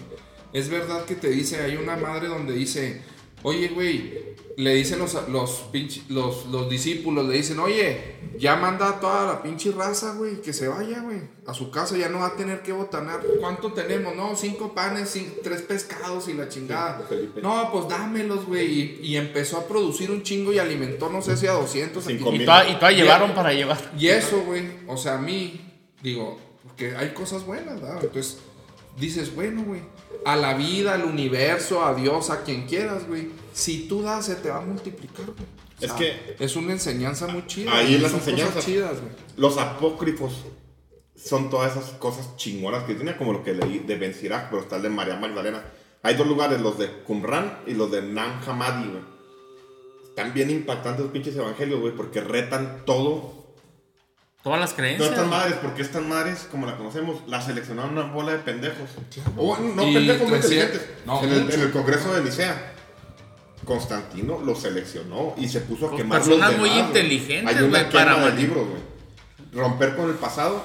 Es 0.52 0.70
verdad 0.70 1.06
que 1.06 1.16
te 1.16 1.30
dice, 1.30 1.62
hay 1.62 1.76
una 1.76 1.96
madre 1.96 2.28
donde 2.28 2.54
dice, 2.54 3.02
oye, 3.44 3.68
güey, 3.70 4.34
le 4.58 4.76
dicen 4.76 5.00
los, 5.00 5.14
los, 5.30 5.66
los, 6.10 6.46
los 6.46 6.70
discípulos, 6.70 7.28
le 7.28 7.36
dicen, 7.36 7.60
oye, 7.60 8.16
ya 8.38 8.56
manda 8.56 8.90
a 8.90 9.00
toda 9.00 9.26
la 9.26 9.44
pinche 9.44 9.72
raza, 9.72 10.14
güey, 10.14 10.42
que 10.42 10.54
se 10.54 10.68
vaya, 10.68 11.02
güey, 11.02 11.22
a 11.46 11.54
su 11.54 11.72
casa, 11.72 11.98
ya 11.98 12.10
no 12.10 12.20
va 12.20 12.28
a 12.28 12.36
tener 12.36 12.62
que 12.62 12.72
botanar. 12.72 13.22
¿Cuánto 13.40 13.74
tenemos? 13.74 14.16
No, 14.16 14.36
cinco 14.36 14.74
panes, 14.74 15.18
tres 15.44 15.62
pescados 15.62 16.28
y 16.28 16.34
la 16.34 16.50
chingada. 16.50 17.08
No, 17.42 17.70
pues 17.72 17.88
dámelos, 17.88 18.46
güey. 18.46 18.66
Y, 18.66 19.00
y 19.04 19.18
empezó 19.18 19.58
a 19.58 19.68
producir 19.68 20.12
un 20.12 20.24
chingo 20.24 20.54
y 20.54 20.60
alimentó, 20.60 21.10
no 21.10 21.22
sé 21.22 21.36
si 21.38 21.48
a 21.48 21.54
200. 21.54 22.04
Cinco 22.04 22.30
aquí. 22.30 22.42
Y 22.42 22.46
toda, 22.46 22.70
y 22.70 22.76
toda 22.76 22.92
llevaron 22.92 23.34
para 23.34 23.54
llevar. 23.54 23.92
Y 23.98 24.08
eso, 24.08 24.42
güey, 24.42 24.64
o 24.88 24.98
sea, 24.98 25.16
a 25.16 25.22
mí, 25.22 25.62
digo, 26.02 26.40
porque 26.64 26.96
hay 26.96 27.10
cosas 27.10 27.46
buenas, 27.46 27.82
¿verdad? 27.82 28.00
Entonces, 28.04 28.40
dices, 28.98 29.34
bueno, 29.36 29.64
güey, 29.64 29.82
a 30.26 30.36
la 30.36 30.54
vida, 30.56 30.94
al 30.94 31.04
universo, 31.06 31.84
a 31.86 31.94
Dios, 31.96 32.30
a 32.30 32.44
quien 32.44 32.66
quieras, 32.68 33.08
güey. 33.08 33.30
Si 33.54 33.88
tú 33.88 34.02
das, 34.02 34.26
se 34.26 34.36
te 34.36 34.50
va 34.50 34.58
a 34.58 34.62
multiplicar, 34.62 35.26
güey. 35.26 35.38
O 35.82 35.86
Es 35.86 35.92
que- 35.94 36.36
Es 36.40 36.56
una 36.56 36.72
enseñanza 36.74 37.28
muy 37.28 37.46
chida. 37.48 37.76
Ahí 37.76 37.98
las 37.98 38.14
enseñanzas. 38.14 38.64
chidas, 38.66 39.00
güey. 39.02 39.12
Los 39.38 39.58
apócrifos 39.58 40.44
son 41.16 41.50
todas 41.50 41.76
esas 41.76 41.92
cosas 41.94 42.36
chingonas 42.38 42.84
que 42.86 42.96
tiene, 42.96 43.18
como 43.18 43.34
lo 43.34 43.44
que 43.44 43.54
leí 43.54 43.80
de 43.80 43.96
Ben 43.98 44.14
Sirach, 44.14 44.50
pero 44.50 44.62
está 44.62 44.78
el 44.78 44.84
de 44.84 44.90
María 44.90 45.16
Magdalena. 45.18 45.64
Hay 46.04 46.16
dos 46.16 46.28
lugares, 46.28 46.60
los 46.62 46.78
de 46.78 46.90
Qumran 47.04 47.60
y 47.68 47.74
los 47.74 47.92
de 47.92 48.02
Nam 48.02 48.42
Hammadi, 48.46 48.90
güey. 48.90 49.04
Están 50.10 50.34
bien 50.34 50.52
impactantes 50.52 51.04
los 51.04 51.12
pinches 51.12 51.36
evangelios, 51.36 51.80
güey, 51.80 51.96
porque 51.96 52.22
retan 52.22 52.84
todo. 52.86 53.43
Todas 54.44 54.60
las 54.60 54.72
Todas 54.72 54.74
creencias. 54.74 55.10
estas 55.12 55.28
madres, 55.28 55.56
porque 55.62 55.82
estas 55.82 56.04
madres, 56.04 56.48
como 56.52 56.66
la 56.68 56.76
conocemos, 56.78 57.22
las 57.28 57.46
seleccionaron 57.46 57.98
una 57.98 58.12
bola 58.12 58.34
de 58.34 58.40
pendejos. 58.40 58.90
O, 59.38 59.58
no, 59.58 59.88
Y 59.88 59.94
pendejos 59.94 60.28
muy 60.30 60.40
300, 60.40 60.52
inteligentes. 60.76 61.06
no, 61.06 61.24
en, 61.24 61.30
el, 61.32 61.42
mucho. 61.44 61.56
en 61.56 61.62
el 61.62 61.72
Congreso 61.72 62.14
de 62.14 62.22
Nicea. 62.24 62.70
Constantino 63.66 64.40
los 64.44 64.60
seleccionó 64.62 65.34
y 65.38 65.48
se 65.48 65.62
puso 65.62 65.86
a 65.86 65.90
Con 65.90 65.98
quemar 65.98 66.20
los 66.20 66.28
personas 66.28 66.58
muy 66.60 66.70
demás, 66.70 66.90
güey. 66.92 67.04
inteligentes, 67.06 67.56
Hay 67.56 67.64
una 67.64 67.80
güey, 67.80 67.90
quema 67.92 68.04
para 68.06 68.16
de 68.26 68.32
mani- 68.32 68.42
libros, 68.42 68.68
güey. 68.68 68.82
Romper 69.54 69.96
con 69.96 70.10
el 70.10 70.16
pasado 70.16 70.62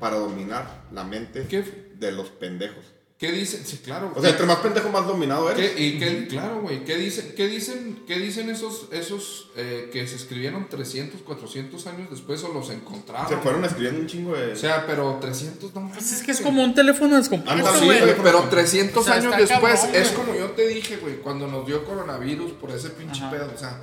para 0.00 0.16
dominar 0.16 0.66
la 0.92 1.04
mente 1.04 1.46
¿Qué? 1.48 1.92
de 1.94 2.10
los 2.10 2.30
pendejos. 2.30 2.84
¿Qué 3.24 3.32
dicen? 3.32 3.62
Sí, 3.64 3.78
claro. 3.78 4.12
O 4.14 4.20
sea, 4.20 4.30
entre 4.30 4.44
más 4.44 4.56
pendejo, 4.58 4.90
más 4.90 5.06
dominado 5.06 5.50
eres. 5.50 5.70
¿Qué- 5.72 5.82
y 5.82 5.98
qué, 5.98 6.26
claro, 6.28 6.60
güey, 6.60 6.84
¿qué 6.84 6.96
dicen, 6.96 7.32
qué 7.34 7.46
dicen, 7.48 8.02
qué 8.06 8.18
dicen 8.18 8.50
esos, 8.50 8.88
esos 8.92 9.48
eh, 9.56 9.88
que 9.92 10.06
se 10.06 10.16
escribieron 10.16 10.68
300, 10.68 11.22
400 11.22 11.86
años 11.86 12.10
después 12.10 12.42
o 12.44 12.52
los 12.52 12.68
encontraron? 12.70 13.28
Se 13.28 13.36
fueron 13.38 13.64
escribiendo 13.64 14.00
un 14.00 14.06
chingo 14.06 14.34
de... 14.36 14.52
O 14.52 14.56
sea, 14.56 14.84
pero 14.86 15.16
300 15.20 15.74
no 15.74 15.90
Pues 15.92 16.12
es 16.12 16.22
que 16.22 16.32
es 16.32 16.40
como 16.42 16.62
un 16.62 16.74
teléfono 16.74 17.16
descompuesto, 17.16 17.58
Ándale, 17.66 17.78
Sí, 17.78 17.84
güey. 17.86 18.00
güey, 18.00 18.14
pero 18.22 18.42
300 18.50 19.02
O 19.02 19.04
sea, 19.04 19.14
años 19.14 19.34
después 19.38 19.80
cabrón, 19.80 19.96
es 20.02 20.08
como 20.10 20.34
yo 20.34 20.50
te 20.50 20.68
dije, 20.68 20.96
güey, 20.98 21.16
cuando 21.22 21.46
nos 21.46 21.66
dio 21.66 21.84
coronavirus 21.84 22.52
por 22.52 22.70
ese 22.72 22.90
pinche 22.90 23.22
Ajá. 23.22 23.30
pedo, 23.30 23.50
o 23.54 23.58
sea, 23.58 23.80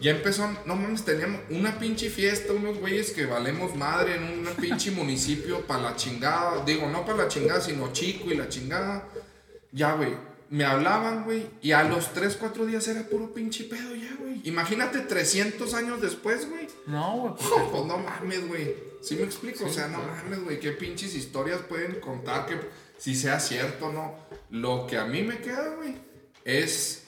ya 0.00 0.12
empezó, 0.12 0.48
no 0.66 0.76
mames, 0.76 1.04
teníamos 1.04 1.40
una 1.50 1.78
pinche 1.78 2.10
fiesta, 2.10 2.52
unos 2.52 2.78
güeyes 2.78 3.10
que 3.10 3.26
valemos 3.26 3.74
madre 3.76 4.16
en 4.16 4.24
un 4.24 4.46
pinche 4.60 4.90
municipio 4.92 5.66
para 5.66 5.82
la 5.82 5.96
chingada, 5.96 6.64
digo, 6.64 6.88
no 6.88 7.04
para 7.04 7.24
la 7.24 7.28
chingada, 7.28 7.60
sino 7.60 7.92
chico 7.92 8.30
y 8.30 8.36
la 8.36 8.48
chingada. 8.48 9.08
Ya, 9.72 9.94
güey, 9.94 10.14
me 10.50 10.64
hablaban, 10.64 11.24
güey, 11.24 11.46
y 11.62 11.72
a 11.72 11.84
los 11.84 12.12
3, 12.12 12.36
4 12.36 12.66
días 12.66 12.88
era 12.88 13.04
puro 13.04 13.32
pinche 13.32 13.64
pedo 13.64 13.94
ya, 13.94 14.16
güey. 14.18 14.40
Imagínate 14.44 14.98
300 14.98 15.74
años 15.74 16.00
después, 16.00 16.48
güey. 16.50 16.66
No, 16.86 17.18
güey. 17.18 17.34
Pues 17.70 17.84
no 17.84 17.98
mames, 17.98 18.48
güey. 18.48 18.74
¿Sí 19.00 19.14
me 19.14 19.22
explico? 19.22 19.64
o 19.64 19.70
sea, 19.70 19.86
no 19.86 19.98
mames, 19.98 20.42
güey. 20.42 20.58
¿Qué 20.58 20.72
pinches 20.72 21.14
historias 21.14 21.60
pueden 21.60 22.00
contar 22.00 22.46
que 22.46 22.56
si 22.98 23.14
sea 23.14 23.38
cierto 23.38 23.86
o 23.86 23.92
no? 23.92 24.16
Lo 24.50 24.86
que 24.88 24.98
a 24.98 25.04
mí 25.04 25.22
me 25.22 25.38
queda, 25.38 25.68
güey, 25.76 25.94
es, 26.44 27.04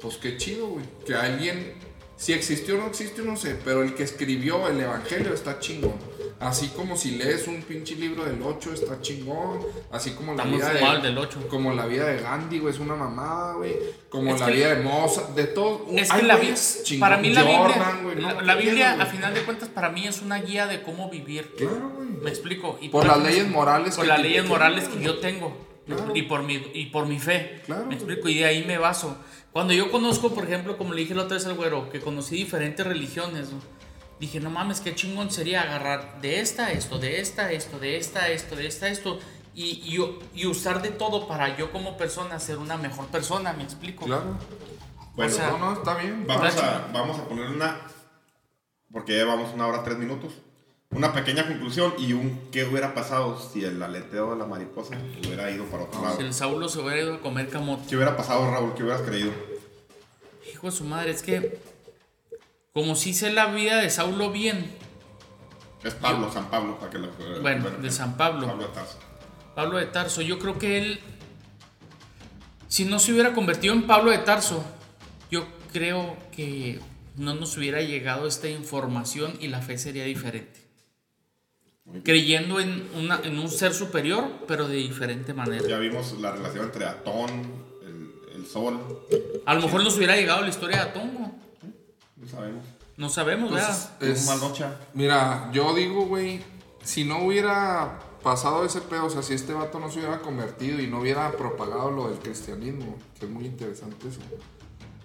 pues 0.00 0.16
qué 0.16 0.38
chido, 0.38 0.68
güey, 0.68 0.86
que 1.04 1.14
alguien, 1.14 1.74
si 2.16 2.32
existió 2.32 2.76
o 2.76 2.78
no 2.78 2.86
existió, 2.86 3.24
no 3.24 3.36
sé, 3.36 3.56
pero 3.64 3.82
el 3.82 3.94
que 3.94 4.02
escribió 4.02 4.68
el 4.68 4.80
Evangelio 4.80 5.34
está 5.34 5.58
chingón. 5.58 5.94
Así 6.38 6.68
como 6.68 6.96
si 6.98 7.12
lees 7.12 7.48
un 7.48 7.62
pinche 7.62 7.94
libro 7.94 8.24
del 8.26 8.42
8 8.42 8.74
está 8.74 9.00
chingón. 9.00 9.60
Así 9.90 10.10
como 10.10 10.34
la 10.34 10.44
vida 10.44 10.70
de, 10.72 11.00
del 11.00 11.16
8. 11.16 11.48
Como 11.48 11.72
la 11.72 11.86
vida 11.86 12.04
de 12.06 12.20
Gandhi, 12.20 12.58
güey, 12.58 12.74
es 12.74 12.80
una 12.80 12.94
mamada, 12.94 13.54
güey. 13.54 13.74
Como 14.10 14.34
Es 14.34 14.40
la 14.40 14.46
que- 14.46 14.52
vida 14.52 14.74
de 14.74 14.82
Mozart, 14.82 15.30
de 15.30 15.44
todo. 15.44 15.86
Es 15.92 16.10
hay 16.10 16.20
que 16.20 16.26
la 16.26 16.38
chingón. 16.82 17.00
para 17.00 17.16
mí 17.16 17.30
la 17.30 17.40
Jordan, 17.42 17.68
Biblia, 17.68 18.02
güey, 18.02 18.20
la, 18.20 18.32
no, 18.34 18.40
la 18.42 18.58
¿qué 18.58 18.62
Biblia, 18.64 18.96
a 19.00 19.06
final 19.06 19.32
de 19.32 19.40
cuentas, 19.44 19.68
para 19.70 19.88
mí 19.88 20.06
es 20.06 20.20
una 20.20 20.38
guía 20.42 20.66
de 20.66 20.82
cómo 20.82 21.08
vivir. 21.08 21.54
Claro, 21.56 21.92
güey. 21.96 22.08
Me 22.08 22.28
explico. 22.28 22.78
Y 22.82 22.90
Por 22.90 23.06
las 23.06 23.22
leyes 23.22 23.48
morales 23.48 23.94
Por 23.96 24.04
que 24.04 24.08
las 24.08 24.20
leyes 24.20 24.44
morales 24.46 24.88
que 24.88 25.02
yo 25.02 25.18
tengo. 25.18 25.56
Claro. 25.86 26.12
Y, 26.16 26.22
por 26.22 26.42
mi, 26.42 26.54
y 26.74 26.86
por 26.86 27.06
mi 27.06 27.18
fe. 27.18 27.62
Claro. 27.64 27.86
Me 27.86 27.94
explico. 27.94 28.28
Y 28.28 28.38
de 28.38 28.44
ahí 28.44 28.64
me 28.64 28.76
baso. 28.76 29.16
Cuando 29.56 29.72
yo 29.72 29.90
conozco, 29.90 30.34
por 30.34 30.44
ejemplo, 30.44 30.76
como 30.76 30.92
le 30.92 31.00
dije 31.00 31.14
la 31.14 31.22
otra 31.22 31.38
vez 31.38 31.46
al 31.46 31.54
güero, 31.54 31.88
que 31.88 31.98
conocí 31.98 32.36
diferentes 32.36 32.86
religiones, 32.86 33.52
¿no? 33.52 33.58
dije, 34.20 34.38
no 34.38 34.50
mames, 34.50 34.80
qué 34.80 34.94
chingón 34.94 35.30
sería 35.30 35.62
agarrar 35.62 36.20
de 36.20 36.40
esta, 36.40 36.72
esto, 36.72 36.98
de 36.98 37.22
esta, 37.22 37.50
esto, 37.50 37.78
de 37.78 37.96
esta, 37.96 38.28
esto, 38.28 38.54
de 38.54 38.66
esta, 38.66 38.88
esto. 38.88 39.18
Y, 39.54 39.80
y, 39.82 39.96
y 40.34 40.44
usar 40.44 40.82
de 40.82 40.90
todo 40.90 41.26
para 41.26 41.56
yo 41.56 41.72
como 41.72 41.96
persona 41.96 42.38
ser 42.38 42.58
una 42.58 42.76
mejor 42.76 43.06
persona, 43.06 43.54
me 43.54 43.62
explico. 43.62 44.04
Claro. 44.04 44.36
Bueno, 45.14 45.32
O 45.32 45.34
sea, 45.34 45.48
No, 45.52 45.58
no, 45.58 45.72
está 45.72 45.96
bien. 45.96 46.26
Vamos 46.26 46.54
a, 46.58 46.90
vamos 46.92 47.18
a 47.18 47.26
poner 47.26 47.48
una, 47.48 47.80
porque 48.92 49.12
ya 49.12 49.20
llevamos 49.20 49.54
una 49.54 49.68
hora 49.68 49.82
tres 49.82 49.96
minutos, 49.96 50.34
una 50.90 51.12
pequeña 51.12 51.46
conclusión 51.46 51.94
y 51.98 52.12
un 52.12 52.48
qué 52.50 52.64
hubiera 52.64 52.94
pasado 52.94 53.38
si 53.38 53.64
el 53.64 53.82
aleteo 53.82 54.32
de 54.32 54.36
la 54.36 54.46
mariposa 54.46 54.96
hubiera 55.24 55.50
ido 55.50 55.64
para 55.66 55.84
otro 55.84 56.02
lado. 56.02 56.16
Si 56.16 56.22
el 56.22 56.32
Saulo 56.32 56.68
se 56.68 56.78
hubiera 56.80 57.00
ido 57.00 57.14
a 57.14 57.20
comer 57.20 57.48
camote. 57.48 57.84
¿Qué 57.88 57.96
hubiera 57.96 58.16
pasado, 58.16 58.50
Raúl? 58.50 58.74
¿Qué 58.74 58.82
hubieras 58.82 59.02
creído? 59.02 59.32
Hijo 60.50 60.66
de 60.66 60.72
su 60.72 60.84
madre, 60.84 61.10
es 61.10 61.22
que 61.22 61.58
como 62.72 62.94
si 62.94 63.14
sé 63.14 63.32
la 63.32 63.46
vida 63.46 63.78
de 63.78 63.88
Saulo 63.88 64.30
bien, 64.30 64.70
Es 65.82 65.94
Pablo, 65.94 66.30
San 66.32 66.50
Pablo, 66.50 66.78
para 66.78 66.90
que 66.90 66.98
lo... 66.98 67.08
Bueno, 67.40 67.70
de 67.70 67.90
San 67.90 68.16
Pablo. 68.16 68.46
Pablo 68.46 68.66
de 68.66 68.74
Tarso. 68.74 68.98
Pablo 69.54 69.78
de 69.78 69.86
Tarso, 69.86 70.20
yo 70.20 70.38
creo 70.38 70.58
que 70.58 70.78
él, 70.78 71.00
si 72.68 72.84
no 72.84 72.98
se 72.98 73.12
hubiera 73.12 73.32
convertido 73.32 73.72
en 73.72 73.86
Pablo 73.86 74.10
de 74.10 74.18
Tarso, 74.18 74.64
yo 75.30 75.46
creo 75.72 76.16
que 76.32 76.80
no 77.16 77.34
nos 77.34 77.56
hubiera 77.56 77.80
llegado 77.80 78.26
esta 78.26 78.48
información 78.48 79.38
y 79.40 79.48
la 79.48 79.62
fe 79.62 79.78
sería 79.78 80.04
diferente. 80.04 80.65
Creyendo 82.02 82.58
en, 82.60 82.88
una, 82.96 83.20
en 83.22 83.38
un 83.38 83.48
ser 83.48 83.72
superior, 83.72 84.24
pero 84.48 84.66
de 84.68 84.76
diferente 84.76 85.32
manera. 85.32 85.66
Ya 85.68 85.78
vimos 85.78 86.18
la 86.20 86.32
relación 86.32 86.66
entre 86.66 86.84
Atón, 86.84 87.30
el, 87.82 88.12
el 88.34 88.46
Sol, 88.46 88.78
A 89.46 89.54
lo 89.54 89.62
mejor 89.62 89.84
nos 89.84 89.96
hubiera 89.96 90.16
llegado 90.16 90.42
la 90.42 90.48
historia 90.48 90.76
de 90.78 90.82
Atongo. 90.90 91.32
no 92.16 92.26
sabemos. 92.28 92.64
No 92.96 93.08
sabemos, 93.08 93.50
Pues, 93.50 93.62
¿verdad? 93.62 93.90
es- 94.00 94.20
Un 94.20 94.26
Malocha. 94.40 94.76
Mira, 94.94 95.50
yo 95.52 95.74
digo, 95.74 96.06
güey, 96.06 96.40
si 96.82 97.04
no 97.04 97.24
hubiera 97.24 98.00
pasado 98.22 98.64
ese 98.64 98.80
pedo, 98.80 99.04
o 99.06 99.10
sea, 99.10 99.22
si 99.22 99.34
este 99.34 99.52
vato 99.52 99.78
no 99.78 99.90
se 99.90 99.98
hubiera 100.00 100.20
convertido 100.20 100.80
y 100.80 100.86
no 100.88 101.00
hubiera 101.00 101.30
propagado 101.32 101.90
lo 101.92 102.08
del 102.08 102.18
cristianismo, 102.18 102.96
que 103.18 103.26
es 103.26 103.30
muy 103.30 103.44
interesante 103.46 104.08
eso. 104.08 104.20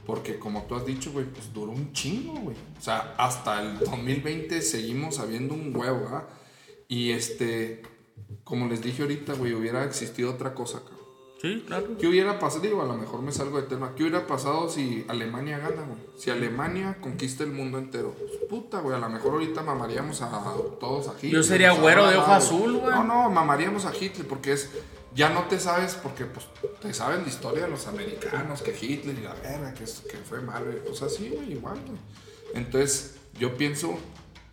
Porque 0.05 0.39
como 0.39 0.63
tú 0.63 0.75
has 0.75 0.86
dicho, 0.86 1.11
güey, 1.11 1.25
pues 1.25 1.53
duró 1.53 1.71
un 1.73 1.93
chingo, 1.93 2.34
güey. 2.39 2.55
O 2.79 2.82
sea, 2.82 3.13
hasta 3.17 3.61
el 3.61 3.77
2020 3.79 4.61
seguimos 4.61 5.19
habiendo 5.19 5.53
un 5.53 5.75
huevo, 5.75 6.07
¿ah? 6.11 6.25
Y 6.91 7.11
este, 7.11 7.81
como 8.43 8.67
les 8.67 8.81
dije 8.81 9.03
ahorita, 9.03 9.35
güey, 9.35 9.53
hubiera 9.53 9.85
existido 9.85 10.29
otra 10.29 10.53
cosa, 10.53 10.81
cabrón. 10.81 10.99
Sí, 11.41 11.63
claro. 11.65 11.97
¿Qué 11.97 12.05
hubiera 12.05 12.37
pasado? 12.37 12.63
Digo, 12.63 12.81
a 12.81 12.85
lo 12.85 12.97
mejor 12.97 13.21
me 13.21 13.31
salgo 13.31 13.61
de 13.61 13.65
tema. 13.65 13.95
¿Qué 13.95 14.03
hubiera 14.03 14.27
pasado 14.27 14.69
si 14.69 15.05
Alemania 15.07 15.57
gana, 15.57 15.83
güey? 15.83 15.99
Si 16.17 16.31
Alemania 16.31 16.97
conquista 16.99 17.45
el 17.45 17.53
mundo 17.53 17.77
entero. 17.77 18.13
Pues, 18.19 18.31
puta, 18.49 18.81
güey, 18.81 18.93
a 18.93 18.99
lo 18.99 19.07
mejor 19.07 19.31
ahorita 19.31 19.61
mamaríamos 19.63 20.21
a 20.21 20.29
todos 20.81 21.07
a 21.07 21.13
Hitler. 21.13 21.31
Yo 21.31 21.43
sería 21.43 21.71
güero 21.71 22.05
de 22.07 22.17
ojo 22.17 22.31
azul, 22.33 22.73
güey. 22.73 22.93
No, 22.93 23.05
no, 23.05 23.29
mamaríamos 23.29 23.85
a 23.85 23.95
Hitler 23.95 24.27
porque 24.27 24.51
es... 24.51 24.69
Ya 25.15 25.29
no 25.29 25.45
te 25.45 25.61
sabes, 25.61 25.95
porque 25.95 26.25
pues 26.25 26.45
te 26.81 26.93
sabes 26.93 27.21
la 27.21 27.27
historia 27.29 27.63
de 27.63 27.69
los 27.69 27.87
americanos, 27.87 28.61
que 28.61 28.71
Hitler 28.71 29.17
y 29.17 29.21
la 29.21 29.33
verga, 29.35 29.73
que, 29.73 29.85
que 29.85 30.17
fue 30.17 30.41
malo. 30.41 30.73
y 30.73 30.75
Pues 30.85 31.01
así, 31.01 31.29
güey, 31.29 31.53
igual, 31.53 31.79
güey. 31.85 31.99
Entonces, 32.53 33.15
yo 33.39 33.55
pienso 33.55 33.97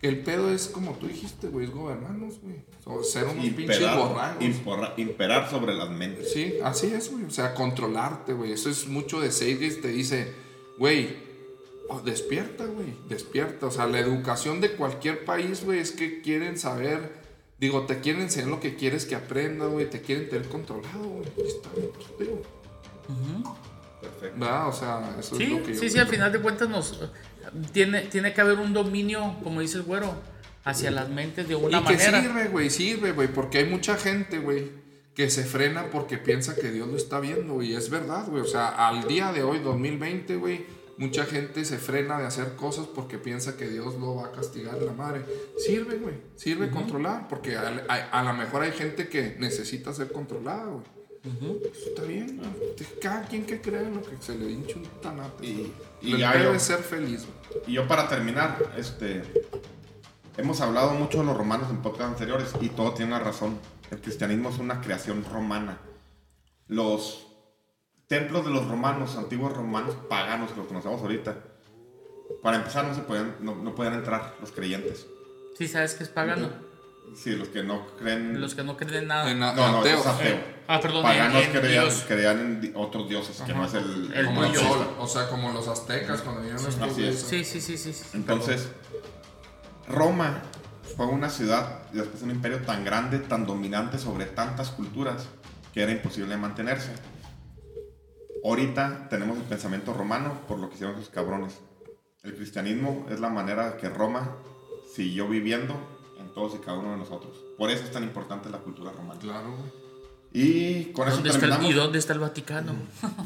el 0.01 0.19
pedo 0.23 0.49
es 0.51 0.67
como 0.67 0.93
tú 0.93 1.07
dijiste, 1.07 1.47
güey, 1.47 1.65
es 1.65 1.71
gobernarnos, 1.71 2.39
güey. 2.41 2.55
O 2.85 3.03
ser 3.03 3.25
unos 3.25 3.35
pinches 3.45 3.59
Imperar, 3.77 3.97
borragos. 3.97 4.43
imporra- 4.43 4.93
imperar 4.97 5.49
sobre 5.49 5.73
las 5.75 5.89
mentes. 5.89 6.31
Sí, 6.31 6.55
así 6.63 6.87
es, 6.87 7.11
güey. 7.11 7.25
O 7.25 7.29
sea, 7.29 7.53
controlarte, 7.53 8.33
güey. 8.33 8.51
Eso 8.53 8.69
es 8.69 8.87
mucho 8.87 9.19
de 9.19 9.31
Seyges. 9.31 9.81
Te 9.81 9.89
dice, 9.89 10.33
güey, 10.77 11.17
oh, 11.89 11.99
despierta, 12.01 12.65
güey. 12.65 12.93
Despierta. 13.09 13.67
O 13.67 13.71
sea, 13.71 13.85
la 13.87 13.99
educación 13.99 14.61
de 14.61 14.71
cualquier 14.71 15.25
país, 15.25 15.63
güey, 15.65 15.79
es 15.79 15.91
que 15.91 16.21
quieren 16.21 16.57
saber. 16.57 17.19
Digo, 17.59 17.81
te 17.85 17.99
quieren 17.99 18.21
enseñar 18.21 18.47
lo 18.49 18.59
que 18.61 18.75
quieres 18.75 19.05
que 19.05 19.15
aprenda, 19.15 19.65
güey. 19.65 19.89
Te 19.89 20.01
quieren 20.01 20.29
tener 20.29 20.47
controlado, 20.47 21.03
güey. 21.03 21.27
Está 21.45 21.69
bien, 21.75 21.89
pues, 21.93 22.07
digo. 22.17 22.41
Perfecto. 24.01 24.39
¿Verdad? 24.39 24.67
O 24.67 24.73
sea, 24.73 25.15
eso 25.19 25.35
es 25.35 25.37
Sí, 25.37 25.47
lo 25.47 25.63
que 25.63 25.73
yo 25.73 25.79
sí, 25.79 25.87
sí, 25.87 25.93
creo. 25.93 26.03
al 26.05 26.09
final 26.09 26.31
de 26.31 26.39
cuentas 26.39 26.69
nos 26.69 26.99
tiene, 27.73 28.01
tiene 28.03 28.33
que 28.33 28.41
haber 28.41 28.59
un 28.59 28.73
dominio, 28.73 29.35
como 29.43 29.61
dice 29.61 29.77
el 29.77 29.83
güero, 29.83 30.13
hacia 30.63 30.91
las 30.91 31.09
mentes 31.09 31.47
de 31.47 31.55
una 31.55 31.79
y 31.79 31.83
que 31.83 31.93
manera. 31.93 32.21
sirve, 32.21 32.47
güey, 32.49 32.69
sirve, 32.69 33.11
güey, 33.11 33.27
porque 33.27 33.59
hay 33.59 33.65
mucha 33.65 33.95
gente, 33.97 34.39
güey, 34.39 34.71
que 35.15 35.29
se 35.29 35.43
frena 35.43 35.89
porque 35.91 36.17
piensa 36.17 36.55
que 36.55 36.71
Dios 36.71 36.87
lo 36.87 36.95
está 36.95 37.19
viendo, 37.19 37.61
y 37.61 37.75
es 37.75 37.89
verdad, 37.89 38.25
güey, 38.27 38.41
o 38.41 38.45
sea, 38.47 38.69
al 38.87 39.05
día 39.07 39.31
de 39.33 39.43
hoy, 39.43 39.59
2020, 39.59 40.35
güey, 40.37 40.65
mucha 40.97 41.25
gente 41.25 41.65
se 41.65 41.77
frena 41.77 42.19
de 42.19 42.25
hacer 42.25 42.55
cosas 42.55 42.85
porque 42.87 43.17
piensa 43.17 43.55
que 43.57 43.67
Dios 43.67 43.95
lo 43.95 44.15
va 44.15 44.27
a 44.27 44.31
castigar 44.31 44.81
la 44.81 44.91
madre. 44.93 45.25
Sirve, 45.57 45.97
güey, 45.97 46.15
sirve 46.35 46.69
controlar, 46.69 47.27
porque 47.27 47.55
a, 47.57 47.83
a- 47.87 48.19
a 48.19 48.23
lo 48.23 48.33
mejor 48.33 48.61
hay 48.63 48.71
gente 48.73 49.07
que 49.09 49.35
necesita 49.39 49.93
ser 49.93 50.11
controlada, 50.11 50.65
güey. 50.65 50.83
Está 51.23 52.03
bien, 52.03 52.39
cada 53.01 53.23
quien 53.27 53.45
que 53.45 53.59
crea 53.61 53.81
en 53.81 53.95
lo 53.95 54.01
que 54.01 54.15
se 54.21 54.35
le 54.37 54.49
hinche 54.51 54.75
un 54.75 54.85
tanate. 55.01 55.45
Y- 55.45 55.73
y 56.01 56.13
yo- 56.43 56.53
es 56.53 56.61
ser 56.63 56.79
feliz. 56.79 57.25
Y 57.67 57.73
yo 57.73 57.87
para 57.87 58.07
terminar, 58.07 58.57
este, 58.77 59.21
hemos 60.37 60.61
hablado 60.61 60.91
mucho 60.93 61.19
de 61.19 61.25
los 61.25 61.35
romanos 61.37 61.69
en 61.69 61.81
podcasts 61.81 62.13
anteriores 62.13 62.53
y 62.61 62.69
todo 62.69 62.93
tiene 62.93 63.11
una 63.13 63.19
razón. 63.23 63.59
El 63.91 63.99
cristianismo 63.99 64.49
es 64.49 64.59
una 64.59 64.79
creación 64.81 65.25
romana. 65.29 65.79
Los 66.67 67.27
templos 68.07 68.45
de 68.45 68.51
los 68.51 68.67
romanos, 68.67 69.15
antiguos 69.17 69.51
romanos 69.53 69.95
paganos 70.09 70.51
que 70.51 70.57
los 70.57 70.67
conocemos 70.67 71.01
ahorita, 71.01 71.37
para 72.41 72.57
empezar 72.57 72.85
no 72.87 72.95
se 72.95 73.01
podían, 73.01 73.35
no, 73.41 73.55
no 73.55 73.75
podían 73.75 73.95
entrar 73.95 74.35
los 74.39 74.51
creyentes. 74.51 75.05
Sí, 75.57 75.67
sabes 75.67 75.95
que 75.95 76.03
es 76.03 76.09
pagano. 76.09 76.49
Sí, 77.15 77.31
los 77.35 77.49
que 77.49 77.63
no 77.63 77.85
creen... 77.97 78.39
Los 78.39 78.55
que 78.55 78.63
no 78.63 78.77
creen 78.77 78.93
en 78.95 79.07
nada. 79.07 79.31
En 79.31 79.39
no, 79.39 79.53
no, 79.53 79.79
ateo. 79.79 79.99
es 79.99 80.05
ateo. 80.05 80.37
Ah, 80.67 80.79
perdón, 80.79 81.03
Paganos 81.03 81.43
en- 81.43 81.51
creían, 81.51 81.83
Dios. 81.85 82.05
creían 82.07 82.39
en 82.39 82.61
di- 82.61 82.71
otros 82.75 83.09
dioses, 83.09 83.41
que 83.41 83.53
no 83.53 83.65
es 83.65 83.73
el... 83.73 84.11
El 84.13 84.25
Como 84.27 84.43
el 84.45 84.55
sol, 84.55 84.87
o 84.99 85.07
sea, 85.07 85.27
como 85.27 85.51
los 85.51 85.67
aztecas 85.67 86.21
cuando 86.21 86.41
vinieron 86.41 86.65
estos 86.67 86.89
Así 86.89 87.05
es. 87.05 87.19
Sí, 87.21 87.43
sí, 87.43 87.59
sí, 87.59 87.77
sí. 87.77 87.93
sí. 87.93 88.03
Entonces, 88.13 88.69
Roma 89.87 90.41
fue 90.95 91.07
una 91.07 91.29
ciudad 91.29 91.79
y 91.93 91.97
después 91.97 92.21
un 92.23 92.31
imperio 92.31 92.59
tan 92.59 92.85
grande, 92.85 93.19
tan 93.19 93.45
dominante 93.45 93.97
sobre 93.97 94.25
tantas 94.25 94.69
culturas, 94.69 95.27
que 95.73 95.81
era 95.81 95.91
imposible 95.91 96.37
mantenerse. 96.37 96.91
Ahorita 98.43 99.07
tenemos 99.09 99.37
el 99.37 99.43
pensamiento 99.43 99.93
romano 99.93 100.41
por 100.47 100.59
lo 100.59 100.69
que 100.69 100.75
hicieron 100.75 100.95
esos 100.97 101.09
cabrones. 101.09 101.59
El 102.23 102.35
cristianismo 102.35 103.05
es 103.09 103.19
la 103.19 103.29
manera 103.29 103.77
que 103.77 103.89
Roma 103.89 104.35
siguió 104.95 105.27
viviendo 105.27 105.73
en 105.73 105.98
todos 106.39 106.55
y 106.55 106.59
cada 106.59 106.77
uno 106.77 106.91
de 106.91 106.97
nosotros. 106.97 107.35
Por 107.57 107.69
eso 107.69 107.83
es 107.83 107.91
tan 107.91 108.03
importante 108.03 108.49
la 108.49 108.59
cultura 108.59 108.91
romana. 108.91 109.19
Claro, 109.19 109.51
güey. 109.57 109.89
Y 110.31 110.85
con 110.93 111.07
eso 111.07 111.17
¿Dónde 111.17 111.29
está 111.31 111.45
el- 111.45 111.49
terminamos. 111.51 111.71
¿Y 111.71 111.73
dónde 111.73 111.99
está 111.99 112.13
el 112.13 112.19
Vaticano? 112.19 112.73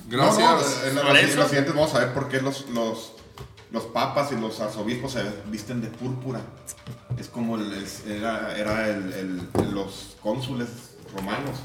Gracias. 0.09 0.81
No, 0.93 1.03
no, 1.03 1.09
en, 1.09 1.13
la- 1.13 1.19
en 1.21 1.35
los 1.35 1.47
siguientes 1.47 1.73
vamos 1.75 1.93
a 1.95 1.99
ver 1.99 2.13
por 2.13 2.27
qué 2.29 2.41
los, 2.41 2.69
los, 2.69 3.13
los 3.71 3.83
papas 3.85 4.31
y 4.31 4.35
los 4.39 4.59
arzobispos 4.61 5.11
se 5.11 5.23
visten 5.51 5.81
de 5.81 5.89
púrpura. 5.89 6.41
Es 7.17 7.27
como 7.27 7.57
el- 7.57 7.71
el- 7.73 8.11
era, 8.11 8.57
era 8.57 8.89
el- 8.89 9.13
el- 9.13 9.73
los 9.75 10.15
cónsules 10.21 10.69
romanos. 11.15 11.57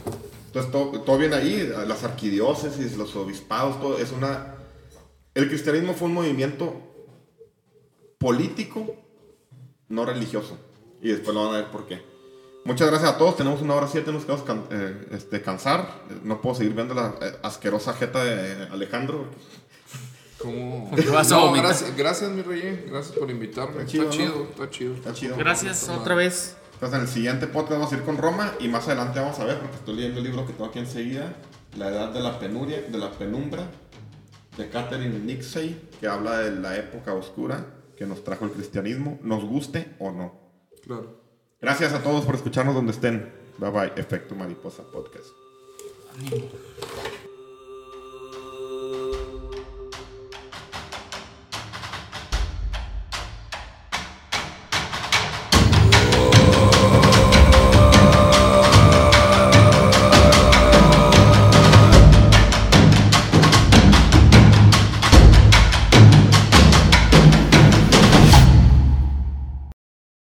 Entonces 0.47 0.71
todo, 0.73 1.01
todo 1.03 1.17
viene 1.19 1.37
ahí, 1.37 1.73
las 1.87 2.05
arquidiócesis, 2.05 2.97
los 2.97 3.15
obispados, 3.17 3.81
todo 3.81 3.99
es 3.99 4.11
una... 4.13 4.55
El 5.35 5.49
cristianismo 5.49 5.95
fue 5.95 6.09
un 6.09 6.15
movimiento 6.15 6.75
político, 8.19 8.95
no 9.89 10.05
religioso. 10.05 10.59
Y 11.03 11.09
después 11.09 11.35
lo 11.35 11.45
van 11.47 11.55
a 11.55 11.59
ver 11.59 11.71
por 11.71 11.87
qué. 11.87 12.03
Muchas 12.65 12.89
gracias 12.91 13.13
a 13.13 13.19
todos. 13.19 13.37
Tenemos 13.37 13.63
una 13.63 13.75
hora 13.75 13.87
siete, 13.89 14.13
nos 14.13 14.25
quedamos 14.25 14.45
can- 14.45 14.67
eh, 14.71 15.07
este, 15.13 15.41
cansar. 15.41 16.03
No 16.25 16.41
puedo 16.41 16.55
seguir 16.57 16.75
viendo 16.75 16.95
la 16.95 17.15
eh, 17.21 17.33
asquerosa 17.43 17.95
jeta 17.95 18.23
de 18.25 18.65
Alejandro. 18.71 19.27
¿Cómo? 20.39 20.89
Porque 20.91 21.09
vas 21.09 21.33
a 21.33 21.37
No, 21.37 21.53
gracias, 21.53 21.97
gracias, 21.97 22.31
mi 22.31 22.43
rey. 22.43 22.85
Gracias 22.89 23.17
por 23.17 23.31
invitarme. 23.31 23.79
Está 23.83 23.87
chido, 23.87 24.11
chido, 24.11 24.35
¿no? 24.37 24.43
está 24.45 24.71
chido. 24.71 24.95
Está 24.95 25.13
chido. 25.13 25.37
Gracias 25.37 25.89
otra 25.89 26.15
vez. 26.15 26.57
Entonces 26.75 26.97
en 26.97 27.03
el 27.07 27.09
siguiente 27.09 27.47
podcast 27.49 27.73
vamos 27.73 27.93
a 27.93 27.97
ir 27.97 28.03
con 28.03 28.17
Roma 28.19 28.53
y 28.61 28.69
más 28.69 28.87
adelante 28.87 29.19
vamos 29.19 29.37
a 29.41 29.45
ver, 29.45 29.59
porque 29.59 29.77
estoy 29.77 29.97
leyendo 29.97 30.19
el 30.19 30.25
libro 30.27 30.47
que 30.47 30.53
tengo 30.53 30.67
aquí 30.67 30.79
enseguida, 30.79 31.35
La 31.77 31.89
edad 31.89 32.11
de 32.13 32.21
la 32.21 32.39
penuria, 32.39 32.83
de 32.83 32.99
la 32.99 33.11
penumbra, 33.11 33.65
de 34.57 34.69
Catherine 34.69 35.19
Nixey, 35.19 35.89
que 36.01 36.07
habla 36.07 36.39
de 36.39 36.53
la 36.53 36.77
época 36.77 37.15
oscura 37.15 37.67
que 37.97 38.07
nos 38.07 38.23
trajo 38.23 38.45
el 38.45 38.53
cristianismo, 38.53 39.19
nos 39.23 39.45
guste 39.45 39.97
o 39.99 40.13
no. 40.13 40.48
Claro. 40.81 41.21
Gracias 41.61 41.93
a 41.93 42.03
todos 42.03 42.25
por 42.25 42.35
escucharnos 42.35 42.75
donde 42.75 42.93
estén. 42.93 43.33
Bye 43.59 43.71
bye, 43.71 43.93
Efecto 43.97 44.35
Mariposa 44.35 44.83
Podcast. 44.85 45.29
Ánimo. 46.17 46.49